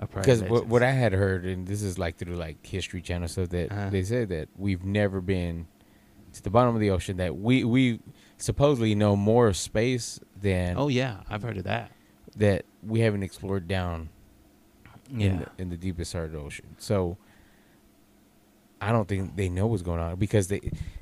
because 0.00 0.42
what, 0.42 0.66
what 0.66 0.82
I 0.82 0.90
had 0.92 1.12
heard, 1.12 1.44
and 1.44 1.66
this 1.68 1.82
is 1.82 1.98
like 1.98 2.16
through 2.16 2.36
like 2.36 2.64
History 2.66 3.00
Channel 3.02 3.28
stuff, 3.28 3.50
that 3.50 3.70
Uh-huh. 3.70 3.90
they 3.90 4.02
said 4.02 4.28
that 4.30 4.48
we've 4.56 4.82
never 4.84 5.20
been 5.20 5.66
to 6.32 6.42
the 6.42 6.50
bottom 6.50 6.74
of 6.74 6.80
the 6.80 6.90
ocean. 6.90 7.18
That 7.18 7.36
we 7.36 7.64
we 7.64 8.00
supposedly 8.38 8.94
know 8.94 9.14
more 9.14 9.46
of 9.48 9.56
space 9.56 10.18
than 10.40 10.76
Oh 10.78 10.88
yeah, 10.88 11.20
I've 11.28 11.42
heard 11.42 11.58
of 11.58 11.64
that. 11.64 11.92
that 12.36 12.64
we 12.82 13.00
haven't 13.00 13.22
explored 13.22 13.68
down 13.68 14.08
in, 15.10 15.20
Yeah. 15.20 15.36
the, 15.56 15.62
in 15.62 15.68
the 15.70 15.76
deepest 15.76 16.12
part 16.12 16.24
of 16.26 16.32
the 16.32 16.38
ocean. 16.38 16.74
So 16.78 17.18
I 18.80 18.90
don't 18.90 19.06
think 19.06 19.36
they 19.36 19.48
know 19.48 19.66
what's 19.66 19.82
going 19.82 20.00
on 20.00 20.16
because 20.16 20.48
they 20.48 20.60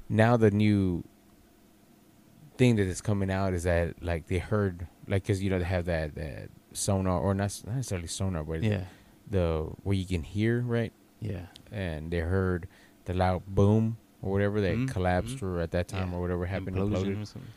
now 0.09 0.37
the 0.37 0.51
new 0.51 1.05
thing 2.63 2.77
that 2.77 2.87
is 2.87 3.01
coming 3.01 3.31
out 3.31 3.51
is 3.59 3.65
that 3.65 3.87
like 4.11 4.23
they 4.31 4.39
heard 4.39 4.87
like 5.09 5.23
because 5.25 5.43
you 5.43 5.51
know 5.51 5.59
they 5.59 5.65
have 5.77 5.85
that 5.87 6.15
that 6.15 6.49
sonar 6.73 7.19
or 7.27 7.35
not, 7.35 7.51
not 7.67 7.77
necessarily 7.77 8.07
sonar 8.09 8.45
but 8.45 8.63
Yeah. 8.63 8.85
the 9.29 9.47
where 9.85 9.97
you 10.03 10.07
can 10.15 10.23
hear 10.23 10.61
right 10.77 10.93
Yeah. 11.21 11.47
and 11.73 12.11
they 12.13 12.21
heard 12.37 12.69
the 13.07 13.15
loud 13.15 13.43
boom 13.47 13.97
or 14.23 14.31
whatever 14.35 14.61
that 14.67 14.77
Mhm, 14.77 14.89
collapsed 14.95 15.39
mhm. 15.39 15.43
or 15.47 15.61
at 15.61 15.71
that 15.73 15.89
time 15.89 16.11
Yeah. 16.11 16.17
or 16.17 16.21
whatever 16.21 16.47
happened 16.47 16.77
Implosion 16.77 17.05
imploded. 17.17 17.23
or 17.23 17.27
something. 17.27 17.51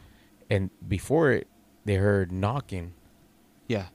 and 0.50 0.64
before 0.96 1.32
it 1.38 1.48
they 1.86 1.96
heard 2.08 2.32
knocking 2.32 2.94
Yeah. 3.68 3.88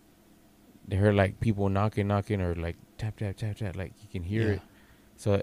they 0.89 0.97
heard 0.97 1.17
like 1.17 1.41
people 1.41 1.69
knocking 1.69 2.07
knocking 2.07 2.41
or 2.41 2.55
like 2.55 2.77
tap 2.99 3.17
tap 3.17 3.37
tap 3.37 3.57
tap 3.57 3.75
like 3.77 3.93
you 4.03 4.09
can 4.15 4.23
hear 4.23 4.47
yeah. 4.49 4.55
it 4.59 4.63
so 5.17 5.43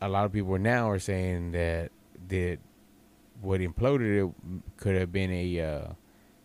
a 0.00 0.08
lot 0.08 0.24
of 0.26 0.32
people 0.32 0.58
now 0.58 0.88
are 0.90 0.98
saying 1.00 1.52
that 1.52 1.90
that 2.28 2.58
what 3.42 3.60
imploded 3.60 4.26
it 4.28 4.34
could 4.78 4.96
have 4.96 5.12
been 5.12 5.30
a 5.30 5.60
uh, 5.60 5.84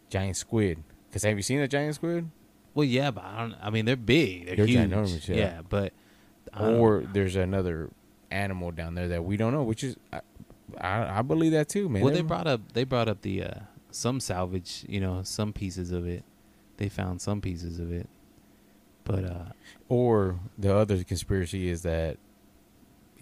giant 0.09 0.35
squid 0.35 0.83
because 1.09 1.23
have 1.23 1.37
you 1.37 1.43
seen 1.43 1.59
a 1.59 1.67
giant 1.67 1.95
squid 1.95 2.29
Well, 2.73 2.83
yeah, 2.85 3.11
but 3.11 3.23
I 3.23 3.39
don't. 3.39 3.55
I 3.61 3.69
mean, 3.69 3.85
they're 3.85 3.95
big. 3.95 4.47
They're, 4.47 4.55
They're 4.57 4.65
huge. 4.65 4.89
ginormous, 4.91 5.27
yeah. 5.35 5.61
but 5.67 5.93
I 6.53 6.61
don't- 6.61 6.75
or 6.79 7.03
there's 7.13 7.35
another 7.35 7.89
animal 8.29 8.71
down 8.71 8.95
there 8.95 9.07
that 9.07 9.23
we 9.23 9.37
don't 9.37 9.53
know 9.53 9.63
which 9.63 9.85
is 9.85 9.95
i, 10.11 10.19
I, 10.81 11.19
I 11.19 11.21
believe 11.21 11.53
that 11.53 11.69
too 11.69 11.87
man 11.87 12.01
well, 12.01 12.11
they 12.11 12.19
They're- 12.19 12.27
brought 12.27 12.45
up 12.47 12.73
they 12.73 12.83
brought 12.83 13.07
up 13.07 13.21
the 13.21 13.43
uh, 13.43 13.59
some 13.91 14.19
salvage. 14.19 14.83
You 14.89 14.99
know, 14.99 15.21
some 15.23 15.53
pieces 15.53 15.91
of 15.91 16.05
it. 16.07 16.23
They 16.77 16.89
found 16.89 17.21
some 17.21 17.41
pieces 17.41 17.79
of 17.79 17.91
it, 17.91 18.07
but 19.03 19.23
uh, 19.23 19.45
Or 19.89 20.39
the 20.59 20.75
other 20.75 21.03
conspiracy 21.03 21.69
is 21.69 21.81
that 21.83 22.17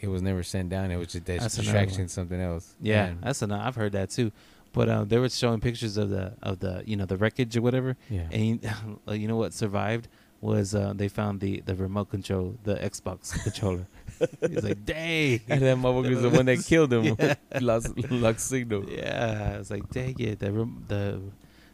it 0.01 0.07
was 0.07 0.21
never 0.21 0.43
sent 0.43 0.69
down. 0.69 0.91
It 0.91 0.97
was 0.97 1.07
just 1.07 1.25
that 1.25 1.39
That's 1.39 1.55
distraction, 1.55 2.07
something 2.07 2.39
else. 2.39 2.73
yeah, 2.81 3.07
And- 3.07 3.21
that's 3.21 3.41
enough. 3.41 3.65
I've 3.65 3.75
heard 3.75 3.91
that 3.93 4.09
too. 4.09 4.31
But 4.73 4.89
uh, 4.89 5.03
they 5.05 5.17
were 5.19 5.29
showing 5.29 5.61
pictures 5.61 5.95
of 5.95 6.09
the 6.09 6.33
of 6.43 6.59
the 6.59 6.83
you 6.85 6.97
know 6.97 7.05
the 7.05 7.15
wreckage 7.15 7.55
or 7.55 7.61
whatever, 7.61 7.95
yeah. 8.09 8.27
and 8.31 8.59
you 9.21 9.27
know 9.27 9.37
what 9.37 9.53
survived 9.53 10.09
was 10.41 10.75
uh, 10.75 10.91
they 10.93 11.07
found 11.07 11.39
the 11.39 11.61
the 11.65 11.75
remote 11.75 12.09
control, 12.09 12.55
the 12.63 12.75
Xbox 12.75 13.41
controller. 13.41 13.87
He's 14.49 14.63
like, 14.63 14.83
dang. 14.83 15.39
And 15.47 15.61
that 15.61 15.77
motherfucker's 15.77 16.21
the 16.21 16.29
one 16.29 16.45
that 16.47 16.63
killed 16.65 16.91
him. 16.91 17.15
Yeah. 17.17 17.35
lost, 17.61 17.97
lost 18.11 18.41
signal. 18.49 18.83
Yeah, 18.89 19.53
I 19.55 19.57
was 19.59 19.71
like, 19.71 19.89
dang 19.91 20.15
it, 20.19 20.39
the 20.39 20.51
rem- 20.51 20.83
the 20.89 21.21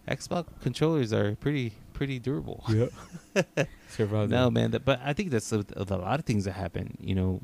Xbox 0.07 0.45
controllers 0.61 1.11
are 1.11 1.35
pretty 1.35 1.73
pretty 1.93 2.19
durable. 2.19 2.63
Yeah. 2.69 2.85
Survived 3.89 4.31
No, 4.31 4.49
man, 4.51 4.71
that, 4.71 4.85
but 4.85 4.99
I 5.03 5.13
think 5.13 5.31
that's 5.31 5.51
a, 5.51 5.65
a 5.75 5.83
lot 5.97 6.19
of 6.19 6.25
things 6.25 6.45
that 6.45 6.53
happen. 6.53 6.97
You 7.01 7.15
know, 7.15 7.41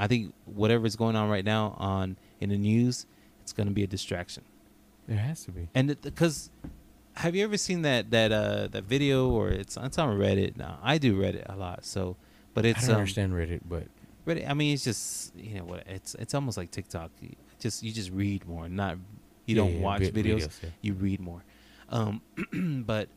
I 0.00 0.06
think 0.08 0.32
whatever 0.46 0.86
is 0.86 0.96
going 0.96 1.14
on 1.14 1.28
right 1.28 1.44
now 1.44 1.76
on 1.78 2.16
in 2.40 2.48
the 2.48 2.56
news, 2.58 3.06
it's 3.42 3.52
going 3.52 3.68
to 3.68 3.72
be 3.74 3.84
a 3.84 3.86
distraction. 3.86 4.42
There 5.06 5.18
has 5.18 5.44
to 5.44 5.50
be. 5.52 5.68
And 5.74 6.00
because 6.00 6.50
have 7.14 7.34
you 7.36 7.44
ever 7.44 7.56
seen 7.56 7.82
that 7.82 8.10
that 8.12 8.32
uh 8.32 8.68
that 8.68 8.84
video 8.84 9.28
or 9.28 9.50
it's 9.50 9.76
it's 9.76 9.98
on 9.98 10.18
Reddit? 10.18 10.56
Now, 10.56 10.78
I 10.82 10.98
do 10.98 11.20
Reddit 11.20 11.44
a 11.52 11.56
lot, 11.56 11.84
so 11.84 12.16
but 12.54 12.64
it's 12.64 12.84
I 12.84 12.86
don't 12.86 12.94
um, 12.94 13.00
understand 13.02 13.32
Reddit, 13.34 13.60
but 13.68 13.84
Reddit. 14.26 14.48
I 14.48 14.54
mean, 14.54 14.72
it's 14.74 14.84
just 14.84 15.36
you 15.36 15.56
know 15.58 15.64
what 15.64 15.84
it's 15.86 16.14
it's 16.16 16.34
almost 16.34 16.56
like 16.56 16.70
TikTok. 16.70 17.10
You 17.20 17.34
Just 17.58 17.82
you 17.82 17.92
just 17.92 18.10
read 18.10 18.46
more, 18.48 18.68
not 18.68 18.96
you 19.46 19.56
Yeah, 19.56 19.62
don't 19.62 19.74
yeah, 19.74 19.80
watch 19.80 20.02
vi- 20.02 20.22
videos. 20.22 20.48
yeah. 20.62 20.70
You 20.80 20.94
read 20.94 21.20
more. 21.20 21.42
Um, 21.90 22.22
but 22.86 23.08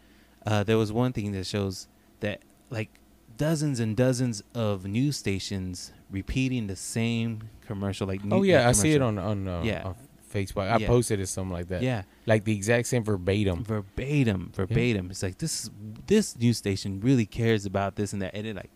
uh, 0.46 0.64
there 0.64 0.78
was 0.78 0.92
one 0.92 1.14
thing 1.14 1.32
that 1.34 1.46
shows 1.46 1.88
that 2.22 2.42
like 2.70 2.90
dozens 3.38 3.80
and 3.80 3.96
dozens 3.98 4.44
of 4.54 4.86
news 4.86 5.18
stations 5.18 5.92
repeating 6.10 6.68
the 6.68 6.76
same 6.76 7.50
commercial. 7.66 8.08
Like 8.08 8.22
Oh 8.32 8.44
yeah, 8.44 8.68
I 8.68 8.72
see 8.74 8.94
it 8.94 9.02
on 9.02 9.18
on 9.18 9.48
uh, 9.48 9.62
Yeah. 9.64 9.84
on 9.84 9.96
Facebook. 10.32 10.70
I 10.70 10.78
Yeah. 10.78 10.88
posted 10.88 11.20
it 11.20 11.28
something 11.28 11.52
like 11.54 11.68
that. 11.68 11.82
yeah 11.84 12.04
like 12.26 12.44
the 12.46 12.56
exact 12.56 12.88
same 12.88 13.04
verbatim. 13.04 13.64
verbatim 13.64 14.52
verbatim. 14.56 15.10
It's 15.12 15.24
like 15.24 15.38
this 15.38 15.70
this 16.08 16.38
news 16.38 16.58
station 16.58 17.00
really 17.02 17.26
cares 17.26 17.66
about 17.66 17.96
this 17.96 18.14
and 18.14 18.22
that, 18.22 18.34
and 18.36 18.46
it 18.48 18.56
like 18.56 18.72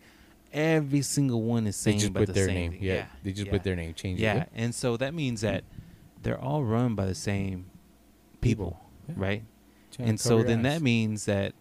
every 0.52 1.02
single 1.02 1.42
one 1.42 1.66
is 1.66 1.76
They 1.82 1.90
saying 1.92 2.00
just 2.00 2.14
put 2.14 2.26
the 2.26 2.32
their 2.32 2.46
name. 2.46 2.72
thing. 2.72 2.82
Yeah, 2.82 3.06
they 3.22 3.32
just 3.32 3.46
yeah. 3.46 3.52
put 3.52 3.62
their 3.64 3.76
name. 3.76 3.94
Change 3.94 4.20
Yeah, 4.20 4.42
it. 4.42 4.48
and 4.54 4.74
so 4.74 4.96
that 4.96 5.14
means 5.14 5.40
that 5.42 5.64
they're 6.22 6.40
all 6.40 6.64
run 6.64 6.94
by 6.94 7.06
the 7.06 7.14
same 7.14 7.66
people, 8.40 8.80
Yeah. 9.08 9.14
right? 9.16 9.42
Trying 9.92 10.08
and 10.10 10.20
so 10.20 10.42
then 10.42 10.64
ass. 10.64 10.74
that 10.74 10.82
means 10.82 11.24
that 11.26 11.54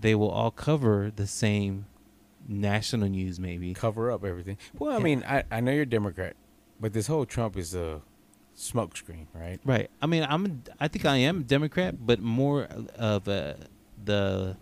they 0.00 0.14
will 0.14 0.30
all 0.30 0.50
cover 0.50 1.10
the 1.14 1.26
same 1.26 1.86
national 2.48 3.08
news, 3.08 3.38
maybe. 3.38 3.74
cover 3.74 4.10
up 4.10 4.24
everything. 4.24 4.56
Well, 4.78 4.92
I 4.92 4.96
Yeah. 4.96 5.02
mean, 5.04 5.24
I, 5.28 5.44
I 5.50 5.60
know 5.60 5.70
you're 5.72 5.84
Democrat, 5.84 6.34
but 6.80 6.92
this 6.94 7.06
whole 7.06 7.26
Trump 7.26 7.56
is 7.56 7.74
a 7.74 8.00
smokescreen, 8.56 9.26
right? 9.34 9.60
Right. 9.64 9.90
I 10.02 10.06
mean, 10.06 10.26
I'm. 10.28 10.62
I 10.80 10.88
think 10.88 11.04
I 11.04 11.16
am 11.18 11.40
a 11.40 11.44
Democrat, 11.44 12.04
but 12.06 12.20
more 12.20 12.64
of 12.96 13.28
a 13.28 13.56
the. 14.04 14.56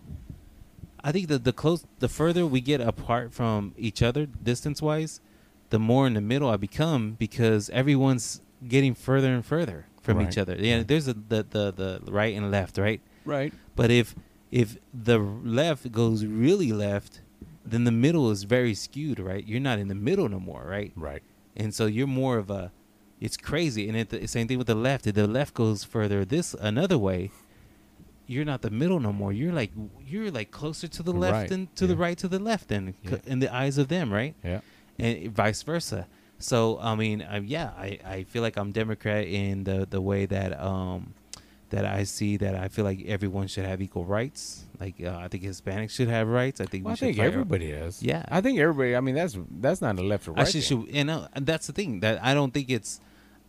I 1.03 1.11
think 1.11 1.27
that 1.29 1.43
the 1.43 1.53
close, 1.53 1.85
the 1.99 2.09
further 2.09 2.45
we 2.45 2.59
get 2.59 2.81
apart 2.81 3.33
from 3.33 3.73
each 3.77 4.01
other, 4.01 4.25
distance 4.25 4.81
wise, 4.81 5.21
the 5.69 5.79
more 5.79 6.05
in 6.07 6.13
the 6.15 6.21
middle 6.21 6.49
I 6.49 6.57
become 6.57 7.13
because 7.13 7.69
everyone's 7.69 8.41
getting 8.67 8.93
further 8.93 9.33
and 9.33 9.45
further 9.45 9.85
from 10.01 10.17
Right. 10.17 10.27
each 10.27 10.37
other. 10.37 10.55
Yeah, 10.59 10.77
Right. 10.77 10.87
there's 10.87 11.07
a, 11.07 11.13
the 11.13 11.45
the 11.49 11.71
the 12.03 12.11
right 12.11 12.35
and 12.35 12.51
left, 12.51 12.77
right? 12.77 12.99
Right. 13.25 13.53
But 13.75 13.91
if 13.91 14.15
if 14.51 14.77
the 14.93 15.17
left 15.19 15.91
goes 15.91 16.25
really 16.25 16.71
left, 16.73 17.21
then 17.71 17.83
the 17.83 17.91
middle 17.91 18.29
is 18.31 18.43
very 18.43 18.73
skewed, 18.73 19.19
right? 19.19 19.45
You're 19.47 19.59
not 19.59 19.79
in 19.79 19.87
the 19.87 19.95
middle 20.09 20.27
no 20.29 20.39
more, 20.39 20.63
right? 20.65 20.91
Right. 20.95 21.23
and 21.55 21.73
so 21.73 21.85
you're 21.85 22.07
more 22.23 22.37
of 22.37 22.49
a 22.49 22.71
it's 23.19 23.35
crazy 23.37 23.87
and 23.89 23.97
it, 23.97 24.09
the 24.09 24.27
same 24.27 24.47
thing 24.47 24.59
with 24.59 24.67
the 24.67 24.75
left 24.75 25.07
if 25.07 25.15
the 25.15 25.25
left 25.27 25.53
goes 25.55 25.83
further 25.83 26.23
this 26.23 26.53
another 26.71 26.99
way 26.99 27.31
you're 28.27 28.45
not 28.45 28.61
the 28.61 28.69
middle 28.69 28.99
no 28.99 29.11
more 29.11 29.31
you're 29.33 29.53
like 29.53 29.71
you're 30.05 30.29
like 30.29 30.51
closer 30.51 30.87
to 30.87 31.01
the 31.01 31.11
left 31.13 31.33
Right, 31.33 31.49
than 31.49 31.67
to 31.75 31.87
the 31.87 31.95
right 31.95 32.17
to 32.19 32.27
the 32.27 32.37
left 32.39 32.71
and 32.71 32.93
Yeah. 33.01 33.17
in 33.25 33.39
the 33.39 33.49
eyes 33.61 33.77
of 33.79 33.87
them 33.87 34.13
right 34.13 34.35
Yeah. 34.43 34.59
and 34.99 35.31
vice 35.33 35.63
versa 35.63 36.05
so 36.37 36.77
i 36.79 36.93
mean 36.93 37.21
I, 37.23 37.37
yeah 37.39 37.71
i 37.77 37.97
i 38.05 38.23
feel 38.23 38.43
like 38.43 38.55
i'm 38.57 38.71
democrat 38.71 39.25
in 39.25 39.63
the 39.63 39.87
the 39.89 40.01
way 40.01 40.27
that 40.27 40.51
um 40.61 41.13
that 41.69 41.85
I 41.85 42.03
see 42.03 42.37
that 42.37 42.55
I 42.55 42.67
feel 42.69 42.85
like 42.85 43.03
everyone 43.05 43.47
should 43.47 43.65
have 43.65 43.81
equal 43.81 44.05
rights. 44.05 44.65
Like 44.79 44.95
uh, 45.03 45.17
I 45.17 45.27
think 45.27 45.43
Hispanics 45.43 45.91
should 45.91 46.07
have 46.07 46.27
rights. 46.27 46.61
I 46.61 46.65
think 46.65 46.85
Well, 46.85 46.91
we 46.91 46.93
I 46.93 46.95
should 46.95 47.15
think 47.15 47.19
everybody 47.19 47.71
does. 47.71 48.01
Yeah. 48.01 48.23
I 48.29 48.39
think 48.41 48.59
everybody. 48.59 48.95
I 48.95 49.01
mean, 49.01 49.15
that's 49.15 49.37
that's 49.59 49.81
not 49.81 49.99
a 49.99 50.01
left 50.03 50.27
or 50.27 50.31
right. 50.31 50.47
Thing. 50.47 50.61
should 50.61 50.87
you 50.95 51.03
know 51.03 51.27
and 51.33 51.45
that's 51.45 51.67
the 51.67 51.73
thing 51.73 51.99
that 52.01 52.23
I 52.23 52.33
don't 52.33 52.53
think 52.53 52.69
it's 52.69 53.01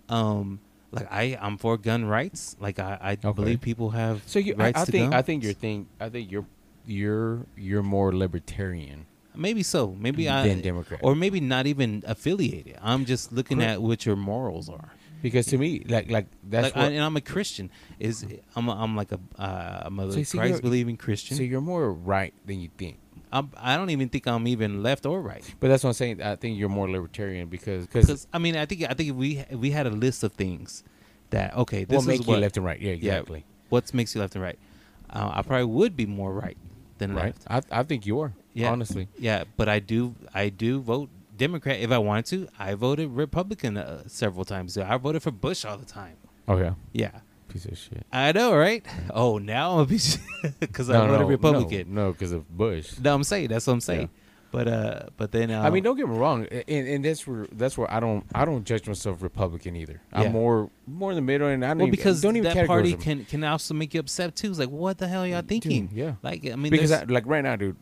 um 0.08 0.60
like 0.90 1.06
I 1.12 1.38
I'm 1.40 1.58
for 1.58 1.76
gun 1.76 2.04
rights. 2.06 2.56
Like 2.60 2.78
I 2.78 2.98
I 3.00 3.12
Okay. 3.12 3.32
believe 3.32 3.60
people 3.60 3.90
have 3.90 4.22
So 4.26 4.38
you, 4.38 4.54
I, 4.58 4.62
rights 4.64 4.80
I 4.82 4.84
to 4.86 4.92
think 4.92 5.14
I 5.14 5.22
think 5.22 5.44
you're 5.44 5.52
think 5.52 5.88
I 6.00 6.08
think 6.08 6.30
you're 6.32 6.46
you're 6.86 7.46
you're 7.56 7.82
more 7.82 8.14
libertarian 8.14 9.04
maybe 9.36 9.62
so 9.62 9.94
maybe 10.00 10.24
than 10.24 10.58
I 10.58 10.60
Democrat. 10.60 11.00
or 11.02 11.14
maybe 11.14 11.38
not 11.40 11.66
even 11.66 12.02
affiliated. 12.06 12.76
I'm 12.82 13.04
just 13.04 13.30
looking 13.30 13.58
Correct. 13.58 13.72
at 13.74 13.82
what 13.82 14.04
your 14.06 14.16
morals 14.16 14.68
are. 14.68 14.90
Because 15.22 15.46
to 15.46 15.58
me, 15.58 15.84
like 15.88 16.10
like 16.10 16.26
that's 16.44 16.74
like, 16.74 16.76
I, 16.76 16.90
and 16.92 17.02
I'm 17.02 17.16
a 17.16 17.20
Christian. 17.20 17.70
Is 17.98 18.24
I'm 18.56 18.68
a, 18.68 18.72
I'm 18.72 18.96
like 18.96 19.12
a 19.12 19.20
uh, 19.38 19.82
I'm 19.86 19.98
a 19.98 20.12
So 20.24 20.38
Christ 20.38 20.62
believing 20.62 20.96
Christian. 20.96 21.36
so 21.36 21.42
you're 21.42 21.60
more 21.60 21.92
right 21.92 22.34
than 22.46 22.60
you 22.60 22.70
think. 22.76 22.98
I'm, 23.30 23.50
I 23.58 23.76
don't 23.76 23.90
even 23.90 24.08
think 24.08 24.26
I'm 24.26 24.48
even 24.48 24.82
left 24.82 25.04
or 25.04 25.20
right. 25.20 25.44
But 25.60 25.68
that's 25.68 25.84
what 25.84 25.90
I'm 25.90 25.94
saying. 25.94 26.22
I 26.22 26.36
think 26.36 26.58
you're 26.58 26.70
more 26.70 26.88
libertarian 26.88 27.48
because 27.48 27.86
because 27.86 28.26
I 28.32 28.38
mean, 28.38 28.56
I 28.56 28.64
think 28.66 28.84
I 28.88 28.94
think 28.94 29.10
if 29.10 29.16
we 29.16 29.38
if 29.38 29.58
we 29.58 29.70
had 29.70 29.86
a 29.86 29.90
list 29.90 30.22
of 30.24 30.32
things 30.32 30.82
that 31.30 31.54
okay, 31.56 31.84
this 31.84 31.96
what 31.96 32.00
is 32.02 32.06
make 32.06 32.26
what 32.26 32.34
you 32.36 32.40
left 32.40 32.56
and 32.56 32.64
right. 32.64 32.80
Yeah, 32.80 32.92
Yeah. 32.92 33.16
exactly. 33.18 33.44
what 33.68 33.92
makes 33.92 34.14
you 34.14 34.20
left 34.22 34.34
and 34.34 34.42
right. 34.42 34.58
Uh, 35.10 35.30
I 35.34 35.42
probably 35.42 35.64
would 35.66 35.94
be 35.96 36.06
more 36.06 36.32
right 36.32 36.56
than 36.98 37.14
Right. 37.14 37.34
left. 37.48 37.70
I 37.72 37.80
I 37.80 37.82
think 37.82 38.06
you 38.06 38.18
are. 38.20 38.32
Yeah. 38.54 38.72
Honestly. 38.72 39.08
Yeah, 39.18 39.44
but 39.58 39.68
I 39.68 39.78
do 39.78 40.14
I 40.32 40.48
do 40.48 40.80
vote 40.80 41.10
Democrat 41.38 41.80
if 41.80 41.90
I 41.90 41.98
wanted 41.98 42.26
to. 42.26 42.48
I 42.58 42.74
voted 42.74 43.10
Republican 43.10 43.76
uh, 43.76 44.02
several 44.06 44.44
times. 44.44 44.76
I 44.76 44.96
voted 44.98 45.22
for 45.22 45.30
Bush 45.30 45.64
all 45.64 45.78
the 45.78 45.86
time. 45.86 46.16
Oh 46.46 46.56
yeah, 46.58 46.74
Yeah, 46.92 47.20
piece 47.48 47.64
of 47.66 47.76
shit. 47.78 48.04
I 48.12 48.32
know, 48.32 48.54
right? 48.54 48.84
Oh, 49.10 49.38
now 49.38 49.74
I'm 49.74 49.80
a 49.80 49.86
piece 49.86 50.18
because 50.60 50.90
I 50.90 50.98
voted 51.06 51.20
no, 51.20 51.26
Republican. 51.26 51.94
No, 51.94 52.12
because 52.12 52.32
of 52.32 52.48
Bush. 52.48 52.98
No, 52.98 53.14
I'm 53.14 53.24
saying 53.24 53.48
that's 53.48 53.66
what 53.66 53.74
I'm 53.74 53.80
saying. 53.80 54.00
Yeah. 54.12 54.22
But 54.50 54.66
uh, 54.66 55.02
but 55.18 55.30
then 55.30 55.50
uh, 55.50 55.60
I 55.60 55.68
mean, 55.68 55.82
don't 55.82 55.96
get 55.96 56.08
me 56.08 56.16
wrong, 56.16 56.46
and, 56.46 56.88
and 56.88 57.04
that's 57.04 57.26
where 57.26 57.46
that's 57.52 57.76
where 57.76 57.90
I 57.92 58.00
don't 58.00 58.24
I 58.34 58.46
don't 58.46 58.64
judge 58.64 58.86
myself 58.88 59.22
Republican 59.22 59.76
either. 59.76 60.00
Yeah. 60.12 60.20
I'm 60.20 60.32
more 60.32 60.70
more 60.86 61.10
in 61.10 61.16
the 61.16 61.22
middle, 61.22 61.48
and 61.48 61.62
I 61.62 61.68
don't 61.68 61.78
well 61.78 61.88
even, 61.88 61.96
because 61.96 62.22
don't 62.22 62.36
even 62.36 62.54
that 62.54 62.66
party 62.66 62.92
them. 62.92 63.00
can 63.00 63.24
can 63.26 63.44
also 63.44 63.74
make 63.74 63.92
you 63.92 64.00
upset 64.00 64.34
too. 64.34 64.48
It's 64.48 64.58
like 64.58 64.70
what 64.70 64.96
the 64.96 65.06
hell 65.06 65.26
y'all 65.26 65.42
Dude, 65.42 65.48
thinking? 65.62 65.90
yeah, 65.92 66.14
Like 66.22 66.46
I 66.50 66.56
mean, 66.56 66.70
because 66.70 66.92
I, 66.92 67.04
like 67.04 67.26
right 67.26 67.44
now, 67.44 67.56
dude. 67.56 67.76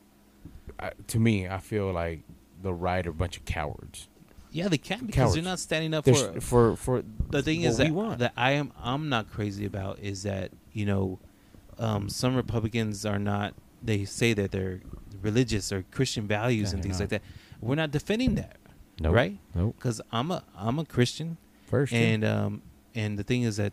I, 0.78 0.90
to 1.06 1.18
me, 1.20 1.48
I 1.48 1.58
feel 1.58 1.92
like 1.92 2.22
the 2.62 2.72
right 2.74 3.06
are 3.06 3.10
a 3.10 3.14
bunch 3.14 3.36
of 3.36 3.44
cowards. 3.44 4.08
yeah, 4.50 4.68
they 4.68 4.78
can 4.78 5.00
because 5.06 5.14
cowards. 5.16 5.34
they're 5.34 5.42
not 5.44 5.58
standing 5.58 5.92
up 5.94 6.04
There's, 6.04 6.22
for 6.22 6.40
for 6.40 6.76
for 6.76 7.02
the 7.30 7.42
thing 7.42 7.62
is 7.62 7.76
that 7.78 7.90
want. 7.90 8.18
that 8.20 8.32
I 8.36 8.52
am 8.52 8.72
I'm 8.82 9.08
not 9.08 9.30
crazy 9.30 9.64
about 9.66 9.98
is 10.00 10.22
that 10.24 10.50
you 10.72 10.86
know 10.86 11.18
um, 11.78 12.08
some 12.08 12.34
Republicans 12.36 13.04
are 13.04 13.18
not 13.18 13.54
they 13.82 14.04
say 14.04 14.32
that 14.32 14.50
they're 14.52 14.80
religious 15.22 15.70
or 15.72 15.84
Christian 15.90 16.26
values 16.26 16.70
Yeah, 16.70 16.74
and 16.74 16.82
things 16.82 16.94
not. 16.98 17.00
like 17.00 17.08
that. 17.10 17.22
We're 17.60 17.74
not 17.74 17.90
defending 17.90 18.34
that, 18.36 18.56
Nope. 19.00 19.14
right? 19.14 19.38
Nope. 19.54 19.74
Because 19.78 20.00
I'm 20.10 20.30
a 20.30 20.42
I'm 20.56 20.78
a 20.78 20.84
Christian, 20.84 21.36
First, 21.66 21.92
and 21.92 22.24
um 22.24 22.62
and 22.94 23.18
the 23.18 23.22
thing 23.24 23.42
is 23.42 23.56
that 23.58 23.72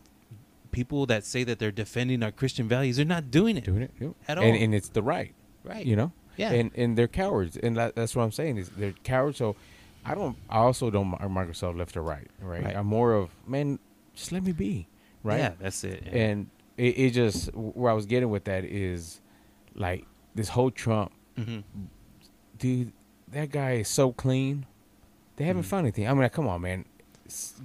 people 0.71 1.05
that 1.05 1.23
say 1.23 1.43
that 1.43 1.59
they're 1.59 1.71
defending 1.71 2.23
our 2.23 2.31
Christian 2.31 2.67
values, 2.67 2.97
they're 2.97 3.05
not 3.05 3.29
doing 3.31 3.55
it, 3.57 3.63
doing 3.63 3.83
it 3.83 3.91
yep. 3.99 4.13
At 4.27 4.37
and, 4.39 4.47
all. 4.47 4.53
and 4.63 4.73
it's 4.75 4.89
the 4.89 5.03
right. 5.03 5.33
right? 5.63 5.85
You 5.85 5.95
know. 5.95 6.11
Yeah, 6.37 6.51
and 6.51 6.71
and 6.75 6.97
they're 6.97 7.07
cowards, 7.07 7.57
and 7.57 7.75
that, 7.77 7.95
that's 7.95 8.15
what 8.15 8.23
I'm 8.23 8.31
saying 8.31 8.57
is 8.57 8.69
they're 8.69 8.93
cowards. 9.03 9.37
So 9.37 9.55
I 10.05 10.15
don't. 10.15 10.35
I 10.49 10.57
also 10.59 10.89
don't 10.89 11.07
mark 11.07 11.47
myself 11.47 11.75
left 11.75 11.95
or 11.97 12.01
right. 12.03 12.27
Right. 12.41 12.63
Right. 12.63 12.75
I'm 12.75 12.87
more 12.87 13.13
of 13.13 13.29
man. 13.47 13.79
Just 14.15 14.31
let 14.31 14.43
me 14.43 14.51
be. 14.51 14.87
Right. 15.23 15.39
Yeah, 15.39 15.53
that's 15.59 15.83
it. 15.83 16.03
yeah. 16.05 16.11
And 16.17 16.49
it, 16.77 16.97
it 16.99 17.09
just 17.11 17.53
where 17.55 17.91
I 17.91 17.95
was 17.95 18.05
getting 18.05 18.29
with 18.29 18.43
that 18.45 18.65
is 18.65 19.21
like 19.75 20.05
this 20.35 20.49
whole 20.49 20.69
Trump 20.71 21.11
Mhm. 21.37 21.63
dude. 22.57 22.91
That 23.31 23.49
guy 23.51 23.73
is 23.77 23.87
so 23.87 24.11
clean. 24.11 24.65
They 25.37 25.45
haven't 25.45 25.63
Mhm. 25.63 25.67
found 25.67 25.85
anything. 25.85 26.07
I 26.07 26.13
mean, 26.13 26.29
come 26.29 26.47
on, 26.47 26.61
man. 26.61 26.85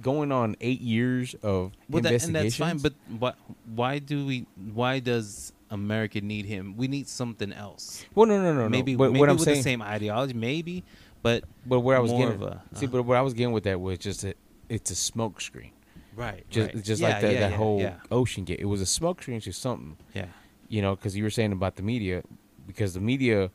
Going 0.01 0.31
on 0.31 0.55
eight 0.61 0.81
years 0.81 1.35
of 1.43 1.73
Well, 1.89 2.01
that, 2.01 2.23
and 2.23 2.33
that's 2.33 2.55
fine. 2.55 2.79
But 2.79 2.93
what? 3.19 3.35
Why 3.75 3.99
do 3.99 4.25
we? 4.25 4.47
Why 4.73 4.99
does 4.99 5.51
America 5.69 6.21
need 6.21 6.45
him? 6.45 6.75
We 6.77 6.87
need 6.87 7.07
something 7.07 7.51
else. 7.53 8.05
well, 8.15 8.25
no, 8.27 8.41
no, 8.41 8.53
no, 8.53 8.63
no. 8.63 8.69
maybe 8.69 8.95
But 8.95 9.11
maybe 9.11 9.19
what 9.19 9.29
I'm 9.29 9.35
with 9.35 9.45
saying, 9.45 9.57
the 9.57 9.63
same 9.63 9.81
ideology, 9.81 10.33
maybe. 10.33 10.83
But 11.21 11.43
but 11.65 11.81
where 11.81 11.97
I 11.97 11.99
was 11.99 12.11
getting, 12.11 12.27
of 12.35 12.41
a- 12.43 12.63
see, 12.75 12.85
uh. 12.85 12.89
but 12.89 13.03
what 13.03 13.17
I 13.17 13.21
was 13.21 13.33
getting 13.33 13.51
with 13.53 13.63
that 13.65 13.79
was 13.81 13.97
just 13.99 14.21
that 14.21 14.37
it's 14.69 14.89
a 14.91 14.95
smoke 14.95 15.41
screen. 15.41 15.71
right, 16.15 16.45
just 16.49 16.73
right. 16.73 16.83
just 16.83 17.01
Yeah, 17.01 17.09
like 17.09 17.21
that, 17.21 17.33
yeah, 17.33 17.39
that 17.41 17.51
yeah, 17.51 17.57
whole 17.57 17.91
OceanGate. 18.11 18.59
It 18.59 18.65
was 18.65 18.81
a 18.81 18.85
smoke 18.85 19.21
screen 19.21 19.41
to 19.41 19.51
something, 19.51 19.97
yeah, 20.13 20.27
you 20.69 20.81
know, 20.81 20.95
because 20.95 21.15
you 21.17 21.23
were 21.23 21.29
saying 21.29 21.51
about 21.51 21.75
the 21.75 21.83
media, 21.83 22.23
because 22.65 22.93
the 22.93 23.01
media, 23.01 23.51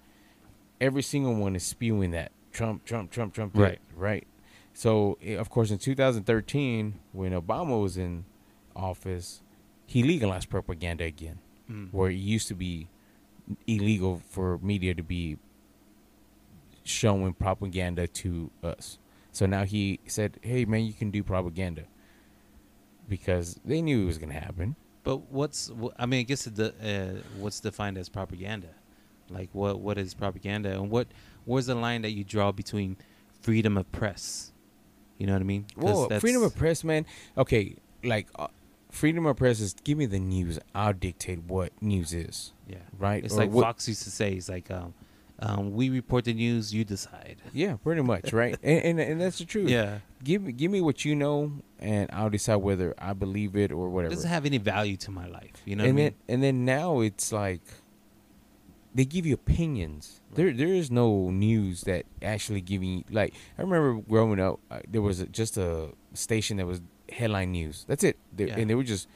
every 0.81 1.03
single 1.03 1.35
one 1.35 1.57
is 1.57 1.62
spewing 1.65 2.11
that 2.11 2.33
Trump, 2.53 2.85
Trump, 2.85 3.11
Trump, 3.11 3.33
Trump, 3.35 3.57
Right. 3.57 3.79
right. 3.97 4.27
So 4.75 5.17
eh, 5.23 5.37
of 5.37 5.49
course, 5.51 5.71
in 5.71 5.79
2013, 5.79 6.99
when 7.12 7.33
Obama 7.33 7.81
was 7.81 7.97
in 7.97 8.25
office, 8.77 9.41
he 9.87 10.03
legalized 10.03 10.51
propaganda 10.51 11.05
again, 11.05 11.39
Mm. 11.71 11.89
where 11.93 12.11
it 12.11 12.17
used 12.17 12.49
to 12.49 12.55
be 12.55 12.89
illegal 13.67 14.21
for 14.29 14.59
media 14.59 14.95
to 14.95 15.03
be 15.03 15.39
showing 16.83 17.33
propaganda 17.33 18.07
to 18.07 18.51
us. 18.62 18.99
So 19.33 19.47
now 19.47 19.65
he 19.65 20.01
said, 20.07 20.39
"Hey, 20.43 20.65
man, 20.65 20.85
you 20.85 20.93
can 20.93 21.11
do 21.11 21.23
propaganda." 21.23 21.85
Because 23.09 23.61
they 23.65 23.83
knew 23.83 24.03
it 24.03 24.07
was 24.07 24.19
going 24.19 24.33
to 24.33 24.39
happen. 24.39 24.77
But 25.03 25.31
what's? 25.31 25.71
I 25.99 26.07
mean, 26.07 26.21
I 26.21 26.23
guess 26.23 26.45
the 26.45 26.75
uh, 26.83 27.21
what's 27.39 27.61
defined 27.61 27.99
as 27.99 28.09
propaganda? 28.09 28.69
Like 29.29 29.51
what? 29.53 29.81
What 29.81 29.99
is 29.99 30.15
propaganda? 30.15 30.73
And 30.73 30.91
what? 30.91 31.09
Where's 31.45 31.67
the 31.67 31.75
line 31.75 32.03
that 32.03 32.11
you 32.11 32.25
draw 32.25 32.53
between 32.53 32.97
freedom 33.43 33.77
of 33.77 33.91
press? 33.93 34.53
You 35.19 35.27
know 35.27 35.35
what 35.35 35.43
I 35.43 35.45
mean? 35.45 35.67
Well, 35.77 36.09
freedom 36.21 36.43
of 36.43 36.55
press, 36.57 36.85
man. 36.85 37.07
Okay, 37.37 37.77
like 38.03 38.29
uh, 38.39 38.49
freedom 38.95 39.26
of 39.26 39.36
press 39.36 39.61
is 39.61 39.74
give 39.84 39.99
me 39.99 40.07
the 40.07 40.18
news. 40.20 40.59
I'll 40.74 40.92
dictate 40.92 41.42
what 41.45 41.72
news 41.82 42.12
is. 42.14 42.53
Yeah, 42.68 42.78
Right? 42.99 43.24
It's 43.24 43.34
Or 43.34 43.38
like 43.38 43.51
what- 43.51 43.62
Fox 43.62 43.88
used 43.88 44.03
to 44.05 44.11
say. 44.11 44.32
It's 44.34 44.49
like, 44.49 44.70
um, 44.70 44.95
um, 45.40 45.72
we 45.74 45.90
report 45.90 46.24
the 46.24 46.32
news, 46.32 46.72
you 46.72 46.84
decide. 46.84 47.36
Yeah, 47.53 47.74
pretty 47.76 48.03
much, 48.03 48.32
right? 48.32 48.57
and, 48.62 48.84
and 48.84 49.01
and 49.01 49.20
that's 49.20 49.38
the 49.38 49.45
truth. 49.45 49.68
Yeah, 49.68 49.99
Give 50.22 50.42
me 50.42 50.53
give 50.53 50.70
me 50.70 50.80
what 50.80 51.05
you 51.05 51.14
know, 51.16 51.53
and 51.80 52.09
I'll 52.12 52.30
decide 52.30 52.57
whether 52.57 52.95
I 52.99 53.12
believe 53.14 53.57
it 53.57 53.72
or 53.72 53.90
whatever. 53.90 54.12
it 54.12 54.16
doesn't 54.16 54.30
have 54.30 54.47
any 54.47 54.59
value 54.59 54.97
to 54.99 55.11
my 55.11 55.26
life. 55.26 55.53
You 55.64 55.74
know 55.76 55.84
and 55.84 55.95
what 55.97 56.01
I 56.01 56.05
then 56.05 56.12
mean? 56.12 56.20
and 56.28 56.42
then 56.42 56.64
now 56.64 57.01
it's 57.01 57.32
like 57.32 57.62
they 58.95 59.05
give 59.05 59.26
you 59.26 59.34
opinions. 59.34 60.20
There 60.34 60.53
there 60.53 60.68
is 60.68 60.90
no 60.90 61.30
news 61.30 61.82
that 61.82 62.07
actually 62.22 62.61
giving 62.61 63.05
like 63.11 63.34
I 63.59 63.62
remember 63.62 64.01
growing 64.09 64.38
up 64.40 64.61
uh, 64.70 64.80
there 64.88 65.03
was 65.03 65.20
a, 65.20 65.26
just 65.26 65.57
a 65.57 65.90
station 66.14 66.59
that 66.59 66.66
was 66.66 66.80
headline 67.11 67.52
news. 67.52 67.84
That's 67.88 68.05
it. 68.05 68.18
They, 68.34 68.48
Yeah. 68.48 68.59
And 68.59 68.70
they 68.70 68.74
were 68.74 68.84
just 68.84 69.09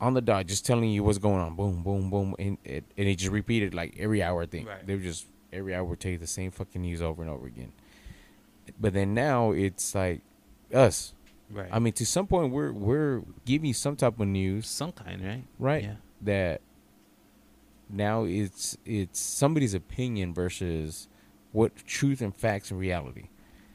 on 0.00 0.14
the 0.14 0.20
dot 0.20 0.46
just 0.46 0.66
telling 0.66 0.90
you 0.90 1.04
what's 1.04 1.18
going 1.18 1.40
on. 1.40 1.54
Boom 1.54 1.82
boom 1.82 2.10
boom 2.10 2.34
and 2.38 2.58
it, 2.64 2.84
and 2.96 3.08
it 3.08 3.16
just 3.16 3.30
repeated 3.32 3.74
like 3.74 3.94
every 3.98 4.22
hour 4.22 4.42
I 4.42 4.46
think. 4.46 4.68
Right. 4.68 4.86
They 4.86 4.94
were 4.96 5.02
just 5.02 5.26
every 5.52 5.74
hour 5.74 5.84
would 5.84 6.00
tell 6.00 6.10
you 6.12 6.18
the 6.18 6.26
same 6.26 6.50
fucking 6.50 6.82
news 6.82 7.00
over 7.02 7.22
and 7.22 7.30
over 7.30 7.46
again. 7.46 7.72
But 8.80 8.94
then 8.94 9.14
now 9.14 9.52
it's 9.52 9.94
like 9.94 10.22
us. 10.74 11.14
Right. 11.50 11.68
I 11.70 11.78
mean 11.78 11.92
to 11.94 12.06
some 12.06 12.26
point 12.26 12.52
we're 12.52 12.72
we're 12.72 13.22
giving 13.44 13.68
you 13.68 13.74
some 13.74 13.94
type 13.96 14.18
of 14.18 14.26
news 14.26 14.66
some 14.66 14.92
kind, 14.92 15.22
right? 15.24 15.44
right 15.58 15.82
Yeah. 15.84 15.94
that 16.22 16.60
now 17.90 18.24
it's 18.24 18.76
it's 18.86 19.20
somebody's 19.20 19.74
opinion 19.74 20.32
versus 20.32 21.08
what 21.52 21.76
truth 21.86 22.22
and 22.22 22.34
facts 22.34 22.70
and 22.70 22.80
reality 22.80 23.28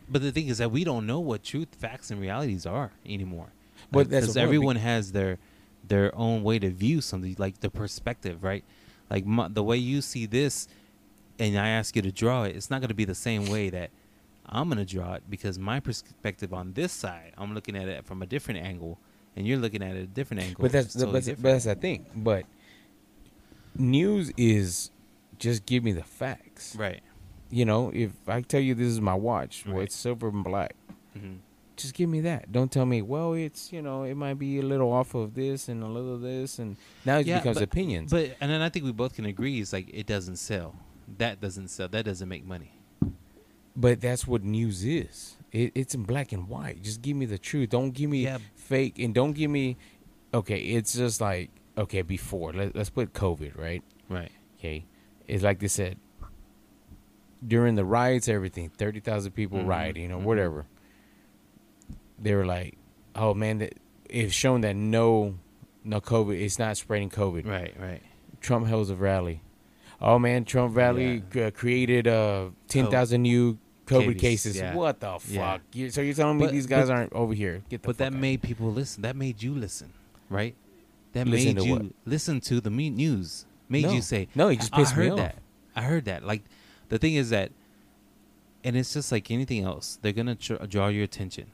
But 0.09 0.21
the 0.21 0.31
thing 0.31 0.47
is 0.47 0.57
that 0.59 0.71
we 0.71 0.83
don't 0.83 1.05
know 1.05 1.19
what 1.19 1.43
truth, 1.43 1.69
facts, 1.77 2.11
and 2.11 2.19
realities 2.21 2.65
are 2.65 2.91
anymore. 3.05 3.47
But 3.91 4.09
Like, 4.11 4.33
be- 4.33 4.39
everyone 4.39 4.77
has 4.77 5.11
their 5.11 5.37
their 5.87 6.13
own 6.15 6.43
way 6.43 6.59
to 6.59 6.69
view 6.69 6.99
something, 6.99 7.35
like 7.37 7.61
the 7.61 7.69
perspective, 7.69 8.43
right? 8.43 8.63
Like 9.09 9.25
my, 9.25 9.47
the 9.47 9.63
way 9.63 9.77
you 9.77 10.01
see 10.01 10.25
this, 10.25 10.67
and 11.39 11.57
I 11.57 11.69
ask 11.69 11.95
you 11.95 12.01
to 12.01 12.11
draw 12.11 12.43
it, 12.43 12.55
it's 12.57 12.69
not 12.69 12.81
going 12.81 12.89
to 12.89 12.93
be 12.95 13.05
the 13.05 13.15
same 13.15 13.45
way 13.45 13.69
that 13.69 13.89
I'm 14.45 14.67
going 14.69 14.85
to 14.85 14.93
draw 14.93 15.13
it 15.13 15.23
because 15.29 15.57
my 15.57 15.79
perspective 15.79 16.53
on 16.53 16.73
this 16.73 16.91
side, 16.91 17.33
I'm 17.37 17.53
looking 17.53 17.77
at 17.77 17.87
it 17.87 18.05
from 18.05 18.21
a 18.21 18.25
different 18.25 18.65
angle, 18.65 18.97
and 19.35 19.47
you're 19.47 19.57
looking 19.59 19.81
at 19.81 19.95
it 19.95 20.03
a 20.03 20.07
different 20.07 20.43
angle. 20.43 20.61
but 20.61 20.71
that's 20.73 20.93
totally 20.93 21.21
but, 21.21 21.41
but 21.41 21.51
that's 21.51 21.65
the 21.65 21.75
thing 21.75 22.05
but 22.15 22.45
news 23.75 24.31
is 24.37 24.91
just 25.39 25.65
give 25.65 25.83
me 25.83 25.91
the 25.91 26.03
facts 26.03 26.75
right. 26.75 27.01
You 27.49 27.65
know 27.65 27.91
if 27.93 28.11
i 28.27 28.41
tell 28.41 28.59
you 28.61 28.73
this 28.75 28.87
is 28.87 28.99
my 29.01 29.13
watch 29.13 29.63
well 29.65 29.75
Right. 29.77 29.83
it's 29.85 29.95
silver 29.95 30.27
and 30.29 30.43
black 30.43 30.75
hmm 31.17 31.35
just 31.75 31.93
give 31.93 32.09
me 32.09 32.21
that 32.21 32.51
don't 32.51 32.71
tell 32.71 32.87
me 32.87 33.03
well 33.03 33.33
it's 33.33 33.71
you 33.71 33.81
know 33.83 34.01
it 34.03 34.15
might 34.15 34.33
be 34.39 34.57
a 34.59 34.63
little 34.63 34.91
off 34.91 35.13
of 35.13 35.35
this 35.35 35.69
and 35.69 35.83
a 35.83 35.87
little 35.87 36.15
of 36.15 36.21
this 36.21 36.57
and 36.57 36.75
now 37.05 37.19
it 37.19 37.27
Yeah, 37.27 37.37
becomes 37.37 37.57
but- 37.57 37.63
opinions 37.63 38.09
But 38.11 38.35
and 38.41 38.49
then 38.51 38.61
I 38.61 38.69
think 38.69 38.83
we 38.85 38.91
both 38.91 39.13
can 39.15 39.25
agree 39.25 39.61
it's 39.61 39.73
like 39.73 39.87
it 39.93 40.07
doesn't 40.07 40.37
sell. 40.37 40.73
That 41.19 41.39
doesn't 41.39 41.67
sell. 41.69 41.87
That 41.87 42.03
doesn't 42.05 42.27
make 42.27 42.45
money. 42.45 42.71
But 43.75 44.01
that's 44.01 44.25
what 44.27 44.43
news 44.43 44.83
is. 44.83 45.37
It, 45.51 45.71
it's 45.75 45.93
in 45.93 46.03
black 46.03 46.31
and 46.31 46.47
white. 46.49 46.81
Just 46.81 47.01
give 47.03 47.15
me 47.15 47.25
the 47.27 47.37
truth. 47.37 47.69
Don't 47.69 47.91
give 47.91 48.09
me 48.09 48.23
Yeah. 48.23 48.39
fake, 48.55 48.97
and 48.99 49.13
don't 49.13 49.33
give 49.33 49.51
me. 49.51 49.77
Okay, 50.33 50.57
it's 50.59 50.93
just 50.95 51.21
like 51.21 51.51
okay. 51.77 52.01
Before 52.01 52.51
let, 52.53 52.75
let's 52.75 52.89
put 52.89 53.13
COVID 53.13 53.55
right. 53.57 53.83
Right. 54.09 54.31
Okay, 54.57 54.85
it's 55.27 55.43
like 55.43 55.59
they 55.59 55.67
said 55.67 55.97
during 57.45 57.75
the 57.75 57.85
riots, 57.85 58.27
everything 58.27 58.69
thirty 58.69 58.99
thousand 58.99 59.31
people 59.31 59.59
Mhm, 59.59 59.67
rioting 59.67 60.11
or 60.11 60.17
mhm. 60.19 60.23
whatever. 60.23 60.65
They 62.19 62.33
were 62.33 62.45
like, 62.45 62.77
"Oh 63.15 63.33
man, 63.33 63.59
that 63.59 63.73
it's 64.09 64.33
shown 64.33 64.61
that 64.61 64.75
no, 64.75 65.35
no 65.83 66.01
COVID. 66.01 66.39
It's 66.39 66.57
not 66.59 66.77
spreading 66.77 67.09
COVID." 67.09 67.47
Right. 67.47 67.73
Right. 67.79 68.01
Trump 68.41 68.67
holds 68.67 68.89
a 68.89 68.95
rally. 68.95 69.41
Oh 70.01 70.19
man, 70.19 70.45
Trump 70.45 70.75
rally 70.75 71.23
uh, 71.39 71.51
created 71.51 72.07
uh, 72.07 72.49
ten 72.67 72.89
thousand 72.89 73.21
new 73.23 73.57
COVID 73.85 74.19
Cases, 74.19 74.53
cases. 74.53 74.57
yeah. 74.57 74.75
What 74.75 74.99
the 74.99 75.17
fuck? 75.19 75.21
Yeah. 75.31 75.57
You, 75.73 75.89
so 75.89 76.01
you're 76.01 76.13
telling 76.13 76.37
me 76.37 76.45
But- 76.45 76.51
these 76.51 76.67
guys 76.67 76.87
but- 76.87 76.95
aren't 76.97 77.13
over 77.13 77.33
here? 77.33 77.63
Get 77.69 77.81
the 77.83 77.87
But 77.87 77.97
that 77.99 78.13
out. 78.13 78.19
made 78.19 78.41
people 78.41 78.71
listen. 78.71 79.01
That 79.03 79.15
made 79.15 79.41
you 79.41 79.53
listen, 79.55 79.93
right? 80.29 80.55
That 81.13 81.25
Listen 81.27 81.55
made 81.55 81.63
you 81.65 81.73
what? 81.73 81.85
listen 82.05 82.41
to 82.41 82.59
the 82.61 82.69
news. 82.69 83.45
Made 83.69 83.85
No. 83.85 83.93
you 83.93 84.01
say, 84.01 84.27
No, 84.35 84.49
it 84.49 84.57
just 84.57 84.73
I 84.73 84.77
pissed 84.77 84.95
me 84.95 85.03
heard 85.05 85.11
off. 85.13 85.17
that. 85.19 85.35
I 85.75 85.81
heard 85.83 86.05
that. 86.05 86.23
Like 86.23 86.43
the 86.89 86.97
thing 86.97 87.15
is 87.15 87.29
that, 87.31 87.51
and 88.63 88.75
it's 88.75 88.93
just 88.93 89.11
like 89.11 89.29
anything 89.31 89.63
else. 89.63 89.97
They're 90.01 90.11
gonna 90.13 90.35
tr- 90.35 90.55
draw 90.67 90.87
your 90.87 91.03
attention, 91.03 91.45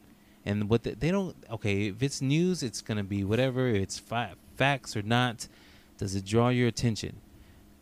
and 0.45 0.69
what 0.69 0.84
the, 0.84 0.91
they 0.95 1.11
don't. 1.11 1.36
Okay, 1.51 1.88
if 1.88 2.01
it's 2.03 2.21
news, 2.21 2.63
it's 2.63 2.81
gonna 2.81 3.03
be 3.03 3.23
whatever. 3.23 3.67
It's 3.67 3.97
fa- 3.99 4.36
facts 4.55 4.95
or 4.95 5.01
not. 5.01 5.47
Does 5.97 6.15
it 6.15 6.25
draw 6.25 6.49
your 6.49 6.67
attention? 6.67 7.17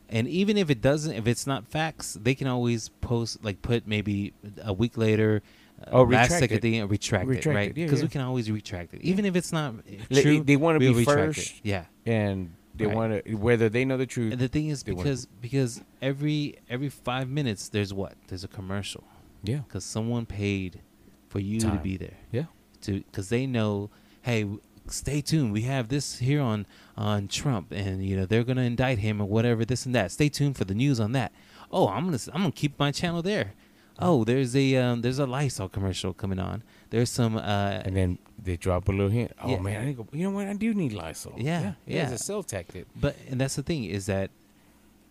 And 0.09 0.27
even 0.27 0.57
if 0.57 0.69
it 0.69 0.81
doesn't, 0.81 1.13
if 1.13 1.25
it's 1.25 1.47
not 1.47 1.65
facts, 1.67 2.17
they 2.21 2.35
can 2.35 2.47
always 2.47 2.89
post 2.89 3.43
like 3.45 3.61
put 3.61 3.87
maybe 3.87 4.33
a 4.61 4.73
week 4.73 4.97
later. 4.97 5.41
uh, 5.87 5.91
Oh, 5.93 6.03
last 6.03 6.37
second 6.37 6.57
it. 6.57 6.61
thing, 6.61 6.87
retract, 6.89 7.27
Retract 7.27 7.47
it, 7.47 7.49
right? 7.59 7.69
it, 7.71 7.77
yeah, 7.77 7.85
Because 7.85 7.99
yeah. 8.01 8.05
we 8.05 8.09
can 8.09 8.21
always 8.21 8.51
retract 8.51 8.93
it, 8.93 9.01
even 9.01 9.23
if 9.25 9.35
it's 9.37 9.53
not 9.53 9.73
uh, 9.75 9.81
They- 10.09 10.21
true. 10.21 10.43
they 10.43 10.57
wanna 10.57 10.79
be 10.79 10.89
retract 10.89 11.35
first. 11.35 11.51
It. 11.51 11.61
Yeah, 11.63 11.85
and 12.05 12.51
they 12.75 12.85
Right. 12.85 12.95
want 12.95 13.25
to 13.25 13.35
whether 13.35 13.69
they 13.69 13.83
know 13.85 13.97
the 13.97 14.05
truth. 14.05 14.31
and 14.33 14.41
the 14.41 14.47
thing 14.47 14.69
is 14.69 14.83
because 14.83 15.25
because 15.41 15.81
every 16.01 16.55
every 16.69 16.89
five 16.89 17.29
minutes 17.29 17.69
there's 17.69 17.93
what 17.93 18.15
there's 18.27 18.43
a 18.43 18.47
commercial 18.47 19.03
yeah, 19.43 19.57
because 19.67 19.83
someone 19.83 20.25
paid 20.25 20.81
for 21.29 21.39
you 21.39 21.59
to 21.59 21.79
be 21.83 21.97
there. 21.97 22.17
yeah, 22.31 22.45
to 22.81 22.99
because 23.01 23.29
they 23.29 23.45
know, 23.47 23.89
hey, 24.21 24.45
stay 24.87 25.21
tuned. 25.21 25.51
We 25.53 25.61
have 25.63 25.87
this 25.89 26.19
here 26.19 26.41
on 26.41 26.65
on 26.97 27.27
Trump, 27.27 27.71
and 27.71 28.05
you 28.05 28.15
know 28.17 28.25
they're 28.25 28.43
gonna 28.43 28.61
indict 28.63 28.99
him 28.99 29.19
or 29.21 29.25
whatever, 29.25 29.65
this 29.65 29.85
and 29.85 29.95
that. 29.95 30.11
Stay 30.11 30.29
tuned 30.29 30.57
for 30.57 30.65
the 30.65 30.75
news 30.75 30.99
on 30.99 31.11
that. 31.13 31.31
Oh, 31.71 31.87
I'm 31.87 32.05
gonna 32.05 32.19
I'm 32.33 32.41
gonna 32.41 32.51
keep 32.51 32.77
my 32.79 32.91
channel 32.91 33.21
there. 33.21 33.53
Oh, 33.99 34.23
there's 34.23 34.55
a 34.55 34.75
um, 34.77 35.01
there's 35.01 35.19
a 35.19 35.25
Lysol 35.25 35.69
commercial 35.69 36.13
coming 36.13 36.39
on. 36.39 36.63
There's 36.91 37.09
some 37.09 37.35
uh, 37.37 37.81
and 37.83 37.95
then 37.95 38.19
they 38.43 38.57
drop 38.57 38.87
a 38.87 38.91
little 38.91 39.09
hint. 39.09 39.31
Oh 39.41 39.49
Yeah. 39.49 39.59
man, 39.59 39.81
I 39.81 39.85
need 39.85 39.97
go, 39.97 40.07
you 40.11 40.23
know 40.23 40.31
what? 40.31 40.47
I 40.47 40.53
do 40.53 40.73
need 40.73 40.93
Lysol. 40.93 41.33
Yeah, 41.37 41.73
yeah. 41.87 42.03
It's 42.03 42.21
a 42.21 42.23
self 42.23 42.45
tactic. 42.47 42.85
but 42.95 43.15
and 43.29 43.41
that's 43.41 43.55
the 43.55 43.63
thing 43.63 43.85
is 43.85 44.05
that 44.05 44.29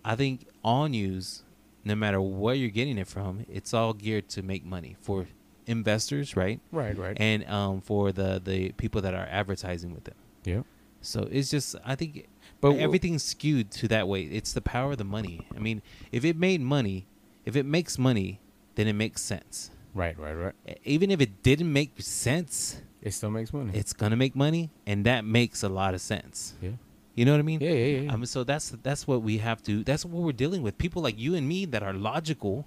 I 0.04 0.14
think 0.16 0.46
all 0.62 0.86
news, 0.86 1.42
no 1.84 1.94
matter 1.94 2.20
where 2.20 2.54
you're 2.54 2.70
getting 2.70 2.96
it 2.98 3.08
from, 3.08 3.44
it's 3.48 3.74
all 3.74 3.92
geared 3.94 4.28
to 4.30 4.42
make 4.42 4.64
money 4.64 4.96
for 5.00 5.26
investors, 5.66 6.36
right? 6.36 6.60
Right, 6.72 6.96
right. 6.96 7.16
And 7.20 7.44
um, 7.48 7.80
for 7.80 8.12
the 8.12 8.40
the 8.44 8.72
people 8.72 9.00
that 9.02 9.14
are 9.14 9.26
advertising 9.30 9.92
with 9.94 10.04
them. 10.04 10.16
yeah, 10.44 10.62
So 11.00 11.28
it's 11.30 11.50
just 11.50 11.76
I 11.84 11.94
think 11.94 12.28
but 12.60 12.72
but 12.72 12.78
everything's 12.78 13.22
skewed 13.22 13.70
to 13.72 13.88
that 13.88 14.06
way. 14.08 14.22
It's 14.24 14.52
the 14.52 14.60
power 14.60 14.92
of 14.92 14.98
the 14.98 15.04
money. 15.04 15.46
I 15.56 15.58
mean, 15.60 15.80
if 16.12 16.24
it 16.24 16.36
made 16.36 16.60
money, 16.60 17.06
if 17.46 17.56
it 17.56 17.64
makes 17.64 17.98
money, 17.98 18.40
then 18.74 18.86
it 18.86 18.92
makes 18.94 19.22
sense. 19.22 19.70
Right, 19.94 20.16
right, 20.18 20.34
right. 20.34 20.54
Even 20.84 21.10
if 21.10 21.20
it 21.20 21.42
didn't 21.42 21.72
make 21.72 22.00
sense, 22.00 22.80
It 23.02 23.12
still 23.12 23.30
makes 23.30 23.52
money. 23.52 23.72
it's 23.74 23.92
gonna 23.92 24.16
make 24.16 24.36
money, 24.36 24.70
and 24.86 25.04
that 25.06 25.24
makes 25.24 25.62
a 25.62 25.68
lot 25.68 25.94
of 25.94 26.00
sense. 26.00 26.54
yeah, 26.62 26.70
You 27.14 27.24
know 27.24 27.32
what 27.32 27.40
I 27.40 27.42
mean? 27.42 27.60
yeah, 27.60 27.70
yeah, 27.72 28.00
yeah. 28.02 28.12
Um, 28.12 28.24
so 28.26 28.44
that's 28.44 28.70
that's 28.82 29.06
what 29.06 29.22
we 29.22 29.38
have 29.38 29.62
to. 29.64 29.82
That's 29.84 30.04
what 30.04 30.22
we're 30.22 30.32
dealing 30.44 30.62
with. 30.62 30.78
People 30.78 31.02
like 31.02 31.18
you 31.18 31.34
and 31.34 31.48
me 31.48 31.64
that 31.66 31.82
are 31.82 31.92
logical, 31.94 32.66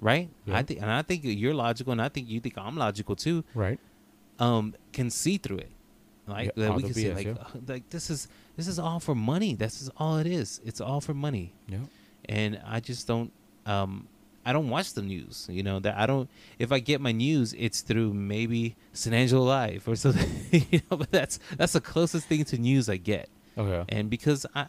right? 0.00 0.28
Yeah. 0.46 0.58
I 0.58 0.62
think, 0.62 0.80
and 0.82 0.90
I 0.90 1.02
think 1.02 1.22
you're 1.24 1.54
logical, 1.54 1.92
and 1.92 2.00
I 2.02 2.08
think 2.08 2.28
you 2.28 2.38
think 2.40 2.56
I'm 2.56 2.76
logical 2.76 3.16
too. 3.16 3.42
right. 3.54 3.78
Um, 4.38 4.74
can 4.92 5.10
see 5.10 5.36
through 5.36 5.58
it. 5.58 5.72
Like 6.26 6.52
Yeah, 6.56 6.68
that 6.68 6.76
we 6.76 6.82
can 6.84 6.94
see, 6.94 7.12
like, 7.12 7.26
yeah. 7.26 7.32
uh, 7.32 7.58
like 7.66 7.90
this 7.90 8.08
is 8.08 8.28
this 8.56 8.68
is 8.68 8.78
all 8.78 9.00
for 9.00 9.14
money. 9.14 9.54
This 9.54 9.82
is 9.82 9.90
all 9.96 10.16
it 10.18 10.26
is. 10.26 10.60
It's 10.64 10.80
all 10.80 11.00
for 11.00 11.12
money. 11.14 11.52
Yeah. 11.68 11.78
and 12.28 12.60
I 12.64 12.78
just 12.80 13.06
don't 13.08 13.32
um 13.66 14.06
I 14.44 14.52
don't 14.52 14.70
watch 14.70 14.94
the 14.94 15.02
news. 15.02 15.46
You 15.50 15.62
know 15.62 15.80
that 15.80 15.96
I 15.98 16.06
don't. 16.06 16.28
If 16.58 16.72
I 16.72 16.78
get 16.80 17.00
my 17.00 17.12
news, 17.12 17.54
it's 17.58 17.82
through 17.82 18.14
maybe 18.14 18.76
San 18.92 19.12
Angelo 19.12 19.42
Live 19.44 19.86
or 19.86 19.96
something. 20.04 20.66
you 20.70 20.80
know, 20.90 20.96
but 20.96 21.10
that's 21.10 21.38
that's 21.56 21.74
the 21.74 21.80
closest 21.80 22.26
thing 22.26 22.44
to 22.46 22.58
news 22.58 22.88
I 22.88 22.96
get. 22.96 23.28
Okay. 23.58 23.84
And 23.94 24.08
because 24.08 24.46
I, 24.54 24.66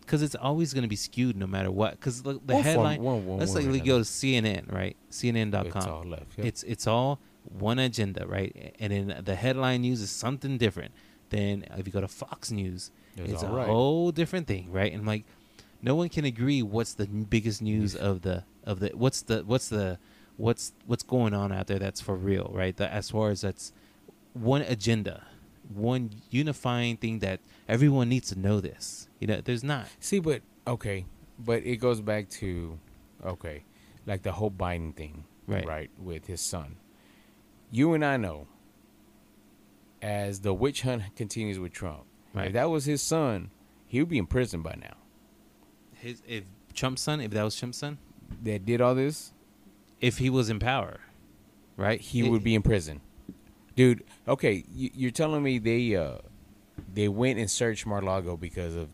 because 0.00 0.22
it's 0.22 0.34
always 0.34 0.72
going 0.72 0.82
to 0.82 0.88
be 0.88 0.96
skewed 0.96 1.36
no 1.36 1.46
matter 1.46 1.70
what. 1.70 1.92
Because 1.92 2.22
the, 2.22 2.34
the 2.44 2.54
One 2.54 2.62
headline. 2.62 3.02
one- 3.02 3.26
one 3.26 3.38
let's 3.38 3.54
way 3.54 3.62
like 3.62 3.72
we 3.72 3.80
go 3.80 3.98
to 3.98 4.04
CNN, 4.04 4.72
right? 4.72 4.96
CNN.com. 5.10 5.66
It's 5.66 5.86
all 5.86 6.04
left. 6.04 6.38
Yeah. 6.38 6.44
It's 6.46 6.62
it's 6.64 6.86
all 6.86 7.20
one 7.58 7.78
agenda, 7.78 8.26
right? 8.26 8.74
And 8.80 8.92
then 8.92 9.22
the 9.24 9.34
headline 9.36 9.82
news 9.82 10.00
is 10.00 10.10
something 10.10 10.58
different. 10.58 10.92
Then 11.30 11.64
if 11.76 11.86
you 11.86 11.92
go 11.92 12.00
to 12.00 12.08
Fox 12.08 12.50
News, 12.50 12.90
It's 13.16 13.34
it's, 13.34 13.42
a 13.42 13.48
right. 13.48 13.66
whole 13.66 14.10
different 14.12 14.46
thing, 14.48 14.70
right? 14.72 14.92
And 14.92 15.06
like, 15.06 15.24
no 15.82 15.94
one 15.94 16.08
can 16.08 16.24
agree 16.24 16.62
what's 16.62 16.94
the 16.94 17.06
biggest 17.06 17.62
news 17.62 17.94
of 17.96 18.22
the 18.22 18.44
of 18.66 18.80
the 18.80 18.90
what's 18.94 19.22
the 19.22 19.42
what's 19.46 19.68
the 19.68 19.98
what's 20.36 20.72
what's 20.86 21.02
going 21.02 21.32
on 21.32 21.52
out 21.52 21.66
there 21.68 21.78
that's 21.78 22.00
for 22.00 22.14
real, 22.16 22.50
right? 22.52 22.76
That 22.76 22.90
as 22.92 23.10
far 23.10 23.30
as 23.30 23.40
that's 23.40 23.72
one 24.34 24.62
agenda, 24.62 25.22
one 25.72 26.10
unifying 26.30 26.96
thing 26.98 27.20
that 27.20 27.40
everyone 27.68 28.08
needs 28.08 28.28
to 28.30 28.38
know. 28.38 28.60
This, 28.60 29.08
you 29.20 29.26
know, 29.26 29.40
there's 29.42 29.64
not. 29.64 29.86
See, 30.00 30.18
but 30.18 30.42
okay, 30.66 31.06
but 31.38 31.64
it 31.64 31.76
goes 31.76 32.00
back 32.00 32.28
to 32.30 32.78
okay, 33.24 33.62
like 34.04 34.22
the 34.22 34.32
whole 34.32 34.50
Biden 34.50 34.94
thing, 34.94 35.24
Right. 35.46 35.66
Right, 35.66 35.90
with 35.98 36.26
his 36.26 36.40
son. 36.40 36.76
You 37.70 37.94
and 37.94 38.04
I 38.04 38.16
know, 38.16 38.46
as 40.02 40.40
the 40.40 40.54
witch 40.54 40.82
hunt 40.82 41.02
continues 41.16 41.58
with 41.58 41.72
Trump, 41.72 42.04
Right. 42.34 42.48
if 42.48 42.52
that 42.52 42.68
was 42.70 42.84
his 42.84 43.00
son, 43.02 43.50
he 43.86 44.00
would 44.00 44.08
be 44.08 44.18
in 44.18 44.26
prison 44.26 44.62
by 44.62 44.74
now. 44.80 44.96
His 45.94 46.22
if 46.26 46.44
Trump's 46.74 47.02
son, 47.02 47.20
if 47.20 47.30
that 47.30 47.42
was 47.42 47.56
Trump's 47.56 47.78
son, 47.78 47.98
That 48.42 48.64
did 48.64 48.80
all 48.80 48.94
this, 48.94 49.32
if 50.00 50.18
he 50.18 50.30
was 50.30 50.50
in 50.50 50.58
power, 50.58 51.00
right? 51.76 52.00
he 52.00 52.20
It- 52.20 52.30
would 52.30 52.44
be 52.44 52.54
in 52.54 52.62
prison, 52.62 53.00
dude. 53.74 54.04
Okay, 54.28 54.64
you, 54.74 54.90
you're 54.94 55.10
telling 55.10 55.42
me 55.42 55.58
they 55.58 55.96
uh 55.96 56.18
they 56.92 57.08
went 57.08 57.38
and 57.38 57.50
searched 57.50 57.86
Mar-Lago 57.86 58.36
because 58.36 58.74
of 58.76 58.88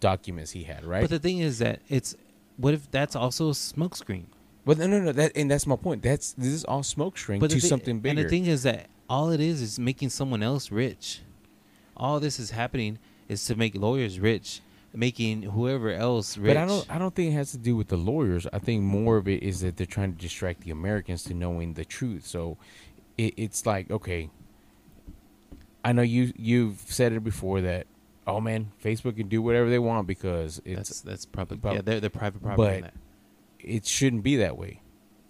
documents 0.00 0.50
he 0.52 0.64
had, 0.64 0.84
right? 0.84 1.02
But 1.02 1.10
the 1.10 1.18
thing 1.18 1.38
is 1.38 1.58
that 1.60 1.80
it's 1.88 2.14
what 2.56 2.74
if 2.74 2.90
that's 2.90 3.14
also 3.16 3.48
a 3.48 3.52
smokescreen? 3.52 4.24
But 4.64 4.78
no, 4.78 4.86
no, 4.86 5.00
no. 5.00 5.12
That 5.12 5.32
and 5.36 5.50
that's 5.50 5.66
my 5.66 5.76
point. 5.76 6.02
That's 6.02 6.32
this 6.32 6.48
is 6.52 6.64
all 6.64 6.82
smokescreen 6.82 7.40
But 7.40 7.50
to 7.50 7.56
the 7.56 7.60
thi- 7.62 7.68
something 7.68 8.00
bigger. 8.00 8.18
And 8.20 8.26
the 8.26 8.30
thing 8.30 8.46
is 8.46 8.64
that 8.64 8.86
all 9.08 9.30
it 9.30 9.40
is 9.40 9.62
is 9.62 9.78
making 9.78 10.10
someone 10.10 10.42
else 10.42 10.70
rich. 10.70 11.20
All 11.96 12.20
this 12.20 12.38
is 12.38 12.50
happening 12.50 12.98
is 13.28 13.44
to 13.46 13.54
make 13.56 13.74
lawyers 13.74 14.20
rich, 14.20 14.60
making 14.94 15.42
whoever 15.42 15.90
else 15.90 16.36
rich. 16.36 16.54
But 16.54 16.56
I 16.56 16.66
don't. 16.66 16.86
I 16.90 16.98
don't 16.98 17.14
think 17.14 17.32
it 17.32 17.34
has 17.36 17.52
to 17.52 17.58
do 17.58 17.76
with 17.76 17.88
the 17.88 17.96
lawyers. 17.96 18.46
I 18.52 18.58
think 18.58 18.82
more 18.82 19.16
of 19.16 19.28
it 19.28 19.42
is 19.42 19.60
that 19.60 19.76
they're 19.76 19.86
trying 19.86 20.12
to 20.12 20.18
distract 20.18 20.62
the 20.62 20.70
Americans 20.70 21.24
to 21.24 21.34
knowing 21.34 21.74
the 21.74 21.84
truth. 21.84 22.26
So, 22.26 22.56
it, 23.16 23.34
it's 23.36 23.66
like 23.66 23.90
okay. 23.90 24.30
I 25.84 25.92
know 25.92 26.02
you. 26.02 26.32
You've 26.36 26.80
said 26.86 27.12
it 27.12 27.22
before 27.24 27.60
that. 27.62 27.86
Oh 28.26 28.40
man, 28.40 28.72
Facebook 28.82 29.16
can 29.16 29.28
do 29.28 29.40
whatever 29.40 29.70
they 29.70 29.78
want 29.78 30.06
because 30.06 30.60
that's 30.66 30.90
it's. 30.90 31.00
that's 31.00 31.26
probably 31.26 31.56
But- 31.56 31.74
yeah. 31.74 31.80
They're, 31.82 32.00
they're 32.00 32.10
private 32.10 32.42
property. 32.42 32.80
but- 32.80 32.92
that. 32.92 32.94
It 33.60 33.86
shouldn't 33.86 34.22
be 34.22 34.36
that 34.36 34.56
way. 34.56 34.82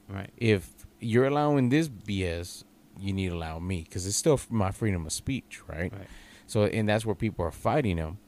Right. 0.06 0.30
If 0.36 0.70
you're 1.00 1.26
allowing 1.26 1.70
this 1.70 1.88
BS, 1.88 2.64
you 3.00 3.12
need 3.12 3.30
to 3.30 3.34
allow 3.34 3.58
me 3.58 3.84
because 3.84 4.06
it's 4.06 4.16
still 4.16 4.38
my 4.50 4.70
freedom 4.70 5.06
of 5.06 5.12
speech, 5.12 5.60
right? 5.66 5.92
Right. 5.92 6.06
So, 6.46 6.64
and 6.64 6.88
that's 6.88 7.06
where 7.06 7.14
people 7.14 7.44
are 7.44 7.50
fighting 7.50 7.96
them 7.96 8.18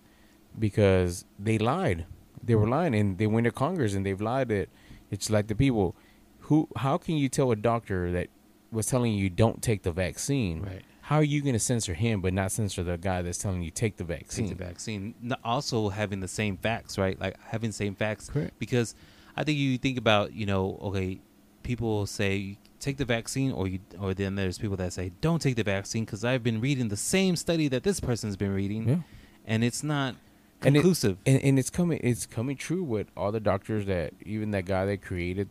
because 0.61 1.25
they 1.39 1.59
lied. 1.59 2.07
They 2.43 2.55
were 2.55 2.69
lying, 2.69 2.95
and 2.95 3.19
they 3.19 3.27
went 3.27 3.45
to 3.47 3.51
Congress 3.51 3.95
and 3.95 4.05
they've 4.07 4.21
lied 4.21 4.49
that 4.49 4.69
it's 5.11 5.29
like 5.31 5.47
the 5.49 5.55
people 5.55 5.97
who. 6.41 6.69
How 6.77 6.97
can 6.99 7.17
you 7.17 7.29
tell 7.29 7.51
a 7.51 7.57
doctor 7.57 8.13
that 8.13 8.29
was 8.71 8.87
telling 8.87 9.13
you 9.15 9.29
don't 9.29 9.63
take 9.63 9.83
the 9.83 9.93
vaccine? 9.93 10.63
Right. 10.63 10.83
How 11.03 11.17
are 11.17 11.25
you 11.25 11.43
going 11.43 11.55
to 11.55 11.59
censor 11.59 11.95
him, 11.95 12.21
but 12.21 12.33
not 12.33 12.53
censor 12.53 12.85
the 12.85 12.97
guy 12.97 13.21
that's 13.23 13.39
telling 13.39 13.63
you 13.63 13.71
take 13.73 13.97
the 13.97 14.05
vaccine? 14.05 14.47
Take 14.49 14.57
the 14.59 14.65
vaccine. 14.65 15.15
Also 15.43 15.89
having 15.89 16.21
the 16.21 16.29
same 16.29 16.57
facts, 16.57 16.97
right? 16.99 17.19
Like 17.21 17.35
having 17.43 17.71
the 17.71 17.75
same 17.75 17.97
facts. 17.97 18.31
Correct. 18.31 18.57
Because 18.61 18.95
I 19.37 19.43
think 19.43 19.59
you 19.59 19.77
think 19.77 19.99
about, 19.99 20.33
you 20.35 20.47
know, 20.47 20.79
okay, 20.83 21.21
people 21.65 22.07
say 22.07 22.59
take 22.79 22.97
the 22.97 23.05
vaccine, 23.05 23.51
or 23.53 23.67
you, 23.67 23.81
or 24.01 24.15
then 24.15 24.37
there's 24.37 24.57
people 24.57 24.77
that 24.77 24.93
say 24.93 25.11
don't 25.21 25.43
take 25.43 25.57
the 25.57 25.65
vaccine 25.65 26.05
because 26.05 26.25
I've 26.25 26.43
been 26.45 26.61
reading 26.61 26.89
the 26.89 26.97
same 26.97 27.35
study 27.37 27.69
that 27.69 27.83
this 27.83 27.99
person's 28.01 28.37
been 28.37 28.55
reading, 28.55 28.89
Yeah. 28.89 28.97
and 29.45 29.63
it's 29.65 29.83
not 29.83 30.15
And 30.63 30.77
it- 30.77 30.85
And, 31.27 31.43
and 31.43 31.59
it's 31.59 31.71
coming. 31.71 32.01
It's 32.03 32.27
coming 32.27 32.57
true 32.57 32.83
with 32.83 33.09
all 33.17 33.33
the 33.33 33.41
doctors 33.41 33.87
that 33.87 34.13
even 34.25 34.51
that 34.53 34.65
guy 34.67 34.85
that 34.87 35.03
created 35.03 35.49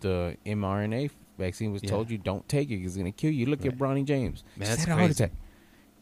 the 0.00 0.36
mRNA 0.46 1.10
vaccine 1.38 1.72
was 1.72 1.82
Yeah. 1.82 1.90
told 1.90 2.10
you 2.10 2.18
don't 2.18 2.48
take 2.48 2.70
it 2.70 2.76
it's 2.82 2.96
gonna 2.96 3.12
kill 3.12 3.30
you. 3.32 3.46
Look 3.46 3.60
Right. 3.60 3.72
at 3.72 3.78
Bronny 3.78 4.04
James. 4.04 4.42
Man, 4.56 4.66
Just 4.66 4.70
that's 4.70 4.84
had 4.84 4.92
a 4.92 4.96
heart 4.96 5.08
crazy. 5.08 5.24
attack. 5.24 5.36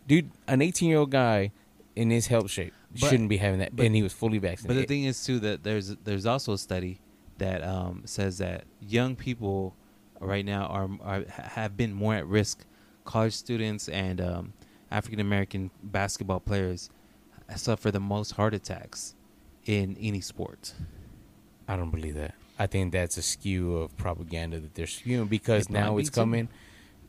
Dude, 0.06 0.30
an 0.46 0.62
18 0.62 0.88
year 0.88 0.98
old 0.98 1.10
guy 1.10 1.52
in 1.96 2.10
his 2.10 2.28
health 2.28 2.50
shape 2.50 2.72
But- 2.92 3.10
shouldn't 3.10 3.28
be 3.28 3.36
having 3.38 3.58
that, 3.60 3.74
but- 3.76 3.84
and 3.86 3.94
he 3.94 4.02
was 4.02 4.12
fully 4.12 4.38
vaccinated. 4.38 4.68
But 4.76 4.80
the 4.80 4.86
thing 4.86 5.04
is 5.04 5.22
too 5.24 5.38
that 5.40 5.62
there's 5.64 5.96
there's 6.04 6.26
also 6.26 6.52
a 6.54 6.58
study 6.58 7.00
that 7.38 7.62
um, 7.62 8.02
says 8.04 8.38
that 8.38 8.64
young 8.80 9.14
people 9.14 9.74
right 10.20 10.44
now 10.44 10.66
are, 10.66 10.88
are 11.02 11.24
have 11.28 11.76
been 11.76 11.92
more 11.92 12.14
at 12.14 12.26
risk. 12.26 12.64
College 13.04 13.32
students 13.34 13.88
and 13.88 14.20
um, 14.20 14.52
African 14.90 15.20
American 15.20 15.70
basketball 15.82 16.40
players 16.40 16.90
suffer 17.56 17.90
the 17.90 18.00
most 18.00 18.32
heart 18.32 18.54
attacks 18.54 19.14
in 19.66 19.96
any 20.00 20.20
sport. 20.20 20.74
I 21.66 21.76
don't 21.76 21.90
believe 21.90 22.14
that. 22.14 22.34
I 22.58 22.66
think 22.66 22.92
that's 22.92 23.16
a 23.16 23.22
skew 23.22 23.76
of 23.76 23.96
propaganda 23.96 24.58
that 24.58 24.74
they're 24.74 24.86
skewing 24.86 25.28
because 25.28 25.66
It 25.66 25.70
now 25.72 25.98
it's 25.98 26.10
too. 26.10 26.14
coming 26.20 26.48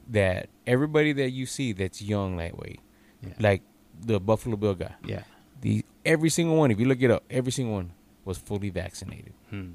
that 0.09 0.49
everybody 0.67 1.11
that 1.13 1.31
you 1.31 1.45
see 1.45 1.71
that's 1.73 2.01
young 2.01 2.37
lightweight, 2.37 2.79
Yeah. 3.23 3.33
like 3.39 3.61
the 3.99 4.19
Buffalo 4.19 4.55
Bill 4.57 4.75
guy, 4.75 4.93
yeah. 5.03 5.23
the 5.61 5.83
every 6.05 6.29
single 6.29 6.55
one, 6.57 6.71
if 6.71 6.79
you 6.79 6.85
look 6.85 7.01
it 7.01 7.11
up, 7.11 7.23
every 7.29 7.51
single 7.51 7.75
one 7.75 7.91
was 8.25 8.37
fully 8.37 8.69
vaccinated. 8.69 9.33
Hmm. 9.49 9.71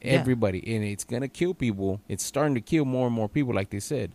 Yeah. 0.00 0.12
Everybody, 0.12 0.74
and 0.76 0.84
it's 0.84 1.04
gonna 1.04 1.28
kill 1.28 1.54
people. 1.54 2.00
It's 2.08 2.24
starting 2.24 2.54
to 2.54 2.60
kill 2.60 2.84
more 2.84 3.06
and 3.06 3.14
more 3.14 3.28
people, 3.28 3.52
like 3.54 3.70
they 3.70 3.80
said, 3.80 4.12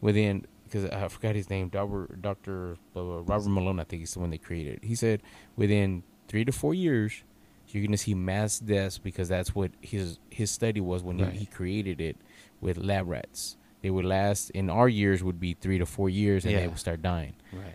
within 0.00 0.46
because 0.66 0.84
I 0.90 1.08
forgot 1.08 1.34
his 1.34 1.48
name, 1.50 1.68
Doctor 1.68 2.76
Robert 2.94 3.48
Malone. 3.48 3.80
I 3.80 3.84
think 3.84 4.00
he's 4.02 4.14
the 4.14 4.20
one 4.20 4.30
they 4.30 4.38
created. 4.38 4.80
He 4.82 4.94
said 4.94 5.22
within 5.56 6.02
three 6.28 6.44
to 6.44 6.52
four 6.52 6.74
years, 6.74 7.22
you're 7.68 7.84
gonna 7.84 7.96
see 7.96 8.14
mass 8.14 8.58
deaths 8.58 8.98
because 8.98 9.28
that's 9.28 9.54
what 9.54 9.70
his 9.80 10.18
his 10.30 10.50
study 10.50 10.80
was 10.80 11.02
when 11.02 11.18
Right. 11.18 11.32
he, 11.32 11.40
he 11.40 11.46
created 11.46 12.00
it 12.00 12.16
with 12.60 12.76
lab 12.78 13.08
rats. 13.08 13.56
They 13.82 13.90
would 13.90 14.04
last 14.04 14.50
in 14.50 14.70
our 14.70 14.88
years 14.88 15.22
would 15.22 15.38
be 15.40 15.54
three 15.54 15.78
to 15.78 15.86
four 15.86 16.08
years, 16.08 16.44
and 16.44 16.54
they 16.56 16.66
would 16.68 16.78
start 16.78 17.02
dying. 17.02 17.34
Right. 17.52 17.74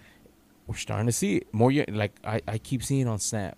We're 0.68 0.76
starting 0.76 1.06
to 1.08 1.12
see 1.12 1.38
it 1.38 1.54
more. 1.54 1.72
Like 1.90 2.14
I, 2.24 2.42
I 2.48 2.58
keep 2.58 2.84
seeing 2.84 3.08
on 3.08 3.20
Snap, 3.20 3.58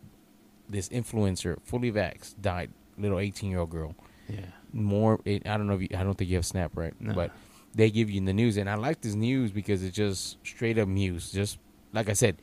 this 0.70 0.90
influencer, 0.90 1.58
fully 1.64 1.92
vax, 1.92 2.34
died. 2.40 2.72
Little 2.98 3.20
18 3.20 3.50
year 3.50 3.60
old 3.60 3.70
girl. 3.72 3.96
Yeah. 4.30 4.40
More. 4.72 5.20
It, 5.26 5.48
I 5.48 5.58
don't 5.58 5.68
know 5.68 5.74
if 5.76 5.82
you, 5.82 5.88
I 5.98 6.04
don't 6.04 6.16
think 6.16 6.30
you 6.30 6.36
have 6.38 6.46
Snap 6.46 6.72
right, 6.76 6.94
No. 7.02 7.14
but 7.14 7.32
they 7.76 7.90
give 7.90 8.10
you 8.10 8.18
in 8.18 8.26
the 8.26 8.34
news, 8.34 8.58
and 8.58 8.70
I 8.70 8.76
like 8.76 9.02
this 9.02 9.16
news 9.16 9.52
because 9.52 9.84
it's 9.84 9.96
just 9.96 10.38
straight 10.46 10.78
up 10.78 10.88
news. 10.88 11.32
Just 11.32 11.58
like 11.92 12.10
I 12.10 12.14
said, 12.14 12.38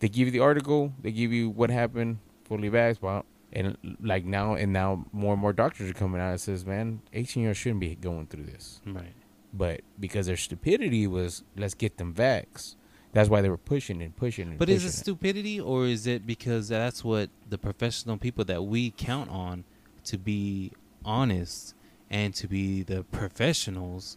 they 0.00 0.08
give 0.08 0.26
you 0.28 0.32
the 0.32 0.40
article, 0.40 0.92
they 1.00 1.12
give 1.12 1.32
you 1.32 1.50
what 1.50 1.70
happened, 1.70 2.18
fully 2.44 2.68
vaxxed, 2.70 3.00
well, 3.02 3.24
and 3.52 3.76
like 4.00 4.24
now 4.24 4.54
and 4.54 4.72
now 4.72 5.04
more 5.12 5.34
and 5.34 5.40
more 5.42 5.52
doctors 5.52 5.90
are 5.90 5.94
coming 5.94 6.20
out 6.20 6.30
and 6.30 6.40
says, 6.40 6.64
man, 6.66 7.00
18 7.12 7.42
year 7.42 7.50
olds 7.50 7.58
shouldn't 7.58 7.80
be 7.80 7.94
going 7.94 8.26
through 8.26 8.44
this, 8.44 8.80
Right. 8.86 9.12
but 9.52 9.82
because 10.00 10.26
their 10.26 10.36
stupidity 10.36 11.06
was 11.06 11.42
let's 11.56 11.74
get 11.74 11.98
them 11.98 12.12
vaxxed. 12.14 12.76
That's 13.12 13.28
why 13.28 13.42
they 13.42 13.50
were 13.50 13.58
pushing 13.58 14.00
and 14.00 14.16
pushing 14.16 14.48
and 14.48 14.58
But 14.58 14.70
is 14.70 14.86
it 14.86 14.92
stupidity 14.92 15.60
or 15.60 15.84
is 15.84 16.06
it 16.06 16.26
because 16.26 16.68
that's 16.68 17.04
what 17.04 17.28
the 17.46 17.58
professional 17.58 18.16
people 18.16 18.42
that 18.46 18.62
we 18.64 18.90
count 18.90 19.28
on 19.28 19.64
to 20.04 20.16
be 20.16 20.72
honest 21.04 21.74
and 22.08 22.34
to 22.36 22.48
be 22.48 22.82
the 22.82 23.04
professionals? 23.04 24.16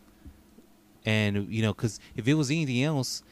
And 1.06 1.48
you 1.49 1.61
know, 1.61 1.73
because 1.73 1.99
if 2.15 2.27
it 2.27 2.34
was 2.34 2.49
anything 2.49 2.82
else, 2.84 3.23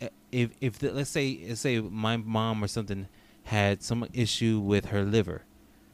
eh, 0.00 0.08
if 0.32 0.50
if 0.60 0.78
the, 0.80 0.92
let's 0.92 1.10
say 1.10 1.40
let's 1.48 1.60
say 1.60 1.80
my 1.80 2.16
mom 2.16 2.62
or 2.62 2.68
something 2.68 3.06
had 3.44 3.82
some 3.82 4.06
issue 4.12 4.58
with 4.60 4.86
her 4.86 5.02
liver, 5.04 5.42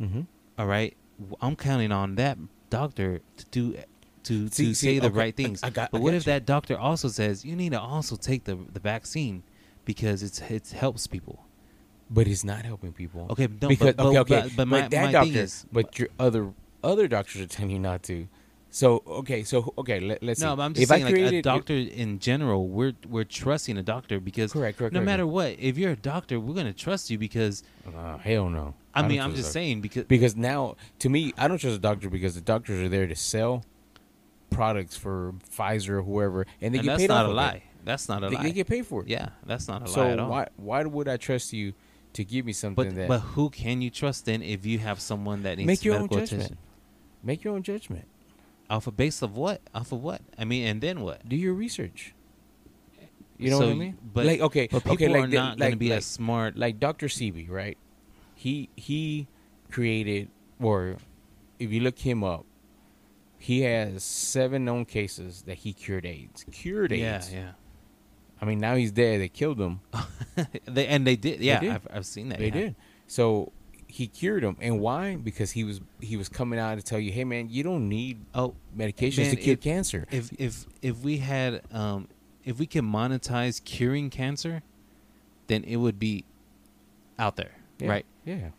Mm-hmm. 0.01 0.23
all 0.59 0.67
right, 0.67 0.97
I'm 1.41 1.57
counting 1.57 1.93
on 1.93 2.17
that 2.17 2.39
doctor 2.71 3.21
to 3.37 3.45
do 3.51 3.77
to 4.25 4.49
See- 4.49 4.67
to 4.69 4.75
see, 4.75 4.75
say 4.75 4.99
the 4.99 5.07
okay, 5.07 5.17
right 5.19 5.37
things. 5.37 5.63
I 5.63 5.71
got- 5.71 5.91
but 5.91 5.99
I 5.99 6.01
what 6.01 6.15
if 6.15 6.27
you. 6.27 6.33
that 6.33 6.45
doctor 6.47 6.77
also 6.79 7.09
says 7.09 7.45
you 7.45 7.55
need 7.57 7.73
to 7.73 7.81
also 7.81 8.17
take 8.17 8.45
the 8.45 8.57
the 8.73 8.81
vaccine 8.81 9.43
because 9.85 10.23
it's 10.23 10.41
it 10.41 10.71
helps 10.71 11.07
people? 11.07 11.45
But 12.11 12.29
it's 12.29 12.45
not 12.45 12.65
helping 12.65 12.93
people. 12.93 13.27
Okay, 13.31 13.49
no, 13.61 13.69
because 13.69 13.95
but, 13.95 13.97
but, 13.97 14.07
okay, 14.07 14.19
okay, 14.21 14.43
but, 14.49 14.57
but 14.57 14.69
my, 14.69 14.89
that 14.89 15.05
my 15.07 15.13
doctor, 15.13 15.31
thing 15.33 15.43
is, 15.43 15.67
but 15.73 15.99
your 15.99 16.09
other 16.21 16.53
other 16.85 17.09
doctors 17.09 17.41
are 17.43 17.47
telling 17.47 17.73
you 17.73 17.79
not 17.81 18.03
to. 18.05 18.29
So 18.77 19.03
okay, 19.07 19.43
so 19.43 19.73
okay, 19.79 20.01
let, 20.01 20.23
let's 20.23 20.39
no, 20.39 20.51
see. 20.53 20.57
but 20.57 20.63
I'm 20.63 20.75
just 20.75 20.83
if 20.83 20.89
saying, 20.91 21.07
I 21.07 21.09
like 21.09 21.33
a 21.33 21.41
doctor 21.41 21.73
in 21.73 22.19
general, 22.19 22.69
we're 22.69 22.93
we're 23.09 23.25
trusting 23.25 23.79
a 23.79 23.83
doctor 23.83 24.21
because 24.21 24.53
correct, 24.53 24.77
correct, 24.77 24.93
no 24.93 24.99
correct. 24.99 25.07
matter 25.07 25.27
what, 25.27 25.57
if 25.59 25.79
you're 25.79 25.93
a 25.93 25.97
doctor, 25.97 26.39
we're 26.39 26.55
gonna 26.55 26.75
trust 26.75 27.09
you 27.09 27.17
because 27.17 27.63
Uh, 27.87 28.19
hell 28.19 28.51
no. 28.51 28.75
I, 28.93 29.01
don't 29.01 29.09
mean, 29.11 29.23
I'm 29.23 29.35
just 29.35 29.51
saying 29.53 29.81
because 29.81 30.05
because 30.05 30.37
now 30.37 30.77
to 30.99 31.09
me, 31.09 31.33
I 31.39 31.49
don't 31.49 31.57
trust 31.57 31.75
a 31.75 31.81
doctor 31.81 32.11
because 32.11 32.35
the 32.35 32.43
doctors 32.43 32.83
are 32.83 32.91
there 32.91 33.07
to 33.07 33.17
sell 33.17 33.65
products 34.51 34.95
for 34.95 35.33
Pfizer 35.51 35.89
or 35.89 36.03
whoever, 36.03 36.47
and 36.61 36.75
they 36.75 36.81
and 36.81 36.85
get 36.85 36.91
that's 36.91 37.01
paid 37.05 37.09
not 37.09 37.25
off 37.25 37.29
a 37.29 37.31
of 37.31 37.37
lie. 37.37 37.53
It. 37.53 37.63
That's 37.87 38.11
not 38.11 38.25
a 38.25 38.29
They, 38.29 38.37
lie. 38.37 38.43
they 38.43 38.53
get 38.53 38.67
paid 38.67 38.87
for 38.87 39.01
it. 39.05 39.09
yeah, 39.09 39.31
that's 39.47 39.69
not 39.69 39.85
a 39.85 39.89
So 39.89 40.03
lie 40.03 40.11
at 40.11 40.19
all. 40.21 40.29
why 40.29 40.49
why 40.57 40.85
would 40.85 41.09
I 41.09 41.17
trust 41.17 41.55
you 41.55 41.73
to 42.13 42.25
give 42.27 42.45
me 42.45 42.53
something 42.53 42.91
but 42.91 42.95
that 42.97 43.09
but 43.09 43.21
who 43.21 43.49
can 43.49 43.81
you 43.81 43.89
trust 43.89 44.27
then 44.27 44.43
if 44.43 44.67
you 44.67 44.81
have 44.81 45.01
someone 45.01 45.45
that 45.45 45.57
needs 45.57 45.67
make 45.67 45.83
your 45.83 45.97
own 45.97 46.11
judgment? 46.11 46.31
attention? 46.45 46.59
Make 47.23 47.43
your 47.43 47.55
own 47.55 47.63
judgment. 47.63 48.07
Off 48.69 48.87
a 48.87 48.91
base 48.91 49.23
of 49.23 49.37
what? 49.37 49.61
Off 49.75 49.93
of 49.93 50.03
what? 50.03 50.21
I 50.39 50.45
mean, 50.45 50.67
and 50.67 50.81
then 50.81 51.01
what? 51.01 51.29
Do 51.29 51.37
your 51.37 51.55
research. 51.55 52.15
You 53.39 53.51
know 53.51 53.59
So 53.61 53.67
what 53.67 53.73
I 53.73 53.79
mean? 53.79 53.99
but- 54.15 54.27
like 54.27 54.41
okay, 54.41 54.67
But 54.71 54.83
people 54.83 54.95
okay, 54.95 55.09
like 55.09 55.25
are 55.25 55.27
the- 55.29 55.37
not 55.37 55.59
going 55.59 55.71
to 55.73 55.77
be 55.77 55.91
like- 55.91 55.99
as 55.99 56.07
smart. 56.07 56.57
like 56.57 56.81
Dr. 56.81 57.07
Sebi, 57.09 57.49
right? 57.51 57.77
He 58.35 58.69
he 58.77 59.29
created 59.71 60.29
or 60.61 60.97
if 61.59 61.71
you 61.73 61.81
look 61.81 61.99
him 61.99 62.25
up, 62.25 62.45
he 63.39 63.61
has 63.63 64.03
seven 64.03 64.65
known 64.65 64.85
cases 64.87 65.43
that 65.43 65.59
he 65.59 65.73
cured 65.73 66.07
AIDS. 66.07 66.45
Cured 66.51 66.93
AIDS. 66.93 67.31
yeah. 67.33 67.39
Yeah. 67.39 67.51
I 68.41 68.45
mean, 68.47 68.59
now 68.59 68.75
he's 68.75 68.91
dead. 68.93 69.21
They 69.21 69.29
killed 69.29 69.59
him. 69.61 69.81
they 70.67 70.87
and 70.87 71.07
they 71.07 71.17
did. 71.17 71.41
Yeah, 71.41 71.61
did. 71.61 71.71
I've, 71.71 71.89
I've 71.91 72.07
seen 72.07 72.29
that. 72.31 72.39
They 72.39 72.47
yeah. 72.47 72.51
did. 72.53 72.75
So 73.07 73.53
he 73.97 74.07
cured 74.07 74.43
him, 74.45 74.57
and 74.61 74.79
why? 74.81 75.17
Because 75.17 75.53
he 75.53 75.65
was 75.65 75.81
he 76.01 76.17
was 76.17 76.29
coming 76.29 76.59
out 76.59 76.75
to 76.77 76.83
tell 76.83 76.99
you, 76.99 77.11
hey 77.13 77.25
man, 77.25 77.49
you 77.51 77.63
don't 77.63 77.89
need 77.89 78.19
Oh, 78.35 78.55
medications 78.77 79.19
Man, 79.19 79.31
to 79.31 79.37
cure 79.37 79.55
if- 79.55 79.61
cancer. 79.61 80.07
if 80.11 80.31
if 80.39 80.67
if 80.83 80.99
we 80.99 81.19
had 81.19 81.63
um 81.73 82.09
if 82.45 82.59
we 82.59 82.67
can 82.67 82.85
monetize 82.85 83.63
curing 83.65 84.11
cancer, 84.11 84.63
then 85.47 85.65
it 85.65 85.77
would 85.77 85.99
be 85.99 86.25
out 87.19 87.37
there, 87.37 87.53
Yeah, 87.79 87.89
right? 87.89 88.07
Yeah. 88.25 88.51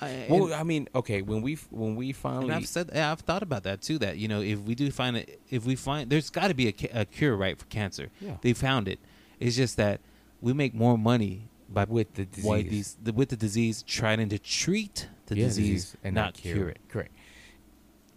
I, 0.00 0.26
Well, 0.28 0.52
I 0.54 0.62
mean, 0.64 0.88
okay, 0.94 1.22
when 1.22 1.40
we 1.42 1.54
when 1.70 1.96
we 1.96 2.12
finally 2.12 2.46
and 2.46 2.52
I've 2.54 2.68
said 2.68 2.90
I've 2.96 3.20
thought 3.20 3.42
about 3.42 3.62
that 3.64 3.80
too. 3.82 3.98
That 3.98 4.18
you 4.18 4.28
know, 4.28 4.40
if 4.40 4.60
we 4.60 4.74
do 4.74 4.90
find 4.90 5.16
it, 5.16 5.40
if 5.50 5.64
we 5.66 5.74
find 5.76 6.10
there's 6.10 6.30
got 6.30 6.48
to 6.48 6.54
be 6.54 6.68
a, 6.68 7.00
a 7.00 7.04
cure, 7.04 7.36
right, 7.36 7.58
for 7.58 7.66
cancer. 7.66 8.10
Yeah. 8.20 8.36
They 8.42 8.52
found 8.52 8.86
it. 8.88 8.98
It's 9.40 9.56
just 9.56 9.76
that 9.76 10.00
we 10.40 10.52
make 10.52 10.72
more 10.74 10.96
money 10.98 11.48
by 11.68 11.84
with 11.84 12.14
the 12.14 12.24
disease. 12.26 12.96
with 13.14 13.28
the 13.30 13.36
disease 13.36 13.82
trying 13.82 14.28
to 14.28 14.38
treat 14.38 15.08
the 15.26 15.36
Yeah, 15.36 15.46
disease, 15.46 15.96
and 16.04 16.14
not 16.14 16.34
cure 16.34 16.68
it. 16.68 16.78
Correct. 16.88 17.12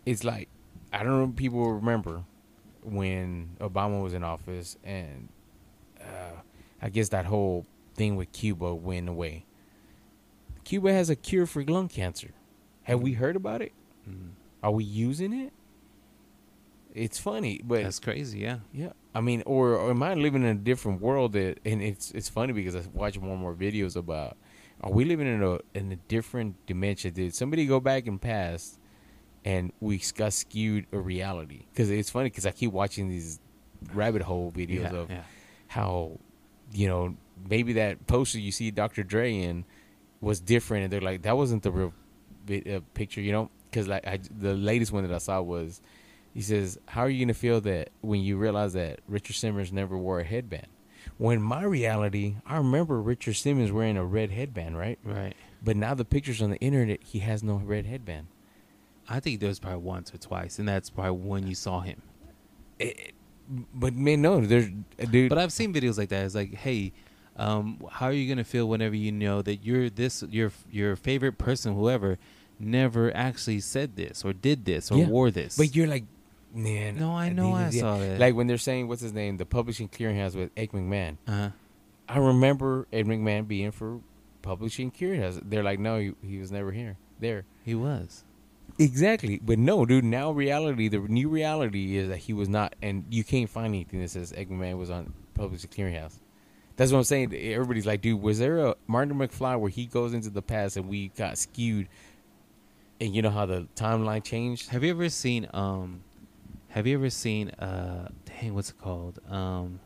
It's 0.05 0.23
like 0.23 0.49
I 0.93 1.03
don't 1.03 1.17
know 1.19 1.29
if 1.29 1.35
people 1.35 1.71
remember 1.73 2.23
when 2.83 3.57
Obama 3.59 4.01
was 4.01 4.13
in 4.13 4.23
office, 4.23 4.77
and 4.83 5.29
uh, 5.99 6.41
I 6.81 6.89
guess 6.89 7.09
that 7.09 7.25
whole 7.25 7.65
thing 7.95 8.15
with 8.15 8.31
Cuba 8.31 8.73
went 8.75 9.09
away. 9.09 9.45
Cuba 10.63 10.91
has 10.93 11.09
a 11.09 11.15
cure 11.15 11.45
for 11.45 11.63
lung 11.63 11.87
cancer. 11.87 12.31
Have 12.83 13.01
we 13.01 13.13
heard 13.13 13.35
about 13.35 13.61
it? 13.61 13.73
Mm. 14.09 14.31
Are 14.63 14.71
we 14.71 14.83
using 14.83 15.33
it? 15.33 15.51
It's 16.93 17.19
funny, 17.19 17.61
but 17.63 17.83
That's 17.83 17.99
crazy. 17.99 18.39
Yeah. 18.39 18.59
yeah, 18.73 18.93
I 19.17 19.21
mean, 19.21 19.41
or, 19.47 19.69
or 19.69 19.89
am 19.89 20.03
I 20.03 20.13
living 20.13 20.43
in 20.43 20.49
a 20.49 20.53
different 20.53 21.01
world? 21.01 21.33
That 21.33 21.59
and 21.65 21.81
it's 21.81 22.11
it's 22.11 22.29
funny 22.29 22.53
because 22.53 22.75
I 22.75 22.83
watch 22.93 23.17
more 23.17 23.31
and 23.31 23.41
more 23.41 23.55
videos 23.55 23.95
about. 23.95 24.37
Are 24.81 24.91
we 24.91 25.05
living 25.05 25.25
in 25.25 25.41
a 25.41 25.57
in 25.73 25.91
a 25.91 25.95
different 25.95 26.63
dimension? 26.67 27.15
Did 27.15 27.33
somebody 27.33 27.65
go 27.65 27.79
back 27.79 28.05
in 28.05 28.19
past, 28.19 28.79
and 29.43 29.73
we 29.79 29.99
got 30.15 30.33
skewed 30.33 30.85
a 30.91 30.99
reality? 30.99 31.65
Because 31.73 31.89
it's 31.89 32.11
funny 32.11 32.29
because 32.29 32.45
I 32.45 32.51
keep 32.51 32.71
watching 32.71 33.09
these 33.09 33.39
rabbit 33.91 34.21
hole 34.21 34.53
videos 34.55 34.91
yeah, 34.91 34.99
of 34.99 35.09
yeah. 35.09 35.23
how, 35.67 36.19
you 36.71 36.87
know, 36.87 37.15
maybe 37.49 37.73
that 37.73 38.05
poster 38.05 38.39
you 38.39 38.51
see 38.51 38.69
Dr. 38.69 39.01
Dre 39.01 39.33
in 39.33 39.65
was 40.21 40.39
different, 40.39 40.83
and 40.83 40.93
they're 40.93 41.01
like 41.01 41.23
that 41.23 41.35
wasn't 41.35 41.63
the 41.63 41.71
real 41.71 41.93
vi- 42.45 42.75
uh, 42.75 42.81
picture, 42.93 43.21
you 43.21 43.31
know? 43.31 43.49
Because 43.71 43.87
like 43.87 44.05
I, 44.05 44.19
the 44.29 44.53
latest 44.53 44.91
one 44.91 45.07
that 45.07 45.13
I 45.13 45.17
saw 45.17 45.41
was, 45.41 45.81
he 46.37 46.43
says, 46.43 46.77
"How 46.85 47.01
are 47.01 47.09
you 47.09 47.25
gonna 47.25 47.33
feel 47.33 47.59
that 47.61 47.89
when 48.01 48.21
you 48.21 48.37
realize 48.37 48.73
that 48.73 48.99
Richard 49.07 49.33
Simmons 49.33 49.73
never 49.73 49.97
wore 49.97 50.19
a 50.19 50.23
headband?" 50.23 50.67
When 51.17 51.41
my 51.41 51.63
reality, 51.63 52.35
I 52.45 52.57
remember 52.57 53.01
Richard 53.01 53.33
Simmons 53.37 53.71
wearing 53.71 53.97
a 53.97 54.05
red 54.05 54.29
headband, 54.29 54.77
right? 54.77 54.99
Right. 55.03 55.33
But 55.63 55.75
now 55.75 55.95
the 55.95 56.05
pictures 56.05 56.39
on 56.43 56.51
the 56.51 56.59
internet, 56.59 56.99
he 57.03 57.19
has 57.19 57.41
no 57.41 57.55
red 57.55 57.87
headband. 57.87 58.27
I 59.09 59.19
think 59.19 59.39
there 59.39 59.49
was 59.49 59.57
probably 59.57 59.79
once 59.81 60.13
or 60.13 60.19
twice, 60.19 60.59
and 60.59 60.67
that's 60.67 60.91
probably 60.91 61.13
when 61.27 61.47
you 61.47 61.55
saw 61.55 61.79
him. 61.79 62.03
It- 62.77 63.13
but 63.73 63.95
man, 63.95 64.21
no, 64.21 64.41
there's 64.45 64.67
dude. 65.09 65.29
But 65.29 65.39
I've 65.39 65.53
seen 65.53 65.73
videos 65.73 65.97
like 65.97 66.09
that. 66.09 66.23
It's 66.23 66.35
like, 66.35 66.53
hey, 66.53 66.91
um, 67.37 67.81
how 67.89 68.05
are 68.07 68.11
you 68.13 68.29
gonna 68.29 68.43
feel 68.43 68.69
whenever 68.69 68.95
you 68.95 69.11
know 69.11 69.41
that 69.41 69.63
you're 69.65 69.89
this 69.89 70.23
your 70.29 70.51
your 70.69 70.95
favorite 70.95 71.39
person, 71.39 71.73
whoever, 71.73 72.19
never 72.59 73.15
actually 73.15 73.61
said 73.61 73.95
this 73.95 74.23
or 74.25 74.33
did 74.33 74.65
this 74.65 74.91
or 74.91 74.99
Yeah. 74.99 75.07
wore 75.07 75.31
this? 75.31 75.57
but 75.57 75.75
you're 75.75 75.87
like, 75.87 76.03
man. 76.53 76.97
no, 76.97 77.11
I 77.11 77.29
know 77.29 77.53
I 77.53 77.69
yeah. 77.69 77.81
saw 77.81 77.97
that. 77.97 78.19
Like 78.19 78.35
when 78.35 78.47
they're 78.47 78.57
saying 78.57 78.87
what's 78.87 79.01
his 79.01 79.13
name, 79.13 79.37
the 79.37 79.45
publishing 79.45 79.89
clearinghouse 79.89 80.35
with 80.35 80.51
Ed 80.57 80.71
McMahon. 80.71 81.17
uh, 81.27 81.49
I 82.09 82.19
remember 82.19 82.87
Ed 82.93 83.05
McMahon 83.05 83.47
being 83.47 83.71
for 83.71 83.99
publishing 84.41 84.91
clearinghouse. 84.91 85.41
They're 85.43 85.63
like, 85.63 85.79
no, 85.79 85.99
he, 85.99 86.13
he 86.21 86.37
was 86.37 86.51
never 86.51 86.71
here. 86.71 86.97
There. 87.19 87.45
he 87.63 87.75
was. 87.75 88.23
Exactly, 88.79 89.39
but 89.43 89.57
no, 89.57 89.85
dude. 89.85 90.03
Now 90.03 90.31
reality, 90.31 90.87
the 90.87 90.99
new 90.99 91.29
reality 91.29 91.97
is 91.97 92.09
that 92.09 92.17
he 92.17 92.33
was 92.33 92.47
not, 92.47 92.75
and 92.81 93.05
you 93.09 93.23
can't 93.23 93.49
find 93.49 93.67
anything 93.67 94.01
that 94.01 94.09
says 94.09 94.33
Ed 94.35 94.49
McMahon 94.49 94.77
was 94.77 94.91
on 94.91 95.13
publishing 95.33 95.69
clearinghouse. 95.69 96.19
That's 96.75 96.91
what 96.91 96.99
I'm 96.99 97.03
saying. 97.05 97.33
Everybody's 97.33 97.87
like, 97.87 98.01
dude, 98.01 98.21
was 98.21 98.37
there 98.37 98.59
a 98.59 98.75
Martin 98.85 99.17
McFly 99.17 99.59
where 99.59 99.69
he 99.69 99.87
goes 99.87 100.13
into 100.13 100.29
the 100.29 100.43
past 100.43 100.77
and 100.77 100.87
we 100.87 101.07
got 101.09 101.39
skewed? 101.39 101.87
And 103.01 103.15
you 103.15 103.23
know 103.23 103.31
how 103.31 103.47
the 103.47 103.67
timeline 103.75 104.23
changed? 104.23 104.69
Have 104.69 104.83
you 104.83 104.91
ever 104.91 105.09
seen 105.09 105.47
um, 105.53 106.03
have 106.77 106.85
you 106.85 106.95
ever 106.95 107.09
seen 107.09 107.49
uh, 107.49 108.07
dang, 108.25 108.53
what's 108.53 108.69
it 108.69 108.77
called? 108.77 109.19
Um, 109.27 109.79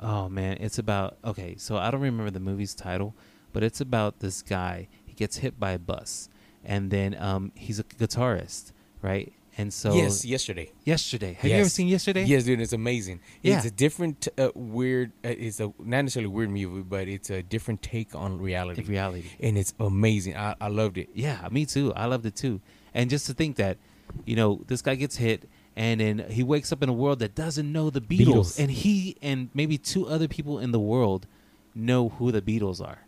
oh 0.00 0.28
man, 0.28 0.56
it's 0.58 0.76
about 0.76 1.16
okay. 1.24 1.54
So 1.56 1.76
I 1.76 1.92
don't 1.92 2.00
remember 2.00 2.32
the 2.32 2.40
movie's 2.40 2.74
title, 2.74 3.14
but 3.52 3.62
it's 3.62 3.80
about 3.80 4.18
this 4.18 4.42
guy. 4.42 4.88
He 5.06 5.14
gets 5.14 5.36
hit 5.36 5.60
by 5.60 5.70
a 5.70 5.78
bus, 5.78 6.28
and 6.64 6.90
then 6.90 7.16
um, 7.20 7.52
he's 7.54 7.78
a 7.78 7.84
guitarist, 7.84 8.72
right? 9.02 9.32
and 9.58 9.72
so 9.72 9.94
yes, 9.94 10.24
yesterday. 10.24 10.72
yesterday. 10.82 11.34
Have 11.34 11.50
you 11.50 11.58
ever 11.58 11.68
seen 11.68 11.86
yesterday? 11.86 12.24
Yes, 12.24 12.44
dude, 12.44 12.58
it's 12.58 12.72
amazing. 12.72 13.20
Yeah. 13.42 13.58
It's 13.58 13.66
a 13.66 13.70
different, 13.70 14.26
uh, 14.38 14.48
weird. 14.54 15.12
Uh, 15.22 15.28
it's 15.28 15.60
a 15.60 15.66
not 15.78 16.02
necessarily 16.04 16.28
weird 16.28 16.48
movie, 16.48 16.80
but 16.80 17.06
it's 17.06 17.28
a 17.28 17.42
different 17.42 17.82
take 17.82 18.14
on 18.14 18.40
reality, 18.40 18.82
reality. 18.84 19.28
and 19.40 19.58
it's 19.58 19.74
amazing. 19.78 20.38
I, 20.38 20.56
I 20.58 20.68
loved 20.68 20.96
it. 20.96 21.10
Yeah, 21.12 21.46
me 21.50 21.66
too. 21.66 21.92
I 21.92 22.06
loved 22.06 22.24
it 22.24 22.34
too. 22.34 22.62
And 22.94 23.10
just 23.10 23.26
to 23.26 23.34
think 23.34 23.56
that, 23.56 23.76
you 24.24 24.36
know, 24.36 24.62
this 24.68 24.80
guy 24.80 24.94
gets 24.94 25.16
hit 25.16 25.46
and 25.76 26.00
then 26.00 26.18
he 26.30 26.42
wakes 26.42 26.72
up 26.72 26.82
in 26.82 26.88
a 26.88 26.92
world 26.92 27.20
that 27.20 27.34
doesn't 27.34 27.70
know 27.70 27.90
the 27.90 28.00
Beatles, 28.00 28.26
Beatles. 28.26 28.58
and 28.58 28.70
he 28.70 29.16
and 29.22 29.48
maybe 29.54 29.78
two 29.78 30.06
other 30.06 30.28
people 30.28 30.58
in 30.58 30.72
the 30.72 30.80
world 30.80 31.26
know 31.74 32.10
who 32.10 32.30
the 32.30 32.42
Beatles 32.42 32.84
are. 32.86 32.98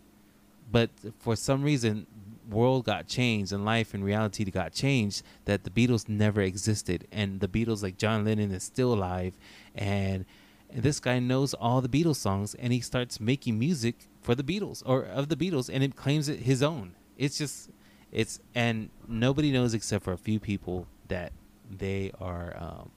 But 0.71 0.89
for 1.19 1.35
some 1.35 1.61
reason, 1.63 2.07
world 2.49 2.85
got 2.85 3.07
changed 3.07 3.51
and 3.51 3.65
life 3.65 3.93
and 3.93 4.03
reality 4.03 4.43
got 4.45 4.71
changed 4.71 5.23
that 5.45 5.63
the 5.63 5.69
Beatles 5.69 6.07
never 6.07 6.41
existed 6.41 7.07
and 7.11 7.39
the 7.39 7.47
Beatles 7.47 7.81
like 7.83 7.97
John 7.97 8.25
Lennon 8.25 8.51
is 8.51 8.63
still 8.63 8.93
alive 8.93 9.37
and 9.73 10.25
and 10.71 10.83
this 10.83 10.99
guy 10.99 11.19
knows 11.19 11.53
all 11.53 11.81
the 11.81 11.89
Beatles 11.89 12.17
songs 12.17 12.55
and 12.55 12.73
he 12.73 12.81
starts 12.81 13.19
making 13.19 13.57
music 13.57 14.07
for 14.21 14.35
the 14.35 14.43
Beatles 14.43 14.83
or 14.85 15.03
of 15.03 15.29
the 15.29 15.35
Beatles 15.35 15.69
and 15.71 15.83
it 15.83 15.95
claims 15.95 16.27
it 16.27 16.41
his 16.41 16.61
own. 16.61 16.95
It's 17.17 17.37
just 17.37 17.69
it's 18.11 18.39
and 18.53 18.89
nobody 19.07 19.51
knows 19.51 19.73
except 19.73 20.03
for 20.03 20.13
a 20.13 20.17
few 20.17 20.39
people 20.39 20.87
that 21.07 21.31
they 21.77 22.11
are 22.19 22.55
um, 22.57 22.91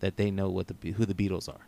that 0.00 0.16
they 0.16 0.30
know 0.30 0.48
what 0.50 0.68
the 0.68 0.92
who 0.92 1.06
the 1.06 1.14
Beatles 1.14 1.48
are. 1.48 1.66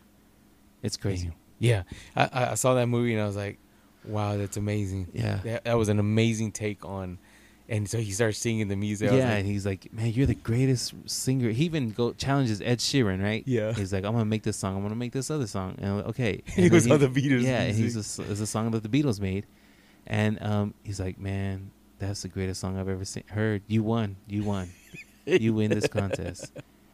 It's 0.83 0.97
crazy. 0.97 1.31
Yeah, 1.57 1.83
I- 2.15 2.51
I, 2.51 2.55
saw 2.55 2.73
that 2.75 2.87
movie 2.87 3.13
and 3.13 3.21
I 3.21 3.25
was 3.25 3.37
like, 3.37 3.57
wow, 4.03 4.37
that's 4.37 4.57
amazing. 4.57 5.07
Yeah. 5.13 5.39
that, 5.43 5.63
that 5.63 5.77
was 5.77 5.89
an 5.89 5.99
amazing 5.99 6.51
take 6.51 6.83
on. 6.85 7.17
And 7.67 7.89
so 7.89 7.97
he 7.97 8.11
starts 8.11 8.37
singing 8.37 8.67
the 8.67 8.75
music. 8.75 9.09
Yeah, 9.09 9.17
like, 9.17 9.27
and 9.39 9.47
he's 9.47 9.65
like, 9.65 9.91
"Man, 9.91 10.11
you're 10.11 10.27
the 10.27 10.35
greatest 10.35 10.93
singer." 11.07 11.49
He 11.49 11.65
even 11.65 11.89
go 11.89 12.13
challenges 12.13 12.61
Ed 12.61 12.77
Sheeran, 12.77 13.23
right? 13.23 13.41
Yeah. 13.47 13.73
He's 13.73 13.91
like, 13.91 14.05
"I'm 14.05 14.11
gonna 14.11 14.23
make 14.23 14.43
this 14.43 14.55
song. 14.55 14.75
I'm 14.75 14.83
gonna 14.83 14.93
make 14.93 15.13
this 15.13 15.31
other 15.31 15.47
song." 15.47 15.73
And 15.79 15.87
I'm 15.89 15.97
like, 15.97 16.05
okay, 16.09 16.43
He 16.45 16.63
And 16.63 16.71
then 16.71 16.71
was 16.71 16.91
on 16.91 16.99
the 16.99 17.07
Beatles 17.07 17.41
Yeah, 17.41 17.61
and 17.61 17.75
he's 17.75 17.95
a, 17.95 18.21
it's 18.31 18.39
a 18.39 18.45
song 18.45 18.69
that 18.69 18.83
the 18.83 18.89
Beatles 18.89 19.19
made, 19.19 19.47
and 20.05 20.39
um, 20.43 20.75
he's 20.83 20.99
like, 20.99 21.17
"Man, 21.17 21.71
that's 21.97 22.21
the 22.21 22.27
greatest 22.27 22.61
song 22.61 22.77
I've 22.77 22.87
ever 22.87 23.03
seen, 23.03 23.23
heard. 23.29 23.63
You 23.67 23.81
won. 23.81 24.17
You 24.27 24.43
won. 24.43 24.69
you 25.41 25.53
win 25.53 25.71
this 25.71 25.87
contest." 25.87 26.51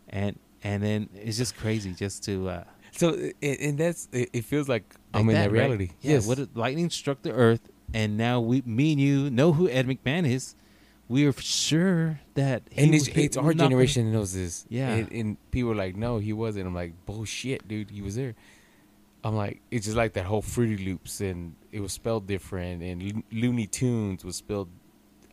And 0.10 0.38
and 0.64 0.84
then 0.84 1.10
it's 1.16 1.38
just 1.38 1.56
crazy, 1.58 1.94
just 1.94 2.24
to 2.26 2.50
uh, 2.50 2.64
So 2.92 3.14
and, 3.42 3.60
and 3.60 3.78
that's 3.78 4.08
it, 4.12 4.44
feels 4.46 4.68
like, 4.70 4.96
I'm 5.14 5.28
in 5.30 5.36
that 5.36 5.44
right? 5.46 5.52
reality. 5.52 5.90
Yeah, 6.02 6.14
yes. 6.14 6.28
what 6.28 6.40
lightning 6.56 6.90
struck 6.90 7.22
the 7.22 7.32
earth, 7.32 7.62
and 7.94 8.18
now 8.18 8.40
we, 8.42 8.62
me 8.66 8.92
and 8.94 9.02
you, 9.02 9.30
know 9.30 9.54
who 9.54 9.70
Ed 9.70 9.88
McMahon 9.88 10.28
is. 10.28 10.56
We 11.08 11.26
are 11.26 11.34
sure 11.34 12.22
that 12.36 12.64
and 12.78 12.96
it's, 12.96 13.10
it's 13.10 13.36
our 13.36 13.44
not 13.44 13.58
gonna- 13.58 13.70
generation 13.70 14.14
knows 14.14 14.34
this. 14.34 14.66
Yeah. 14.70 14.92
And, 14.96 15.12
and 15.12 15.52
people 15.52 15.72
are 15.72 15.76
like, 15.76 15.98
no, 15.98 16.20
he 16.20 16.32
wasn't. 16.32 16.68
I'm 16.68 16.74
like, 16.74 16.94
bullshit, 17.06 17.68
dude. 17.68 17.90
He 17.92 18.02
was 18.02 18.16
there. 18.16 18.34
I'm 19.22 19.36
like, 19.36 19.62
it's 19.72 19.86
just 19.86 19.98
like 19.98 20.14
that 20.14 20.26
whole 20.26 20.42
Fruity 20.42 20.86
Loops, 20.86 21.20
and 21.20 21.56
it 21.72 21.82
was 21.82 21.92
spelled 21.92 22.28
different, 22.28 22.82
and 22.82 23.04
Lo- 23.04 23.24
Looney 23.32 23.68
Tunes 23.68 24.24
was 24.24 24.38
spelled. 24.38 24.70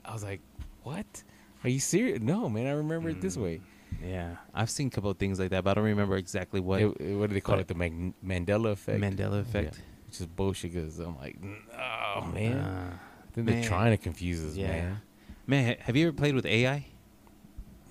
I 0.04 0.12
was 0.12 0.24
like, 0.24 0.40
what? 0.82 1.22
Are 1.64 1.68
you 1.70 1.80
serious? 1.80 2.20
No, 2.20 2.48
man. 2.48 2.66
I 2.66 2.70
remember 2.72 3.08
it 3.10 3.20
this 3.20 3.36
Mm. 3.36 3.42
way. 3.42 3.60
Yeah, 4.04 4.36
I've 4.54 4.70
seen 4.70 4.88
a 4.88 4.90
couple 4.90 5.10
of 5.10 5.18
things 5.18 5.40
like 5.40 5.50
that, 5.50 5.64
but 5.64 5.70
I 5.70 5.74
don't 5.74 5.84
remember 5.84 6.16
exactly 6.16 6.60
what 6.60 6.80
It- 6.82 6.96
it- 7.00 7.14
what 7.16 7.30
do 7.30 7.34
they 7.34 7.40
call 7.40 7.58
it? 7.58 7.66
The 7.68 7.74
Mag- 7.74 8.12
Mandela 8.24 8.70
effect. 8.72 9.00
Mandela 9.00 9.40
effect. 9.40 9.76
Yeah, 9.78 9.82
which 10.06 10.20
is 10.20 10.26
bullshit. 10.26 10.72
Because 10.72 10.98
I'm 10.98 11.16
like, 11.16 11.36
oh 11.72 12.26
man. 12.32 12.58
Uh, 12.58 12.96
I 12.96 13.30
think 13.32 13.46
they're 13.46 13.64
trying 13.64 13.90
to 13.92 13.96
confuse 14.02 14.44
us, 14.44 14.56
yeah. 14.56 14.68
man. 14.68 15.00
man, 15.46 15.66
ha- 15.68 15.82
have 15.84 15.96
you 15.96 16.06
ever 16.08 16.16
played 16.16 16.34
with 16.34 16.46
AI? 16.46 16.86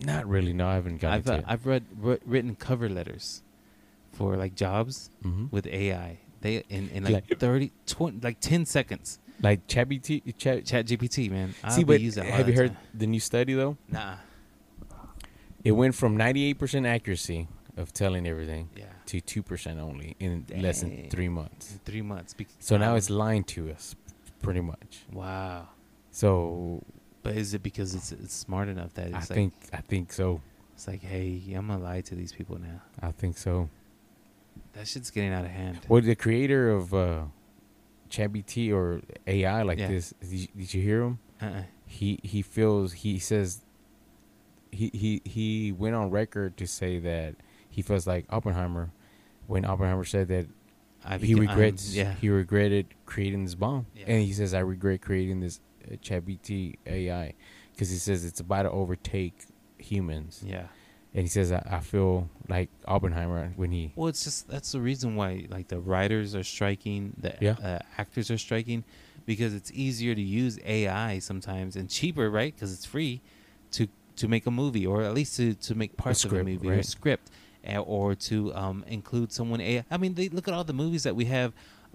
Not 0.01 0.27
really. 0.27 0.53
No, 0.53 0.67
I 0.67 0.75
haven't 0.75 0.97
gotten 1.01 1.17
I've 1.17 1.25
to 1.25 1.33
uh, 1.33 1.37
it. 1.39 1.43
I've 1.47 1.65
read 1.65 1.83
wr- 1.97 2.15
written 2.25 2.55
cover 2.55 2.87
letters 2.87 3.41
for 4.11 4.37
like 4.37 4.53
jobs 4.55 5.09
Mhm. 5.25 5.51
with 5.51 5.65
AI. 5.67 6.19
They 6.41 6.57
in, 6.69 6.89
in 6.89 7.03
like, 7.11 7.29
Like- 7.29 7.39
30, 7.39 7.71
20, 7.87 8.19
like 8.21 8.39
ten 8.39 8.65
seconds. 8.65 9.19
Like 9.41 9.67
Chabby 9.67 9.99
T. 10.01 10.21
Chat. 10.37 10.65
Chat 10.65 10.85
GPT, 10.87 11.29
man. 11.29 11.53
I'll 11.63 11.71
See, 11.71 11.83
be 11.83 12.09
but 12.09 12.25
have 12.25 12.47
you 12.49 12.55
heard 12.55 12.73
time. 12.73 12.77
the 12.93 13.07
new 13.07 13.19
study 13.19 13.53
though? 13.53 13.77
Nah. 13.89 14.15
It 15.63 15.71
went 15.71 15.95
from 15.95 16.17
98% 16.17 16.87
accuracy 16.87 17.47
of 17.75 17.93
telling 17.93 18.25
everything 18.25 18.69
Yeah. 18.75 18.85
to 19.07 19.21
2% 19.21 19.79
only 19.79 20.15
in 20.19 20.45
less 20.57 20.81
than 20.81 21.09
three 21.09 21.29
months. 21.29 21.73
In 21.73 21.79
three 21.79 22.01
months. 22.01 22.33
Bec- 22.33 22.47
So 22.59 22.77
now 22.77 22.95
it's 22.95 23.09
lying 23.09 23.43
to 23.55 23.69
us, 23.71 23.95
pretty 24.41 24.61
much. 24.61 25.03
wow. 25.11 25.67
So 26.11 26.81
But 27.21 27.35
is 27.35 27.53
it 27.53 27.61
because 27.61 27.93
it's 27.93 28.11
it's 28.11 28.33
smart 28.33 28.69
enough 28.69 28.93
that 28.95 29.07
it's 29.07 29.15
I 29.15 29.19
like 29.19 29.27
think 29.27 29.53
I 29.73 29.81
think 29.81 30.13
so. 30.13 30.41
it's 30.73 30.87
like, 30.87 31.01
hey, 31.01 31.41
I'm 31.53 31.67
gonna 31.67 31.83
lie 31.83 32.01
to 32.01 32.15
these 32.15 32.31
people 32.33 32.57
now. 32.57 32.81
I 33.01 33.11
think 33.11 33.37
so. 33.37 33.69
That 34.73 34.87
shit's 34.87 35.11
getting 35.11 35.33
out 35.33 35.45
of 35.45 35.51
hand. 35.51 35.79
Well, 35.87 36.01
the 36.01 36.15
creator 36.15 36.71
of 36.71 36.93
uh, 36.93 37.25
ChatGPT 38.09 38.73
or 38.73 39.01
AI 39.27 39.61
like 39.63 39.79
Yeah. 39.79 39.87
this, 39.89 40.13
did 40.21 40.31
you, 40.31 40.47
did 40.55 40.73
you 40.73 40.81
hear 40.81 41.01
him? 41.03 41.19
Uh-uh. 41.41 41.63
He 41.85 42.19
he 42.23 42.41
feels 42.41 42.93
he 42.93 43.19
says 43.19 43.61
he 44.71 44.89
he 44.93 45.21
he 45.23 45.71
went 45.71 45.95
on 45.95 46.09
record 46.09 46.57
to 46.57 46.67
say 46.67 46.99
that 46.99 47.35
he 47.69 47.81
feels 47.81 48.05
like 48.07 48.25
Oppenheimer 48.29 48.91
when 49.47 49.63
Oppenheimer 49.65 50.03
said 50.03 50.27
that 50.27 50.47
I 51.05 51.17
he 51.17 51.35
regrets 51.35 51.93
yeah. 51.95 52.13
he 52.13 52.29
regretted 52.29 52.87
creating 53.05 53.45
this 53.45 53.55
bomb 53.55 53.85
Yeah. 53.95 54.05
and 54.07 54.21
he 54.23 54.33
says 54.33 54.53
i 54.53 54.59
regret 54.59 55.01
creating 55.01 55.39
this 55.39 55.61
uh, 55.89 55.95
ChatGPT 55.95 56.75
ai 56.85 57.33
because 57.71 57.89
he 57.89 57.97
says 57.97 58.25
it's 58.25 58.39
about 58.41 58.63
to 58.63 58.71
overtake 58.71 59.45
humans 59.77 60.43
yeah. 60.45 60.67
And 61.17 61.23
he 61.25 61.29
says 61.29 61.51
I, 61.51 61.61
I 61.69 61.79
feel 61.79 62.29
like 62.47 62.69
oppenheimer 62.87 63.51
when 63.55 63.71
he 63.71 63.91
Well, 63.95 64.07
it's 64.07 64.23
just 64.23 64.47
that's 64.47 64.71
the 64.71 64.79
reason 64.79 65.15
why 65.15 65.47
like 65.49 65.67
the 65.67 65.79
writers 65.79 66.35
are 66.35 66.43
striking, 66.43 67.13
the 67.17 67.33
Yeah. 67.41 67.55
uh, 67.69 67.79
actors 67.97 68.29
are 68.31 68.37
striking, 68.37 68.83
because 69.25 69.53
it's 69.53 69.71
easier 69.73 70.13
to 70.15 70.21
use 70.21 70.59
AI 70.63 71.19
sometimes 71.19 71.75
and 71.75 71.89
cheaper, 71.89 72.29
right? 72.29 72.53
Because 72.55 72.71
it's 72.75 72.85
free 72.85 73.21
to 73.71 73.87
to 74.21 74.27
make 74.27 74.45
a 74.45 74.51
movie 74.51 74.85
or 74.85 75.01
at 75.03 75.13
least 75.19 75.35
to 75.37 75.53
to 75.67 75.73
make 75.75 75.97
parts 75.97 76.23
of 76.23 76.31
a 76.31 76.35
script, 76.35 76.49
movie 76.49 76.69
or 76.69 76.79
a 76.79 76.83
script, 76.83 77.31
uh, 77.67 77.79
or 77.95 78.13
to 78.29 78.53
um, 78.55 78.85
include 78.87 79.31
someone 79.31 79.59
AI. 79.59 79.83
I 79.91 79.97
mean, 79.97 80.13
they 80.13 80.29
look 80.29 80.47
at 80.47 80.53
all 80.53 80.63
the 80.63 80.79
movies 80.83 81.03
that 81.03 81.15
we 81.15 81.25
have. 81.25 81.51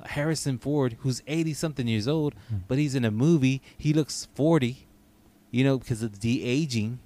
Harrison 0.07 0.59
Ford, 0.59 0.97
who's 1.01 1.23
eighty 1.29 1.55
something 1.55 1.87
years 1.87 2.09
old, 2.09 2.35
Hmm. 2.49 2.57
but 2.67 2.77
he's 2.79 2.95
in 2.97 3.05
a 3.05 3.11
movie. 3.11 3.61
He 3.79 3.93
looks 3.93 4.27
forty, 4.35 4.75
you 5.53 5.63
know, 5.65 5.79
because 5.79 6.03
of 6.03 6.19
de 6.19 6.43
aging. 6.43 6.99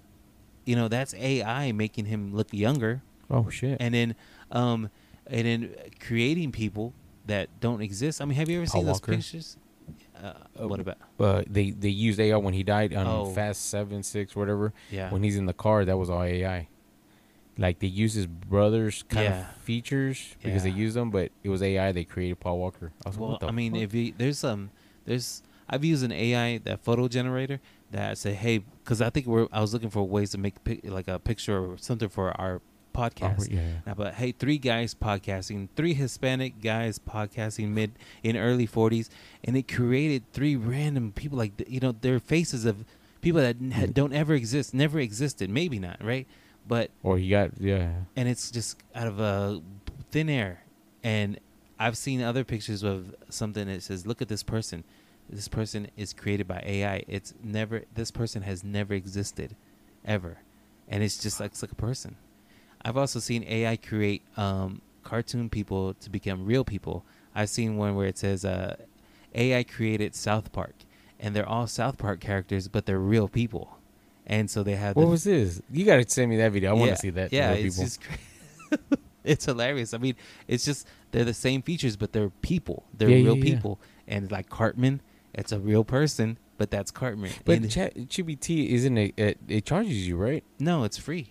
You 0.66 0.76
know, 0.76 0.88
that's 0.88 1.14
AI 1.14 1.72
making 1.72 2.06
him 2.06 2.34
look 2.34 2.52
younger 2.52 3.02
oh 3.30 3.48
shit 3.48 3.76
and 3.80 3.94
then 3.94 4.14
um 4.50 4.90
and 5.28 5.46
then 5.46 5.74
creating 6.00 6.52
people 6.52 6.92
that 7.24 7.58
don't 7.58 7.80
exist. 7.80 8.20
I 8.20 8.24
mean, 8.24 8.36
have 8.36 8.48
you 8.50 8.58
ever 8.58 8.66
Paul 8.66 8.80
seen 8.82 8.86
those 8.86 9.00
pictures? 9.00 9.56
Uh, 10.14 10.32
Uh, 10.60 10.68
what 10.68 10.80
about? 10.80 10.96
uh, 11.20 11.42
they 11.48 11.70
they 11.70 11.88
used 11.88 12.18
ai 12.20 12.36
when 12.36 12.54
he 12.54 12.62
died 12.62 12.94
on 12.94 13.06
Oh. 13.06 13.32
fast 13.32 13.66
seven 13.68 14.02
six 14.02 14.34
whatever 14.34 14.72
Yeah. 14.90 15.10
when 15.10 15.22
he's 15.22 15.36
in 15.36 15.46
the 15.46 15.54
car 15.54 15.84
that 15.84 15.96
was 15.96 16.08
all 16.10 16.22
ai 16.22 16.68
like 17.58 17.78
they 17.80 17.86
used 17.86 18.16
his 18.16 18.26
brother's 18.26 19.02
kind 19.04 19.24
Yeah. 19.24 19.40
of 19.42 19.56
features 19.62 20.36
because 20.42 20.62
they 20.62 20.70
Yeah. 20.70 20.84
used 20.84 20.96
them 20.96 21.10
but 21.10 21.32
it 21.42 21.48
was 21.48 21.62
ai 21.62 21.92
they 21.92 22.04
created 22.04 22.40
paul 22.40 22.58
walker 22.58 22.92
I 23.04 23.10
like, 23.10 23.18
well, 23.18 23.38
the 23.38 23.48
I 23.48 23.50
mean, 23.50 23.72
fuck? 23.74 23.82
if 23.82 23.94
you 23.94 24.12
there's 24.16 24.42
um 24.44 24.70
there's 25.04 25.42
I've 25.68 25.84
used 25.84 26.04
an 26.04 26.12
AI 26.12 26.58
that 26.58 26.80
photo 26.80 27.08
generator 27.08 27.60
that 27.92 28.18
say 28.18 28.34
hey 28.34 28.58
because 28.82 29.00
I 29.00 29.10
think 29.10 29.26
we're 29.26 29.46
I 29.52 29.60
was 29.60 29.72
looking 29.72 29.90
for 29.90 30.02
ways 30.02 30.30
to 30.30 30.38
make 30.38 30.62
pic, 30.64 30.80
like 30.84 31.08
a 31.08 31.18
picture 31.18 31.58
or 31.58 31.78
something 31.78 32.08
for 32.08 32.38
our 32.40 32.60
Oh, 32.94 32.98
podcast. 33.10 33.52
yeah, 33.52 33.60
yeah. 33.86 33.92
But 33.92 34.14
hey, 34.14 34.32
three 34.32 34.56
guys 34.56 34.94
podcasting, 34.94 35.68
three 35.76 35.92
Hispanic 35.92 36.62
guys 36.62 36.98
podcasting 36.98 37.68
mid 37.68 37.92
in 38.22 38.38
early 38.38 38.64
forties, 38.64 39.10
and 39.44 39.54
it 39.54 39.68
created 39.68 40.22
three 40.32 40.56
random 40.56 41.12
people 41.12 41.36
like 41.36 41.52
you 41.68 41.78
know 41.78 41.92
their 41.92 42.18
faces 42.18 42.64
of 42.64 42.86
people 43.20 43.42
that 43.42 43.56
n- 43.60 43.90
don't 43.92 44.14
ever 44.14 44.32
exist, 44.32 44.72
never 44.72 44.98
existed, 44.98 45.50
maybe 45.50 45.78
not, 45.78 46.02
right? 46.02 46.26
But 46.66 46.90
or 47.02 47.18
he 47.18 47.28
got 47.28 47.60
yeah 47.60 47.92
and 48.16 48.30
it's 48.30 48.50
just 48.50 48.78
out 48.94 49.06
of 49.08 49.20
uh, 49.20 49.60
thin 50.10 50.30
air. 50.30 50.62
And 51.04 51.38
I've 51.78 51.98
seen 51.98 52.22
other 52.22 52.44
pictures 52.44 52.82
of 52.82 53.14
something 53.28 53.66
that 53.66 53.82
says, 53.82 54.06
"Look 54.06 54.22
at 54.22 54.28
this 54.28 54.42
person. 54.42 54.84
This 55.28 55.48
person 55.48 55.88
is 55.96 56.12
created 56.12 56.46
by 56.48 56.62
AI. 56.64 57.04
It's 57.08 57.34
never. 57.42 57.82
This 57.94 58.10
person 58.10 58.42
has 58.42 58.62
never 58.64 58.94
existed, 58.94 59.56
ever, 60.04 60.38
and 60.88 61.02
it's 61.02 61.18
just 61.18 61.40
like 61.40 61.52
it's 61.52 61.62
like 61.62 61.72
a 61.72 61.76
person." 61.76 62.16
I've 62.84 62.96
also 62.96 63.18
seen 63.18 63.44
AI 63.48 63.76
create 63.76 64.22
um, 64.36 64.80
cartoon 65.02 65.48
people 65.50 65.94
to 65.94 66.10
become 66.10 66.44
real 66.46 66.64
people. 66.64 67.04
I've 67.34 67.50
seen 67.50 67.76
one 67.76 67.96
where 67.96 68.06
it 68.06 68.18
says 68.18 68.44
uh, 68.44 68.76
AI 69.34 69.64
created 69.64 70.14
South 70.14 70.52
Park, 70.52 70.74
and 71.18 71.34
they're 71.34 71.48
all 71.48 71.66
South 71.66 71.98
Park 71.98 72.20
characters, 72.20 72.68
but 72.68 72.86
they're 72.86 72.98
real 72.98 73.28
people. 73.28 73.78
And 74.26 74.50
so 74.50 74.62
they 74.62 74.76
have 74.76 74.96
What 74.96 75.02
the 75.06 75.08
was 75.08 75.24
this? 75.24 75.60
You 75.70 75.84
gotta 75.84 76.08
send 76.08 76.30
me 76.30 76.36
that 76.38 76.52
video. 76.52 76.70
I 76.70 76.72
want 76.74 76.90
to 76.90 76.96
see 76.96 77.10
that. 77.10 77.32
Yeah, 77.32 77.50
real 77.50 77.56
it's 77.56 77.76
people. 77.76 77.84
just 77.84 78.00
cra- 78.02 78.78
it's 79.24 79.44
hilarious. 79.44 79.94
I 79.94 79.98
mean, 79.98 80.14
it's 80.48 80.64
just 80.64 80.86
they're 81.12 81.24
the 81.24 81.34
same 81.34 81.62
features, 81.62 81.96
but 81.96 82.12
they're 82.12 82.30
people. 82.42 82.84
They're 82.96 83.08
Yeah, 83.08 83.16
real 83.16 83.36
yeah, 83.36 83.44
yeah. 83.52 83.60
people. 83.60 83.78
And 84.08 84.30
like 84.30 84.48
Cartman, 84.48 85.00
it's 85.36 85.52
a 85.52 85.58
real 85.60 85.84
person, 85.84 86.38
but 86.58 86.70
that's 86.70 86.90
Cartman. 86.90 87.30
But 87.44 87.58
And- 87.58 87.70
Chat 87.70 87.92
isn't 87.96 88.98
it, 88.98 89.14
it? 89.18 89.38
It 89.48 89.64
charges 89.64 90.06
you, 90.08 90.16
right? 90.16 90.42
no, 90.58 90.84
it's 90.84 90.96
free. 90.98 91.30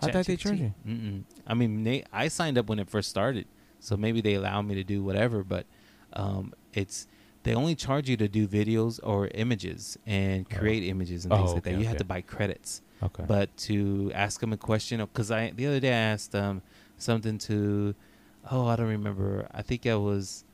I 0.00 0.10
thought 0.10 0.26
they 0.26 0.36
charge 0.36 0.60
you. 0.60 0.74
Mm-mm. 0.86 1.22
I 1.46 1.54
mean, 1.54 1.82
they, 1.84 2.04
I 2.12 2.28
signed 2.28 2.58
up 2.58 2.68
when 2.68 2.78
it 2.78 2.90
first 2.90 3.08
started, 3.08 3.46
so 3.80 3.96
maybe 3.96 4.20
they 4.20 4.34
allow 4.34 4.60
me 4.60 4.74
to 4.74 4.84
do 4.84 5.02
whatever. 5.02 5.42
But 5.42 5.64
um, 6.12 6.52
it's 6.74 7.06
they 7.44 7.54
only 7.54 7.74
charge 7.74 8.08
you 8.10 8.16
to 8.18 8.28
do 8.28 8.46
videos 8.46 9.00
or 9.02 9.28
images 9.28 9.96
and 10.06 10.46
Oh. 10.52 10.58
create 10.58 10.82
images 10.84 11.24
and 11.24 11.32
Oh, 11.32 11.36
things 11.38 11.50
like 11.52 11.58
okay, 11.66 11.72
that. 11.72 11.80
You 11.80 11.86
have 11.86 11.96
to 11.98 12.04
buy 12.04 12.20
credits. 12.20 12.82
Okay. 13.02 13.24
But 13.26 13.56
to 13.68 14.10
ask 14.14 14.40
them 14.40 14.52
a 14.52 14.56
question, 14.58 15.00
because 15.00 15.30
I 15.30 15.50
the 15.50 15.66
other 15.68 15.80
day 15.80 15.90
I 15.90 16.12
asked 16.12 16.32
them 16.32 16.60
something 16.98 17.38
to, 17.38 17.94
oh 18.50 18.66
I 18.66 18.76
don't 18.76 18.88
remember. 18.88 19.48
I 19.54 19.62
think 19.62 19.86
I 19.86 19.94
was, 19.94 20.44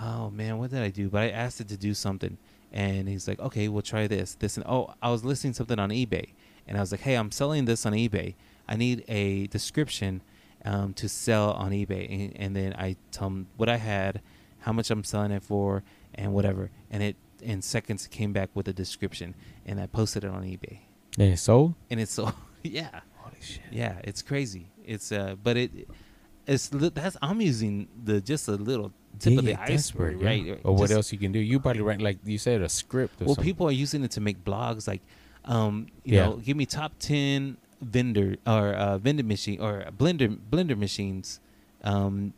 oh 0.00 0.30
man, 0.30 0.58
what 0.58 0.70
did 0.70 0.82
I 0.82 0.90
do? 0.90 1.08
But 1.08 1.22
I 1.22 1.30
asked 1.30 1.60
it 1.60 1.68
to 1.68 1.76
do 1.76 1.94
something, 1.94 2.36
and 2.72 3.08
he's 3.08 3.26
like, 3.28 3.40
okay, 3.40 3.68
we'll 3.68 3.82
try 3.82 4.06
this, 4.06 4.34
this, 4.34 4.56
and 4.56 4.64
oh, 4.66 4.94
I 5.02 5.10
was 5.10 5.24
listing 5.24 5.52
something 5.52 5.78
on 5.78 5.90
eBay, 5.90 6.30
and 6.66 6.76
I 6.76 6.80
was 6.80 6.90
like, 6.92 7.00
hey, 7.00 7.14
I'm 7.16 7.30
selling 7.30 7.64
this 7.64 7.84
on 7.86 7.92
eBay. 7.92 8.34
I 8.68 8.76
need 8.76 9.04
a 9.08 9.46
description 9.48 10.22
um, 10.64 10.92
to 10.94 11.08
sell 11.08 11.52
on 11.52 11.70
eBay, 11.72 12.10
and, 12.10 12.36
and 12.36 12.56
then 12.56 12.74
I 12.78 12.96
tell 13.10 13.28
him 13.28 13.46
what 13.56 13.68
I 13.68 13.76
had, 13.76 14.20
how 14.60 14.72
much 14.72 14.90
I'm 14.90 15.04
selling 15.04 15.30
it 15.32 15.42
for, 15.42 15.82
and 16.14 16.32
whatever, 16.32 16.70
and 16.90 17.02
it 17.02 17.16
in 17.40 17.62
seconds 17.62 18.06
came 18.08 18.32
back 18.32 18.50
with 18.54 18.66
a 18.68 18.72
description, 18.72 19.34
and 19.64 19.80
I 19.80 19.86
posted 19.86 20.24
it 20.24 20.30
on 20.30 20.42
eBay 20.42 20.78
And 21.18 21.32
it's 21.32 21.42
sold. 21.42 21.74
and 21.90 22.00
it's 22.00 22.12
so 22.12 22.32
yeah 22.64 23.00
Holy 23.16 23.36
shit. 23.40 23.62
yeah 23.70 24.00
it's 24.02 24.22
crazy 24.22 24.66
it's 24.84 25.12
uh 25.12 25.36
but 25.42 25.56
it 25.56 25.88
it's 26.48 26.68
that's 26.68 27.16
i'm 27.22 27.40
using 27.40 27.86
the 28.04 28.20
just 28.20 28.48
a 28.48 28.52
little 28.52 28.92
tip 29.18 29.38
of 29.38 29.44
the 29.44 29.56
iceberg 29.60 30.20
right 30.22 30.60
Or 30.64 30.74
what 30.74 30.90
else 30.90 31.12
you 31.12 31.18
can 31.18 31.32
do? 31.32 31.38
You 31.38 31.60
probably 31.60 31.82
write 31.82 32.00
like 32.00 32.18
you 32.24 32.38
said 32.38 32.62
a 32.62 32.68
script. 32.68 33.20
Or 33.20 33.24
well 33.26 33.34
something. 33.34 33.44
people 33.50 33.66
are 33.68 33.72
using 33.84 34.02
it 34.04 34.10
to 34.12 34.20
make 34.20 34.44
blogs 34.44 34.86
like 34.88 35.02
um 35.44 35.86
you 36.04 36.16
Yeah. 36.16 36.24
know 36.26 36.36
give 36.36 36.56
me 36.56 36.66
top 36.66 36.92
10 36.98 37.56
vendor 37.80 38.36
or 38.46 38.72
uh 38.74 38.98
vending 38.98 39.28
machine 39.28 39.60
or 39.60 39.84
blender 39.96 40.36
blender 40.52 40.76
machines 40.76 41.40
um 41.84 42.32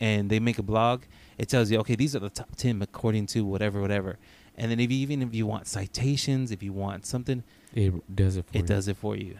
and 0.00 0.28
they 0.30 0.38
make 0.40 0.58
a 0.58 0.62
blog 0.62 1.02
it 1.38 1.48
tells 1.48 1.70
you 1.70 1.78
okay 1.78 1.94
these 1.94 2.14
are 2.14 2.18
the 2.20 2.30
top 2.30 2.54
10 2.56 2.82
according 2.82 3.24
to 3.26 3.44
whatever 3.44 3.80
whatever 3.80 4.18
and 4.56 4.70
then 4.70 4.78
if 4.78 4.90
you, 4.92 4.98
even 4.98 5.22
if 5.22 5.34
you 5.34 5.46
want 5.46 5.66
citations 5.66 6.50
if 6.50 6.62
you 6.62 6.72
want 6.72 7.06
something 7.06 7.42
it 7.74 7.92
does 8.14 8.36
it 8.36 8.44
for 8.46 8.56
it 8.58 8.60
you. 8.62 8.66
does 8.66 8.86
it 8.88 8.96
for 8.96 9.16
you 9.16 9.36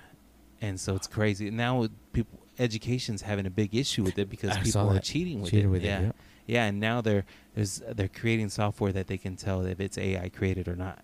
and 0.62 0.80
so 0.80 0.94
it's 0.94 1.06
crazy 1.06 1.50
now 1.50 1.86
people 2.14 2.38
education's 2.58 3.22
having 3.22 3.46
a 3.46 3.50
big 3.50 3.74
issue 3.74 4.02
with 4.02 4.18
it 4.18 4.28
because 4.30 4.50
I 4.56 4.60
people 4.62 4.88
are 4.90 4.98
cheating 5.00 5.40
with 5.42 5.50
Cheating 5.50 5.68
it 5.68 5.72
with 5.72 5.84
it, 5.84 5.86
yeah. 5.86 6.12
Yeah. 6.52 6.62
yeah 6.64 6.68
and 6.68 6.80
now 6.80 7.00
they're 7.00 7.24
there's 7.54 7.82
they're 7.96 8.08
creating 8.20 8.48
software 8.48 8.92
that 8.92 9.06
they 9.06 9.18
can 9.18 9.34
tell 9.36 9.64
if 9.66 9.80
it's 9.80 9.96
ai 9.98 10.28
created 10.28 10.66
or 10.68 10.76
not 10.76 10.98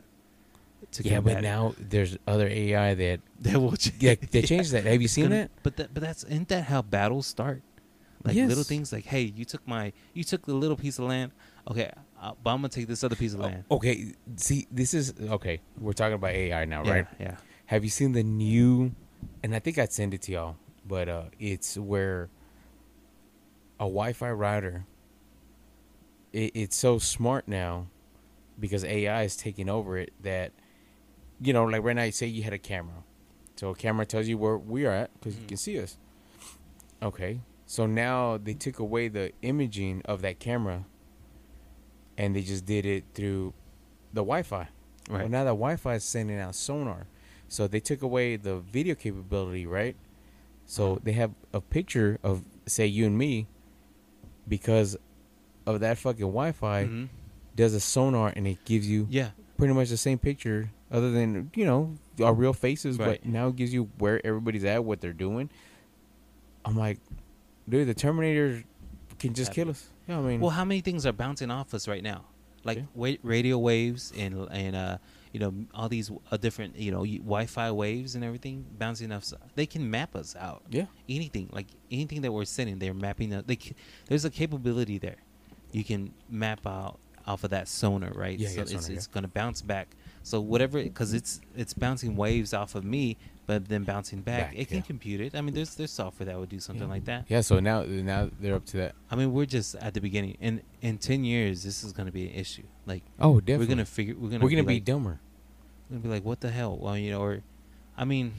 Yeah, 1.02 1.20
but 1.20 1.42
now 1.42 1.74
there's 1.78 2.16
other 2.26 2.48
AI 2.48 2.94
that 2.94 3.20
they 3.40 3.56
will 3.56 3.76
ch- 3.76 3.92
yeah 4.00 4.14
they 4.30 4.42
changed 4.52 4.72
that. 4.72 4.84
Have 4.84 5.02
you 5.02 5.08
seen 5.08 5.30
that? 5.30 5.50
but 5.62 5.76
that 5.78 5.92
but 5.94 6.02
that's 6.02 6.22
isn't 6.24 6.48
that 6.48 6.64
how 6.72 6.82
battles 6.82 7.26
start 7.26 7.62
like 8.24 8.34
Yes. 8.36 8.48
little 8.48 8.64
things 8.64 8.92
like 8.92 9.04
hey 9.14 9.22
you 9.38 9.44
took 9.44 9.64
my 9.66 9.92
you 10.14 10.24
took 10.24 10.42
the 10.46 10.54
little 10.54 10.76
piece 10.84 10.98
of 10.98 11.04
land 11.06 11.30
okay 11.70 11.90
uh, 12.20 12.32
but 12.42 12.50
i'm 12.50 12.58
gonna 12.58 12.68
take 12.78 12.88
this 12.88 13.02
other 13.04 13.14
piece 13.22 13.34
of 13.34 13.40
land 13.40 13.62
Oh, 13.70 13.76
okay, 13.76 14.14
see, 14.36 14.66
this 14.72 14.92
is 14.94 15.14
okay. 15.38 15.60
We're 15.78 15.92
talking 16.00 16.14
about 16.20 16.32
AI 16.32 16.64
now, 16.64 16.82
yeah 16.84 16.92
right? 16.92 17.06
yeah 17.20 17.36
Have 17.66 17.84
you 17.84 17.90
seen 17.90 18.12
the 18.12 18.22
new? 18.24 18.92
And 19.42 19.54
I 19.54 19.60
think 19.60 19.78
I'd 19.78 19.92
send 19.92 20.14
it 20.14 20.22
to 20.26 20.32
y'all, 20.32 20.56
but 20.86 21.06
uh, 21.08 21.24
it's 21.38 21.76
where 21.76 22.28
a 23.78 23.84
Wi-Fi 23.86 24.30
router. 24.32 24.84
It, 26.32 26.52
it's 26.54 26.76
so 26.76 26.98
smart 26.98 27.48
now, 27.48 27.86
because 28.58 28.84
AI 28.84 29.22
is 29.22 29.36
taking 29.36 29.68
over 29.68 29.96
it. 29.98 30.12
That, 30.22 30.52
you 31.40 31.52
know, 31.52 31.64
like 31.64 31.82
right 31.82 31.96
now, 31.96 32.04
you 32.04 32.12
say 32.12 32.26
you 32.26 32.42
had 32.42 32.52
a 32.52 32.58
camera, 32.58 33.04
so 33.56 33.70
a 33.70 33.74
camera 33.74 34.04
tells 34.06 34.28
you 34.28 34.36
where 34.38 34.58
we 34.58 34.84
are 34.86 34.92
at 34.92 35.12
because 35.14 35.36
you 35.36 35.42
Mhm. 35.44 35.48
can 35.48 35.56
see 35.56 35.80
us. 35.80 35.96
Okay, 37.02 37.40
so 37.66 37.86
now 37.86 38.36
they 38.38 38.54
took 38.54 38.78
away 38.78 39.08
the 39.08 39.32
imaging 39.42 40.02
of 40.04 40.20
that 40.22 40.38
camera, 40.40 40.84
and 42.16 42.34
they 42.34 42.42
just 42.42 42.64
did 42.66 42.84
it 42.84 43.04
through 43.14 43.54
the 44.12 44.20
Wi-Fi. 44.22 44.68
right 45.08 45.20
Well, 45.20 45.28
now 45.28 45.44
that 45.44 45.50
Wi-Fi 45.50 45.94
is 45.94 46.04
sending 46.04 46.38
out 46.38 46.54
sonar, 46.54 47.06
so 47.48 47.66
they 47.66 47.80
took 47.80 48.02
away 48.02 48.36
the 48.36 48.58
video 48.58 48.94
capability, 48.94 49.64
right? 49.66 49.96
So 50.66 50.92
Uh-huh. 50.92 51.00
they 51.04 51.12
have 51.12 51.32
a 51.52 51.60
picture 51.62 52.18
of 52.22 52.44
say 52.66 52.86
you 52.86 53.06
and 53.06 53.16
me, 53.16 53.46
because 54.46 54.96
of 55.74 55.80
that 55.80 55.98
fucking 55.98 56.20
Wi-Fi 56.26 56.84
Mhm. 56.84 57.08
does 57.56 57.74
a 57.74 57.80
sonar 57.80 58.32
and 58.34 58.46
it 58.46 58.64
gives 58.64 58.88
you 58.88 59.06
yeah 59.10 59.30
pretty 59.56 59.74
much 59.74 59.88
the 59.90 59.96
same 59.96 60.18
picture, 60.18 60.70
other 60.90 61.10
than 61.10 61.50
you 61.54 61.64
know 61.66 61.94
our 62.22 62.32
real 62.34 62.52
faces, 62.52 62.98
Right. 62.98 63.20
but 63.22 63.28
now 63.28 63.48
it 63.48 63.56
gives 63.56 63.72
you 63.72 63.90
where 63.98 64.24
everybody's 64.26 64.64
at, 64.64 64.84
what 64.84 65.00
they're 65.00 65.12
doing. 65.12 65.50
I'm 66.64 66.76
like, 66.76 66.98
dude, 67.68 67.88
the 67.88 67.94
Terminator 67.94 68.64
can 69.18 69.34
just 69.34 69.52
kill 69.52 69.70
us. 69.70 69.88
Yeah, 70.08 70.18
I 70.18 70.22
mean, 70.22 70.40
Well, 70.40 70.50
how 70.50 70.64
many 70.64 70.80
things 70.80 71.04
are 71.06 71.12
bouncing 71.12 71.50
off 71.50 71.74
us 71.74 71.86
right 71.88 72.02
now? 72.02 72.24
Like 72.64 72.78
Yeah. 72.96 73.16
radio 73.22 73.56
waves 73.58 74.12
and 74.16 74.34
and 74.50 74.74
uh, 74.76 74.98
you 75.32 75.40
know 75.40 75.54
all 75.74 75.88
these 75.88 76.10
uh, 76.30 76.36
different 76.36 76.76
you 76.76 76.90
know 76.90 77.04
Wi-Fi 77.04 77.70
waves 77.70 78.14
and 78.14 78.24
everything 78.24 78.64
bouncing 78.78 79.12
off. 79.12 79.32
They 79.54 79.66
can 79.66 79.88
map 79.90 80.16
us 80.16 80.34
out. 80.36 80.62
yeah, 80.70 80.86
Anything 81.08 81.48
like 81.52 81.66
anything 81.90 82.22
that 82.22 82.32
we're 82.32 82.44
sending, 82.44 82.78
they're 82.78 82.94
mapping. 82.94 83.32
Out. 83.32 83.46
They 83.46 83.56
c- 83.56 83.74
there's 84.08 84.24
a 84.24 84.30
capability 84.30 84.98
there. 84.98 85.16
You 85.72 85.84
can 85.84 86.12
map 86.30 86.66
out 86.66 86.98
off 87.26 87.44
of 87.44 87.50
that 87.50 87.68
sonar, 87.68 88.10
right? 88.14 88.38
Yeah, 88.38 88.48
so 88.48 88.54
yeah, 88.56 88.62
it's 88.62 88.70
sonar, 88.86 88.96
it's 88.96 89.06
gonna 89.06 89.28
bounce 89.28 89.62
back. 89.62 89.88
So 90.22 90.40
whatever, 90.40 90.82
because 90.82 91.14
it's 91.14 91.40
it's 91.56 91.74
bouncing 91.74 92.16
waves 92.16 92.52
off 92.54 92.74
of 92.74 92.84
me, 92.84 93.16
but 93.46 93.68
then 93.68 93.84
bouncing 93.84 94.20
back. 94.20 94.50
Back, 94.50 94.58
it 94.58 94.68
can 94.68 94.78
yeah. 94.78 94.82
compute 94.82 95.20
it. 95.20 95.34
I 95.34 95.40
mean, 95.40 95.54
there's 95.54 95.74
there's 95.74 95.90
software 95.90 96.26
that 96.26 96.38
would 96.38 96.48
do 96.48 96.60
something 96.60 96.86
Yeah. 96.86 96.94
like 96.94 97.04
that. 97.06 97.24
yeah. 97.28 97.40
So 97.42 97.60
now, 97.60 97.82
now 97.82 98.28
they're 98.40 98.54
up 98.54 98.66
to 98.66 98.76
that. 98.78 98.94
I 99.10 99.16
mean, 99.16 99.32
we're 99.32 99.46
just 99.46 99.74
at 99.76 99.94
the 99.94 100.00
beginning. 100.00 100.36
In 100.40 100.62
in 100.82 100.98
ten 100.98 101.24
years, 101.24 101.62
this 101.62 101.84
is 101.84 101.92
gonna 101.92 102.12
be 102.12 102.26
an 102.28 102.34
issue. 102.34 102.64
Like 102.86 103.02
Oh, 103.20 103.40
definitely. 103.40 103.66
we're 103.66 103.68
gonna 103.70 103.84
figure. 103.86 104.14
We're 104.18 104.30
gonna. 104.30 104.44
we're 104.44 104.50
gonna 104.50 104.64
be 104.64 104.74
like, 104.74 104.84
dumber. 104.84 105.20
We're 105.88 105.96
gonna 105.96 106.02
be 106.02 106.08
like, 106.08 106.24
what 106.24 106.40
the 106.40 106.50
hell? 106.50 106.76
Well, 106.76 106.96
you 106.98 107.10
know, 107.10 107.20
or, 107.22 107.40
I 107.96 108.04
mean, 108.04 108.32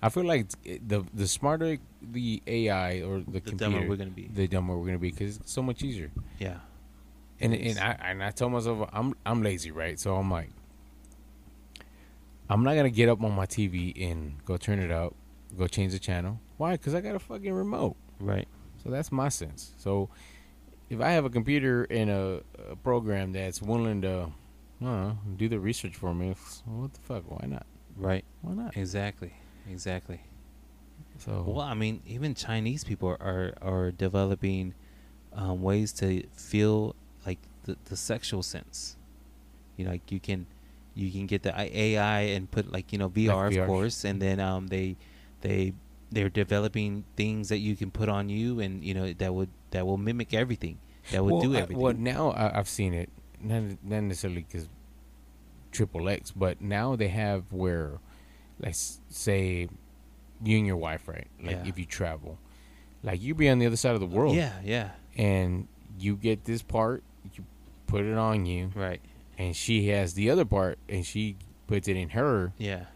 I 0.00 0.08
feel 0.10 0.24
like 0.24 0.48
the 0.64 1.04
the 1.12 1.26
smarter 1.26 1.78
the 2.00 2.42
AI 2.46 3.02
or 3.02 3.18
the, 3.20 3.32
the 3.32 3.40
computer, 3.40 3.56
dumber 3.72 3.88
we're 3.88 3.96
gonna 3.96 4.10
be. 4.10 4.28
the 4.32 4.46
dumber 4.46 4.76
we're 4.76 4.86
gonna 4.86 4.98
be 4.98 5.10
because 5.10 5.38
it's 5.38 5.52
so 5.52 5.62
much 5.62 5.82
easier. 5.82 6.10
yeah. 6.38 6.58
And 7.40 7.54
and 7.54 7.78
I 7.78 7.96
and 8.00 8.22
I 8.22 8.30
tell 8.32 8.50
myself 8.50 8.88
I'm 8.92 9.14
I'm 9.24 9.42
lazy, 9.42 9.70
right? 9.70 9.98
So 9.98 10.16
I'm 10.16 10.30
like, 10.30 10.50
I'm 12.50 12.64
not 12.64 12.74
gonna 12.74 12.90
get 12.90 13.08
up 13.08 13.22
on 13.22 13.32
my 13.32 13.46
TV 13.46 14.10
and 14.10 14.44
go 14.44 14.56
turn 14.56 14.78
it 14.78 14.90
up, 14.90 15.14
go 15.56 15.66
change 15.66 15.92
the 15.92 15.98
channel. 15.98 16.40
Why? 16.56 16.72
Because 16.72 16.94
I 16.94 17.00
got 17.00 17.14
a 17.14 17.18
fucking 17.20 17.52
remote. 17.52 17.96
Right. 18.18 18.48
So 18.82 18.90
that's 18.90 19.12
my 19.12 19.28
sense. 19.28 19.72
So 19.78 20.08
if 20.90 21.00
I 21.00 21.10
have 21.10 21.24
a 21.24 21.30
computer 21.30 21.84
and 21.90 22.10
a, 22.10 22.42
a 22.70 22.76
program 22.76 23.32
that's 23.32 23.60
willing 23.62 24.02
to, 24.02 24.30
know, 24.80 25.18
do 25.36 25.48
the 25.48 25.60
research 25.60 25.94
for 25.94 26.14
me, 26.14 26.34
what 26.64 26.92
the 26.94 27.00
fuck? 27.00 27.24
Why 27.28 27.46
not? 27.46 27.66
Right. 27.96 28.24
Why 28.42 28.54
not? 28.54 28.76
Exactly. 28.76 29.32
Exactly. 29.70 30.20
So 31.18 31.44
Well, 31.46 31.60
I 31.60 31.74
mean, 31.74 32.00
even 32.06 32.34
Chinese 32.34 32.84
people 32.84 33.08
are 33.20 33.54
are 33.60 33.90
developing 33.90 34.74
um, 35.32 35.62
ways 35.62 35.92
to 35.94 36.22
feel 36.32 36.94
like 37.26 37.38
the, 37.64 37.76
the 37.86 37.96
sexual 37.96 38.42
sense. 38.42 38.96
You 39.76 39.84
know, 39.84 39.90
like 39.92 40.10
you 40.10 40.20
can 40.20 40.46
you 40.94 41.10
can 41.10 41.26
get 41.26 41.42
the 41.42 41.52
AI 41.54 42.20
and 42.34 42.50
put 42.50 42.72
like 42.72 42.92
you 42.92 42.98
know 42.98 43.08
VR, 43.08 43.50
VR. 43.50 43.60
of 43.62 43.66
course, 43.66 44.04
and 44.04 44.20
then 44.22 44.40
um, 44.40 44.68
they 44.68 44.96
they 45.42 45.72
they're 46.10 46.30
developing 46.30 47.04
things 47.16 47.48
that 47.50 47.58
you 47.58 47.76
can 47.76 47.90
put 47.90 48.08
on 48.08 48.28
you, 48.28 48.60
and 48.60 48.82
you 48.82 48.94
know 48.94 49.12
that 49.12 49.34
would 49.34 49.50
that 49.70 49.86
will 49.86 49.98
mimic 49.98 50.32
everything. 50.34 50.78
That 51.12 51.24
would 51.24 51.34
well, 51.34 51.42
do 51.42 51.54
I- 51.56 51.60
everything. 51.60 51.82
well, 51.82 51.94
now 51.94 52.30
I, 52.30 52.58
I've 52.58 52.68
seen 52.68 52.94
it, 52.94 53.10
not 53.40 53.62
not 53.82 54.02
necessarily 54.02 54.44
because 54.48 54.68
triple 55.72 56.08
X, 56.08 56.30
but 56.30 56.60
now 56.60 56.96
they 56.96 57.08
have 57.08 57.52
where, 57.52 57.98
let's 58.60 59.00
say, 59.08 59.68
you 60.42 60.58
and 60.58 60.66
your 60.66 60.76
wife, 60.76 61.08
right? 61.08 61.26
Like 61.42 61.56
Yeah. 61.56 61.66
if 61.68 61.78
you 61.78 61.84
travel, 61.84 62.38
like 63.02 63.20
you 63.22 63.34
be 63.34 63.48
on 63.48 63.58
the 63.58 63.66
other 63.66 63.76
side 63.76 63.94
of 63.94 64.00
the 64.00 64.06
world, 64.06 64.36
Yeah. 64.36 64.52
Yeah. 64.64 64.90
and 65.16 65.68
you 65.98 66.16
get 66.16 66.44
this 66.44 66.62
part, 66.62 67.02
you 67.34 67.44
put 67.86 68.04
it 68.04 68.16
on 68.16 68.46
you, 68.46 68.70
Right. 68.74 69.00
and 69.36 69.54
she 69.56 69.88
has 69.88 70.14
the 70.14 70.30
other 70.30 70.44
part, 70.44 70.78
and 70.88 71.04
she 71.04 71.36
puts 71.66 71.88
it 71.88 71.96
in 71.96 72.10
her, 72.10 72.52
Yeah. 72.58 72.86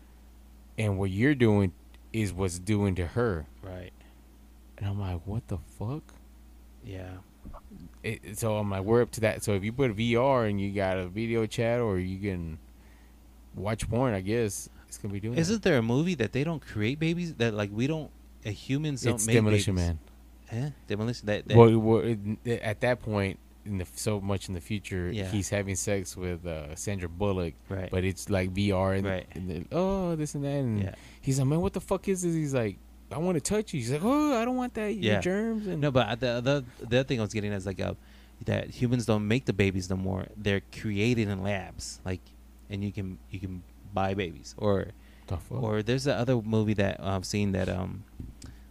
and 0.78 0.98
what 0.98 1.10
you're 1.10 1.34
doing 1.34 1.72
is 2.12 2.32
what's 2.32 2.58
doing 2.58 2.94
to 2.96 3.06
her, 3.08 3.46
Right. 3.62 3.92
and 4.78 4.86
I'm 4.88 5.00
like, 5.00 5.26
what 5.26 5.48
the 5.48 5.58
fuck? 5.58 6.14
Yeah. 6.84 7.18
it, 8.04 8.36
so 8.38 8.56
I'm 8.58 8.68
like, 8.70 8.82
we're 8.84 9.02
up 9.02 9.10
to 9.12 9.20
that. 9.22 9.42
So 9.44 9.54
if 9.54 9.62
you 9.64 9.72
put 9.72 9.94
VR 9.96 10.44
and 10.48 10.60
you 10.60 10.72
got 10.72 10.98
a 10.98 11.06
video 11.08 11.46
chat 11.46 11.80
or 11.80 11.98
you 11.98 12.18
can 12.18 12.58
watch 13.54 13.88
porn, 13.88 14.12
I 14.14 14.20
guess 14.20 14.68
it's 14.92 14.98
gonna 14.98 15.12
be 15.14 15.20
doing. 15.20 15.34
that. 15.34 15.40
Isn't 15.40 15.62
there 15.62 15.78
a 15.78 15.82
movie 15.82 16.14
that 16.16 16.32
they 16.32 16.44
don't 16.44 16.60
create 16.60 16.98
babies 16.98 17.34
that 17.36 17.54
like 17.54 17.70
we 17.72 17.86
don't 17.86 18.10
uh, 18.44 18.50
humans 18.50 19.02
don't 19.02 19.14
It's 19.14 19.26
make 19.26 19.36
Demolition 19.36 19.74
babies? 19.74 19.96
Man. 20.52 20.64
Eh? 20.64 20.70
Demolition. 20.86 21.26
That, 21.26 21.48
that 21.48 21.56
Well, 21.56 21.78
well 21.78 22.00
it, 22.44 22.60
at 22.60 22.80
that 22.82 23.00
point, 23.00 23.38
in 23.64 23.78
the 23.78 23.86
so 23.94 24.20
much 24.20 24.48
in 24.48 24.54
the 24.54 24.60
future, 24.60 25.10
Yeah. 25.10 25.30
he's 25.30 25.48
having 25.48 25.76
sex 25.76 26.14
with 26.14 26.44
uh, 26.44 26.74
Sandra 26.76 27.08
Bullock, 27.08 27.54
right. 27.70 27.90
but 27.90 28.04
it's 28.04 28.28
like 28.28 28.52
VR 28.52 28.98
and, 28.98 29.06
Right. 29.06 29.26
and 29.32 29.48
then, 29.48 29.66
oh 29.72 30.14
this 30.16 30.34
and 30.34 30.44
that, 30.44 30.48
and 30.60 30.82
yeah. 30.82 30.94
he's 31.22 31.38
like, 31.38 31.48
man, 31.48 31.60
what 31.62 31.72
the 31.72 31.80
fuck 31.80 32.06
is 32.08 32.20
this? 32.22 32.34
He's 32.34 32.52
like, 32.52 32.76
I 33.10 33.16
want 33.18 33.36
to 33.36 33.40
touch 33.40 33.72
you. 33.72 33.80
He's 33.80 33.92
like, 33.92 34.02
oh, 34.04 34.38
I 34.40 34.44
don't 34.44 34.56
want 34.56 34.74
that. 34.74 34.92
Your 34.94 35.14
Yeah. 35.14 35.20
germs 35.20 35.66
and 35.66 35.80
No, 35.80 35.90
but 35.90 36.20
the 36.20 36.40
the 36.42 36.64
the 36.86 36.98
other 36.98 37.04
thing 37.04 37.18
I 37.18 37.22
was 37.22 37.32
getting 37.32 37.52
is 37.52 37.64
like 37.64 37.80
uh, 37.80 37.94
that 38.44 38.68
humans 38.70 39.06
don't 39.06 39.26
make 39.26 39.44
the 39.46 39.52
babies 39.54 39.88
no 39.88 39.96
more. 39.96 40.26
They're 40.36 40.62
created 40.80 41.28
in 41.28 41.42
labs, 41.42 42.00
like, 42.04 42.20
and 42.68 42.82
you 42.84 42.90
can 42.92 43.18
you 43.30 43.38
can 43.40 43.62
buy 43.92 44.14
babies. 44.14 44.54
Or 44.58 44.88
or 45.50 45.82
there's 45.82 46.04
the 46.04 46.14
other 46.14 46.36
movie 46.42 46.74
that 46.74 47.00
I've 47.02 47.24
seen 47.24 47.52
that 47.52 47.68
um 47.68 48.04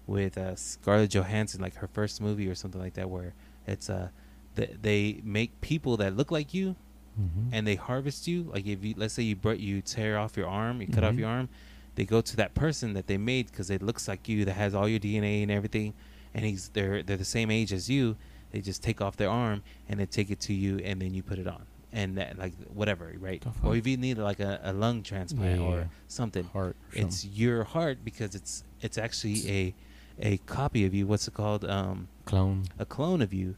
with 0.07 0.37
uh, 0.37 0.55
Scarlett 0.55 1.11
Johansson, 1.11 1.61
like 1.61 1.75
her 1.75 1.87
first 1.87 2.21
movie 2.21 2.47
or 2.47 2.55
something 2.55 2.81
like 2.81 2.93
that, 2.95 3.09
where 3.09 3.33
it's 3.67 3.89
uh 3.89 4.09
th- 4.55 4.77
they 4.81 5.21
make 5.23 5.59
people 5.61 5.97
that 5.97 6.15
look 6.15 6.31
like 6.31 6.53
you 6.53 6.75
Mhm. 7.19 7.49
and 7.51 7.67
they 7.67 7.75
harvest 7.75 8.27
you. 8.27 8.43
Like 8.53 8.65
if 8.65 8.83
you 8.83 8.93
let's 8.97 9.13
say 9.13 9.23
you 9.23 9.35
br- 9.35 9.53
you 9.53 9.81
tear 9.81 10.17
off 10.17 10.37
your 10.37 10.47
arm, 10.47 10.81
you 10.81 10.87
cut 10.87 11.03
off 11.03 11.15
Mhm. 11.15 11.19
your 11.19 11.29
arm, 11.29 11.49
they 11.95 12.05
go 12.05 12.21
to 12.21 12.35
that 12.37 12.53
person 12.53 12.93
that 12.93 13.07
they 13.07 13.17
made 13.17 13.47
because 13.47 13.69
it 13.69 13.81
looks 13.81 14.07
like 14.07 14.29
you, 14.29 14.45
that 14.45 14.53
has 14.53 14.73
all 14.73 14.87
your 14.87 14.99
DNA 14.99 15.41
and 15.43 15.51
everything, 15.51 15.93
and 16.33 16.45
he's 16.45 16.69
they're 16.69 17.03
they're 17.03 17.17
the 17.17 17.25
same 17.25 17.51
age 17.51 17.73
as 17.73 17.89
you. 17.89 18.15
They 18.51 18.61
just 18.61 18.81
take 18.83 19.01
off 19.01 19.15
their 19.17 19.29
arm 19.29 19.61
and 19.89 19.99
they 19.99 20.05
take 20.05 20.29
it 20.31 20.39
to 20.41 20.53
you, 20.53 20.77
and 20.79 21.01
then 21.01 21.13
you 21.13 21.21
put 21.23 21.37
it 21.39 21.47
on, 21.47 21.63
and 21.93 22.17
that 22.17 22.37
like 22.37 22.53
whatever, 22.67 23.13
right? 23.19 23.43
Or 23.63 23.75
if 23.75 23.85
you 23.87 23.97
need 23.97 24.17
like 24.17 24.39
a, 24.39 24.59
a 24.63 24.73
lung 24.73 25.03
transplant 25.03 25.59
Yeah, 25.59 25.65
or 25.67 25.77
yeah. 25.79 25.83
something, 26.07 26.43
heart. 26.45 26.75
or 26.95 27.01
it's 27.01 27.25
your 27.25 27.63
heart 27.63 27.99
because 28.03 28.35
it's 28.35 28.63
it's 28.81 28.97
actually 28.97 29.49
a 29.49 29.75
a 30.19 30.37
copy 30.45 30.85
of 30.85 30.93
you. 30.93 31.07
What's 31.07 31.27
it 31.27 31.33
called? 31.33 31.65
Um, 31.65 32.07
clone. 32.25 32.63
a 32.79 32.85
clone 32.85 33.21
of 33.21 33.33
you, 33.33 33.55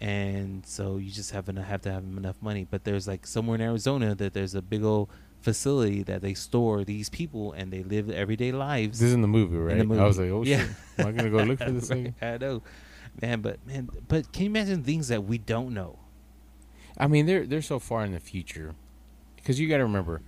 and 0.00 0.64
so 0.66 0.96
you 0.96 1.10
just 1.10 1.30
have 1.32 1.46
to 1.46 1.62
have 1.62 1.82
to 1.82 1.92
have 1.92 2.02
enough 2.04 2.36
money. 2.40 2.66
But 2.70 2.84
there's 2.84 3.06
like 3.08 3.26
somewhere 3.26 3.56
in 3.56 3.60
Arizona 3.60 4.14
that 4.14 4.32
there's 4.34 4.54
a 4.54 4.62
big 4.62 4.84
old 4.84 5.08
facility 5.40 6.02
that 6.02 6.20
they 6.20 6.34
store 6.34 6.82
these 6.84 7.08
people 7.08 7.52
and 7.52 7.72
they 7.72 7.82
live 7.84 8.10
everyday 8.10 8.50
lives. 8.50 8.98
This 8.98 9.08
is 9.08 9.14
in 9.14 9.22
the 9.22 9.28
movie, 9.28 9.56
right? 9.56 9.78
the 9.78 9.84
movie. 9.84 10.00
I 10.00 10.04
was 10.06 10.18
like, 10.18 10.30
oh 10.30 10.42
Yeah. 10.44 10.60
shit, 10.66 10.70
am 10.98 11.06
I 11.06 11.12
gonna 11.12 11.30
go 11.30 11.42
look 11.44 11.58
for 11.60 11.70
this 11.78 11.88
thing? 11.88 12.14
I 12.20 12.38
know, 12.38 12.62
man. 13.22 13.40
But 13.40 13.64
man, 13.66 13.88
but 14.08 14.32
can 14.32 14.42
you 14.44 14.50
imagine 14.50 14.82
things 14.82 15.08
that 15.08 15.24
we 15.24 15.38
don't 15.38 15.72
know? 15.74 15.98
I 16.98 17.06
mean, 17.06 17.26
they're 17.26 17.46
they're 17.46 17.62
so 17.62 17.78
far 17.78 18.04
in 18.04 18.12
the 18.12 18.20
future, 18.20 18.74
because 19.36 19.60
you 19.60 19.68
got 19.68 19.78
to 19.78 19.84
remember, 19.84 20.20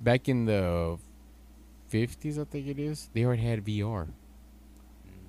back 0.00 0.28
in 0.28 0.46
the 0.46 0.98
fifties, 1.88 2.38
I 2.38 2.44
think 2.44 2.66
it 2.66 2.78
is, 2.78 3.10
they 3.12 3.24
already 3.24 3.42
had 3.42 3.64
VR 3.64 4.06
mm. 4.06 4.12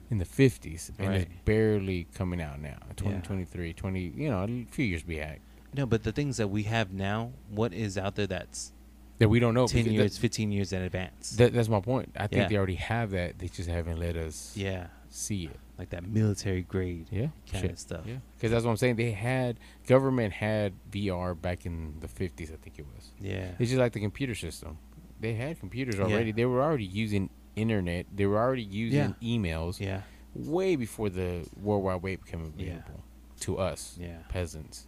in 0.10 0.18
the 0.18 0.26
fifties, 0.26 0.92
and 0.98 1.14
it's 1.14 1.30
barely 1.46 2.08
coming 2.16 2.42
out 2.42 2.62
now. 2.62 2.78
2023, 2.96 3.74
20, 3.74 4.00
you 4.16 4.30
know, 4.30 4.44
a 4.44 4.66
few 4.72 4.86
years 4.86 5.04
back 5.04 5.42
No, 5.76 5.86
but 5.86 6.04
the 6.04 6.12
things 6.12 6.38
that 6.38 6.48
we 6.48 6.64
have 6.64 6.94
now, 6.94 7.32
what 7.50 7.74
is 7.74 7.98
out 7.98 8.16
there 8.16 8.28
that's 8.28 8.72
that 9.20 9.30
we 9.30 9.40
don't 9.40 9.54
know. 9.56 9.68
ten 9.68 9.86
years, 9.86 10.14
That, 10.14 10.22
fifteen 10.22 10.52
years 10.52 10.72
in 10.72 10.82
advance? 10.84 11.32
that, 11.32 11.52
that's 11.54 11.70
my 11.70 11.82
point. 11.82 12.12
I 12.16 12.28
think 12.28 12.44
Yeah. 12.44 12.48
they 12.48 12.58
already 12.58 12.76
have 12.76 13.12
that. 13.12 13.40
They 13.40 13.48
just 13.48 13.70
haven't 13.70 13.98
let 13.98 14.16
us 14.16 14.54
yeah, 14.56 14.88
see 15.10 15.46
it. 15.46 15.60
Like 15.78 15.90
that 15.92 16.08
military 16.08 16.62
grade 16.64 17.08
Yeah, 17.12 17.28
kind 17.52 17.62
shit. 17.64 17.72
of 17.72 17.80
stuff. 17.80 18.02
Yeah, 18.06 18.16
because 18.36 18.52
that's 18.52 18.66
what 18.66 18.72
I'm 18.72 18.78
saying. 18.78 18.96
They 18.96 19.12
had 19.12 19.60
government 19.88 20.34
had 20.34 20.74
VR 20.92 21.40
back 21.40 21.66
in 21.66 21.96
the 22.00 22.08
50s, 22.08 22.52
I 22.52 22.56
think 22.58 22.80
it 22.80 22.86
was. 22.96 23.12
Yeah, 23.22 23.52
It's 23.60 23.70
just 23.70 23.80
like 23.80 23.94
the 23.94 24.00
computer 24.00 24.34
system. 24.36 24.78
They 25.20 25.34
had 25.34 25.60
computers 25.60 25.96
Yeah. 25.98 26.04
already. 26.06 26.32
They 26.32 26.46
were 26.46 26.62
already 26.62 26.86
using 26.86 27.30
internet. 27.56 28.06
They 28.16 28.26
were 28.26 28.38
already 28.40 28.64
using 28.64 29.16
emails 29.22 29.80
yeah, 29.80 30.02
way 30.36 30.76
before 30.76 31.10
the 31.10 31.48
World 31.62 31.84
Wide 31.84 32.02
Web 32.04 32.24
became 32.24 32.54
Yeah. 32.58 32.66
available 32.68 33.04
to 33.42 33.58
us 33.60 33.98
yeah. 34.00 34.18
peasants. 34.30 34.88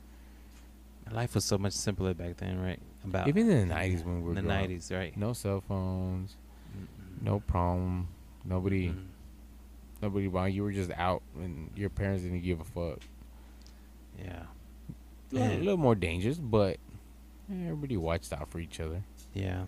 Life 1.12 1.34
was 1.34 1.46
so 1.46 1.58
much 1.58 1.74
simpler 1.74 2.14
back 2.14 2.38
then, 2.38 2.60
right? 2.62 2.80
About 3.04 3.28
Even 3.28 3.50
in 3.50 3.68
the 3.68 3.74
90s 3.74 4.04
when 4.06 4.18
we 4.18 4.22
were 4.28 4.36
the 4.36 4.42
growing 4.42 4.56
up. 4.56 4.62
nineties, 4.62 4.92
right? 4.92 5.16
No 5.18 5.34
cell 5.34 5.62
phones, 5.62 6.36
Mm-mm. 6.78 7.24
no 7.24 7.40
problem. 7.40 8.10
Nobody, 8.46 8.90
Mm. 8.90 9.06
Nobody. 10.02 10.28
While 10.28 10.50
you 10.50 10.64
were 10.64 10.72
just 10.72 10.92
out 10.92 11.22
and 11.36 11.70
your 11.76 11.90
parents 11.90 12.24
didn't 12.24 12.42
give 12.42 12.60
a 12.60 12.64
fuck. 12.64 13.00
Yeah, 14.18 14.44
A 15.32 15.36
little, 15.36 15.64
Yeah. 15.64 15.76
more 15.76 15.96
dangerous, 15.96 16.38
but 16.40 16.78
everybody 17.50 17.96
watched 17.98 18.34
out 18.34 18.50
for 18.50 18.60
each 18.60 18.80
other. 18.80 19.04
yeah, 19.34 19.66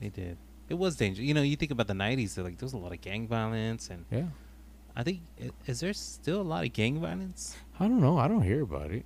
they 0.00 0.08
did. 0.08 0.36
It 0.68 0.74
was 0.74 0.96
dangerous. 0.96 1.26
You 1.26 1.34
know, 1.34 1.42
you 1.42 1.56
think 1.56 1.70
about 1.70 1.86
the 1.86 1.94
nineties. 1.94 2.36
Like 2.38 2.58
there 2.58 2.66
was 2.66 2.72
a 2.72 2.78
lot 2.78 2.92
of 2.92 3.00
gang 3.00 3.26
violence, 3.28 3.90
and 3.90 4.04
Yeah. 4.10 4.26
I 4.96 5.02
think 5.02 5.20
is 5.66 5.80
there 5.80 5.92
still 5.92 6.40
a 6.40 6.42
lot 6.54 6.64
of 6.64 6.72
gang 6.72 7.00
violence? 7.00 7.56
I 7.80 7.88
don't 7.88 8.00
know. 8.00 8.16
I 8.18 8.28
don't 8.28 8.42
hear 8.42 8.62
about 8.62 8.90
it. 8.90 9.04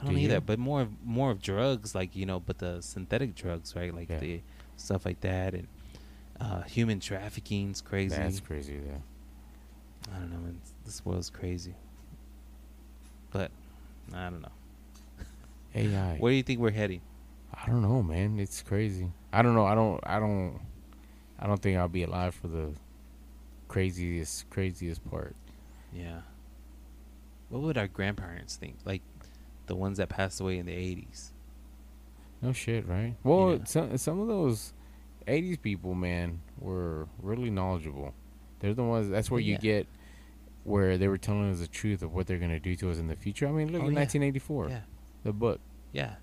I 0.00 0.04
don't 0.06 0.14
Do 0.14 0.20
either, 0.20 0.34
you? 0.34 0.40
but 0.40 0.58
more 0.58 0.82
of 0.82 0.90
more 1.04 1.30
of 1.30 1.40
drugs, 1.42 1.94
like 1.94 2.14
you 2.16 2.24
know, 2.26 2.40
but 2.40 2.58
the 2.58 2.80
synthetic 2.82 3.34
drugs, 3.34 3.74
right? 3.76 3.92
Like 3.94 4.08
Yeah. 4.10 4.18
the 4.18 4.40
stuff 4.76 5.04
like 5.04 5.20
that, 5.22 5.54
and 5.54 5.66
uh, 6.40 6.62
human 6.62 7.00
trafficking's 7.00 7.80
crazy. 7.80 8.14
That's 8.16 8.40
crazy. 8.40 8.74
Yeah. 8.86 8.98
I 10.14 10.18
don't 10.18 10.30
know. 10.30 10.38
Man. 10.38 10.60
This 10.84 11.04
world's 11.04 11.30
crazy. 11.30 11.74
But 13.30 13.50
I 14.14 14.30
don't 14.30 14.40
know. 14.42 14.48
AI. 15.74 16.16
Where 16.18 16.32
do 16.32 16.36
you 16.36 16.42
think 16.42 16.60
we're 16.60 16.70
heading? 16.70 17.02
I 17.52 17.66
don't 17.66 17.82
know, 17.82 18.02
man. 18.02 18.38
It's 18.38 18.62
crazy. 18.62 19.10
I 19.32 19.42
don't 19.42 19.54
know. 19.54 19.66
I 19.66 19.74
don't. 19.74 20.00
I 20.04 20.18
don't. 20.18 20.60
I 21.38 21.46
don't 21.46 21.60
think 21.60 21.78
I'll 21.78 21.88
be 21.88 22.02
alive 22.04 22.34
for 22.34 22.48
the 22.48 22.72
craziest, 23.68 24.48
craziest 24.50 25.08
part. 25.10 25.36
Yeah. 25.92 26.20
What 27.50 27.62
would 27.62 27.78
our 27.78 27.86
grandparents 27.88 28.56
think? 28.56 28.76
Like 28.84 29.02
the 29.66 29.74
ones 29.76 29.98
that 29.98 30.08
passed 30.08 30.40
away 30.40 30.58
in 30.58 30.66
the 30.66 30.72
eighties. 30.74 31.32
No 32.42 32.52
shit, 32.52 32.86
right? 32.88 33.14
Well, 33.24 33.56
Yeah. 33.56 33.64
some 33.64 33.96
some 33.98 34.20
of 34.20 34.28
those 34.28 34.72
'80s 35.26 35.60
people, 35.60 35.94
man, 35.94 36.40
were 36.58 37.06
really 37.22 37.50
knowledgeable. 37.50 38.14
They're 38.60 38.74
the 38.74 38.84
ones. 38.84 39.08
That's 39.10 39.30
where 39.30 39.40
you 39.40 39.58
get 39.58 39.86
where 40.68 40.98
they 40.98 41.08
were 41.08 41.18
telling 41.18 41.50
us 41.50 41.60
the 41.60 41.66
truth 41.66 42.02
of 42.02 42.14
what 42.14 42.26
they're 42.26 42.38
gonna 42.38 42.60
do 42.60 42.76
to 42.76 42.90
us 42.90 42.98
in 42.98 43.08
the 43.08 43.16
future. 43.16 43.48
I 43.48 43.50
mean, 43.52 43.72
look 43.72 43.82
Oh, 43.82 43.86
at 43.86 43.92
yeah. 43.92 43.98
1984, 43.98 44.68
Yeah. 44.68 44.80
the 45.24 45.32
book. 45.32 45.60
Yeah. 45.92 46.14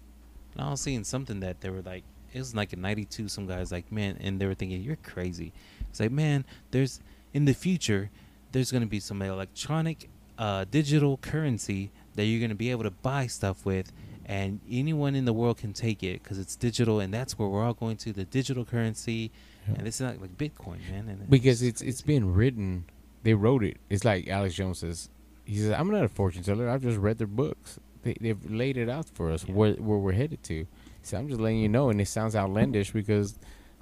And 0.53 0.61
I 0.63 0.69
was 0.71 0.81
seeing 0.81 1.03
something 1.03 1.39
that 1.41 1.61
they 1.61 1.69
were 1.69 1.81
like, 1.81 2.03
it 2.33 2.39
was 2.39 2.53
like 2.55 2.73
in 2.73 2.81
92, 2.81 3.27
some 3.29 3.47
guys 3.47 3.71
like, 3.71 3.91
man, 3.91 4.17
and 4.21 4.39
they 4.39 4.45
were 4.45 4.53
thinking, 4.53 4.81
you're 4.81 4.97
crazy. 4.97 5.51
It's 5.89 5.99
like, 5.99 6.11
man, 6.11 6.45
there's, 6.71 6.99
in 7.33 7.45
the 7.45 7.53
future, 7.53 8.09
there's 8.51 8.71
going 8.71 8.83
to 8.83 8.87
be 8.89 8.99
some 8.99 9.21
electronic, 9.21 10.09
uh, 10.37 10.65
digital 10.69 11.17
currency 11.17 11.91
that 12.15 12.25
you're 12.25 12.39
going 12.39 12.49
to 12.49 12.55
be 12.55 12.71
able 12.71 12.83
to 12.83 12.91
buy 12.91 13.27
stuff 13.27 13.65
with. 13.65 13.91
And 14.25 14.59
anyone 14.69 15.15
in 15.15 15.25
the 15.25 15.33
world 15.33 15.57
can 15.57 15.71
take 15.71 16.03
it 16.03 16.23
because 16.23 16.37
it's 16.39 16.55
digital, 16.55 16.99
and 16.99 17.13
that's 17.13 17.37
where 17.37 17.47
we're 17.47 17.63
all 17.63 17.73
going 17.73 17.95
to 17.97 18.11
the 18.11 18.25
digital 18.25 18.65
currency. 18.65 19.31
Yeah. 19.67 19.75
And 19.77 19.87
it's 19.87 20.01
not 20.01 20.19
like 20.19 20.35
Bitcoin, 20.37 20.79
man. 20.91 21.07
And 21.09 21.29
because 21.29 21.61
it's 21.61 21.81
it's 21.81 22.01
been 22.01 22.33
written. 22.33 22.85
They 23.25 23.33
wrote 23.33 23.63
it. 23.63 23.77
It's 23.89 24.05
like 24.05 24.27
Alex 24.27 24.53
Jones 24.55 24.79
says. 24.79 25.09
He 25.45 25.57
says, 25.57 25.71
"I'm 25.71 25.89
not 25.91 26.03
a 26.03 26.07
fortune 26.07 26.43
teller. 26.43 26.69
I've 26.69 26.81
just 26.83 26.97
read 26.97 27.17
their 27.17 27.27
books. 27.27 27.79
They, 28.03 28.15
they've 28.21 28.51
laid 28.51 28.77
it 28.77 28.87
out 28.87 29.07
for 29.09 29.31
us 29.31 29.43
Yeah. 29.47 29.53
where 29.55 29.73
where 29.73 29.97
we're 29.97 30.11
headed 30.13 30.41
to. 30.43 30.67
So 31.01 31.17
I'm 31.17 31.27
just 31.27 31.41
letting 31.41 31.57
you 31.59 31.67
know. 31.69 31.89
And 31.89 31.99
it 31.99 32.07
sounds 32.07 32.35
outlandish 32.35 32.91
because 32.91 33.37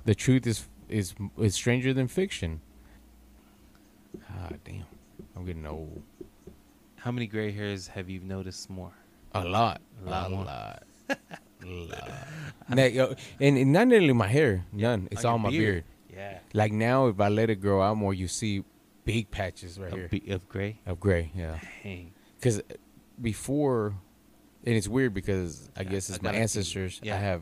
the 0.05 0.15
truth 0.15 0.47
is 0.47 0.67
is 0.87 1.13
is 1.37 1.53
stranger 1.55 1.93
than 1.93 2.07
fiction. 2.07 2.61
Ah, 4.29 4.49
damn. 4.63 4.85
I'm 5.35 5.45
getting 5.45 5.65
old. 5.65 6.01
How 6.97 7.11
many 7.11 7.27
gray 7.27 7.51
hairs 7.51 7.87
have 7.87 8.09
you 8.09 8.19
noticed 8.21 8.69
more? 8.69 8.93
A 9.33 9.43
lot. 9.43 9.81
A 10.05 10.09
lot 10.09 10.31
A 10.31 10.35
lot. 10.35 10.83
A 11.09 11.17
lot. 11.65 12.11
Now, 12.69 12.85
yo, 12.85 13.15
and, 13.39 13.57
and 13.57 13.73
not 13.73 13.87
nearly 13.87 14.13
my 14.13 14.27
hair. 14.27 14.65
None. 14.71 15.07
It's 15.11 15.25
On 15.25 15.31
all 15.33 15.37
my 15.39 15.49
beard. 15.49 15.83
Yeah. 16.13 16.39
Like 16.53 16.71
now, 16.71 17.07
if 17.07 17.19
I 17.19 17.27
let 17.29 17.49
it 17.49 17.55
grow 17.55 17.81
out 17.81 17.97
more, 17.97 18.13
you 18.13 18.27
see 18.27 18.63
big 19.05 19.29
patches 19.31 19.79
right 19.79 19.93
here 19.93 20.05
Of, 20.05 20.11
be- 20.11 20.29
of 20.31 20.47
gray? 20.49 20.79
of 20.85 20.99
gray. 20.99 21.31
Yeah. 21.35 21.59
Because 22.39 22.61
before, 23.21 23.95
and 24.65 24.75
it's 24.75 24.87
weird 24.87 25.13
because 25.13 25.69
I 25.75 25.83
guess 25.83 26.09
I 26.09 26.15
it's 26.15 26.23
my 26.23 26.33
ancestors. 26.33 26.99
Yeah. 27.03 27.15
I 27.15 27.19
have 27.19 27.41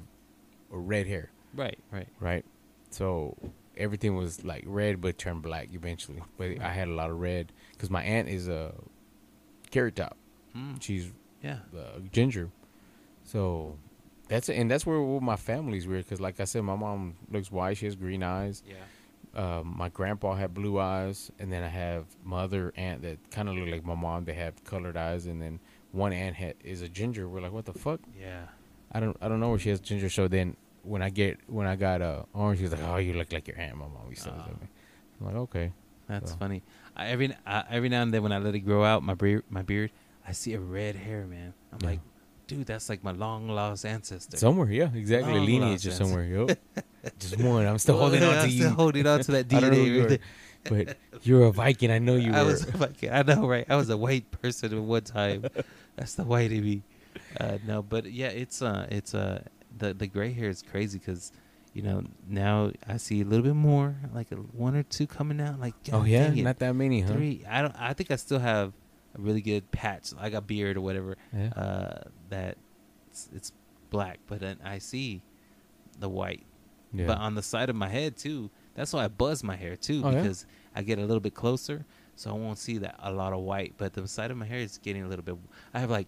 red 0.70 1.08
hair, 1.08 1.30
Right, 1.56 1.78
right. 1.92 2.08
right? 2.20 2.46
So 2.90 3.38
everything 3.78 4.16
was 4.16 4.44
like 4.44 4.64
red, 4.66 5.02
but 5.02 5.18
turned 5.18 5.42
black 5.42 5.70
eventually. 5.74 6.22
But 6.38 6.60
I 6.62 6.70
had 6.72 6.88
a 6.88 6.92
lot 6.94 7.10
of 7.10 7.20
red 7.20 7.52
because 7.74 7.90
my 7.90 8.04
aunt 8.04 8.28
is 8.30 8.48
a 8.48 8.74
carrot 9.70 9.96
top. 9.96 10.18
Mm. 10.56 10.82
She's 10.82 11.12
Yeah. 11.42 11.60
uh, 11.78 12.00
ginger. 12.12 12.50
So 13.24 13.78
that's 14.28 14.50
it. 14.50 14.56
and 14.58 14.70
that's 14.70 14.86
where, 14.86 15.02
where 15.02 15.22
my 15.22 15.36
family's 15.36 15.88
weird 15.88 16.06
because, 16.06 16.20
like 16.20 16.40
I 16.40 16.46
said, 16.46 16.64
my 16.64 16.76
mom 16.76 17.16
looks 17.30 17.52
white. 17.52 17.78
She 17.78 17.86
has 17.86 17.96
green 17.96 18.24
eyes. 18.24 18.64
Yeah. 18.68 18.76
Um, 19.36 19.76
my 19.78 19.88
grandpa 19.90 20.36
had 20.36 20.54
blue 20.54 20.80
eyes, 20.80 21.32
and 21.40 21.52
then 21.52 21.64
I 21.64 21.70
have 21.70 22.06
my 22.24 22.42
other 22.44 22.74
aunt 22.76 23.02
that 23.04 23.32
kind 23.32 23.48
of 23.48 23.56
look 23.56 23.70
like 23.70 23.86
my 23.86 23.96
mom. 23.96 24.26
They 24.26 24.34
have 24.34 24.62
colored 24.66 24.98
eyes, 24.98 25.26
and 25.26 25.42
then 25.42 25.60
one 25.94 26.12
aunt 26.12 26.36
had, 26.36 26.56
is 26.64 26.82
a 26.82 26.90
ginger. 26.90 27.30
We're 27.30 27.42
like, 27.42 27.54
what 27.54 27.66
the 27.66 27.74
fuck? 27.74 28.02
Yeah. 28.20 28.44
I 28.92 29.00
don't 29.00 29.16
I 29.22 29.30
don't 29.30 29.40
know 29.40 29.50
where 29.52 29.60
she 29.60 29.70
has 29.70 29.80
ginger. 29.80 30.10
So 30.10 30.28
then 30.28 30.58
when 30.84 31.02
I 31.02 31.10
get 31.10 31.40
when 31.48 31.66
I 31.66 31.78
got 31.78 32.02
uh, 32.02 32.24
orange, 32.34 32.60
she's 32.60 32.72
like, 32.72 32.84
oh, 32.84 32.98
you 32.98 33.14
look 33.14 33.32
like 33.32 33.48
your 33.48 33.58
aunt. 33.58 33.78
My 33.78 33.86
mom 33.86 34.10
used 34.10 34.24
to 34.24 34.30
tell 34.32 34.38
me. 34.40 34.68
I'm 35.22 35.26
like, 35.28 35.36
okay. 35.36 35.72
That's 36.08 36.32
So. 36.32 36.38
funny. 36.38 36.62
I, 36.98 37.08
every 37.08 37.34
every 37.70 37.88
now 37.88 38.02
and 38.02 38.14
then 38.14 38.22
when 38.24 38.34
I 38.34 38.40
let 38.40 38.54
it 38.54 38.60
grow 38.62 38.84
out, 38.84 39.02
my 39.02 39.14
beard, 39.14 39.46
my 39.50 39.62
beard, 39.62 39.92
I 40.28 40.34
see 40.34 40.54
a 40.56 40.60
red 40.60 40.96
hair, 40.98 41.26
man. 41.26 41.54
I'm 41.72 41.80
Yeah. 41.82 41.88
like, 41.92 42.00
dude, 42.52 42.68
that's 42.68 42.90
like 42.90 43.02
my 43.02 43.12
long 43.12 43.48
lost 43.48 43.86
ancestor. 43.86 44.36
Somewhere, 44.36 44.70
yeah, 44.70 44.90
exactly. 44.94 45.34
Long 45.36 45.46
Lineage 45.46 45.88
or 45.88 45.92
somewhere. 45.92 46.26
Yo, 46.26 46.48
just 47.20 47.38
one. 47.40 47.66
I'm 47.66 47.78
still 47.78 47.98
holding 47.98 48.22
on 48.24 48.36
I'm 48.36 48.46
to 48.46 48.52
still 48.52 48.70
you. 48.70 48.76
holding 48.76 49.08
on 49.08 49.22
to 49.22 49.32
that 49.32 49.54
I 49.54 49.60
don't 49.62 49.72
know 49.72 49.78
you 49.78 50.06
DNA. 50.06 50.20
but 50.66 50.98
you're 51.24 51.46
a 51.46 51.52
Viking. 51.52 51.92
I 51.92 52.00
know 52.00 52.16
you 52.16 52.34
I 52.40 52.44
were. 52.44 52.50
was 52.50 52.80
like, 52.80 53.04
I 53.10 53.22
know, 53.22 53.48
right? 53.48 53.66
I 53.70 53.78
was 53.78 53.90
a 53.90 53.96
white 53.96 54.30
person 54.32 54.74
at 54.78 54.84
one 54.84 55.02
time. 55.04 55.46
That's 55.96 56.16
the 56.16 56.26
white 56.26 56.52
in 56.52 56.64
me. 56.66 56.84
Uh, 57.40 57.58
no, 57.66 57.82
but 57.82 58.12
yeah, 58.12 58.28
it's 58.28 58.62
uh, 58.62 58.86
it's 58.90 59.16
uh, 59.16 59.44
the 59.78 59.94
the 59.94 60.08
gray 60.08 60.34
hair 60.34 60.50
is 60.50 60.62
crazy 60.62 61.00
because, 61.00 61.32
you 61.74 61.84
know, 61.84 62.04
now 62.28 62.72
I 62.86 62.98
see 62.98 63.22
a 63.22 63.26
little 63.26 63.46
bit 63.46 63.56
more, 63.56 63.96
like 64.14 64.30
a, 64.34 64.36
one 64.36 64.76
or 64.76 64.84
two 64.84 65.08
coming 65.08 65.40
out. 65.40 65.58
Like, 65.58 65.76
oh 65.94 66.04
yeah, 66.04 66.30
not 66.32 66.60
that 66.60 66.74
many, 66.76 67.00
huh? 67.02 67.14
three. 67.14 67.46
I 67.50 67.62
don't. 67.62 67.76
I 67.80 67.94
think 67.94 68.12
I 68.12 68.18
still 68.18 68.40
have 68.40 68.70
a 68.70 68.81
really 69.18 69.42
good 69.42 69.70
patch. 69.72 70.12
I 70.20 70.30
got 70.30 70.48
beard 70.48 70.78
or 70.78 70.82
whatever. 70.82 71.18
Yeah. 71.36 71.48
Uh, 71.50 72.04
that 72.30 72.58
it's, 73.10 73.30
it's 73.36 73.52
black, 73.90 74.20
but 74.28 74.40
then 74.40 74.58
I 74.64 74.78
see 74.80 75.22
the 76.00 76.10
white. 76.10 76.46
yeah. 76.94 77.08
But 77.08 77.18
on 77.18 77.36
the 77.36 77.42
side 77.42 77.70
of 77.70 77.76
my 77.76 77.90
head 77.90 78.18
too. 78.18 78.50
That's 78.74 78.94
why 78.94 79.04
I 79.04 79.10
buzz 79.10 79.44
my 79.44 79.58
hair 79.58 79.76
too 79.76 80.02
Oh, 80.06 80.12
yeah? 80.12 80.22
because 80.22 80.46
I 80.74 80.82
get 80.82 80.98
a 80.98 81.02
little 81.02 81.20
bit 81.20 81.34
closer, 81.34 81.84
so 82.16 82.30
I 82.30 82.34
won't 82.34 82.58
see 82.58 82.78
that 82.78 82.96
a 83.00 83.12
lot 83.12 83.34
of 83.34 83.42
white. 83.42 83.74
But 83.78 83.92
the 83.92 84.08
side 84.08 84.32
of 84.32 84.38
my 84.38 84.46
hair 84.46 84.60
is 84.60 84.78
getting 84.78 85.04
a 85.04 85.08
little 85.10 85.26
bit. 85.26 85.36
I 85.74 85.80
have 85.82 85.90
like, 85.90 86.08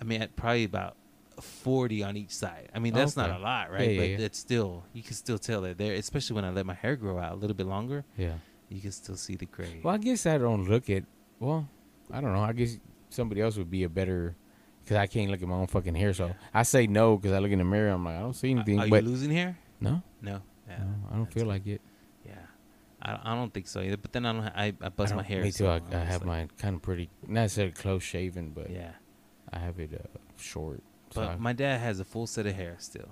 I 0.00 0.02
mean, 0.02 0.20
at 0.20 0.34
probably 0.34 0.64
about 0.64 0.96
forty 1.40 2.02
on 2.02 2.16
each 2.16 2.32
side. 2.32 2.70
I 2.74 2.80
mean, 2.80 2.92
that's 2.92 3.16
not 3.16 3.30
a 3.30 3.38
lot, 3.38 3.70
right? 3.70 3.88
Yeah, 3.90 4.00
but 4.00 4.08
yeah, 4.08 4.16
yeah. 4.18 4.24
it's 4.26 4.38
still 4.38 4.82
you 4.94 5.02
can 5.04 5.14
still 5.14 5.38
tell 5.38 5.60
that 5.60 5.78
there, 5.78 5.94
especially 5.94 6.34
when 6.34 6.44
I 6.44 6.50
let 6.50 6.66
my 6.66 6.74
hair 6.74 6.96
grow 6.96 7.20
out 7.20 7.32
a 7.32 7.36
little 7.36 7.54
bit 7.56 7.66
longer. 7.66 8.04
yeah. 8.16 8.34
You 8.68 8.80
can 8.80 8.90
still 8.90 9.14
see 9.16 9.36
the 9.36 9.46
gray. 9.46 9.78
Well, 9.84 9.94
I 9.94 9.98
guess 9.98 10.26
I 10.26 10.38
don't 10.38 10.64
look 10.68 10.90
at. 10.90 11.04
Well, 11.38 11.68
I 12.12 12.20
don't 12.20 12.32
know. 12.32 12.40
I 12.42 12.52
guess 12.52 12.78
somebody 13.10 13.40
else 13.40 13.56
would 13.56 13.70
be 13.70 13.82
a 13.84 13.88
better. 13.88 14.36
Because 14.82 14.98
I 14.98 15.06
can't 15.08 15.30
look 15.32 15.42
at 15.42 15.48
my 15.48 15.56
own 15.56 15.66
fucking 15.66 15.96
hair, 15.96 16.14
so 16.14 16.32
I 16.54 16.62
say 16.62 16.86
no. 16.86 17.16
Because 17.16 17.32
I 17.32 17.40
look 17.40 17.50
in 17.50 17.58
the 17.58 17.64
mirror, 17.64 17.90
I'm 17.90 18.04
like, 18.04 18.16
I 18.16 18.20
don't 18.20 18.34
see 18.34 18.52
anything. 18.52 18.78
Are 18.78 18.88
but 18.88 19.02
you 19.02 19.08
losing 19.10 19.30
hair? 19.32 19.58
no, 19.80 20.00
No. 20.22 20.40
Yeah. 20.68 20.78
no, 20.78 20.86
I 21.12 21.16
don't 21.16 21.32
feel 21.32 21.46
like 21.46 21.66
it. 21.66 21.80
Yeah. 22.24 22.34
I, 23.02 23.18
I 23.24 23.34
don't 23.34 23.52
think 23.52 23.66
so 23.66 23.80
either. 23.80 23.96
But 23.96 24.12
then 24.12 24.24
I 24.26 24.32
don't. 24.32 24.42
ha- 24.44 24.52
I, 24.54 24.66
I 24.80 24.90
I 24.96 25.14
my 25.14 25.22
hair. 25.24 25.42
Me 25.42 25.50
too. 25.50 25.64
so 25.64 25.70
I, 25.70 25.80
I 25.92 25.98
have 26.04 26.20
like- 26.22 26.26
mine 26.26 26.50
kind 26.58 26.76
of 26.76 26.82
pretty, 26.82 27.08
not 27.26 27.42
necessarily 27.42 27.72
close 27.72 28.02
shaven, 28.04 28.50
but 28.50 28.70
Yeah. 28.70 28.92
I 29.52 29.58
have 29.58 29.78
it 29.80 29.92
uh, 29.94 30.18
short. 30.36 30.82
So 31.10 31.20
But 31.22 31.40
my 31.40 31.52
dad 31.52 31.80
has 31.80 31.98
a 32.00 32.04
full 32.04 32.26
set 32.28 32.46
of 32.46 32.54
hair 32.54 32.76
still. 32.78 33.08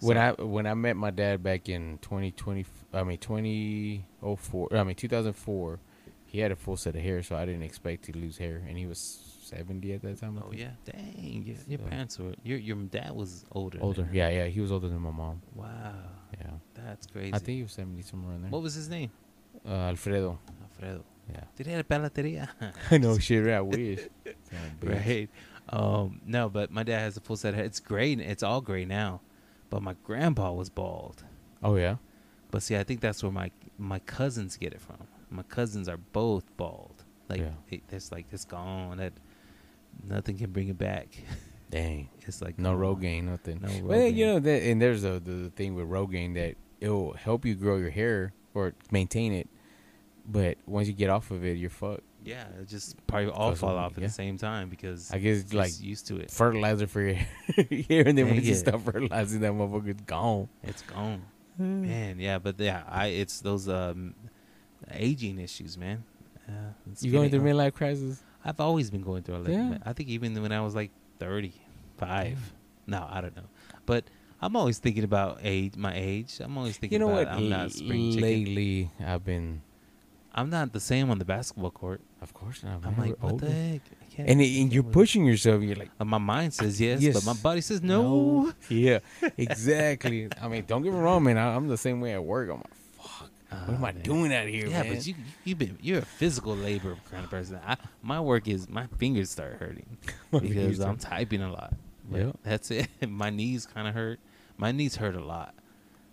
when 0.00 0.16
So- 0.16 0.20
I 0.38 0.42
when 0.42 0.66
I 0.66 0.72
met 0.74 0.96
my 0.96 1.10
dad 1.10 1.42
back 1.42 1.68
in 1.68 1.98
2020, 2.02 2.64
I 2.94 3.02
mean 3.02 3.18
2004, 3.18 4.68
I 4.76 4.84
mean 4.84 4.96
2004, 4.96 5.80
he 6.32 6.38
had 6.44 6.52
a 6.52 6.56
full 6.64 6.76
set 6.76 6.94
of 6.94 7.02
hair, 7.02 7.22
so 7.22 7.34
I 7.36 7.44
didn't 7.48 7.62
expect 7.70 8.04
to 8.04 8.12
lose 8.16 8.36
hair, 8.38 8.56
and 8.68 8.78
he 8.78 8.86
was 8.86 8.98
70 9.42 9.92
at 9.94 10.02
that 10.02 10.20
time. 10.20 10.40
Oh 10.44 10.52
yeah, 10.52 10.70
dang! 10.84 11.42
Your, 11.46 11.56
your 11.66 11.78
So- 11.80 11.90
parents 11.90 12.18
were 12.20 12.34
your 12.48 12.58
your 12.58 12.76
dad 12.98 13.12
was 13.22 13.44
older. 13.52 13.78
older. 13.80 14.06
Yeah, 14.12 14.28
yeah, 14.38 14.46
he 14.46 14.60
was 14.60 14.70
older 14.70 14.88
than 14.88 15.00
my 15.00 15.10
mom. 15.10 15.42
Wow, 15.54 15.94
Yeah, 16.40 16.50
that's 16.74 17.06
crazy. 17.08 17.34
I 17.34 17.38
think 17.38 17.56
he 17.56 17.62
was 17.62 17.72
70 17.72 18.02
somewhere 18.02 18.34
in 18.36 18.42
there. 18.42 18.50
What 18.50 18.62
was 18.62 18.74
his 18.74 18.88
name? 18.88 19.10
uh, 19.66 19.90
Alfredo. 19.92 20.38
Alfredo. 20.62 21.04
Yeah, 21.32 21.44
Did 21.56 21.66
he 21.66 21.72
have 21.72 21.80
a 21.88 21.94
palateria? 21.94 22.48
I 22.90 22.98
know 22.98 23.16
shit. 23.18 23.46
I 23.48 23.60
wish. 23.60 24.00
Son 24.50 24.58
of 24.82 24.88
a 24.88 24.92
right. 24.92 25.28
Um, 25.68 26.20
no, 26.26 26.48
but 26.48 26.70
my 26.72 26.82
dad 26.82 27.00
has 27.00 27.16
a 27.16 27.20
full 27.20 27.36
set 27.36 27.50
of 27.50 27.54
hair. 27.56 27.64
It's 27.64 27.78
gray. 27.80 28.12
It's 28.14 28.42
all 28.42 28.60
gray 28.60 28.84
now. 28.84 29.20
But 29.68 29.82
my 29.82 29.94
grandpa 30.02 30.52
was 30.52 30.68
bald. 30.70 31.22
Oh 31.62 31.76
yeah. 31.76 31.96
But 32.50 32.62
see, 32.64 32.76
I 32.76 32.82
think 32.84 33.00
that's 33.00 33.22
where 33.22 33.30
my 33.32 33.50
my 33.78 34.00
cousins 34.00 34.56
get 34.56 34.72
it 34.72 34.80
from. 34.80 34.96
My 35.30 35.42
cousins 35.44 35.88
are 35.88 35.96
both 35.96 36.44
bald. 36.56 37.04
Like 37.28 37.40
Yeah. 37.40 37.50
it, 37.70 37.82
it's 37.90 38.10
like 38.12 38.26
it's 38.32 38.44
gone. 38.44 38.98
That 38.98 39.12
nothing 40.04 40.36
can 40.38 40.50
bring 40.50 40.68
it 40.68 40.78
back. 40.78 41.08
Dang. 41.70 42.08
It's 42.26 42.42
like 42.42 42.58
No. 42.58 42.74
Rogaine, 42.76 43.24
nothing. 43.24 43.60
No 43.62 43.68
Well, 43.86 44.06
you 44.08 44.26
know 44.26 44.38
that, 44.40 44.62
and 44.64 44.82
there's 44.82 45.04
a 45.04 45.20
the, 45.20 45.30
the 45.32 45.50
thing 45.50 45.74
with 45.74 45.86
Rogaine 45.88 46.34
that 46.34 46.56
it'll 46.80 47.12
help 47.12 47.44
you 47.44 47.54
grow 47.54 47.76
your 47.76 47.90
hair 47.90 48.32
or 48.54 48.72
maintain 48.90 49.32
it, 49.32 49.48
but 50.26 50.58
once 50.66 50.88
you 50.88 50.94
get 50.94 51.10
off 51.10 51.30
of 51.30 51.44
it, 51.44 51.56
you're 51.56 51.70
fucked. 51.70 52.02
Yeah, 52.24 52.44
it 52.60 52.68
just 52.68 52.96
probably 53.06 53.30
all 53.30 53.54
fall 53.54 53.76
off 53.78 53.92
at 53.92 53.98
yeah. 54.02 54.08
the 54.08 54.12
same 54.12 54.36
time 54.36 54.68
because 54.68 55.10
I 55.10 55.18
guess 55.18 55.38
it's 55.38 55.54
like 55.54 55.72
used 55.80 56.06
to 56.08 56.16
it. 56.18 56.30
fertilizer 56.30 56.86
for 56.86 57.00
your 57.00 57.14
hair, 57.88 58.02
and 58.06 58.18
then 58.18 58.26
Dang 58.26 58.34
once 58.34 58.44
you 58.46 58.54
stop 58.54 58.82
fertilizing, 58.82 59.40
that 59.40 59.52
motherfucker's 59.52 60.02
gone. 60.02 60.48
It's 60.62 60.82
gone, 60.82 61.22
man. 61.56 62.18
Yeah, 62.18 62.38
but 62.38 62.58
yeah, 62.60 62.82
I 62.88 63.06
it's 63.06 63.40
those 63.40 63.68
um 63.68 64.14
aging 64.94 65.38
issues, 65.38 65.76
man. 65.78 66.04
Uh, 66.48 66.52
You 67.00 67.12
going 67.12 67.30
through 67.30 67.40
midlife 67.40 67.74
crisis? 67.74 68.22
I've 68.44 68.60
always 68.60 68.90
been 68.90 69.02
going 69.02 69.22
through 69.22 69.36
a 69.36 69.38
little 69.38 69.54
Yeah. 69.72 69.78
I 69.84 69.92
think 69.92 70.08
even 70.08 70.40
when 70.42 70.52
I 70.52 70.60
was 70.62 70.74
like 70.74 70.90
thirty-five. 71.18 72.38
No, 72.86 73.06
I 73.08 73.20
don't 73.20 73.36
know, 73.36 73.44
but 73.86 74.04
I'm 74.42 74.56
always 74.56 74.78
thinking 74.78 75.04
about 75.04 75.38
age, 75.42 75.76
my 75.76 75.92
age. 75.94 76.40
I'm 76.40 76.56
always 76.58 76.76
thinking 76.78 76.94
You 77.00 77.06
know 77.06 77.12
about 77.12 77.28
what? 77.28 77.36
I'm 77.36 77.48
not 77.48 77.70
spring 77.72 78.12
chicken. 78.12 78.22
lately, 78.22 78.90
I've 79.04 79.24
been. 79.24 79.62
I'm 80.34 80.48
not 80.48 80.72
the 80.72 80.80
same 80.80 81.10
on 81.10 81.18
the 81.18 81.24
basketball 81.24 81.70
court. 81.72 82.00
Of 82.22 82.32
course 82.34 82.62
not. 82.62 82.84
I'm 82.84 82.96
man. 82.96 83.08
like, 83.10 83.22
what 83.22 83.38
the 83.38 83.50
heck? 83.50 83.80
And, 84.16 84.40
it, 84.40 84.60
and 84.60 84.72
you're 84.72 84.82
pushing 84.82 85.24
yourself. 85.24 85.62
You're 85.62 85.76
like, 85.76 85.90
Uh, 86.00 86.04
my 86.04 86.18
mind 86.18 86.54
says 86.54 86.80
yes, 86.80 87.00
Yes. 87.00 87.14
but 87.14 87.24
my 87.34 87.40
body 87.40 87.60
says 87.60 87.82
no. 87.82 88.52
Yeah, 88.68 88.98
exactly. 89.38 90.28
I 90.40 90.48
mean, 90.48 90.64
don't 90.66 90.82
get 90.82 90.92
me 90.92 90.98
wrong, 90.98 91.22
man. 91.24 91.36
I, 91.38 91.54
I'm 91.54 91.68
the 91.68 91.76
same 91.76 92.00
way 92.00 92.12
at 92.14 92.24
work. 92.24 92.48
I'm 92.50 92.56
like. 92.56 92.66
What 93.50 93.74
am 93.74 93.84
Ah, 93.84 93.88
I 93.88 93.92
man. 93.92 94.02
doing 94.02 94.32
out 94.34 94.46
here, 94.46 94.66
Yeah, 94.68 94.82
man? 94.84 94.94
but 94.94 95.06
you 95.06 95.14
you've 95.44 95.58
been 95.58 95.76
you're 95.82 95.98
a 96.00 96.04
physical 96.04 96.54
labor 96.56 96.96
kind 97.10 97.24
of 97.24 97.30
person. 97.30 97.58
I, 97.66 97.76
my 98.02 98.20
work 98.20 98.46
is 98.48 98.68
my 98.68 98.86
fingers 98.98 99.30
start 99.30 99.54
hurting 99.54 99.98
because 100.30 100.78
I'm 100.80 100.96
typing 100.96 101.42
a 101.42 101.50
lot. 101.52 101.74
Yep. 102.12 102.38
that's 102.42 102.70
it. 102.70 102.88
my 103.08 103.30
knees 103.30 103.66
kind 103.66 103.86
of 103.88 103.94
hurt. 103.94 104.20
My 104.56 104.72
knees 104.72 104.96
hurt 104.96 105.14
a 105.16 105.24
lot. 105.24 105.54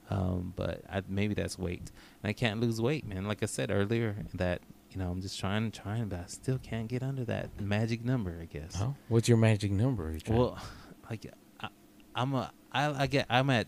Um, 0.10 0.54
but 0.56 0.82
I, 0.90 1.04
maybe 1.08 1.34
that's 1.34 1.60
weight. 1.60 1.92
And 2.24 2.30
I 2.30 2.34
can't 2.34 2.60
lose 2.62 2.82
weight, 2.82 3.06
man. 3.06 3.26
Like 3.28 3.44
I 3.44 3.46
said 3.46 3.72
earlier, 3.72 4.16
that 4.36 4.62
you 4.92 4.98
know 5.00 5.10
I'm 5.12 5.22
just 5.22 5.38
trying, 5.40 5.70
trying, 5.72 6.08
but 6.08 6.20
I 6.20 6.26
still 6.28 6.58
can't 6.58 6.88
get 6.88 7.04
under 7.04 7.26
that 7.26 7.60
magic 7.60 8.06
number. 8.06 8.38
I 8.42 8.46
guess. 8.46 8.78
Oh, 8.80 8.96
what's 9.10 9.28
your 9.28 9.38
magic 9.38 9.72
number? 9.72 10.12
You 10.12 10.20
Well, 10.34 10.58
like 11.10 11.26
I, 11.60 11.68
I'm 12.16 12.34
a 12.36 12.52
I 12.72 13.04
I 13.04 13.08
get 13.08 13.26
I'm 13.30 13.50
at 13.50 13.68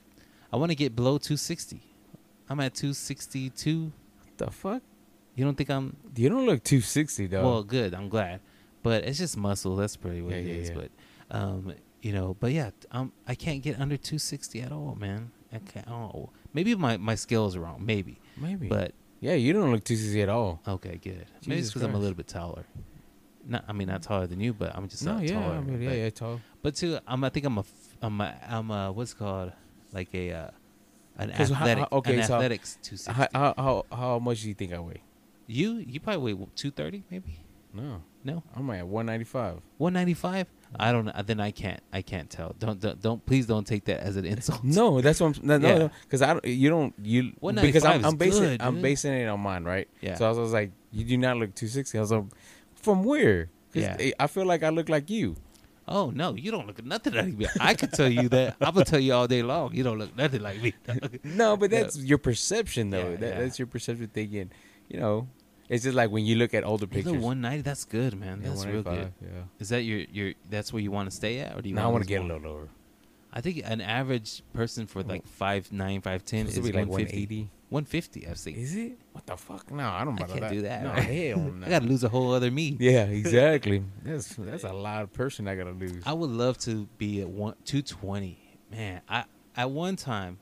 I 0.51 0.57
want 0.57 0.71
to 0.71 0.75
get 0.75 0.95
below 0.95 1.17
260. 1.17 1.81
I'm 2.49 2.59
at 2.59 2.73
262. 2.75 3.91
what 4.21 4.37
the 4.37 4.51
fuck? 4.51 4.81
You 5.35 5.45
don't 5.45 5.55
think 5.55 5.69
I'm 5.69 5.95
You 6.15 6.29
don't 6.29 6.45
look 6.45 6.63
260 6.63 7.27
though. 7.27 7.43
well? 7.43 7.63
Good. 7.63 7.93
I'm 7.93 8.09
glad, 8.09 8.41
but 8.83 9.03
it's 9.05 9.17
just 9.19 9.37
muscle. 9.37 9.75
That's 9.75 9.95
pretty 9.95 10.21
what 10.21 10.31
Yeah, 10.33 10.39
it 10.39 10.45
yeah, 10.47 10.53
is. 10.55 10.69
yeah. 10.69 10.75
But 10.75 10.91
um, 11.31 11.73
you 12.01 12.11
know, 12.13 12.35
but 12.39 12.51
yeah, 12.51 12.71
um, 12.91 13.11
I 13.27 13.35
can't 13.35 13.61
get 13.61 13.79
under 13.79 13.95
260 13.97 14.61
at 14.61 14.71
all, 14.71 14.95
man. 14.99 15.31
I 15.53 15.59
can't. 15.59 15.87
Oh, 15.89 16.29
maybe 16.53 16.75
my 16.75 16.97
my 16.97 17.15
scales 17.15 17.55
are 17.55 17.61
wrong. 17.61 17.83
Maybe, 17.85 18.19
maybe. 18.37 18.67
but 18.67 18.93
yeah, 19.19 19.33
you 19.33 19.53
don't 19.53 19.71
look 19.71 19.83
260 19.83 20.21
at 20.21 20.29
all. 20.29 20.61
okay, 20.67 20.99
good. 21.01 21.25
Maybe 21.45 21.59
it's 21.61 21.69
because 21.69 21.83
I'm 21.83 21.95
a 21.95 21.99
little 21.99 22.15
bit 22.15 22.27
taller. 22.27 22.65
Not, 23.45 23.63
I 23.67 23.73
mean, 23.73 23.87
not 23.87 24.01
taller 24.03 24.27
than 24.27 24.39
you, 24.41 24.53
but 24.53 24.75
I'm 24.75 24.87
just 24.89 25.03
no, 25.05 25.15
uh, 25.15 25.19
yeah, 25.21 25.33
taller. 25.41 25.55
I 25.55 25.61
mean, 25.61 25.81
yeah, 25.81 25.89
but- 25.89 25.97
yeah, 25.97 26.09
tall. 26.09 26.41
But 26.61 26.75
too, 26.75 26.99
I'm. 27.07 27.23
I 27.23 27.29
think 27.29 27.45
I'm 27.45 27.57
a. 27.57 27.63
I'm 28.01 28.19
a. 28.21 28.35
I'm 28.47 28.71
a. 28.71 28.91
What's 28.91 29.13
called 29.13 29.53
like 29.93 30.09
a. 30.13 30.31
Uh, 30.33 30.49
an 31.23 31.31
athletic. 31.31 31.77
how- 31.91 31.97
okay, 31.97 32.17
an 32.19 32.23
so 32.23 32.35
athletics 32.35 32.77
260. 32.83 33.11
How, 33.13 33.27
how 33.33 33.53
how 33.57 33.95
how 33.95 34.19
much 34.19 34.41
do 34.41 34.47
you 34.49 34.53
think 34.55 34.73
I 34.73 34.79
weigh? 34.79 35.03
you 35.47 35.77
you 35.87 35.99
probably 35.99 36.33
weigh 36.33 36.47
230 36.55 37.03
maybe. 37.09 37.39
No, 37.71 38.01
No, 38.23 38.41
I'm 38.55 38.67
at 38.71 38.87
195. 38.87 39.61
195. 39.77 40.47
I 40.79 40.91
don't. 40.91 41.05
know. 41.05 41.11
Then 41.23 41.39
I 41.39 41.51
can't. 41.51 41.79
I 41.93 42.01
can't 42.01 42.27
tell. 42.29 42.55
Don't 42.57 42.79
don't. 42.79 42.99
don't 43.01 43.23
please 43.25 43.45
don't 43.45 43.65
take 43.65 43.85
that 43.85 43.99
as 44.01 44.15
an 44.15 44.25
insult. 44.25 44.63
No, 44.63 45.01
that's 45.01 45.19
what 45.19 45.37
I'm. 45.37 45.45
No, 45.61 45.67
Yeah. 45.67 45.77
no, 45.77 45.91
because 46.03 46.21
I 46.23 46.33
don't. 46.33 46.45
You 46.45 46.69
don't. 46.69 46.93
You 47.03 47.31
195 47.39 47.63
because 47.63 47.85
I'm, 47.85 48.05
I'm 48.05 48.17
basing. 48.17 48.43
good, 48.43 48.61
I'm 48.61 48.81
basing 48.81 49.13
it 49.13 49.27
on 49.27 49.39
mine, 49.39 49.63
right? 49.65 49.87
Yeah. 50.01 50.15
So 50.15 50.25
I 50.25 50.29
was, 50.29 50.37
I 50.37 50.41
was 50.41 50.53
like, 50.53 50.71
you 50.91 51.03
do 51.05 51.17
not 51.17 51.37
look 51.37 51.53
260. 51.55 51.97
I 51.97 52.01
was 52.01 52.11
like, 52.11 52.23
from 52.75 53.03
where? 53.03 53.49
Yeah. 53.73 53.95
I- 53.99 54.13
I 54.19 54.27
feel 54.27 54.45
like 54.45 54.63
I 54.63 54.69
look 54.69 54.89
like 54.89 55.09
you. 55.11 55.35
Oh 55.91 56.11
no, 56.11 56.35
you 56.35 56.51
don't 56.51 56.67
look 56.67 56.83
nothing 56.85 57.13
like 57.15 57.35
me. 57.35 57.47
I 57.59 57.73
could 57.73 57.91
tell 57.91 58.07
you 58.07 58.29
that. 58.29 58.57
I'm 58.61 58.73
gonna 58.73 58.85
tell 58.85 58.99
you 58.99 59.13
all 59.13 59.27
day 59.27 59.41
long. 59.41 59.73
You 59.73 59.83
don't 59.83 59.97
look 59.97 60.15
nothing 60.15 60.41
like 60.41 60.61
me. 60.61 60.73
No, 61.23 61.57
but 61.57 61.71
that's 61.71 61.97
your 61.97 62.19
perception, 62.19 62.91
though. 62.91 63.09
Yeah, 63.09 63.15
that, 63.17 63.33
yeah. 63.33 63.39
That's 63.39 63.57
your 63.57 63.65
perception 63.67 64.07
thinking. 64.13 64.51
You 64.87 64.99
know, 64.99 65.27
it's 65.67 65.83
just 65.83 65.95
like 65.95 66.11
when 66.11 66.25
you 66.25 66.35
look 66.35 66.53
at 66.53 66.63
older 66.63 66.85
pictures. 66.87 67.13
190. 67.13 67.63
That's 67.63 67.85
good, 67.85 68.19
man. 68.19 68.41
Yeah, 68.41 68.49
That's 68.49 68.65
real 68.65 68.83
good. 68.83 69.13
Yeah. 69.21 69.29
Is 69.59 69.69
that 69.69 69.81
your 69.81 69.99
your? 70.11 70.33
That's 70.49 70.71
where 70.71 70.81
you 70.81 70.91
want 70.91 71.09
to 71.09 71.15
stay 71.15 71.39
at, 71.39 71.57
or 71.57 71.61
do 71.61 71.69
you? 71.69 71.75
Now 71.75 71.81
I 71.81 71.85
want 71.85 71.93
want 71.95 72.03
to 72.03 72.09
get 72.09 72.21
a 72.21 72.23
little 72.23 72.41
lower. 72.51 72.69
I 73.31 73.41
think 73.41 73.61
an 73.63 73.81
average 73.81 74.41
person 74.53 74.87
for 74.87 75.03
like 75.03 75.27
five 75.27 75.71
nine, 75.71 76.01
five 76.01 76.25
ten 76.25 76.47
is 76.47 76.55
Supposed 76.55 76.73
to 76.73 76.73
be 76.73 76.79
like 76.79 76.89
150. 76.89 77.45
180. 77.45 77.49
150. 77.69 78.27
I've 78.27 78.37
seen. 78.39 78.55
Is 78.55 78.75
it? 78.75 78.97
What 79.11 79.27
the 79.27 79.37
fuck? 79.37 79.71
No, 79.71 79.87
I 79.87 80.03
don't. 80.03 80.19
I 80.21 80.25
can't 80.25 80.41
that. 80.41 80.51
do 80.51 80.61
that. 80.63 80.83
No, 80.83 80.89
right? 80.89 81.03
hell 81.03 81.37
no. 81.39 81.65
I 81.65 81.69
gotta 81.69 81.85
lose 81.85 82.03
a 82.03 82.09
whole 82.09 82.33
other 82.33 82.49
me. 82.49 82.75
Yeah, 82.79 83.03
exactly. 83.05 83.83
that's 84.03 84.35
that's 84.35 84.63
a 84.63 84.73
lot 84.73 85.03
of 85.03 85.13
person 85.13 85.47
I 85.47 85.55
gotta 85.55 85.71
lose. 85.71 86.01
I 86.05 86.13
would 86.13 86.31
love 86.31 86.57
to 86.59 86.87
be 86.97 87.21
at 87.21 87.29
one 87.29 87.55
two 87.65 87.81
twenty. 87.83 88.39
Man, 88.71 89.01
I 89.07 89.25
at 89.55 89.69
one 89.69 89.95
time 89.95 90.39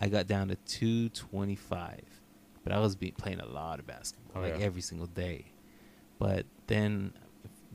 I 0.00 0.08
got 0.08 0.28
down 0.28 0.48
to 0.48 0.56
two 0.66 1.08
twenty 1.08 1.56
five, 1.56 2.04
but 2.62 2.72
I 2.72 2.78
was 2.78 2.94
be, 2.94 3.10
playing 3.10 3.40
a 3.40 3.46
lot 3.46 3.80
of 3.80 3.86
basketball 3.86 4.18
Oh, 4.36 4.40
like 4.46 4.58
yeah. 4.58 4.64
every 4.64 4.82
single 4.82 5.06
day. 5.08 5.46
But 6.18 6.46
then 6.68 7.12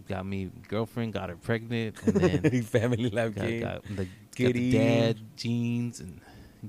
got 0.07 0.25
me 0.25 0.49
girlfriend, 0.67 1.13
got 1.13 1.29
her 1.29 1.35
pregnant, 1.35 2.01
and 2.05 2.15
then 2.15 2.61
Family 2.63 3.09
life 3.09 3.35
got, 3.35 3.45
game. 3.47 3.61
got 3.61 3.83
the, 3.95 4.07
got 4.35 4.53
the 4.53 4.71
dad 4.71 5.19
jeans 5.35 5.99
and 5.99 6.19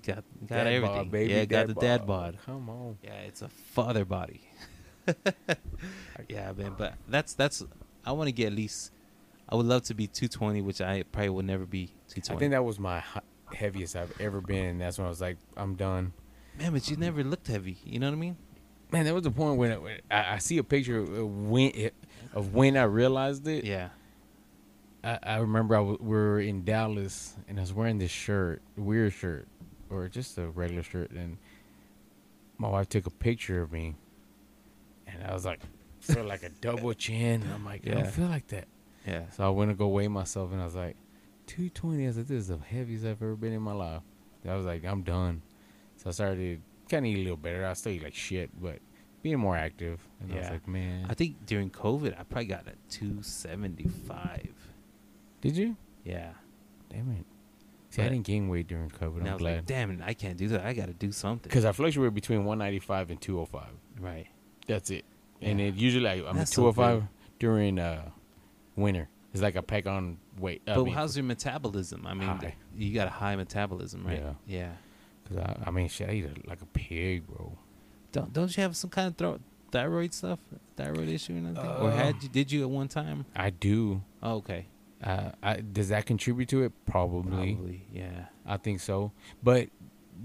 got 0.03 0.25
got 0.47 0.49
Dad 0.49 0.67
everything. 0.67 0.97
bod, 0.97 1.11
baby, 1.11 1.33
yeah, 1.33 1.45
got 1.45 1.67
the 1.69 1.75
dad 1.75 2.07
bod. 2.07 2.33
bod. 2.35 2.39
Come 2.47 2.69
on. 2.71 2.99
Yeah, 3.03 3.15
it's 3.27 3.43
a 3.43 3.49
father 3.49 4.05
body. 4.05 4.49
yeah, 6.29 6.53
man. 6.53 6.75
But 6.77 6.95
that's 7.09 7.35
that's. 7.35 7.63
I 8.05 8.13
want 8.13 8.29
to 8.29 8.33
get 8.33 8.49
at 8.49 8.53
least. 8.55 8.91
I 9.49 9.57
would 9.57 9.67
love 9.67 9.83
to 9.85 9.95
be 9.95 10.07
220, 10.07 10.63
which 10.63 10.81
I 10.81 11.03
probably 11.03 11.29
will 11.31 11.43
never 11.43 11.67
be 11.67 11.87
220. 12.09 12.37
I 12.37 12.39
think 12.39 12.51
that 12.53 12.65
was 12.65 12.79
my 12.79 13.03
heaviest 13.53 13.95
I've 13.95 14.19
ever 14.21 14.41
been. 14.41 14.65
And 14.65 14.81
that's 14.81 14.97
when 14.99 15.07
I 15.07 15.11
was 15.11 15.21
like, 15.21 15.37
I'm 15.57 15.75
done. 15.75 16.13
man, 16.59 16.73
but 16.73 16.89
you 16.89 16.97
never 16.97 17.23
looked 17.23 17.47
heavy. 17.49 17.77
You 17.85 17.99
know 17.99 18.07
what 18.09 18.17
I 18.17 18.19
mean? 18.19 18.37
Man, 18.91 19.05
there 19.05 19.15
was 19.15 19.27
a 19.27 19.31
point 19.31 19.59
when, 19.59 19.71
it, 19.73 19.83
when 19.83 19.99
I, 20.11 20.35
I 20.35 20.39
see 20.39 20.57
a 20.59 20.65
picture 20.65 20.99
of 20.99 21.49
when 21.49 21.71
it, 21.75 21.95
of 22.33 22.55
when 22.55 22.77
I 22.77 22.85
realized 22.85 23.47
it. 23.47 23.65
Yeah. 23.65 23.91
I, 25.05 25.19
I 25.23 25.37
remember 25.37 25.75
I 25.77 25.79
w- 25.81 25.99
we 26.01 26.09
were 26.17 26.41
in 26.41 26.65
Dallas 26.65 27.35
and 27.49 27.59
I 27.59 27.63
was 27.63 27.73
wearing 27.73 27.99
this 27.99 28.11
shirt, 28.11 28.63
weird 28.77 29.13
shirt, 29.13 29.47
or 29.91 30.09
just 30.09 30.39
a 30.39 30.49
regular 30.49 30.83
shirt, 30.83 31.11
and 31.11 31.37
my 32.59 32.69
wife 32.69 32.89
took 32.89 33.07
a 33.07 33.11
picture 33.11 33.61
of 33.61 33.71
me, 33.73 33.97
and 35.07 35.23
I 35.25 35.33
was 35.35 35.45
like, 35.45 35.61
feel 36.01 36.25
like 36.25 36.43
a 36.43 36.49
double 36.49 36.93
chin. 36.95 37.43
And 37.43 37.53
I'm 37.53 37.65
like, 37.65 37.83
I 37.87 37.91
Yeah. 37.91 37.95
don't 37.97 38.07
feel 38.13 38.27
like 38.29 38.47
that. 38.49 38.67
Yeah. 39.07 39.29
So 39.31 39.45
I 39.47 39.51
went 39.51 39.71
to 39.71 39.75
go 39.75 39.89
weigh 39.89 40.09
myself, 40.09 40.53
and 40.53 40.61
I 40.61 40.65
was 40.65 40.75
like, 40.75 40.97
220. 41.47 42.05
I 42.05 42.07
was 42.07 42.17
like, 42.17 42.27
this 42.27 42.41
is 42.43 42.49
the 42.49 42.59
heaviest 42.59 43.05
I've 43.05 43.21
ever 43.23 43.37
been 43.37 43.53
in 43.53 43.61
my 43.63 43.73
life. 43.73 44.03
I 44.49 44.55
was 44.55 44.65
like, 44.67 44.85
I'm 44.85 45.03
done. 45.03 45.43
So 45.97 46.09
I 46.09 46.13
started 46.13 46.61
kind 46.91 47.05
of 47.07 47.11
eat 47.13 47.17
a 47.19 47.23
little 47.23 47.37
better. 47.37 47.67
I 47.67 47.73
still 47.75 47.93
eat 47.93 48.03
like 48.03 48.15
shit, 48.15 48.51
but 48.61 48.79
being 49.23 49.39
more 49.39 49.57
active. 49.57 50.07
And 50.21 50.33
I 50.33 50.37
was 50.37 50.45
Yeah. 50.47 50.53
like, 50.53 50.69
man, 50.69 51.07
I 51.09 51.15
think 51.15 51.45
during 51.47 51.71
COVID, 51.71 52.19
I 52.19 52.23
probably 52.25 52.47
got 52.47 52.67
a 52.67 52.73
275. 52.91 54.64
Did 55.45 55.57
you? 55.57 55.77
Yeah. 56.05 56.31
Damn 56.91 57.11
it. 57.13 57.25
See, 57.91 58.03
I 58.03 58.09
didn't 58.09 58.25
gain 58.27 58.49
weight 58.49 58.67
during 58.67 58.91
COVID. 58.91 59.19
And 59.19 59.29
I 59.29 59.31
I'm 59.31 59.35
was 59.35 59.43
like, 59.43 59.67
damn 59.67 59.91
it, 59.93 60.01
I 60.05 60.15
can't 60.15 60.37
do 60.37 60.49
that. 60.49 60.65
I 60.67 60.73
got 60.73 60.87
to 60.87 60.93
do 60.93 61.13
something. 61.13 61.49
Because 61.49 61.65
I 61.65 61.71
fluctuate 61.73 62.13
between 62.13 62.45
195 62.45 63.11
and 63.11 63.21
205. 63.21 63.69
Right. 64.01 64.27
That's 64.67 64.91
it. 64.91 65.05
And 65.41 65.61
it 65.61 65.75
usually 65.75 66.03
like, 66.05 66.21
I'm 66.27 66.37
That's 66.37 66.51
at 66.51 66.55
so 66.55 66.63
205 66.73 67.05
during 67.39 67.79
uh, 67.79 68.11
winter. 68.77 69.09
It's 69.33 69.43
like 69.43 69.57
I 69.57 69.61
pack 69.61 69.87
on 69.87 70.19
weight. 70.39 70.63
I 70.67 70.75
but 70.75 70.85
mean, 70.85 70.95
how's 70.95 71.17
your 71.17 71.25
metabolism? 71.25 72.07
I 72.07 72.15
mean, 72.15 72.29
High. 72.29 72.55
you 72.77 72.95
got 72.95 73.07
a 73.09 73.11
high 73.11 73.37
metabolism, 73.37 74.07
right? 74.07 74.21
Yeah. 74.21 74.33
Yeah. 74.47 74.73
'cause 75.29 75.39
I, 75.39 75.69
I 75.69 75.71
mean, 75.71 75.89
shit, 75.89 76.09
I 76.09 76.13
eat 76.13 76.25
a, 76.27 76.49
like 76.49 76.63
a 76.63 76.67
pig, 76.67 77.27
bro. 77.27 77.57
Don't 78.13 78.33
don't 78.33 78.57
you 78.57 78.63
have 78.63 78.77
some 78.77 78.91
kind 78.91 79.09
of 79.09 79.17
thro- 79.17 79.41
thyroid 79.73 80.13
stuff, 80.15 80.39
thyroid 80.77 81.09
issue 81.09 81.33
or 81.35 81.37
anything? 81.39 81.57
or 81.57 81.91
Uh, 81.91 81.97
had 81.97 82.23
you 82.23 82.29
did 82.29 82.53
you 82.53 82.63
at 82.63 82.71
one 82.71 82.87
time? 82.89 83.25
I 83.35 83.51
do. 83.51 84.03
Oh, 84.23 84.35
okay. 84.37 84.67
Uh, 85.05 85.33
I, 85.43 85.57
does 85.61 85.91
that 85.91 86.07
contribute 86.07 86.49
to 86.49 86.63
it? 86.63 86.73
Probably. 86.87 87.55
Probably. 87.55 87.87
Yeah. 87.93 88.27
I 88.47 88.57
think 88.57 88.81
so. 88.81 89.13
But 89.43 89.69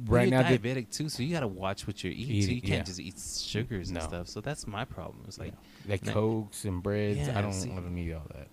right 0.05 0.29
you're 0.29 0.41
now, 0.41 0.47
diabetic 0.49 0.89
too, 0.89 1.09
so 1.09 1.21
you 1.21 1.33
got 1.33 1.41
to 1.41 1.47
watch 1.47 1.85
what 1.85 2.03
you're 2.03 2.13
eating. 2.13 2.41
so 2.43 2.49
you 2.51 2.61
can't 2.61 2.71
yeah. 2.73 2.83
just 2.83 2.99
eat 2.99 3.19
sugars 3.19 3.91
No. 3.91 3.99
and 3.99 4.09
stuff. 4.09 4.27
So 4.29 4.39
that's 4.41 4.65
my 4.67 4.85
problem. 4.85 5.23
It's 5.27 5.37
like, 5.37 5.53
like 5.87 6.05
Nah. 6.05 6.13
cokes 6.13 6.63
and 6.65 6.81
breads, 6.81 7.19
Yeah, 7.19 7.37
I 7.37 7.41
don't. 7.41 7.51
see. 7.53 7.71
I 7.71 7.75
don't 7.75 7.93
need 7.93 8.13
all 8.13 8.25
that. 8.35 8.47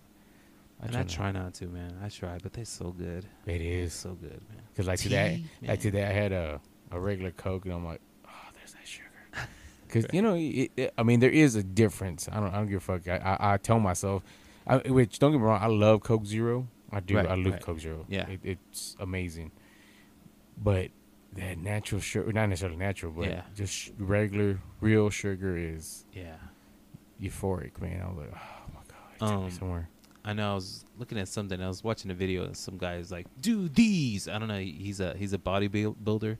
and 0.82 0.90
try 0.92 1.00
I 1.00 1.04
try 1.04 1.32
not 1.32 1.54
to, 1.54 1.66
man. 1.68 1.96
I 2.02 2.08
try, 2.08 2.38
but 2.42 2.52
they're 2.52 2.64
so 2.64 2.90
good. 2.90 3.24
It 3.46 3.60
is 3.60 3.92
They're 4.02 4.12
so 4.12 4.16
good, 4.16 4.40
man. 4.50 4.62
because 4.72 4.86
like 4.88 4.98
today, 4.98 5.44
Tea, 5.60 5.68
like 5.68 5.80
today, 5.80 6.04
I 6.04 6.12
had 6.12 6.32
a 6.32 6.60
a 6.90 6.98
regular 7.00 7.30
Coke, 7.32 7.64
and 7.64 7.74
I'm 7.74 7.84
like, 7.84 8.00
oh, 8.26 8.30
there's 8.54 8.72
that 8.72 8.86
sugar. 8.86 9.06
Because 9.86 10.06
you 10.12 10.20
know, 10.20 10.34
it, 10.34 10.72
it, 10.76 10.94
I 10.98 11.04
mean, 11.04 11.20
there 11.20 11.30
is 11.30 11.54
a 11.54 11.62
difference. 11.62 12.28
I 12.30 12.40
don't. 12.40 12.52
I 12.52 12.56
don't 12.56 12.66
give 12.68 12.78
a 12.78 12.80
fuck. 12.98 13.06
I, 13.06 13.18
I, 13.38 13.54
I 13.54 13.56
tell 13.56 13.78
myself, 13.78 14.24
I, 14.66 14.78
which 14.78 15.18
don't 15.18 15.32
get 15.32 15.38
me 15.38 15.44
wrong, 15.44 15.62
I 15.62 15.66
love 15.66 16.02
Coke 16.02 16.26
Zero. 16.26 16.68
I 16.90 17.00
do. 17.00 17.16
Right, 17.16 17.26
I 17.26 17.34
love 17.34 17.52
right. 17.54 17.62
Coke 17.62 17.80
Zero. 17.80 18.04
Yeah. 18.08 18.28
it, 18.28 18.40
it's 18.42 18.96
amazing. 19.00 19.50
But 20.62 20.90
that 21.34 21.58
natural 21.58 22.00
sugar, 22.00 22.32
not 22.32 22.48
necessarily 22.48 22.78
natural, 22.78 23.12
but 23.12 23.28
Yeah. 23.28 23.42
just 23.54 23.92
regular, 23.98 24.60
real 24.80 25.10
sugar 25.10 25.56
is 25.56 26.04
Yeah. 26.12 26.36
euphoric, 27.20 27.80
man. 27.80 28.00
I 28.02 28.08
was 28.08 28.16
like, 28.18 28.30
oh 28.34 28.70
my 28.74 28.80
god, 28.88 29.12
it 29.14 29.18
took 29.18 29.28
me 29.40 29.44
Um, 29.46 29.50
somewhere. 29.50 29.88
I 30.24 30.32
know 30.32 30.50
I 30.52 30.54
was 30.54 30.84
looking 30.98 31.18
at 31.18 31.28
something. 31.28 31.62
I 31.62 31.68
was 31.68 31.84
watching 31.84 32.10
a 32.10 32.14
video, 32.14 32.44
and 32.44 32.56
some 32.56 32.78
guy 32.78 32.96
is 32.96 33.12
like, 33.12 33.26
"Do 33.40 33.68
these." 33.68 34.26
I 34.26 34.40
don't 34.40 34.48
know. 34.48 34.58
He's 34.58 34.98
a 34.98 35.16
he's 35.16 35.32
a 35.32 35.38
bodybuilder, 35.38 36.36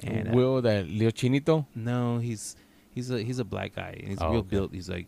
and 0.00 0.28
uh, 0.28 0.32
Will 0.32 0.62
that 0.62 0.88
Leo 0.88 1.10
Chinito? 1.10 1.66
no, 1.74 2.16
he's 2.18 2.56
he's 2.94 3.10
a 3.10 3.22
he's 3.22 3.38
a 3.38 3.44
black 3.44 3.74
guy, 3.74 3.94
and 3.98 4.08
he's 4.08 4.22
Oh, 4.22 4.30
real 4.30 4.38
okay. 4.40 4.48
built. 4.48 4.72
He's 4.72 4.88
like, 4.88 5.06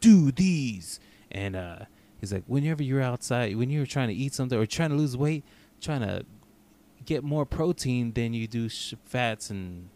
"Do 0.00 0.30
these," 0.30 1.00
and 1.30 1.56
uh, 1.56 1.78
he's 2.20 2.32
like, 2.32 2.44
whenever 2.46 2.82
you're 2.82 3.02
outside, 3.02 3.56
when 3.56 3.70
you're 3.70 3.86
trying 3.86 4.08
to 4.08 4.14
eat 4.14 4.34
something 4.34 4.58
or 4.58 4.66
trying 4.66 4.90
to 4.90 4.96
lose 4.96 5.16
weight, 5.16 5.44
trying 5.80 6.00
to 6.00 6.24
get 7.04 7.24
more 7.24 7.46
protein 7.46 8.12
than 8.12 8.34
you 8.34 8.46
do 8.46 8.68
sh- 8.68 8.94
fats 9.04 9.50
and 9.50 9.88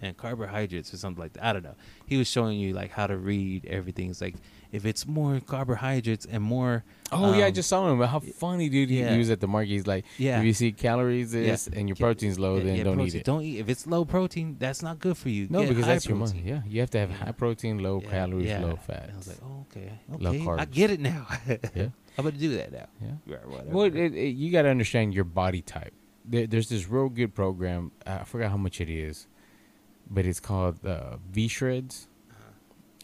and 0.00 0.16
carbohydrates 0.16 0.92
or 0.92 0.98
something 0.98 1.22
like 1.22 1.32
that. 1.34 1.44
I 1.44 1.52
don't 1.52 1.62
know. 1.62 1.76
He 2.06 2.16
was 2.16 2.28
showing 2.28 2.58
you 2.58 2.74
like 2.74 2.90
how 2.90 3.06
to 3.06 3.16
read 3.16 3.64
everything. 3.66 4.10
It's 4.10 4.20
like 4.20 4.34
if 4.74 4.84
it's 4.84 5.06
more 5.06 5.40
carbohydrates 5.40 6.26
and 6.26 6.42
more 6.42 6.84
Oh 7.12 7.32
yeah, 7.38 7.44
I 7.44 7.48
Um, 7.48 7.54
just 7.54 7.68
saw 7.68 7.88
him. 7.90 7.98
But 7.98 8.08
How 8.08 8.18
funny, 8.18 8.68
dude! 8.68 8.90
He, 8.90 8.98
yeah. 9.00 9.16
was 9.16 9.30
at 9.30 9.38
the 9.40 9.46
market. 9.46 9.68
He's 9.70 9.86
like, 9.86 10.04
Yeah. 10.18 10.38
if 10.40 10.44
you 10.44 10.52
see 10.52 10.72
calories 10.72 11.30
this 11.32 11.68
and 11.68 11.88
your 11.88 11.94
protein's 11.96 12.38
low, 12.38 12.56
Yeah, 12.56 12.64
then 12.64 12.76
yeah, 12.76 12.82
don't 12.84 12.94
protein. 12.96 13.14
eat 13.16 13.20
it. 13.20 13.24
Don't 13.24 13.42
eat 13.42 13.58
if 13.60 13.68
it's 13.68 13.86
low 13.86 14.04
protein. 14.04 14.56
That's 14.58 14.82
not 14.82 14.98
good 14.98 15.16
for 15.16 15.28
you. 15.28 15.46
no, 15.48 15.60
Get 15.60 15.68
because 15.68 15.86
that's 15.86 16.06
your 16.08 16.16
money. 16.16 16.42
Yeah, 16.44 16.62
you 16.66 16.80
have 16.80 16.90
to 16.90 16.98
have 16.98 17.10
high 17.10 17.32
protein, 17.32 17.78
low 17.78 18.00
Yeah, 18.02 18.10
calories, 18.10 18.46
yeah. 18.46 18.60
low 18.64 18.76
fat. 18.76 19.10
I 19.12 19.16
was 19.16 19.28
like, 19.28 19.38
oh, 19.44 19.66
okay, 19.70 19.92
okay, 20.26 20.48
I 20.62 20.64
get 20.64 20.90
it 20.90 21.00
now. 21.00 21.26
Yeah. 21.74 21.88
I'm 22.18 22.24
gonna 22.24 22.36
do 22.36 22.56
that 22.56 22.72
now. 22.72 22.86
yeah. 23.00 23.08
Right, 23.34 23.46
whatever. 23.48 23.70
Well, 23.70 23.84
it, 23.86 24.14
it, 24.14 24.30
you 24.36 24.50
got 24.52 24.62
to 24.62 24.68
understand 24.70 25.14
your 25.14 25.24
body 25.24 25.62
type. 25.62 25.92
There, 26.24 26.46
there's 26.46 26.68
this 26.68 26.88
real 26.88 27.08
good 27.08 27.34
program. 27.34 27.92
I 28.06 28.24
forgot 28.24 28.50
how 28.50 28.56
much 28.56 28.80
it 28.80 28.88
is, 28.88 29.26
but 30.10 30.24
it's 30.24 30.40
called 30.40 30.84
uh, 30.86 31.16
V 31.30 31.48
Shreds, 31.48 32.08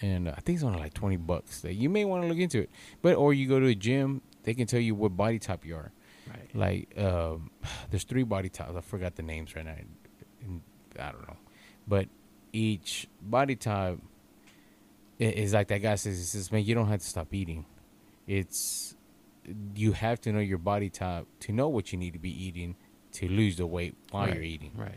and 0.00 0.28
uh, 0.28 0.34
I 0.36 0.40
think 0.40 0.56
it's 0.56 0.64
only 0.64 0.78
like 0.78 0.94
twenty 0.94 1.16
bucks. 1.16 1.60
That 1.60 1.74
you 1.74 1.88
may 1.88 2.04
want 2.04 2.22
to 2.22 2.28
look 2.28 2.38
into 2.38 2.60
it. 2.60 2.70
But 3.02 3.16
or 3.16 3.34
you 3.34 3.48
go 3.48 3.60
to 3.60 3.66
a 3.66 3.74
gym, 3.74 4.22
they 4.44 4.54
can 4.54 4.66
tell 4.66 4.80
you 4.80 4.94
what 4.94 5.16
body 5.16 5.38
type 5.38 5.64
you 5.64 5.76
are. 5.76 5.92
right. 6.28 6.54
Like, 6.54 6.98
um, 6.98 7.50
there's 7.90 8.04
three 8.04 8.22
body 8.22 8.48
types. 8.48 8.72
I 8.76 8.80
forgot 8.80 9.16
the 9.16 9.22
names 9.22 9.54
right 9.54 9.64
now. 9.64 9.74
I 10.98 11.12
don't 11.12 11.26
know, 11.28 11.36
but 11.86 12.08
each 12.52 13.08
body 13.22 13.56
type 13.56 14.00
is 15.18 15.52
like 15.52 15.68
that 15.68 15.78
guy 15.78 15.94
says. 15.94 16.18
He 16.18 16.24
says, 16.24 16.50
"Man, 16.50 16.64
you 16.64 16.74
don't 16.74 16.88
have 16.88 17.00
to 17.00 17.06
stop 17.06 17.32
eating. 17.32 17.66
It's 18.26 18.96
you 19.74 19.92
have 19.92 20.20
to 20.22 20.32
know 20.32 20.40
your 20.40 20.58
body 20.58 20.90
type 20.90 21.26
to 21.40 21.52
know 21.52 21.68
what 21.68 21.92
you 21.92 21.98
need 21.98 22.12
to 22.12 22.18
be 22.18 22.30
eating 22.30 22.76
to 23.12 23.28
lose 23.28 23.56
the 23.56 23.66
weight 23.66 23.94
while 24.10 24.26
right. 24.26 24.34
you're 24.34 24.42
eating." 24.42 24.72
Right. 24.74 24.94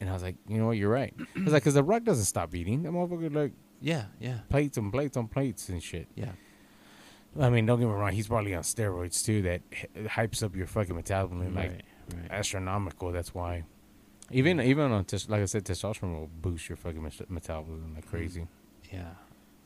And 0.00 0.08
I 0.08 0.12
was 0.12 0.22
like, 0.22 0.36
"You 0.48 0.58
know 0.58 0.66
what? 0.66 0.76
You're 0.76 0.90
right." 0.90 1.14
I 1.36 1.44
was 1.44 1.52
like, 1.52 1.62
"Cause 1.64 1.74
the 1.74 1.82
Rock 1.82 2.04
doesn't 2.04 2.24
stop 2.24 2.54
eating. 2.54 2.82
That 2.82 2.92
motherfucker 2.92 3.34
like 3.34 3.52
Yeah. 3.80 4.04
Yeah. 4.20 4.38
plates 4.48 4.76
and 4.76 4.92
plates 4.92 5.16
on 5.16 5.28
plates 5.28 5.68
and 5.68 5.82
shit." 5.82 6.08
Yeah. 6.14 6.32
I 7.38 7.50
mean, 7.50 7.66
don't 7.66 7.78
get 7.78 7.86
me 7.86 7.92
wrong. 7.92 8.12
He's 8.12 8.26
probably 8.28 8.54
on 8.54 8.62
steroids 8.62 9.24
too. 9.24 9.42
That 9.42 9.60
hypes 9.94 10.42
up 10.42 10.56
your 10.56 10.66
fucking 10.66 10.94
metabolism 10.96 11.54
like 11.54 11.70
right. 11.70 11.82
Right. 12.14 12.30
astronomical. 12.30 13.12
That's 13.12 13.34
why. 13.34 13.64
Even 14.30 14.60
even 14.60 14.90
on 14.92 15.04
tes- 15.04 15.28
like 15.28 15.42
I 15.42 15.44
said, 15.46 15.64
testosterone 15.64 16.14
will 16.18 16.30
boost 16.40 16.68
your 16.68 16.76
fucking 16.76 17.02
met- 17.02 17.30
metabolism 17.30 17.94
like 17.94 18.06
crazy. 18.06 18.46
Yeah. 18.92 19.10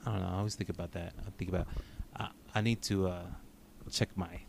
I 0.04 0.10
don't 0.12 0.20
know. 0.20 0.26
I 0.28 0.38
always 0.38 0.54
think 0.56 0.70
about 0.70 0.92
that. 0.92 1.14
I 1.26 1.30
think 1.38 1.50
about. 1.50 1.66
I, 2.16 2.28
I 2.54 2.60
need 2.60 2.82
to 2.82 3.08
uh, 3.08 3.22
check 3.90 4.08
my. 4.16 4.40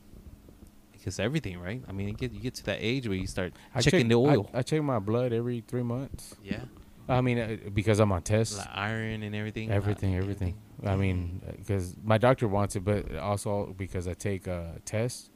Because 0.91 1.19
everything, 1.19 1.59
right? 1.59 1.81
I 1.87 1.91
mean, 1.91 2.07
you 2.07 2.13
get 2.13 2.31
you 2.31 2.39
get 2.39 2.55
to 2.55 2.63
that 2.65 2.77
age 2.79 3.07
where 3.07 3.17
you 3.17 3.27
start 3.27 3.53
I 3.75 3.81
checking 3.81 4.01
check, 4.01 4.09
the 4.09 4.15
oil. 4.15 4.49
I, 4.53 4.59
I 4.59 4.61
check 4.63 4.81
my 4.81 4.99
blood 4.99 5.33
every 5.33 5.63
three 5.67 5.83
months. 5.83 6.35
yeah. 6.43 6.61
I 7.09 7.21
mean, 7.21 7.37
uh, 7.39 7.57
because 7.73 7.99
I'm 7.99 8.11
on 8.11 8.21
tests. 8.21 8.57
Like 8.57 8.67
iron 8.73 9.23
and 9.23 9.35
everything. 9.35 9.71
uh, 9.71 9.75
everything, 9.75 10.15
everything. 10.15 10.57
I 10.85 10.95
mean, 10.95 11.41
because 11.57 11.95
my 12.03 12.17
doctor 12.17 12.47
wants 12.47 12.75
it, 12.75 12.83
but 12.83 13.15
also 13.17 13.73
because 13.77 14.07
I 14.07 14.13
take 14.13 14.47
a 14.47 14.79
test. 14.85 15.29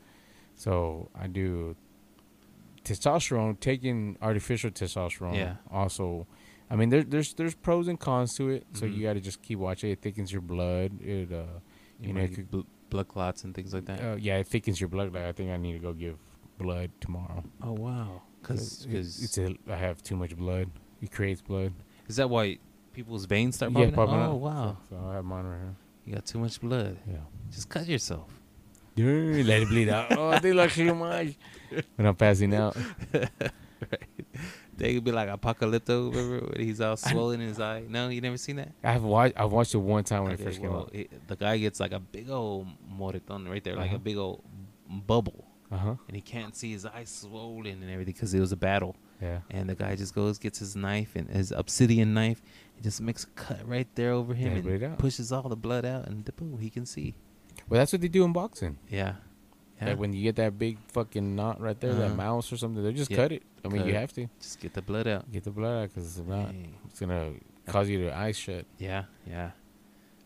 So 0.55 1.09
I 1.15 1.27
do 1.27 1.75
testosterone, 2.83 3.59
taking 3.59 4.17
artificial 4.21 4.71
testosterone. 4.71 5.35
Yeah. 5.35 5.55
Also, 5.71 6.27
I 6.69 6.75
mean, 6.75 6.89
there, 6.89 7.03
there's 7.03 7.33
there's 7.33 7.55
pros 7.55 7.87
and 7.87 7.99
cons 7.99 8.35
to 8.35 8.49
it. 8.49 8.65
So 8.73 8.85
Mhm. 8.85 8.95
you 8.95 9.03
got 9.03 9.13
to 9.13 9.19
just 9.21 9.41
keep 9.41 9.59
watching. 9.59 9.91
It 9.91 10.01
thickens 10.01 10.31
your 10.31 10.41
blood. 10.41 11.01
It 11.01 11.31
uh, 11.31 11.43
you, 11.99 12.07
you 12.09 12.13
know, 12.13 12.27
could- 12.27 12.51
bl- 12.51 12.61
blood 12.89 13.07
clots 13.09 13.43
and 13.43 13.53
things 13.53 13.73
like 13.73 13.85
that. 13.85 13.99
uh, 14.01 14.15
yeah, 14.17 14.37
it 14.37 14.47
thickens 14.47 14.79
your 14.79 14.87
blood. 14.89 15.13
Like 15.13 15.23
I 15.23 15.31
think 15.33 15.51
I 15.51 15.57
need 15.57 15.73
to 15.73 15.79
go 15.79 15.93
give 15.93 16.17
blood 16.57 16.91
tomorrow. 17.01 17.43
oh 17.61 17.73
wow. 17.73 18.21
Because 18.41 18.85
it- 18.89 18.95
it's 18.95 19.37
a, 19.37 19.55
I 19.69 19.75
have 19.75 20.01
too 20.01 20.15
much 20.15 20.35
blood. 20.35 20.69
It 21.01 21.11
creates 21.11 21.41
blood. 21.41 21.73
is 22.07 22.15
that 22.17 22.29
why 22.29 22.57
people's 22.93 23.25
veins 23.25 23.55
start 23.55 23.71
yeah, 23.71 23.79
popping? 23.91 23.93
popping 23.95 24.15
out? 24.15 24.21
out. 24.21 24.31
Oh 24.31 24.35
wow. 24.35 24.77
So, 24.89 24.95
I 25.09 25.13
have 25.15 25.25
mine 25.25 25.45
right 25.45 25.59
here. 25.59 25.75
You 26.05 26.13
got 26.15 26.25
too 26.25 26.39
much 26.39 26.59
blood. 26.61 26.97
Yeah. 27.07 27.17
Just 27.51 27.69
cut 27.69 27.85
yourself. 27.87 28.29
Yeah, 28.95 29.43
let 29.45 29.61
it 29.61 29.67
bleed 29.69 29.89
out. 29.89 30.17
Oh, 30.17 30.29
I 30.29 30.39
think 30.39 30.55
like 30.55 30.71
too 30.71 30.95
much. 30.95 31.35
When 31.95 32.07
I'm 32.07 32.15
passing 32.15 32.53
out. 32.55 32.75
right. 33.13 33.29
They 34.75 34.93
could 34.93 35.03
be 35.03 35.11
like 35.11 35.27
Apocalypto, 35.29 36.13
remember 36.13 36.53
he's 36.59 36.79
all 36.81 36.95
swollen 36.97 37.41
in 37.41 37.47
his 37.47 37.59
eye. 37.59 37.83
No, 37.89 38.09
you 38.09 38.21
never 38.21 38.37
seen 38.37 38.57
that. 38.57 38.71
I've 38.83 39.03
watched. 39.03 39.33
I've 39.37 39.51
watched 39.51 39.73
it 39.73 39.79
one 39.79 40.03
time 40.03 40.23
when 40.23 40.33
Okay, 40.33 40.43
it 40.43 40.45
first 40.45 40.61
came 40.61 40.71
out. 40.71 40.91
it- 40.93 41.27
the 41.27 41.35
guy 41.35 41.57
gets 41.57 41.79
like 41.79 41.91
a 41.93 41.99
big 41.99 42.29
old 42.29 42.67
moreton 42.87 43.47
right 43.49 43.63
there, 43.63 43.75
like 43.75 43.87
Uh-huh. 43.87 43.95
a 43.95 43.99
big 43.99 44.17
old 44.17 44.43
bubble, 44.87 45.45
Uh 45.71 45.77
huh. 45.77 45.95
and 46.07 46.15
he 46.15 46.21
can't 46.21 46.55
see 46.55 46.71
his 46.71 46.85
eyes 46.85 47.09
swollen 47.09 47.81
and 47.81 47.89
everything 47.91 48.13
because 48.13 48.33
it 48.35 48.39
was 48.39 48.51
a 48.51 48.57
battle. 48.57 48.95
Yeah. 49.21 49.39
And 49.49 49.67
the 49.69 49.75
guy 49.75 49.95
just 49.95 50.13
goes, 50.13 50.37
gets 50.37 50.59
his 50.59 50.75
knife 50.75 51.15
and 51.15 51.27
his 51.29 51.51
obsidian 51.51 52.13
knife, 52.13 52.41
and 52.75 52.83
just 52.83 53.01
makes 53.01 53.23
a 53.23 53.27
cut 53.27 53.67
right 53.67 53.87
there 53.95 54.11
over 54.11 54.33
him 54.33 54.63
Yeah, 54.65 54.87
and 54.89 54.99
pushes 54.99 55.31
all 55.31 55.49
the 55.49 55.55
blood 55.55 55.85
out, 55.85 56.07
and 56.07 56.23
boom, 56.35 56.59
he 56.59 56.69
can 56.69 56.85
see. 56.85 57.15
Well, 57.67 57.79
that's 57.79 57.91
what 57.91 58.01
they 58.01 58.07
do 58.07 58.23
in 58.23 58.33
boxing. 58.33 58.77
Yeah. 58.89 59.15
Yeah. 59.81 59.89
Like 59.89 59.99
when 59.99 60.13
you 60.13 60.23
get 60.23 60.35
that 60.37 60.57
big 60.57 60.77
fucking 60.93 61.35
knot 61.35 61.59
right 61.61 61.79
there, 61.79 61.93
that 61.93 62.05
Uh-huh. 62.05 62.15
mouse 62.15 62.51
or 62.53 62.57
something, 62.57 62.83
they 62.83 62.93
just 62.93 63.11
Yeah. 63.11 63.17
cut 63.17 63.31
it. 63.31 63.43
I 63.65 63.67
mean, 63.69 63.79
Cut 63.81 63.87
you 63.87 63.93
it. 63.93 63.99
have 63.99 64.13
to 64.13 64.29
just 64.39 64.59
get 64.59 64.73
the 64.73 64.81
blood 64.81 65.07
out. 65.07 65.31
get 65.31 65.43
the 65.43 65.51
blood 65.51 65.83
out 65.83 65.89
because 65.93 66.17
if 66.19 66.25
not, 66.25 66.51
Dang. 66.51 66.73
it's 66.89 66.99
gonna 66.99 67.33
cause 67.65 67.89
you 67.89 67.99
to 68.05 68.15
eyes 68.15 68.37
shut. 68.37 68.65
Yeah, 68.79 69.05
yeah. 69.27 69.51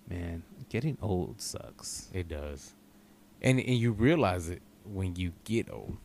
Man, 0.09 0.43
getting 0.69 0.97
old 1.01 1.39
sucks. 1.41 2.09
It 2.13 2.27
does, 2.27 2.73
and 3.41 3.59
and 3.59 3.77
you 3.77 3.91
realize 3.93 4.49
it 4.49 4.61
when 4.85 5.15
you 5.15 5.31
get 5.45 5.69
old. 5.71 5.97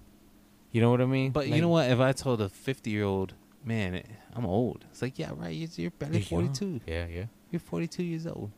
You 0.76 0.82
know 0.82 0.90
what 0.90 1.00
I 1.00 1.06
mean? 1.06 1.30
But 1.30 1.48
you 1.48 1.62
know 1.62 1.70
what? 1.70 1.90
If 1.90 2.00
I 2.00 2.12
told 2.12 2.42
a 2.42 2.50
50 2.50 2.90
year 2.90 3.04
old, 3.04 3.32
man, 3.64 4.02
I'm 4.34 4.44
old. 4.44 4.84
It's 4.90 5.00
like, 5.00 5.18
yeah, 5.18 5.30
right. 5.34 5.48
You're, 5.48 5.70
you're 5.74 5.90
barely 5.90 6.18
you're 6.18 6.42
young. 6.42 6.54
42. 6.54 6.80
Yeah, 6.86 7.06
yeah. 7.06 7.24
You're 7.50 7.60
42 7.60 8.02
years 8.02 8.26
old. 8.26 8.50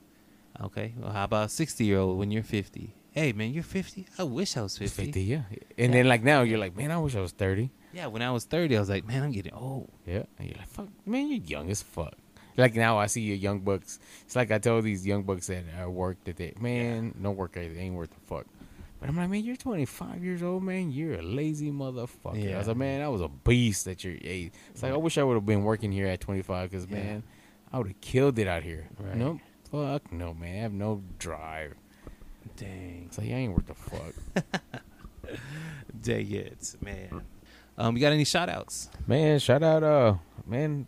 Okay. 0.60 0.94
Well, 0.98 1.12
how 1.12 1.22
about 1.22 1.52
60 1.52 1.84
year 1.84 2.00
old 2.00 2.18
when 2.18 2.32
you're 2.32 2.42
50? 2.42 2.92
Hey, 3.12 3.30
man, 3.30 3.52
you're 3.52 3.62
50. 3.62 4.08
I 4.18 4.24
wish 4.24 4.56
I 4.56 4.62
was 4.62 4.76
50. 4.76 5.04
50, 5.04 5.22
yeah. 5.22 5.42
And 5.78 5.94
then 5.94 6.08
like 6.08 6.24
now 6.24 6.42
you're 6.42 6.58
like, 6.58 6.76
man, 6.76 6.90
I 6.90 6.98
wish 6.98 7.14
I 7.14 7.20
was 7.20 7.30
30. 7.30 7.70
Yeah, 7.92 8.08
when 8.08 8.22
I 8.22 8.32
was 8.32 8.46
30, 8.46 8.76
I 8.76 8.80
was 8.80 8.88
like, 8.88 9.06
man, 9.06 9.22
I'm 9.22 9.30
getting 9.30 9.54
old. 9.54 9.88
Yeah. 10.04 10.24
And 10.40 10.48
you're 10.48 10.58
like, 10.58 10.66
fuck, 10.66 10.88
man, 11.06 11.28
you're 11.28 11.38
young 11.38 11.70
as 11.70 11.84
fuck. 11.84 12.14
Like 12.56 12.74
now 12.74 12.98
I 12.98 13.06
see 13.06 13.20
your 13.20 13.36
young 13.36 13.60
bucks. 13.60 14.00
It's 14.22 14.34
like 14.34 14.50
I 14.50 14.58
tell 14.58 14.82
these 14.82 15.06
young 15.06 15.22
bucks 15.22 15.48
at 15.50 15.62
uh, 15.80 15.88
work 15.88 16.16
that 16.24 16.36
they, 16.36 16.52
man, 16.58 17.14
no 17.16 17.30
work 17.30 17.56
ethic, 17.56 17.78
ain't 17.78 17.94
worth 17.94 18.10
the 18.10 18.20
fuck. 18.26 18.46
But 19.00 19.08
I'm 19.08 19.16
like, 19.16 19.30
man, 19.30 19.44
you're 19.44 19.56
25 19.56 20.24
years 20.24 20.42
old, 20.42 20.62
man. 20.64 20.90
You're 20.90 21.14
a 21.20 21.22
lazy 21.22 21.70
motherfucker. 21.70 22.42
Yeah. 22.42 22.56
I 22.56 22.58
was 22.58 22.68
like, 22.68 22.76
man, 22.76 23.00
I 23.00 23.08
was 23.08 23.20
a 23.20 23.28
beast 23.28 23.86
at 23.86 24.02
your 24.02 24.16
age. 24.22 24.52
It's 24.72 24.82
like, 24.82 24.92
I 24.92 24.96
wish 24.96 25.18
I 25.18 25.22
would 25.22 25.34
have 25.34 25.46
been 25.46 25.62
working 25.62 25.92
here 25.92 26.06
at 26.06 26.20
25 26.20 26.70
because, 26.70 26.86
Yeah. 26.86 26.96
man, 26.96 27.22
I 27.72 27.78
would 27.78 27.86
have 27.88 28.00
killed 28.00 28.38
it 28.38 28.48
out 28.48 28.62
here. 28.64 28.88
Right. 28.98 29.14
Nope. 29.16 29.38
Fuck 29.70 30.10
no, 30.12 30.34
man. 30.34 30.56
I 30.56 30.58
have 30.62 30.72
no 30.72 31.02
drive. 31.18 31.74
Dang. 32.56 33.04
It's 33.06 33.18
like, 33.18 33.28
I 33.28 33.32
ain't 33.34 33.52
worth 33.54 33.66
the 33.66 33.74
fuck. 33.74 34.62
Dang 36.02 36.30
it, 36.32 36.74
man. 36.80 37.22
Um, 37.76 37.96
you 37.96 38.00
got 38.00 38.12
any 38.12 38.24
shout 38.24 38.48
outs? 38.48 38.88
Man, 39.06 39.38
shout 39.38 39.62
out, 39.62 39.82
uh, 39.84 40.14
man. 40.46 40.86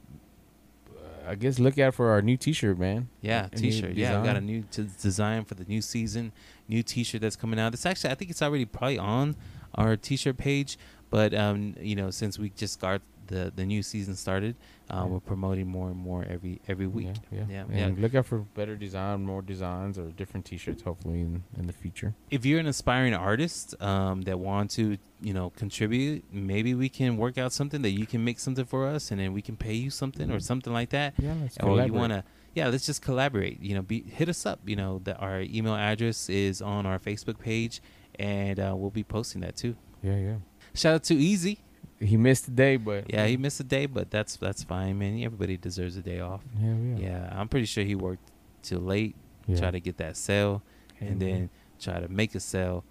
uh, 0.91 1.31
I 1.31 1.35
guess 1.37 1.59
look 1.59 1.79
out 1.79 1.95
for 1.95 2.11
our 2.11 2.23
new 2.23 2.37
T-shirt, 2.37 2.79
man. 2.79 3.09
Yeah, 3.21 3.47
t-shirt. 3.55 3.93
Yeah, 3.93 4.21
we 4.21 4.27
got 4.27 4.37
a 4.37 4.41
new 4.41 4.63
t- 4.71 4.89
design 5.01 5.45
for 5.45 5.55
the 5.55 5.65
new 5.65 5.83
season. 5.83 6.33
New 6.71 6.83
t-shirt 6.83 7.21
that's 7.21 7.37
coming 7.43 7.59
out. 7.61 7.75
It's 7.75 7.85
actually 7.91 8.11
I 8.13 8.15
think 8.15 8.31
it's 8.31 8.43
already 8.47 8.65
probably 8.65 8.99
on 8.99 9.27
our 9.75 9.97
t-shirt 9.97 10.37
page, 10.39 10.79
but 11.11 11.31
um, 11.45 11.75
you 11.81 11.97
know, 12.01 12.11
since 12.21 12.39
we 12.39 12.47
just 12.51 12.81
got 12.81 13.01
the 13.27 13.53
the 13.55 13.65
new 13.65 13.83
season 13.93 14.15
started, 14.17 14.55
uh, 14.91 14.95
Yeah. 14.97 15.05
we're 15.11 15.21
promoting 15.33 15.67
more 15.69 15.89
and 15.93 15.97
more 16.11 16.23
every 16.35 16.55
every 16.73 16.87
week. 16.99 17.15
Yeah, 17.31 17.45
yeah. 17.49 17.65
Yeah, 17.71 17.87
And 17.87 17.99
look 18.03 18.15
out 18.19 18.27
for 18.27 18.39
better 18.61 18.75
design, 18.87 19.25
more 19.25 19.43
designs, 19.43 19.99
or 20.01 20.07
different 20.21 20.45
T-shirts. 20.47 20.83
Hopefully 20.83 21.21
in, 21.21 21.45
in 21.59 21.67
the 21.71 21.73
future. 21.73 22.11
If 22.31 22.45
you're 22.47 22.59
an 22.59 22.67
aspiring 22.67 23.15
artist 23.15 23.81
um, 23.81 24.23
that 24.23 24.39
want 24.41 24.71
to, 24.79 24.85
you 25.29 25.35
know, 25.39 25.51
contribute, 25.63 26.25
maybe 26.33 26.75
we 26.75 26.89
can 26.89 27.17
work 27.25 27.37
out 27.39 27.53
something 27.53 27.83
that 27.83 27.91
you 28.01 28.07
can 28.13 28.25
make 28.25 28.39
something 28.41 28.65
for 28.65 28.83
us, 28.95 29.11
and 29.13 29.21
then 29.21 29.33
we 29.33 29.43
can 29.43 29.57
pay 29.57 29.75
you 29.75 29.91
something 29.91 30.29
or 30.31 30.41
something 30.41 30.73
like 30.73 30.91
that. 30.91 31.15
Yeah, 31.19 31.35
let's 31.41 31.57
or 31.59 31.81
you 31.87 31.93
want 31.93 32.13
to 32.13 32.25
yeah 32.55 32.69
let's 32.69 32.85
just 32.87 33.01
collaborate 33.03 33.61
you 33.63 33.75
know 33.75 33.83
be 33.83 34.03
hit 34.03 34.29
us 34.29 34.45
up 34.47 34.59
you 34.67 34.75
know 34.77 35.01
that 35.05 35.17
our 35.21 35.41
email 35.43 35.75
address 35.75 36.29
is 36.29 36.61
on 36.61 36.85
our 36.87 36.99
facebook 36.99 37.39
page 37.39 37.81
and 38.19 38.59
uh, 38.61 38.75
we'll 38.77 38.91
be 38.91 39.05
posting 39.05 39.41
that 39.41 39.57
too. 39.57 39.75
Yeah, 40.03 40.17
yeah. 40.17 40.35
shout 40.75 40.95
out 40.97 41.05
to 41.05 41.15
easy 41.15 41.59
He 42.01 42.17
missed 42.17 42.47
the 42.47 42.51
day, 42.53 42.77
but 42.77 43.05
yeah 43.13 43.27
he 43.27 43.37
missed 43.37 43.61
a 43.61 43.65
day 43.65 43.87
but 43.87 44.11
that's 44.11 44.37
that's 44.37 44.63
fine 44.65 44.99
man. 44.99 45.23
Everybody 45.23 45.57
deserves 45.57 45.97
a 45.97 46.03
day 46.03 46.21
off. 46.21 46.43
Yeah, 46.61 46.75
yeah, 46.75 46.97
yeah. 46.99 47.39
i'm 47.41 47.49
pretty 47.49 47.67
sure 47.67 47.85
he 47.85 47.95
worked 47.95 48.31
till 48.63 48.81
late 48.81 49.15
Yeah. 49.47 49.59
try 49.59 49.71
to 49.71 49.81
get 49.81 49.97
that 49.99 50.17
sale 50.17 50.63
and 51.01 51.21
then 51.21 51.51
try 51.81 51.99
to 52.01 52.09
make 52.09 52.35
a 52.35 52.41
sale 52.41 52.85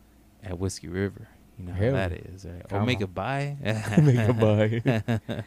at 0.43 0.57
whiskey 0.57 0.87
river. 0.87 1.27
You 1.59 1.65
know 1.65 1.73
Hell 1.73 1.91
how 1.95 2.07
that 2.07 2.13
is 2.13 2.45
right? 2.45 2.65
Or 2.71 2.85
make 2.91 3.01
a 3.01 3.07
buy. 3.07 3.57
Make 4.01 4.29
a 4.29 4.33
buy. 4.33 5.43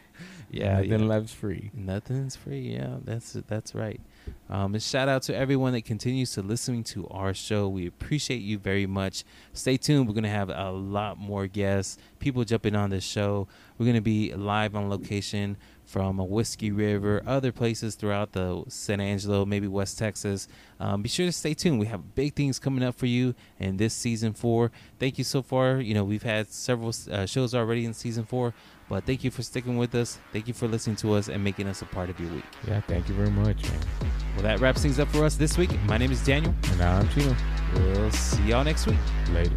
Yeah, 0.53 0.75
Nothing 0.81 0.91
yeah. 0.91 1.07
life's 1.07 1.33
free. 1.33 1.71
Nothing's 1.75 2.37
free. 2.37 2.61
Yeah, 2.61 2.97
that's 3.03 3.33
that's 3.33 3.75
right. 3.75 4.01
Um, 4.49 4.75
and 4.75 4.83
shout 4.83 5.09
out 5.09 5.23
to 5.23 5.37
everyone 5.37 5.73
that 5.73 5.85
continues 5.85 6.33
to 6.33 6.43
listening 6.43 6.85
to 6.85 7.09
our 7.09 7.35
show. 7.35 7.69
We 7.69 7.87
appreciate 7.87 8.43
you 8.43 8.59
very 8.59 8.87
much. 8.87 9.25
Stay 9.53 9.77
tuned. 9.77 10.07
We're 10.07 10.15
gonna 10.15 10.29
have 10.29 10.51
a 10.51 10.71
lot 10.71 11.19
more 11.19 11.47
guests, 11.47 11.99
people 12.19 12.45
jumping 12.45 12.77
on 12.77 12.91
this 12.91 13.05
show. 13.05 13.49
We're 13.79 13.87
gonna 13.87 14.01
be 14.01 14.33
live 14.35 14.77
on 14.77 14.89
location 14.89 15.57
from 15.85 16.19
a 16.21 16.25
Whiskey 16.25 16.71
River, 16.71 17.23
other 17.27 17.51
places 17.51 17.97
throughout 17.97 18.33
the 18.33 18.63
San 18.69 19.01
Angelo, 19.01 19.45
maybe 19.45 19.67
West 19.67 19.99
Texas. 19.99 20.49
Um, 20.79 21.03
be 21.03 21.09
sure 21.09 21.27
to 21.27 21.33
stay 21.33 21.55
tuned. 21.55 21.81
We 21.81 21.87
have 21.87 22.15
big 22.15 22.35
things 22.35 22.59
coming 22.59 22.85
up 22.85 22.95
for 22.95 23.07
you 23.07 23.35
in 23.59 23.77
this 23.79 23.93
season 23.95 24.33
four. 24.33 24.71
Thank 24.99 25.19
you 25.19 25.25
so 25.25 25.43
far. 25.43 25.81
You 25.81 25.95
know 25.95 26.05
we've 26.05 26.23
had 26.23 26.51
several 26.51 26.95
uh, 27.11 27.27
shows 27.27 27.55
already 27.55 27.85
in 27.85 27.95
season 27.95 28.25
four, 28.25 28.55
but 28.93 29.05
thank 29.05 29.25
you 29.25 29.31
for 29.31 29.43
sticking 29.43 29.79
with 29.79 29.95
us. 29.95 30.19
Thank 30.35 30.47
you 30.47 30.53
for 30.53 30.69
listening 30.69 30.97
to 30.97 31.15
us 31.15 31.29
and 31.29 31.43
making 31.43 31.67
us 31.67 31.81
a 31.81 31.87
part 31.87 32.11
of 32.11 32.21
your 32.21 32.31
week. 32.31 32.45
Yeah, 32.69 32.83
thank 32.83 33.09
you 33.09 33.15
very 33.15 33.31
much. 33.31 33.63
Man. 33.63 33.81
Well, 34.35 34.43
that 34.43 34.61
wraps 34.61 34.83
things 34.83 34.99
up 34.99 35.09
for 35.09 35.25
us 35.25 35.35
this 35.35 35.57
week. 35.57 35.71
My 35.85 35.97
name 35.97 36.13
is 36.13 36.23
Daniel. 36.23 36.55
And 36.73 36.83
I'm 36.83 37.09
Chino. 37.09 37.35
We'll 37.75 38.11
see 38.11 38.43
y'all 38.43 38.65
next 38.65 38.87
week. 38.87 38.99
Later. 39.33 39.57